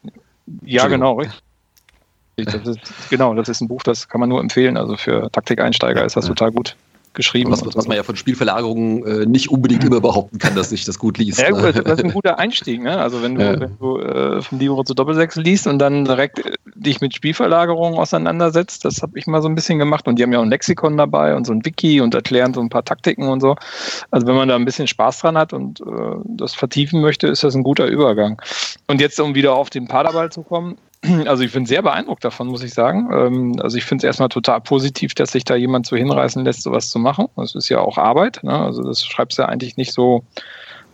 Ja, 0.65 0.87
genau, 0.87 1.15
richtig. 1.15 1.43
Das 2.37 2.67
ist, 2.67 3.11
genau, 3.11 3.35
das 3.35 3.49
ist 3.49 3.61
ein 3.61 3.69
Buch, 3.69 3.83
das 3.83 4.09
kann 4.09 4.21
man 4.21 4.29
nur 4.29 4.41
empfehlen. 4.41 4.77
Also 4.77 4.97
für 4.97 5.31
Taktikeinsteiger 5.33 6.05
ist 6.05 6.17
das 6.17 6.27
total 6.27 6.53
gut. 6.53 6.77
Geschrieben. 7.15 7.51
Was, 7.51 7.65
was 7.65 7.87
man 7.87 7.97
ja 7.97 8.03
von 8.03 8.17
Spielverlagerungen 8.17 9.05
äh, 9.05 9.27
nicht 9.27 9.51
unbedingt 9.51 9.85
immer 9.85 10.01
behaupten 10.01 10.39
kann, 10.39 10.55
dass 10.55 10.71
sich 10.71 10.85
das 10.85 10.99
gut 10.99 11.19
liest. 11.19 11.41
Ja, 11.41 11.51
gut, 11.51 11.77
das 11.77 11.99
ist 11.99 12.05
ein 12.05 12.13
guter 12.13 12.39
Einstieg. 12.39 12.83
Ne? 12.83 12.99
Also 12.99 13.23
wenn 13.23 13.35
du, 13.35 13.43
ja. 13.43 13.61
wenn 13.61 13.79
du 13.79 13.99
äh, 13.99 14.43
vom 14.43 14.59
Libro 14.59 14.85
zu 14.85 14.95
Doppelsechs 14.95 15.37
liest 15.37 15.67
und 15.67 15.79
dann 15.79 16.05
direkt 16.05 16.39
äh, 16.39 16.53
dich 16.75 17.01
mit 17.01 17.15
Spielverlagerungen 17.15 17.99
auseinandersetzt, 17.99 18.85
das 18.85 19.03
habe 19.03 19.19
ich 19.19 19.27
mal 19.27 19.43
so 19.43 19.49
ein 19.49 19.55
bisschen 19.55 19.79
gemacht. 19.79 20.07
Und 20.07 20.19
die 20.19 20.23
haben 20.23 20.33
ja 20.33 20.39
auch 20.39 20.45
ein 20.45 20.51
Lexikon 20.51 20.97
dabei 20.97 21.35
und 21.35 21.47
so 21.47 21.53
ein 21.53 21.65
Wiki 21.65 22.01
und 22.01 22.15
erklären 22.15 22.55
so 22.55 22.61
ein 22.61 22.69
paar 22.69 22.85
Taktiken 22.85 23.29
und 23.29 23.41
so. 23.41 23.57
Also 24.11 24.27
wenn 24.27 24.37
man 24.37 24.49
da 24.49 24.57
ein 24.57 24.65
bisschen 24.65 24.87
Spaß 24.87 25.21
dran 25.21 25.37
hat 25.37 25.53
und 25.53 25.81
äh, 25.81 25.85
das 26.25 26.55
vertiefen 26.55 27.01
möchte, 27.01 27.27
ist 27.27 27.45
das 27.45 27.55
ein 27.55 27.63
guter 27.63 27.87
Übergang. 27.87 28.41
Und 28.87 29.01
jetzt, 29.01 29.19
um 29.21 29.35
wieder 29.35 29.55
auf 29.55 29.71
den 29.71 29.89
Paderball 29.89 30.31
zu 30.31 30.43
kommen, 30.43 30.79
also 31.27 31.43
ich 31.45 31.53
bin 31.53 31.67
sehr 31.67 31.83
beeindruckt 31.83 32.25
davon, 32.25 32.49
muss 32.49 32.63
ich 32.63 32.75
sagen. 32.75 33.09
Ähm, 33.13 33.57
also 33.61 33.77
ich 33.77 33.85
finde 33.85 34.03
es 34.03 34.07
erstmal 34.07 34.29
total 34.29 34.61
positiv, 34.61 35.15
dass 35.15 35.33
sich 35.33 35.45
da 35.45 35.55
jemand 35.55 35.87
so 35.87 35.97
hinreißen 35.97 36.45
lässt, 36.45 36.63
sowas 36.63 36.91
zu 36.91 36.99
machen. 36.99 37.27
Das 37.37 37.55
ist 37.55 37.69
ja 37.69 37.81
auch 37.81 37.99
Arbeit. 37.99 38.41
Ne? 38.43 38.53
Also 38.53 38.83
das 38.83 39.05
schreibst 39.05 39.39
du 39.39 39.43
ja 39.43 39.49
eigentlich 39.49 39.77
nicht 39.77 39.93
so 39.93 40.25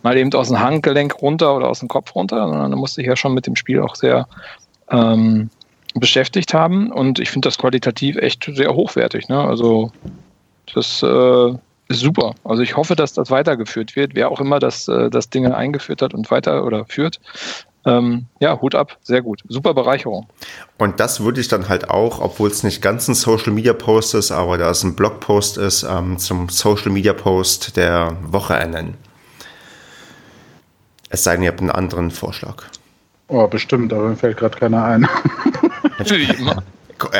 mal 0.03 0.17
eben 0.17 0.31
aus 0.33 0.49
dem 0.49 0.59
Handgelenk 0.59 1.21
runter 1.21 1.55
oder 1.55 1.67
aus 1.67 1.79
dem 1.79 1.89
Kopf 1.89 2.13
runter, 2.13 2.47
sondern 2.47 2.71
da 2.71 2.77
musst 2.77 2.95
du 2.95 3.01
dich 3.01 3.09
ja 3.09 3.15
schon 3.15 3.33
mit 3.33 3.47
dem 3.47 3.55
Spiel 3.55 3.79
auch 3.79 3.95
sehr 3.95 4.27
ähm, 4.91 5.49
beschäftigt 5.95 6.53
haben. 6.53 6.91
Und 6.91 7.19
ich 7.19 7.31
finde 7.31 7.47
das 7.47 7.57
qualitativ 7.57 8.17
echt 8.17 8.49
sehr 8.53 8.75
hochwertig. 8.75 9.27
Ne? 9.29 9.39
Also 9.39 9.91
das 10.73 11.01
äh, 11.01 11.49
ist 11.87 11.99
super. 11.99 12.35
Also 12.43 12.61
ich 12.61 12.77
hoffe, 12.77 12.95
dass 12.95 13.13
das 13.13 13.31
weitergeführt 13.31 13.95
wird, 13.95 14.13
wer 14.13 14.29
auch 14.29 14.39
immer 14.39 14.59
das, 14.59 14.87
äh, 14.87 15.09
das 15.09 15.31
Ding 15.31 15.47
eingeführt 15.47 16.03
hat 16.03 16.13
und 16.13 16.29
weiter 16.29 16.63
oder 16.63 16.85
führt 16.85 17.19
ähm, 17.85 18.25
ja, 18.39 18.59
Hut 18.61 18.73
ab, 18.73 18.97
sehr 19.03 19.21
gut. 19.21 19.41
Super 19.47 19.73
Bereicherung. 19.73 20.27
Und 20.77 20.99
das 20.99 21.23
würde 21.23 21.39
ich 21.39 21.47
dann 21.47 21.69
halt 21.69 21.89
auch, 21.89 22.19
obwohl 22.19 22.49
es 22.49 22.63
nicht 22.63 22.81
ganz 22.81 23.07
ein 23.07 23.13
Social 23.13 23.53
Media 23.53 23.73
Post 23.73 24.15
ist, 24.15 24.31
aber 24.31 24.57
da 24.57 24.71
es 24.71 24.83
ein 24.83 24.95
Blogpost 24.95 25.57
ist, 25.57 25.83
ähm, 25.83 26.17
zum 26.17 26.49
Social 26.49 26.91
Media 26.91 27.13
Post 27.13 27.77
der 27.77 28.17
Woche 28.23 28.55
ernennen. 28.55 28.95
Es 31.09 31.23
sei 31.23 31.35
denn, 31.35 31.43
ihr 31.43 31.49
habt 31.49 31.61
einen 31.61 31.69
anderen 31.69 32.09
Vorschlag. 32.09 32.63
Oh, 33.27 33.47
bestimmt, 33.47 33.93
aber 33.93 34.09
mir 34.09 34.15
fällt 34.15 34.37
gerade 34.37 34.57
keiner 34.57 34.83
ein. 34.83 35.07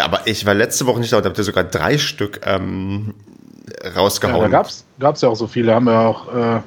aber 0.03 0.21
ich 0.25 0.45
war 0.45 0.53
letzte 0.53 0.87
Woche 0.87 0.99
nicht 0.99 1.13
da 1.13 1.17
und 1.17 1.25
habt 1.25 1.37
ihr 1.37 1.43
sogar 1.43 1.63
drei 1.63 1.99
Stück 1.99 2.41
ähm, 2.43 3.13
rausgehauen. 3.95 4.51
Ja, 4.51 4.63
da 4.63 4.69
gab 4.99 5.15
es 5.15 5.21
ja 5.21 5.29
auch 5.29 5.35
so 5.35 5.47
viele, 5.47 5.75
haben 5.75 5.85
wir 5.85 5.99
auch, 5.99 6.33
äh, 6.33 6.61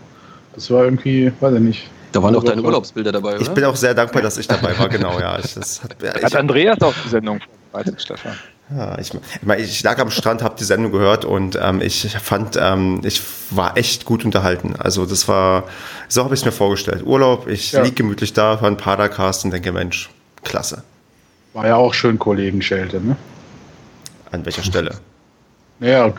das 0.54 0.70
war 0.70 0.84
irgendwie, 0.84 1.32
weiß 1.40 1.54
ich 1.54 1.60
nicht, 1.60 1.90
da 2.12 2.22
waren 2.22 2.34
auch 2.36 2.44
deine 2.44 2.62
Urlaubsbilder 2.62 3.12
dabei, 3.12 3.34
oder? 3.34 3.42
Ich 3.42 3.50
bin 3.50 3.64
auch 3.64 3.76
sehr 3.76 3.94
dankbar, 3.94 4.22
dass 4.22 4.38
ich 4.38 4.48
dabei 4.48 4.78
war, 4.78 4.88
genau, 4.88 5.18
ja. 5.18 5.38
Ich, 5.38 5.54
das 5.54 5.82
hat, 5.82 5.96
ich, 6.02 6.24
hat 6.24 6.36
Andreas 6.36 6.80
auch 6.80 6.94
die 7.04 7.08
Sendung 7.08 7.40
vorbereitet, 7.70 8.00
Stefan. 8.00 8.36
Ja, 8.70 8.98
ich, 8.98 9.12
ich, 9.58 9.82
lag 9.82 9.98
am 9.98 10.10
Strand, 10.10 10.42
habe 10.42 10.56
die 10.58 10.64
Sendung 10.64 10.92
gehört 10.92 11.24
und 11.24 11.58
ähm, 11.60 11.80
ich 11.80 12.14
fand, 12.18 12.58
ähm, 12.60 13.00
ich 13.02 13.22
war 13.50 13.78
echt 13.78 14.04
gut 14.04 14.26
unterhalten. 14.26 14.74
Also 14.78 15.06
das 15.06 15.26
war, 15.26 15.64
so 16.08 16.22
habe 16.22 16.34
ich 16.34 16.40
es 16.40 16.44
mir 16.44 16.52
vorgestellt. 16.52 17.02
Urlaub, 17.04 17.48
ich 17.48 17.72
ja. 17.72 17.82
liege 17.82 17.96
gemütlich 17.96 18.34
da, 18.34 18.60
höre 18.60 18.66
einen 18.66 18.76
Padercast 18.76 19.46
und 19.46 19.52
denke, 19.52 19.72
Mensch, 19.72 20.10
klasse. 20.44 20.82
War 21.54 21.66
ja 21.66 21.76
auch 21.76 21.94
schön 21.94 22.18
Kollegen 22.18 22.60
Schelte, 22.60 23.00
ne? 23.00 23.16
An 24.30 24.44
welcher 24.44 24.62
Stelle? 24.62 24.98
Ja, 25.80 26.12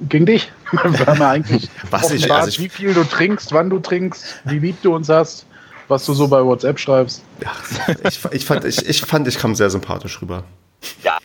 gegen 0.00 0.26
dich. 0.26 0.50
Wir 1.16 1.28
eigentlich 1.28 1.68
was 1.90 2.10
ich, 2.10 2.30
also 2.30 2.48
ich, 2.48 2.58
wie 2.58 2.68
viel 2.68 2.94
du 2.94 3.04
trinkst, 3.04 3.52
wann 3.52 3.70
du 3.70 3.78
trinkst, 3.78 4.40
wie 4.44 4.58
lieb 4.58 4.80
du 4.82 4.94
uns 4.94 5.08
hast, 5.08 5.46
was 5.88 6.04
du 6.06 6.14
so 6.14 6.28
bei 6.28 6.44
WhatsApp 6.44 6.78
schreibst. 6.78 7.22
Ja, 7.40 7.52
ich, 8.08 8.20
ich, 8.32 8.44
fand, 8.44 8.64
ich, 8.64 8.86
ich 8.86 9.00
fand, 9.02 9.28
ich 9.28 9.38
kam 9.38 9.54
sehr 9.54 9.70
sympathisch 9.70 10.20
rüber. 10.20 10.44
Ja. 11.02 11.18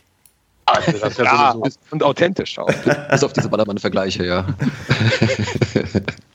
Also 0.65 0.91
das 0.99 1.17
ja, 1.17 1.23
ja 1.23 1.55
und 1.89 2.03
authentisch 2.03 2.59
auch. 2.59 2.71
Bis 3.09 3.23
auf 3.23 3.33
diese 3.33 3.49
Ballermann-Vergleiche, 3.49 4.25
ja. 4.25 4.45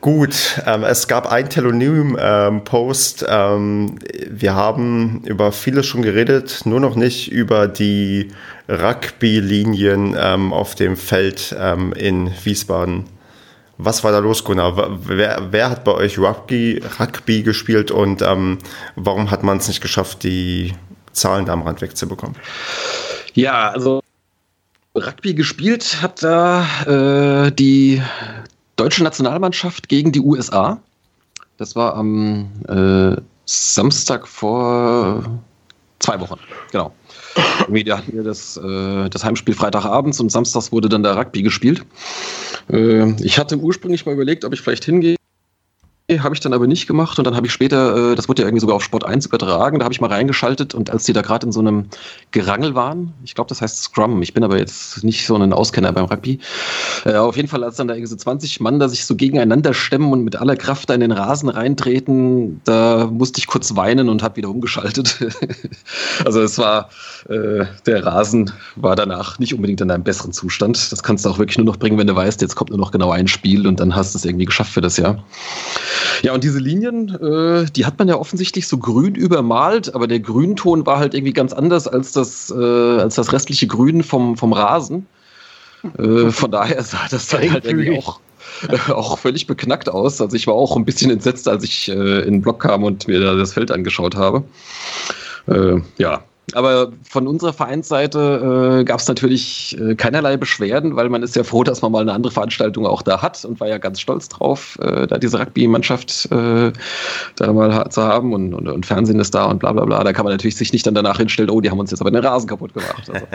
Gut, 0.00 0.60
ähm, 0.66 0.84
es 0.84 1.08
gab 1.08 1.30
ein 1.30 1.48
Telonym-Post. 1.48 3.24
Ähm, 3.28 3.98
wir 4.28 4.54
haben 4.54 5.22
über 5.24 5.52
vieles 5.52 5.86
schon 5.86 6.02
geredet, 6.02 6.62
nur 6.64 6.80
noch 6.80 6.94
nicht 6.94 7.30
über 7.30 7.68
die 7.68 8.30
Rugby-Linien 8.68 10.16
ähm, 10.18 10.52
auf 10.52 10.74
dem 10.74 10.96
Feld 10.96 11.56
ähm, 11.58 11.92
in 11.92 12.30
Wiesbaden. 12.44 13.04
Was 13.78 14.04
war 14.04 14.12
da 14.12 14.18
los, 14.18 14.44
Gunnar? 14.44 15.00
Wer, 15.06 15.48
wer 15.50 15.70
hat 15.70 15.84
bei 15.84 15.92
euch 15.92 16.18
Rugby, 16.18 16.82
Rugby 16.98 17.42
gespielt 17.42 17.90
und 17.90 18.22
ähm, 18.22 18.58
warum 18.94 19.30
hat 19.30 19.42
man 19.42 19.58
es 19.58 19.68
nicht 19.68 19.80
geschafft, 19.80 20.22
die 20.22 20.72
Zahlen 21.12 21.44
da 21.44 21.52
am 21.52 21.62
Rand 21.62 21.82
wegzubekommen? 21.82 22.36
Ja, 23.34 23.70
also 23.70 24.02
Rugby 24.94 25.34
gespielt 25.34 26.00
hat 26.00 26.22
da 26.22 27.46
äh, 27.46 27.52
die 27.52 28.02
deutsche 28.76 29.02
Nationalmannschaft 29.02 29.88
gegen 29.88 30.12
die 30.12 30.20
USA. 30.20 30.80
Das 31.56 31.74
war 31.74 31.94
am 31.94 32.48
äh, 32.68 33.20
Samstag 33.46 34.28
vor 34.28 35.24
zwei 35.98 36.20
Wochen, 36.20 36.38
genau. 36.70 36.92
Irgendwie 37.60 37.90
hatten 37.92 38.12
wir 38.14 38.22
das, 38.22 38.56
äh, 38.56 39.08
das 39.08 39.24
Heimspiel 39.24 39.54
Freitagabends 39.54 40.20
und 40.20 40.30
samstags 40.30 40.72
wurde 40.72 40.88
dann 40.88 41.02
der 41.02 41.16
Rugby 41.16 41.42
gespielt. 41.42 41.84
Äh, 42.70 43.12
ich 43.22 43.38
hatte 43.38 43.56
ursprünglich 43.56 44.04
mal 44.04 44.12
überlegt, 44.12 44.44
ob 44.44 44.52
ich 44.52 44.60
vielleicht 44.60 44.84
hingehe 44.84 45.16
habe 46.08 46.34
ich 46.36 46.40
dann 46.40 46.52
aber 46.52 46.68
nicht 46.68 46.86
gemacht 46.86 47.18
und 47.18 47.26
dann 47.26 47.34
habe 47.34 47.48
ich 47.48 47.52
später, 47.52 48.12
äh, 48.12 48.14
das 48.14 48.28
wurde 48.28 48.42
ja 48.42 48.48
irgendwie 48.48 48.60
sogar 48.60 48.76
auf 48.76 48.84
Sport 48.84 49.04
1 49.04 49.26
übertragen, 49.26 49.80
da 49.80 49.84
habe 49.84 49.92
ich 49.92 50.00
mal 50.00 50.06
reingeschaltet 50.06 50.72
und 50.72 50.88
als 50.88 51.04
die 51.04 51.12
da 51.12 51.22
gerade 51.22 51.46
in 51.46 51.52
so 51.52 51.58
einem 51.58 51.86
Gerangel 52.30 52.76
waren, 52.76 53.12
ich 53.24 53.34
glaube, 53.34 53.48
das 53.48 53.60
heißt 53.60 53.82
Scrum, 53.82 54.22
ich 54.22 54.32
bin 54.32 54.44
aber 54.44 54.56
jetzt 54.56 55.02
nicht 55.02 55.26
so 55.26 55.34
ein 55.34 55.52
Auskenner 55.52 55.92
beim 55.92 56.04
Rugby, 56.04 56.38
äh, 57.04 57.14
auf 57.14 57.34
jeden 57.36 57.48
Fall, 57.48 57.64
als 57.64 57.74
dann 57.76 57.88
da 57.88 57.94
irgendwie 57.94 58.10
so 58.10 58.16
20 58.16 58.60
Mann 58.60 58.78
da 58.78 58.88
sich 58.88 59.04
so 59.04 59.16
gegeneinander 59.16 59.74
stemmen 59.74 60.12
und 60.12 60.22
mit 60.22 60.36
aller 60.36 60.54
Kraft 60.54 60.88
da 60.88 60.94
in 60.94 61.00
den 61.00 61.10
Rasen 61.10 61.48
reintreten, 61.48 62.60
da 62.62 63.06
musste 63.06 63.40
ich 63.40 63.48
kurz 63.48 63.74
weinen 63.74 64.08
und 64.08 64.22
habe 64.22 64.36
wieder 64.36 64.48
umgeschaltet. 64.48 65.18
also 66.24 66.40
es 66.40 66.56
war, 66.56 66.88
äh, 67.28 67.64
der 67.84 68.06
Rasen 68.06 68.52
war 68.76 68.94
danach 68.94 69.40
nicht 69.40 69.54
unbedingt 69.54 69.80
in 69.80 69.90
einem 69.90 70.04
besseren 70.04 70.32
Zustand. 70.32 70.92
Das 70.92 71.02
kannst 71.02 71.24
du 71.24 71.30
auch 71.30 71.38
wirklich 71.38 71.58
nur 71.58 71.66
noch 71.66 71.78
bringen, 71.78 71.98
wenn 71.98 72.06
du 72.06 72.14
weißt, 72.14 72.42
jetzt 72.42 72.54
kommt 72.54 72.70
nur 72.70 72.78
noch 72.78 72.92
genau 72.92 73.10
ein 73.10 73.26
Spiel 73.26 73.66
und 73.66 73.80
dann 73.80 73.96
hast 73.96 74.14
du 74.14 74.18
es 74.18 74.24
irgendwie 74.24 74.44
geschafft 74.44 74.72
für 74.72 74.80
das 74.80 74.96
Jahr. 74.96 75.24
Ja, 76.22 76.32
und 76.34 76.44
diese 76.44 76.58
Linien, 76.58 77.08
äh, 77.08 77.66
die 77.70 77.86
hat 77.86 77.98
man 77.98 78.08
ja 78.08 78.16
offensichtlich 78.16 78.68
so 78.68 78.78
grün 78.78 79.14
übermalt, 79.14 79.94
aber 79.94 80.06
der 80.06 80.20
Grünton 80.20 80.86
war 80.86 80.98
halt 80.98 81.14
irgendwie 81.14 81.32
ganz 81.32 81.52
anders 81.52 81.86
als 81.88 82.12
das, 82.12 82.50
äh, 82.50 83.00
als 83.00 83.16
das 83.16 83.32
restliche 83.32 83.66
Grün 83.66 84.02
vom, 84.02 84.36
vom 84.36 84.52
Rasen. 84.52 85.06
Äh, 85.98 86.30
von 86.30 86.50
daher 86.50 86.82
sah 86.82 87.06
das 87.10 87.28
dann 87.28 87.50
halt 87.50 87.64
irgendwie 87.64 87.98
auch, 87.98 88.20
auch 88.88 89.18
völlig 89.18 89.46
beknackt 89.46 89.88
aus. 89.88 90.20
Also 90.20 90.36
ich 90.36 90.46
war 90.46 90.54
auch 90.54 90.76
ein 90.76 90.84
bisschen 90.84 91.10
entsetzt, 91.10 91.48
als 91.48 91.64
ich 91.64 91.88
äh, 91.88 92.20
in 92.20 92.34
den 92.34 92.42
Block 92.42 92.60
kam 92.60 92.84
und 92.84 93.08
mir 93.08 93.20
da 93.20 93.34
das 93.34 93.52
Feld 93.52 93.70
angeschaut 93.70 94.16
habe. 94.16 94.42
Äh, 95.46 95.80
ja, 95.98 96.22
aber 96.54 96.92
von 97.02 97.26
unserer 97.26 97.52
Vereinsseite 97.52 98.80
äh, 98.80 98.84
gab 98.84 99.00
es 99.00 99.08
natürlich 99.08 99.76
äh, 99.80 99.96
keinerlei 99.96 100.36
Beschwerden, 100.36 100.94
weil 100.94 101.08
man 101.08 101.24
ist 101.24 101.34
ja 101.34 101.42
froh, 101.42 101.64
dass 101.64 101.82
man 101.82 101.90
mal 101.90 102.02
eine 102.02 102.12
andere 102.12 102.32
Veranstaltung 102.32 102.86
auch 102.86 103.02
da 103.02 103.20
hat 103.20 103.44
und 103.44 103.58
war 103.58 103.66
ja 103.66 103.78
ganz 103.78 104.00
stolz 104.00 104.28
drauf, 104.28 104.78
äh, 104.80 105.08
da 105.08 105.18
diese 105.18 105.40
Rugby-Mannschaft 105.40 106.30
äh, 106.30 106.72
da 107.34 107.52
mal 107.52 107.90
zu 107.90 108.02
haben 108.02 108.32
und, 108.32 108.54
und, 108.54 108.68
und, 108.68 108.86
Fernsehen 108.86 109.18
ist 109.18 109.34
da 109.34 109.46
und 109.46 109.58
bla 109.58 109.72
bla 109.72 109.84
bla. 109.84 110.04
Da 110.04 110.12
kann 110.12 110.24
man 110.24 110.34
natürlich 110.34 110.56
sich 110.56 110.72
nicht 110.72 110.86
dann 110.86 110.94
danach 110.94 111.16
hinstellen, 111.16 111.50
oh, 111.50 111.60
die 111.60 111.70
haben 111.70 111.80
uns 111.80 111.90
jetzt 111.90 112.00
aber 112.00 112.12
den 112.12 112.24
Rasen 112.24 112.48
kaputt 112.48 112.74
gemacht. 112.74 113.10
Also. 113.12 113.26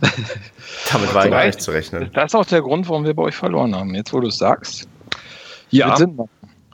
Damit 0.92 1.14
war 1.14 1.28
gar 1.28 1.44
nicht 1.44 1.60
zu 1.60 1.72
rechnen. 1.72 2.10
Das 2.14 2.32
ist 2.32 2.34
auch 2.34 2.46
der 2.46 2.62
Grund, 2.62 2.88
warum 2.88 3.04
wir 3.04 3.14
bei 3.14 3.24
euch 3.24 3.36
verloren 3.36 3.76
haben, 3.76 3.94
jetzt 3.94 4.14
wo 4.14 4.20
du 4.20 4.28
es 4.28 4.38
sagst. 4.38 4.88
Ja, 5.68 5.94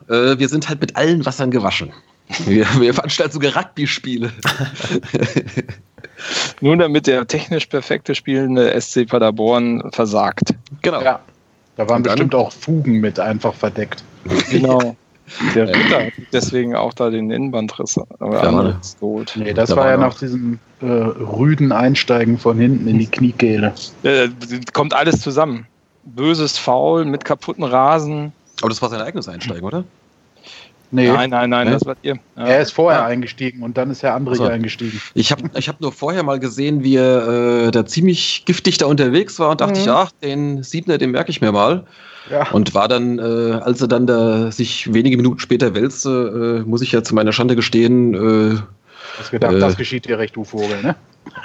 äh, 0.09 0.39
wir 0.39 0.49
sind 0.49 0.69
halt 0.69 0.81
mit 0.81 0.97
allen 0.97 1.27
Wassern 1.27 1.51
gewaschen. 1.51 1.93
Wir, 2.47 2.67
wir 2.79 2.95
veranstalten 2.95 3.33
sogar 3.33 3.57
Rugby-Spiele. 3.57 4.31
Nur 6.61 6.77
damit 6.77 7.07
der 7.07 7.27
technisch 7.27 7.67
perfekte 7.67 8.15
spielende 8.15 8.81
SC 8.81 9.09
Paderborn 9.09 9.91
versagt. 9.93 10.55
Genau. 10.83 11.03
Ja. 11.03 11.21
Da 11.77 11.89
waren 11.89 12.03
bestimmt 12.03 12.35
auch 12.35 12.53
Fugen 12.53 13.01
mit 13.01 13.19
einfach 13.19 13.55
verdeckt. 13.55 14.05
Genau. 14.51 14.97
Der 15.55 15.69
Ritter 15.69 16.07
hat 16.07 16.13
deswegen 16.33 16.75
auch 16.75 16.93
da 16.93 17.09
den 17.09 17.31
Innenbandriss 17.31 17.97
ja, 17.97 18.75
geholt. 19.01 19.33
Nee, 19.37 19.55
das 19.55 19.71
da 19.71 19.77
war 19.77 19.89
ja 19.89 19.97
nach 19.97 20.19
diesem 20.19 20.59
äh, 20.83 20.87
rüden 20.87 21.73
Einsteigen 21.73 22.39
von 22.39 22.59
hinten 22.59 22.87
in 22.87 22.99
die 22.99 23.07
Kniekehle. 23.07 23.73
Äh, 24.03 24.29
kommt 24.75 24.93
alles 24.93 25.21
zusammen. 25.21 25.67
Böses 26.05 26.59
Foul 26.59 27.05
mit 27.05 27.25
kaputten 27.25 27.65
Rasen. 27.65 28.33
Aber 28.61 28.69
das 28.69 28.83
war 28.83 28.91
sein 28.91 29.01
eigenes 29.01 29.29
Einsteigen, 29.29 29.65
oder? 29.65 29.85
Nee. 30.95 31.09
Nein, 31.09 31.31
nein, 31.31 31.49
nein, 31.49 31.67
nee? 31.67 31.73
das 31.73 31.87
war 31.87 31.97
ihr. 32.03 32.19
Ja. 32.37 32.47
Er 32.47 32.61
ist 32.61 32.73
vorher 32.73 33.01
ja. 33.01 33.07
eingestiegen 33.07 33.63
und 33.63 33.79
dann 33.79 33.91
ist 33.91 34.03
Herr 34.03 34.15
Andrich 34.15 34.39
also, 34.39 34.53
eingestiegen. 34.53 35.01
Ich 35.15 35.33
habe 35.33 35.45
ich 35.55 35.69
hab 35.69 35.81
nur 35.81 35.91
vorher 35.91 36.23
mal 36.23 36.39
gesehen, 36.39 36.85
wie 36.85 36.97
er 36.97 37.67
äh, 37.67 37.71
da 37.71 37.87
ziemlich 37.87 38.45
giftig 38.45 38.77
da 38.77 38.87
unterwegs 38.87 39.39
war 39.39 39.51
und 39.51 39.63
dachte 39.63 39.81
mhm. 39.81 39.81
ich, 39.81 39.91
ach, 39.91 40.13
den 40.23 40.63
Siebner, 40.63 40.99
den 40.99 41.11
merke 41.11 41.31
ich 41.31 41.41
mir 41.41 41.51
mal. 41.51 41.85
Ja. 42.31 42.49
Und 42.53 42.75
war 42.75 42.89
dann, 42.89 43.19
äh, 43.19 43.23
als 43.63 43.81
er 43.81 43.89
dann 43.89 44.07
da 44.07 44.53
sich 44.53 44.93
wenige 44.93 45.17
Minuten 45.17 45.39
später 45.39 45.75
wälzte, 45.75 46.63
äh, 46.63 46.69
muss 46.69 46.83
ich 46.83 46.93
ja 46.93 47.03
zu 47.03 47.15
meiner 47.15 47.33
Schande 47.33 47.57
gestehen, 47.57 48.15
äh, 48.15 48.59
hast 49.19 49.31
gedacht, 49.31 49.55
äh, 49.55 49.59
das 49.59 49.77
geschieht 49.77 50.07
dir 50.07 50.19
recht, 50.19 50.37
du 50.37 50.45
Vogel, 50.45 50.83
ne? 50.83 50.97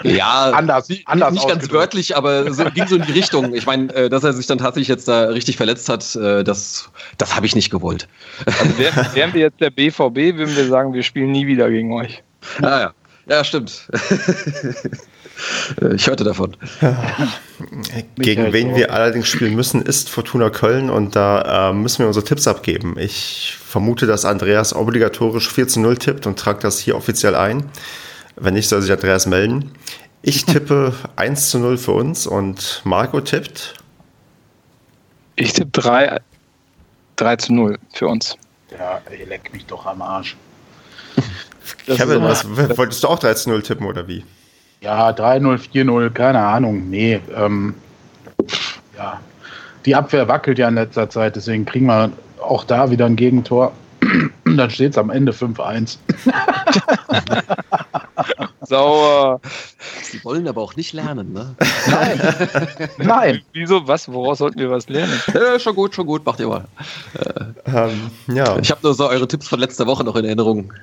Ja, 0.03 0.51
anders, 0.53 0.89
anders 1.05 1.33
nicht 1.33 1.47
ganz 1.47 1.71
wörtlich, 1.71 2.15
aber 2.15 2.51
so, 2.53 2.65
ging 2.65 2.87
so 2.87 2.95
in 2.95 3.03
die 3.03 3.11
Richtung. 3.11 3.53
Ich 3.53 3.65
meine, 3.65 3.93
äh, 3.93 4.09
dass 4.09 4.23
er 4.23 4.33
sich 4.33 4.47
dann 4.47 4.57
tatsächlich 4.57 4.87
jetzt 4.87 5.07
da 5.07 5.25
richtig 5.25 5.57
verletzt 5.57 5.89
hat, 5.89 6.15
äh, 6.15 6.43
das, 6.43 6.89
das 7.17 7.35
habe 7.35 7.45
ich 7.45 7.55
nicht 7.55 7.69
gewollt. 7.69 8.07
Also 8.45 8.77
wären, 8.77 9.07
wären 9.13 9.33
wir 9.33 9.41
jetzt 9.41 9.61
der 9.61 9.69
BVB, 9.69 10.37
würden 10.37 10.55
wir 10.55 10.67
sagen, 10.67 10.93
wir 10.93 11.03
spielen 11.03 11.31
nie 11.31 11.47
wieder 11.47 11.69
gegen 11.69 11.93
euch. 11.93 12.23
Ah, 12.61 12.79
ja, 12.79 12.93
ja, 13.27 13.43
stimmt. 13.43 13.87
ich 15.93 16.07
hörte 16.07 16.23
davon. 16.23 16.55
Gegen 18.15 18.53
wen 18.53 18.75
wir 18.75 18.93
allerdings 18.93 19.27
spielen 19.27 19.55
müssen, 19.55 19.81
ist 19.81 20.09
Fortuna 20.09 20.49
Köln 20.49 20.89
und 20.89 21.15
da 21.15 21.69
äh, 21.69 21.73
müssen 21.73 21.99
wir 21.99 22.07
unsere 22.07 22.25
Tipps 22.25 22.47
abgeben. 22.47 22.95
Ich 22.97 23.57
vermute, 23.63 24.05
dass 24.07 24.25
Andreas 24.25 24.73
obligatorisch 24.73 25.51
4 25.51 25.67
zu 25.67 25.79
0 25.79 25.97
tippt 25.97 26.27
und 26.27 26.39
trage 26.39 26.59
das 26.59 26.79
hier 26.79 26.95
offiziell 26.95 27.35
ein. 27.35 27.69
Wenn 28.35 28.53
nicht, 28.53 28.69
soll 28.69 28.81
sich 28.81 28.91
Andreas 28.91 29.25
melden. 29.25 29.71
Ich 30.21 30.45
tippe 30.45 30.93
1 31.15 31.49
zu 31.49 31.59
0 31.59 31.77
für 31.77 31.93
uns 31.93 32.27
und 32.27 32.81
Marco 32.83 33.21
tippt. 33.21 33.75
Ich 35.35 35.53
tippe 35.53 35.81
3, 35.81 36.19
3 37.17 37.35
zu 37.35 37.53
0 37.53 37.77
für 37.93 38.07
uns. 38.07 38.35
Ja, 38.71 39.01
ey, 39.09 39.23
leck 39.25 39.53
mich 39.53 39.65
doch 39.65 39.85
am 39.85 40.01
Arsch. 40.01 40.35
Kevin, 41.85 42.21
was, 42.23 42.45
wolltest 42.77 43.03
du 43.03 43.07
auch 43.07 43.19
3 43.19 43.33
zu 43.35 43.49
0 43.49 43.63
tippen 43.63 43.85
oder 43.85 44.07
wie? 44.07 44.23
Ja, 44.82 45.09
3-0, 45.09 45.69
4-0, 45.73 46.09
keine 46.11 46.39
Ahnung. 46.39 46.89
Nee, 46.89 47.19
ähm, 47.36 47.73
ja. 48.97 49.19
Die 49.86 49.95
Abwehr 49.95 50.28
wackelt 50.28 50.59
ja 50.59 50.67
in 50.67 50.75
letzter 50.75 51.09
Zeit, 51.09 51.36
deswegen 51.36 51.65
kriegen 51.65 51.88
wir 51.88 52.11
auch 52.41 52.63
da 52.63 52.91
wieder 52.91 53.05
ein 53.05 53.15
Gegentor. 53.15 53.71
Dann 54.45 54.69
steht 54.69 54.91
es 54.91 54.97
am 54.97 55.09
Ende 55.09 55.32
5-1. 55.32 55.97
Sauer. 58.61 59.39
Sie 60.03 60.23
wollen 60.23 60.47
aber 60.47 60.61
auch 60.61 60.75
nicht 60.75 60.93
lernen, 60.93 61.34
ne? 61.34 61.55
Nein. 61.89 62.21
Nein. 62.97 63.41
Wieso? 63.53 63.88
Was? 63.88 64.11
Woraus 64.11 64.39
sollten 64.39 64.59
wir 64.59 64.69
was 64.69 64.89
lernen? 64.89 65.19
Ja, 65.34 65.57
schon 65.57 65.75
gut, 65.75 65.95
schon 65.95 66.05
gut, 66.05 66.25
macht 66.25 66.39
ihr 66.39 66.47
mal. 66.47 66.65
Ähm, 67.65 68.11
ja. 68.28 68.57
Ich 68.59 68.69
habe 68.69 68.82
nur 68.84 68.93
so 68.93 69.07
eure 69.07 69.28
Tipps 69.28 69.47
von 69.47 69.59
letzter 69.59 69.88
Woche 69.88 70.03
noch 70.03 70.15
in 70.15 70.25
Erinnerung. 70.25 70.73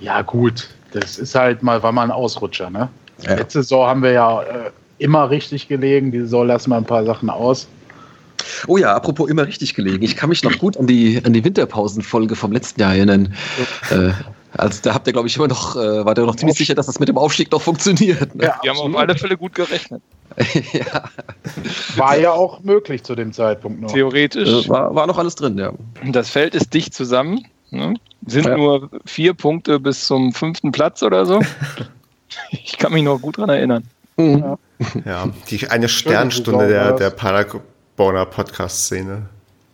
Ja, 0.00 0.22
gut. 0.22 0.68
Das 0.92 1.18
ist 1.18 1.34
halt 1.34 1.62
mal, 1.62 1.82
war 1.82 1.92
mal 1.92 2.02
ein 2.02 2.10
Ausrutscher, 2.10 2.70
ne? 2.70 2.88
Ja. 3.22 3.34
Letzte 3.34 3.62
Saison 3.62 3.86
haben 3.86 4.02
wir 4.02 4.12
ja 4.12 4.42
äh, 4.42 4.70
immer 4.98 5.30
richtig 5.30 5.68
gelegen. 5.68 6.12
Die 6.12 6.20
Saison 6.20 6.46
lassen 6.46 6.70
wir 6.70 6.76
ein 6.76 6.84
paar 6.84 7.04
Sachen 7.04 7.30
aus. 7.30 7.68
Oh 8.66 8.76
ja, 8.76 8.94
apropos 8.94 9.28
immer 9.28 9.46
richtig 9.46 9.74
gelegen. 9.74 10.02
Ich 10.02 10.16
kann 10.16 10.28
mich 10.28 10.42
noch 10.42 10.56
gut 10.58 10.76
an 10.76 10.86
die, 10.86 11.20
an 11.24 11.32
die 11.32 11.44
Winterpausenfolge 11.44 12.36
vom 12.36 12.52
letzten 12.52 12.80
Jahr 12.80 12.94
erinnern. 12.94 13.34
Äh, 13.90 14.10
also 14.56 14.80
da 14.82 14.94
habt 14.94 15.06
ihr, 15.06 15.12
glaube 15.12 15.28
ich, 15.28 15.36
immer 15.36 15.48
noch, 15.48 15.76
äh, 15.76 16.04
war 16.04 16.16
ihr 16.16 16.24
noch 16.24 16.36
ziemlich 16.36 16.56
sicher, 16.56 16.74
dass 16.74 16.86
das 16.86 16.98
mit 16.98 17.08
dem 17.08 17.18
Aufstieg 17.18 17.50
doch 17.50 17.60
funktioniert. 17.62 18.34
Ne? 18.34 18.44
Ja, 18.44 18.60
die 18.62 18.70
haben 18.70 18.78
auf 18.78 18.96
alle 18.96 19.16
Fälle 19.16 19.36
gut 19.36 19.54
gerechnet. 19.54 20.02
ja. 20.72 21.04
War 21.96 22.18
ja 22.18 22.32
auch 22.32 22.62
möglich 22.62 23.02
zu 23.02 23.14
dem 23.14 23.32
Zeitpunkt 23.32 23.80
noch. 23.80 23.92
Theoretisch. 23.92 24.66
Äh, 24.66 24.68
war, 24.68 24.94
war 24.94 25.06
noch 25.06 25.18
alles 25.18 25.34
drin, 25.34 25.58
ja. 25.58 25.72
Das 26.06 26.30
Feld 26.30 26.54
ist 26.54 26.72
dicht 26.72 26.94
zusammen. 26.94 27.44
Ne? 27.70 27.94
Sind 28.26 28.46
ja. 28.46 28.56
nur 28.56 28.90
vier 29.04 29.34
Punkte 29.34 29.78
bis 29.78 30.06
zum 30.06 30.32
fünften 30.32 30.72
Platz 30.72 31.02
oder 31.02 31.26
so. 31.26 31.40
ich 32.50 32.78
kann 32.78 32.92
mich 32.92 33.02
noch 33.02 33.18
gut 33.20 33.38
dran 33.38 33.48
erinnern. 33.48 33.84
Mhm. 34.16 34.56
Ja, 35.04 35.28
die, 35.48 35.68
eine 35.68 35.88
Sternstunde 35.88 36.68
der, 36.68 36.92
der 36.92 37.10
Paderborner 37.10 38.26
Podcast-Szene. 38.26 39.22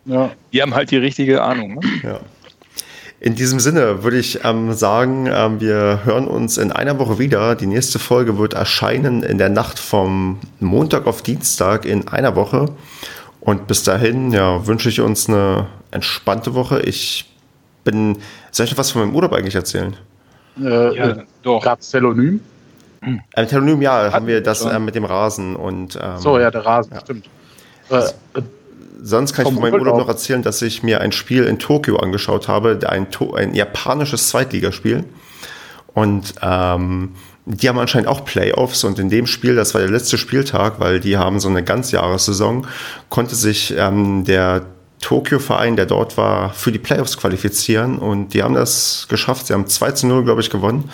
Ja. 0.06 0.30
Die 0.52 0.62
haben 0.62 0.74
halt 0.74 0.90
die 0.90 0.96
richtige 0.96 1.42
Ahnung. 1.42 1.74
Ne? 1.74 1.80
Ja. 2.02 2.20
In 3.20 3.34
diesem 3.34 3.58
Sinne 3.58 4.02
würde 4.02 4.18
ich 4.18 4.44
ähm, 4.44 4.74
sagen, 4.74 5.30
ähm, 5.32 5.60
wir 5.60 6.00
hören 6.04 6.28
uns 6.28 6.58
in 6.58 6.70
einer 6.70 6.98
Woche 6.98 7.18
wieder. 7.18 7.54
Die 7.54 7.66
nächste 7.66 7.98
Folge 7.98 8.36
wird 8.36 8.52
erscheinen 8.52 9.22
in 9.22 9.38
der 9.38 9.48
Nacht 9.48 9.78
vom 9.78 10.40
Montag 10.60 11.06
auf 11.06 11.22
Dienstag 11.22 11.86
in 11.86 12.06
einer 12.08 12.36
Woche. 12.36 12.66
Und 13.40 13.66
bis 13.66 13.82
dahin 13.82 14.30
ja, 14.30 14.66
wünsche 14.66 14.90
ich 14.90 15.00
uns 15.00 15.28
eine 15.28 15.68
entspannte 15.90 16.54
Woche. 16.54 16.80
Ich 16.80 17.30
bin. 17.82 18.18
Soll 18.50 18.66
ich 18.66 18.72
noch 18.72 18.78
was 18.78 18.90
von 18.90 19.02
meinem 19.02 19.14
Urlaub 19.14 19.32
eigentlich 19.32 19.54
erzählen? 19.54 19.96
Äh, 20.60 20.96
ja, 20.96 21.16
doch. 21.42 21.62
Gab 21.62 21.80
es 21.80 21.90
Telonym? 21.90 22.40
Äh, 23.32 23.46
Telonym, 23.46 23.82
ja, 23.82 24.12
haben 24.12 24.26
wir 24.26 24.42
das 24.42 24.64
äh, 24.64 24.78
mit 24.78 24.94
dem 24.94 25.04
Rasen 25.04 25.56
und. 25.56 25.98
Ähm, 26.00 26.18
so, 26.18 26.38
ja, 26.38 26.50
der 26.50 26.64
Rasen, 26.64 26.92
ja. 26.94 27.00
stimmt. 27.00 27.28
Äh, 27.90 28.02
Sonst 29.06 29.34
kann 29.34 29.46
ich 29.46 29.52
von 29.52 29.60
meinem 29.60 29.74
Urlaub 29.74 29.98
noch 29.98 30.08
erzählen, 30.08 30.42
dass 30.42 30.62
ich 30.62 30.82
mir 30.82 31.02
ein 31.02 31.12
Spiel 31.12 31.44
in 31.44 31.58
Tokio 31.58 31.96
angeschaut 31.96 32.48
habe, 32.48 32.78
ein, 32.88 33.06
ein 33.34 33.54
japanisches 33.54 34.30
Zweitligaspiel. 34.30 35.04
Und 35.92 36.34
ähm, 36.40 37.14
die 37.44 37.68
haben 37.68 37.78
anscheinend 37.78 38.08
auch 38.08 38.24
Playoffs 38.24 38.82
und 38.82 38.98
in 38.98 39.10
dem 39.10 39.26
Spiel, 39.26 39.54
das 39.54 39.74
war 39.74 39.82
der 39.82 39.90
letzte 39.90 40.16
Spieltag, 40.16 40.80
weil 40.80 41.00
die 41.00 41.18
haben 41.18 41.38
so 41.38 41.50
eine 41.50 41.62
Ganzjahressaison, 41.62 42.66
konnte 43.10 43.34
sich 43.34 43.74
ähm, 43.76 44.24
der 44.24 44.64
Tokio-Verein, 45.00 45.76
der 45.76 45.86
dort 45.86 46.16
war, 46.16 46.52
für 46.52 46.72
die 46.72 46.78
Playoffs 46.78 47.16
qualifizieren 47.16 47.98
und 47.98 48.34
die 48.34 48.42
haben 48.42 48.54
das 48.54 49.06
geschafft. 49.08 49.46
Sie 49.46 49.52
haben 49.52 49.66
2 49.66 49.92
zu 49.92 50.06
0, 50.06 50.24
glaube 50.24 50.40
ich, 50.40 50.50
gewonnen. 50.50 50.90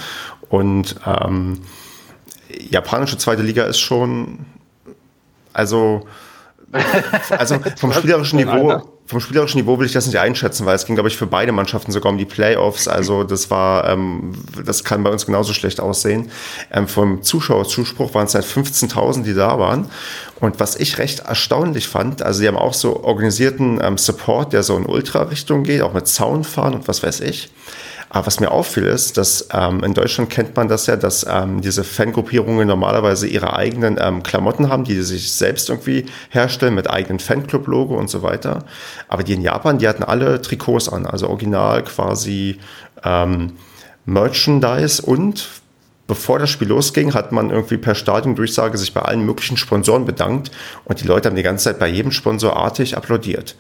Und 0.49 0.97
ähm, 1.07 1.61
japanische 2.71 3.19
zweite 3.19 3.43
Liga 3.43 3.65
ist 3.65 3.79
schon, 3.79 4.41
also 5.53 6.07
also 7.31 7.57
vom 7.77 7.93
spielerischen 7.93 8.39
Niveau, 8.39 8.83
vom 9.07 9.21
spielerischen 9.21 9.61
Niveau 9.61 9.79
will 9.79 9.87
ich 9.87 9.93
das 9.93 10.07
nicht 10.07 10.19
einschätzen, 10.19 10.67
weil 10.67 10.77
es 10.77 10.87
ging, 10.87 10.95
glaube 10.95 11.09
ich, 11.09 11.17
für 11.17 11.27
beide 11.27 11.51
Mannschaften 11.51 11.91
sogar 11.91 12.13
um 12.13 12.19
die 12.19 12.25
Playoffs. 12.25 12.87
Also 12.87 13.25
das 13.25 13.51
war, 13.51 13.89
ähm, 13.89 14.33
das 14.65 14.85
kann 14.85 15.03
bei 15.03 15.11
uns 15.11 15.27
genauso 15.27 15.53
schlecht 15.53 15.81
aussehen. 15.81 16.31
Ähm, 16.73 16.87
vom 16.87 17.23
Zuschauerzuspruch 17.23 18.15
waren 18.15 18.27
es 18.27 18.35
halt 18.35 18.45
15.000, 18.45 19.25
die 19.25 19.35
da 19.35 19.59
waren. 19.59 19.91
Und 20.39 20.61
was 20.61 20.77
ich 20.77 20.99
recht 20.99 21.21
erstaunlich 21.21 21.89
fand, 21.89 22.23
also 22.23 22.41
die 22.41 22.49
haben 22.49 22.57
auch 22.57 22.75
so 22.75 23.03
organisierten 23.03 23.81
ähm, 23.83 23.99
Support, 23.99 24.53
der 24.53 24.63
so 24.63 24.77
in 24.77 24.87
Ultra-Richtung 24.87 25.65
geht, 25.65 25.83
auch 25.83 25.93
mit 25.93 26.07
Zaunfahren 26.07 26.75
und 26.75 26.89
was 26.89 27.03
weiß 27.03 27.21
ich. 27.21 27.51
Aber 28.11 28.27
was 28.27 28.41
mir 28.41 28.51
auffiel 28.51 28.87
ist, 28.87 29.17
dass 29.17 29.49
ähm, 29.53 29.85
in 29.85 29.95
Deutschland 29.95 30.31
kennt 30.31 30.57
man 30.57 30.67
das 30.67 30.87
ja, 30.87 30.97
dass 30.97 31.25
ähm, 31.31 31.61
diese 31.61 31.85
Fangruppierungen 31.85 32.67
normalerweise 32.67 33.29
ihre 33.29 33.55
eigenen 33.55 33.99
ähm, 34.01 34.25
Klamotten 34.25 34.69
haben, 34.69 34.83
die 34.83 34.95
sie 34.97 35.17
sich 35.17 35.33
selbst 35.33 35.71
irgendwie 35.71 36.07
herstellen 36.29 36.75
mit 36.75 36.91
eigenen 36.91 37.21
Fanclub-Logo 37.21 37.97
und 37.97 38.11
so 38.11 38.23
weiter. 38.23 38.65
Aber 39.07 39.23
die 39.23 39.35
in 39.35 39.43
Japan, 39.43 39.79
die 39.79 39.87
hatten 39.87 40.03
alle 40.03 40.43
Trikots 40.43 40.89
an, 40.89 41.07
also 41.07 41.29
original 41.29 41.85
quasi 41.85 42.59
ähm, 43.05 43.53
Merchandise 44.07 45.01
und 45.01 45.49
bevor 46.09 46.41
das 46.41 46.51
Spiel 46.51 46.67
losging, 46.67 47.15
hat 47.15 47.31
man 47.31 47.51
irgendwie 47.51 47.77
per 47.77 47.95
Stadiondurchsage 47.95 48.77
sich 48.77 48.93
bei 48.93 49.03
allen 49.03 49.25
möglichen 49.25 49.57
Sponsoren 49.57 50.05
bedankt 50.05 50.51
und 50.85 51.01
die 51.01 51.07
Leute 51.07 51.29
haben 51.29 51.37
die 51.37 51.45
ganze 51.45 51.67
Zeit 51.67 51.79
bei 51.79 51.87
jedem 51.87 52.11
Sponsor 52.11 52.57
artig 52.57 52.97
applaudiert. 52.97 53.55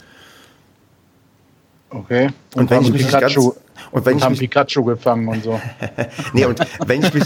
Okay. 1.91 2.31
Und, 2.55 2.63
und 2.63 2.71
wenn 2.71 2.83
ich 2.83 2.93
mich 2.93 3.07
Pikachu, 3.07 3.51
ganz, 3.51 3.61
und 3.91 4.07
wenn 4.07 4.13
und 4.13 4.19
ich 4.19 4.25
haben 4.25 4.33
mich, 4.33 4.41
Pikachu 4.41 4.85
gefangen 4.85 5.27
und 5.27 5.43
so. 5.43 5.61
nee, 6.33 6.45
und 6.45 6.61
wenn 6.87 7.03
ich 7.03 7.13
mich, 7.13 7.25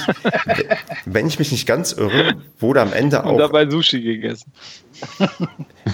wenn 1.04 1.26
ich 1.26 1.38
mich 1.38 1.52
nicht 1.52 1.66
ganz 1.66 1.92
irre, 1.92 2.34
wurde 2.58 2.80
am 2.80 2.92
Ende 2.92 3.24
auch. 3.24 3.32
Und 3.32 3.38
dabei 3.38 3.68
Sushi 3.68 4.00
gegessen. 4.00 4.50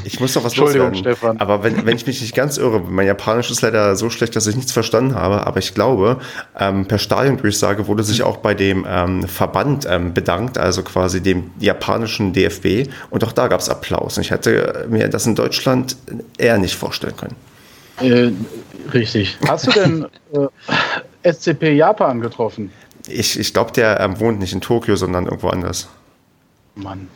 Ich 0.05 0.21
muss 0.21 0.35
doch 0.35 0.45
was 0.45 0.53
Entschuldigung, 0.53 0.93
loswerden. 0.93 1.17
Stefan. 1.17 1.41
Aber 1.41 1.65
wenn, 1.65 1.85
wenn 1.85 1.97
ich 1.97 2.07
mich 2.07 2.21
nicht 2.21 2.35
ganz 2.35 2.59
irre, 2.59 2.81
mein 2.81 3.07
Japanisch 3.07 3.51
ist 3.51 3.63
leider 3.63 3.97
so 3.97 4.09
schlecht, 4.09 4.37
dass 4.37 4.47
ich 4.47 4.55
nichts 4.55 4.71
verstanden 4.71 5.17
habe, 5.17 5.47
aber 5.47 5.59
ich 5.59 5.75
glaube, 5.75 6.21
ähm, 6.59 6.87
per 6.87 6.99
Stadiondurchsage 6.99 7.89
wurde 7.89 8.05
sich 8.05 8.23
auch 8.23 8.37
bei 8.37 8.55
dem 8.55 8.87
ähm, 8.89 9.27
Verband 9.27 9.87
ähm, 9.91 10.15
bedankt, 10.15 10.59
also 10.59 10.83
quasi 10.83 11.21
dem 11.21 11.51
japanischen 11.59 12.33
DFB. 12.33 12.89
Und 13.11 13.25
auch 13.25 13.33
da 13.33 13.49
gab 13.49 13.61
es 13.61 13.69
Applaus. 13.69 14.17
Und 14.17 14.23
ich 14.23 14.31
hätte 14.31 14.87
mir 14.89 15.09
das 15.09 15.27
in 15.27 15.35
Deutschland 15.35 15.97
eher 16.39 16.59
nicht 16.59 16.77
vorstellen 16.77 17.17
können. 17.17 17.35
Äh, 18.01 18.33
richtig. 18.93 19.37
Hast 19.47 19.67
du 19.67 19.71
denn 19.73 20.07
äh, 20.33 21.33
SCP 21.33 21.75
Japan 21.75 22.21
getroffen? 22.21 22.71
Ich, 23.09 23.39
ich 23.39 23.53
glaube, 23.53 23.73
der 23.73 24.01
ähm, 24.01 24.19
wohnt 24.21 24.39
nicht 24.39 24.53
in 24.53 24.61
Tokio, 24.61 24.97
sondern 24.97 25.27
irgendwo 25.27 25.49
anders. 25.49 25.89
Mann. 26.75 27.09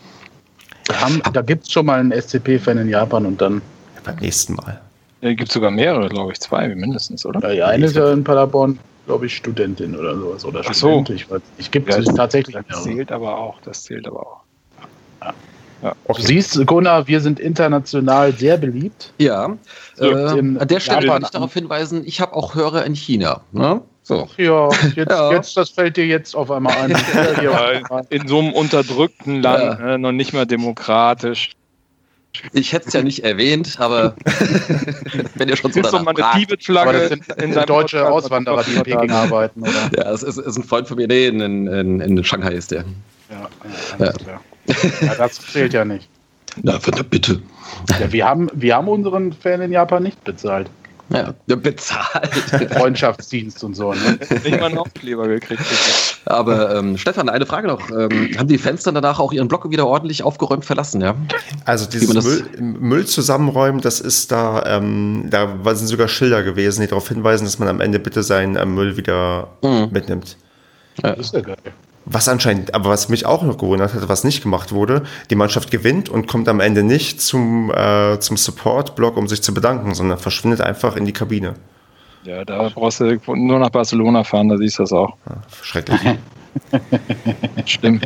Haben, 0.93 1.23
da 1.33 1.41
gibt 1.41 1.65
es 1.65 1.73
schon 1.73 1.87
mal 1.87 2.01
einen 2.01 2.13
SCP-Fan 2.13 2.79
in 2.79 2.89
Japan 2.89 3.25
und 3.27 3.41
dann. 3.41 3.63
Ja, 3.95 4.01
beim 4.05 4.17
nächsten 4.17 4.55
Mal. 4.55 4.81
Da 5.23 5.33
gibt 5.33 5.49
es 5.49 5.55
sogar 5.55 5.71
mehrere, 5.71 6.09
glaube 6.11 6.33
ich, 6.33 6.41
zwei 6.41 6.69
mindestens, 6.69 7.25
oder? 7.25 7.41
Ja, 7.41 7.55
ja 7.55 7.67
eine 7.69 7.87
ist 7.87 7.97
ja 7.97 8.13
in 8.13 8.23
Paderborn, 8.23 8.79
glaube 9.07 9.25
ich, 9.25 9.37
Studentin 9.37 9.97
oder 9.97 10.15
sowas. 10.17 10.45
Oder 10.45 10.63
Ach 10.67 10.75
so. 10.75 11.03
Ich 11.09 11.31
weiß 11.31 11.41
nicht. 11.57 11.73
Gibt 11.73 11.89
es 11.89 12.05
ja, 12.05 12.13
tatsächlich. 12.13 12.57
Das 12.69 12.83
zählt 12.83 13.11
aber 13.11 13.39
auch, 13.39 13.59
das 13.63 13.85
zählt 13.85 14.07
aber 14.07 14.21
auch. 14.21 14.44
Ja. 15.85 15.95
Okay. 16.05 16.23
Du 16.23 16.27
siehst, 16.29 16.67
Gunnar, 16.67 17.07
wir 17.07 17.21
sind 17.21 17.39
international 17.39 18.33
sehr 18.33 18.57
beliebt. 18.57 19.13
Ja. 19.19 19.55
Äh, 19.99 20.15
an 20.15 20.67
der 20.67 20.81
Stelle 20.81 21.07
Japan. 21.07 21.23
ich 21.23 21.29
darauf 21.29 21.53
hinweisen, 21.53 22.05
ich 22.07 22.23
habe 22.23 22.33
auch 22.33 22.55
Hörer 22.55 22.87
in 22.87 22.95
China. 22.95 23.43
Ne? 23.53 23.83
So. 24.03 24.27
Ja, 24.39 24.71
jetzt, 24.97 24.97
ja. 25.11 25.33
jetzt, 25.33 25.57
das 25.59 25.71
fällt 25.71 25.99
dir 25.99 26.07
jetzt 26.07 26.35
auf 26.35 26.51
einmal 26.51 26.75
ein. 26.75 26.91
ja, 27.43 28.01
in 28.09 28.27
so 28.27 28.39
einem 28.39 28.55
unterdrückten 28.55 29.43
Land, 29.43 29.79
ja. 29.79 29.87
ne, 29.87 29.99
noch 29.99 30.13
nicht 30.13 30.33
mal 30.33 30.47
demokratisch. 30.47 31.53
Ich 32.55 32.73
hätte 32.73 32.89
es 32.89 32.95
ja 32.95 33.03
nicht 33.03 33.23
erwähnt, 33.23 33.77
aber 33.79 34.17
wenn 35.35 35.51
ihr 35.51 35.57
schon 35.57 35.71
so 35.71 35.83
danach 35.83 36.03
mal 36.03 36.15
eine 36.17 36.41
Tibet-Flagge 36.41 36.93
das 36.93 37.09
sind 37.11 37.29
in 37.41 37.53
deutsche 37.67 38.11
Auswanderer, 38.11 38.65
die 38.65 38.75
in 38.75 38.83
Peking 38.83 39.11
arbeiten, 39.11 39.61
oder? 39.61 39.91
Ja, 39.97 40.13
es 40.13 40.23
ist, 40.23 40.39
ist, 40.39 40.57
ein 40.57 40.65
Freund 40.65 40.89
von 40.89 40.97
mir. 40.97 41.07
Nee, 41.07 41.27
in, 41.27 41.41
in, 41.41 42.01
in 42.01 42.25
Shanghai 42.25 42.55
ist 42.55 42.71
der. 42.71 42.85
Ja, 43.31 43.49
ja, 44.05 44.13
ja. 44.67 45.15
das 45.17 45.35
zählt 45.35 45.73
ja 45.73 45.85
nicht. 45.85 46.09
Na, 46.63 46.79
bitte. 47.11 47.43
Ja, 47.99 48.13
wir, 48.13 48.25
haben, 48.25 48.51
wir 48.55 48.77
haben 48.77 48.89
unseren 48.89 49.33
Fan 49.33 49.61
in 49.61 49.73
Japan 49.73 50.03
nicht 50.03 50.23
bezahlt. 50.25 50.71
Ja, 51.11 51.35
bezahlt. 51.47 52.33
Freundschaftsdienst 52.73 53.63
und 53.63 53.75
so. 53.75 53.93
Ne? 53.93 54.19
Nicht 54.43 54.59
mal 54.59 54.67
einen 54.67 54.79
Aufkleber 54.79 55.29
gekriegt. 55.29 55.63
Aber 56.25 56.75
ähm, 56.77 56.97
Stefan, 56.97 57.29
eine 57.29 57.45
Frage 57.45 57.69
noch. 57.69 57.91
Ähm, 57.91 58.31
haben 58.39 58.49
die 58.49 58.57
Fans 58.57 58.85
dann 58.85 58.95
danach 58.95 59.19
auch 59.19 59.33
ihren 59.33 59.47
Block 59.47 59.69
wieder 59.71 59.87
ordentlich 59.87 60.23
aufgeräumt 60.23 60.65
verlassen, 60.65 61.03
ja? 61.03 61.15
Also 61.67 61.87
dieses 61.87 62.25
Müll, 62.25 62.47
Müll, 62.59 63.07
zusammenräumen, 63.07 63.83
das 63.83 64.01
ist 64.01 64.33
da, 64.33 64.65
ähm, 64.67 65.27
da 65.29 65.75
sind 65.75 65.89
sogar 65.89 66.09
Schilder 66.09 66.43
gewesen, 66.43 66.81
die 66.81 66.87
darauf 66.87 67.09
hinweisen, 67.09 67.45
dass 67.45 67.59
man 67.59 67.69
am 67.69 67.81
Ende 67.81 67.99
bitte 67.99 68.23
seinen 68.23 68.57
äh, 68.57 68.65
Müll 68.65 68.97
wieder 68.97 69.49
mhm. 69.63 69.89
mitnimmt. 69.93 70.39
Ja. 71.03 71.15
Das 71.15 71.27
ist 71.27 71.35
ja 71.35 71.41
geil. 71.41 71.57
Was 72.07 72.29
anscheinend, 72.29 72.75
aber 72.75 72.91
was 72.91 73.09
mich 73.09 73.25
auch 73.25 73.43
noch 73.43 73.57
gewundert 73.57 73.95
hat, 73.95 74.09
was 74.09 74.25
nicht 74.25 74.43
gemacht 74.43 74.73
wurde, 74.73 75.05
die 75.31 75.37
Mannschaft 75.37 75.71
gewinnt 75.71 76.11
und 76.11 76.27
kommt 76.27 76.49
am 76.49 76.61
Ende 76.61 76.83
nicht 76.83 77.21
zum, 77.23 77.71
äh, 77.71 78.19
zum 78.21 78.37
Support-Block, 78.37 79.17
um 79.17 79.27
sich 79.27 79.43
zu 79.43 79.55
bedanken, 79.55 79.95
sondern 79.95 80.19
verschwindet 80.19 80.61
einfach 80.61 80.97
in 80.97 81.07
die 81.07 81.13
Kabine. 81.13 81.55
Ja, 82.25 82.45
da 82.45 82.69
brauchst 82.75 83.01
du 83.01 83.19
nur 83.35 83.59
nach 83.59 83.71
Barcelona 83.71 84.25
fahren, 84.25 84.49
da 84.49 84.57
siehst 84.57 84.79
du 84.79 84.83
das 84.83 84.93
auch. 84.93 85.17
Ja, 85.29 85.37
schrecklich. 85.63 86.01
Schlimm. 87.67 88.01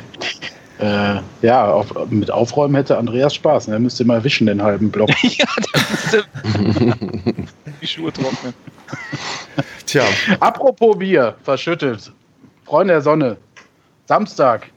Äh, 0.80 1.20
ja, 1.42 1.72
auf, 1.72 1.92
mit 2.08 2.30
Aufräumen 2.30 2.76
hätte 2.76 2.98
Andreas 2.98 3.34
Spaß. 3.34 3.68
Ne? 3.68 3.74
Er 3.74 3.80
müsste 3.80 4.04
mal 4.04 4.22
wischen, 4.22 4.46
den 4.46 4.62
halben 4.62 4.90
Block. 4.90 5.10
ja, 5.22 5.46
der 5.74 5.82
müsste 5.90 6.24
die 7.82 7.86
Schuhe 7.86 8.12
trocknen. 8.12 8.54
Tja. 9.86 10.04
Apropos 10.38 10.98
Bier, 10.98 11.34
verschüttet. 11.42 12.12
Freunde 12.64 12.94
der 12.94 13.02
Sonne, 13.02 13.38
Samstag 14.08 14.70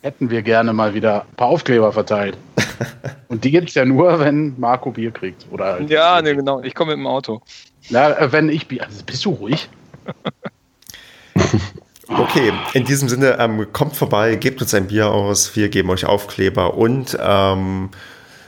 hätten 0.00 0.30
wir 0.30 0.40
gerne 0.40 0.72
mal 0.72 0.94
wieder 0.94 1.22
ein 1.24 1.36
paar 1.36 1.48
Aufkleber 1.48 1.92
verteilt. 1.92 2.38
Und 3.28 3.44
die 3.44 3.50
gibt 3.50 3.68
es 3.68 3.74
ja 3.74 3.84
nur, 3.84 4.18
wenn 4.18 4.58
Marco 4.58 4.90
Bier 4.90 5.10
kriegt. 5.10 5.46
Oder 5.50 5.72
halt 5.74 5.90
ja, 5.90 6.22
nee, 6.22 6.34
genau. 6.34 6.62
Ich 6.62 6.74
komme 6.74 6.92
mit 6.92 7.04
dem 7.04 7.06
Auto. 7.06 7.42
Na, 7.90 8.18
äh, 8.18 8.32
wenn 8.32 8.48
ich 8.48 8.66
Bier. 8.66 8.84
Also 8.84 9.04
bist 9.04 9.24
du 9.24 9.30
ruhig? 9.30 9.68
Okay, 12.10 12.54
in 12.72 12.86
diesem 12.86 13.06
Sinne, 13.06 13.36
ähm, 13.38 13.70
kommt 13.70 13.94
vorbei, 13.94 14.36
gebt 14.36 14.62
uns 14.62 14.72
ein 14.72 14.86
Bier 14.86 15.10
aus, 15.10 15.54
wir 15.56 15.68
geben 15.68 15.90
euch 15.90 16.06
Aufkleber 16.06 16.72
und 16.72 17.18
ähm, 17.20 17.90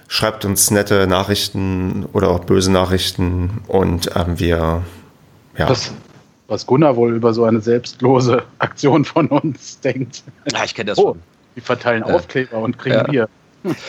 schreibt 0.08 0.46
uns 0.46 0.70
nette 0.70 1.06
Nachrichten 1.06 2.06
oder 2.14 2.30
auch 2.30 2.40
böse 2.40 2.72
Nachrichten 2.72 3.60
und 3.68 4.10
ähm, 4.16 4.38
wir 4.38 4.82
ja. 5.58 5.66
Das, 5.66 5.92
was 6.50 6.66
Gunnar 6.66 6.96
wohl 6.96 7.14
über 7.14 7.32
so 7.32 7.44
eine 7.44 7.60
selbstlose 7.60 8.42
Aktion 8.58 9.04
von 9.04 9.28
uns 9.28 9.80
denkt. 9.80 10.22
Ja, 10.52 10.64
ich 10.64 10.74
kenne 10.74 10.90
das 10.90 10.98
oh, 10.98 11.12
schon. 11.12 11.22
Die 11.56 11.60
verteilen 11.60 12.04
ja. 12.06 12.14
Aufkleber 12.14 12.58
und 12.58 12.78
kriegen 12.78 12.96
ja. 12.96 13.02
Bier. 13.04 13.28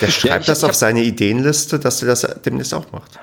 Der 0.01 0.07
schreibt 0.07 0.25
ja, 0.25 0.39
ich, 0.39 0.45
das 0.45 0.63
auf 0.63 0.73
seine 0.73 1.01
Ideenliste, 1.01 1.79
dass 1.79 2.01
er 2.01 2.09
das 2.09 2.27
demnächst 2.45 2.73
auch 2.73 2.91
macht. 2.91 3.19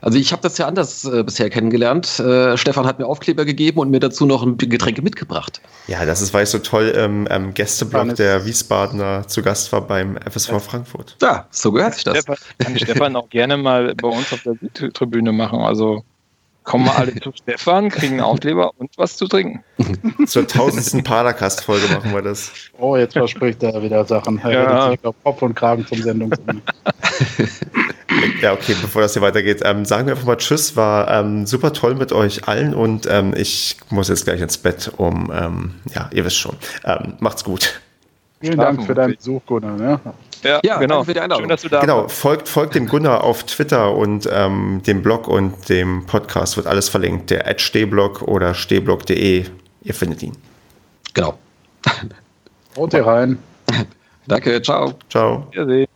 Also 0.00 0.18
ich 0.18 0.32
habe 0.32 0.42
das 0.42 0.58
ja 0.58 0.66
anders 0.66 1.04
äh, 1.04 1.22
bisher 1.22 1.50
kennengelernt. 1.50 2.18
Äh, 2.20 2.56
Stefan 2.56 2.86
hat 2.86 2.98
mir 2.98 3.06
Aufkleber 3.06 3.44
gegeben 3.44 3.80
und 3.80 3.90
mir 3.90 4.00
dazu 4.00 4.26
noch 4.26 4.42
ein 4.42 4.56
Getränke 4.58 5.02
mitgebracht. 5.02 5.60
Ja, 5.86 6.04
das 6.04 6.20
ist, 6.20 6.34
weil 6.34 6.44
ich 6.44 6.50
so 6.50 6.58
toll 6.58 6.88
im 6.88 7.26
ähm, 7.30 7.54
Gästeblock 7.54 8.14
der 8.14 8.44
Wiesbadener 8.44 9.26
zu 9.26 9.42
Gast 9.42 9.72
war 9.72 9.86
beim 9.86 10.16
FSV 10.18 10.50
ja. 10.50 10.58
Frankfurt. 10.60 11.16
Ja, 11.22 11.46
so 11.50 11.72
gehört 11.72 11.94
sich 11.94 12.04
das. 12.04 12.18
Stefan, 12.18 12.36
kann 12.58 12.78
Stefan 12.78 13.16
auch 13.16 13.28
gerne 13.30 13.56
mal 13.56 13.94
bei 13.94 14.08
uns 14.08 14.32
auf 14.32 14.42
der 14.44 14.92
Tribüne 14.92 15.32
machen. 15.32 15.60
Also 15.60 16.04
kommen 16.66 16.88
alle 16.88 17.14
zu 17.14 17.32
Stefan, 17.32 17.88
kriegen 17.88 18.14
einen 18.14 18.22
Aufkleber 18.22 18.72
und 18.76 18.90
was 18.98 19.16
zu 19.16 19.26
trinken. 19.26 19.64
Zur 20.26 20.46
tausendsten 20.46 21.02
Padercast-Folge 21.02 21.86
machen 21.94 22.12
wir 22.12 22.22
das. 22.22 22.52
Oh, 22.78 22.96
jetzt 22.96 23.14
verspricht 23.14 23.62
er 23.62 23.80
wieder 23.82 24.04
Sachen. 24.04 24.38
Er 24.40 24.50
ja. 24.50 24.90
sich 24.90 25.04
auf 25.04 25.14
Kopf 25.22 25.40
und 25.42 25.54
Kragen 25.54 25.86
zum 25.86 26.02
Sendungsende. 26.02 26.60
ja, 28.42 28.52
okay, 28.52 28.74
bevor 28.82 29.00
das 29.00 29.12
hier 29.12 29.22
weitergeht, 29.22 29.62
ähm, 29.64 29.84
sagen 29.84 30.06
wir 30.06 30.14
einfach 30.14 30.26
mal 30.26 30.36
Tschüss. 30.36 30.76
War 30.76 31.08
ähm, 31.08 31.46
super 31.46 31.72
toll 31.72 31.94
mit 31.94 32.12
euch 32.12 32.48
allen 32.48 32.74
und 32.74 33.06
ähm, 33.08 33.32
ich 33.36 33.76
muss 33.90 34.08
jetzt 34.08 34.24
gleich 34.24 34.40
ins 34.40 34.58
Bett, 34.58 34.92
um, 34.96 35.32
ähm, 35.32 35.74
ja, 35.94 36.10
ihr 36.12 36.24
wisst 36.24 36.36
schon. 36.36 36.56
Ähm, 36.84 37.14
macht's 37.20 37.44
gut. 37.44 37.80
Vielen 38.40 38.58
Dank 38.58 38.84
für 38.84 38.94
deinen 38.94 39.14
Besuch, 39.14 39.40
Gunnar. 39.46 39.76
Ne? 39.76 40.00
Ja, 40.46 40.60
ja 40.62 40.78
genau. 40.78 41.04
Für 41.04 41.14
die 41.14 41.20
Schön, 41.20 41.48
dass 41.48 41.62
du 41.62 41.68
da 41.68 41.80
Genau, 41.80 42.08
folgt, 42.08 42.48
folgt 42.48 42.74
dem 42.74 42.86
Gunnar 42.86 43.24
auf 43.24 43.44
Twitter 43.44 43.94
und 43.94 44.28
ähm, 44.32 44.82
dem 44.86 45.02
Blog 45.02 45.28
und 45.28 45.68
dem 45.68 46.06
Podcast 46.06 46.56
wird 46.56 46.66
alles 46.66 46.88
verlinkt. 46.88 47.30
Der 47.30 47.58
Stehblog 47.58 48.22
oder 48.22 48.54
stehblog.de. 48.54 49.44
Ihr 49.82 49.94
findet 49.94 50.22
ihn. 50.22 50.36
Genau. 51.14 51.38
Haut 52.76 52.94
rein. 52.94 53.38
Danke, 54.26 54.60
ciao. 54.62 54.94
Ciao. 55.08 55.46
Wiedersehen. 55.50 55.95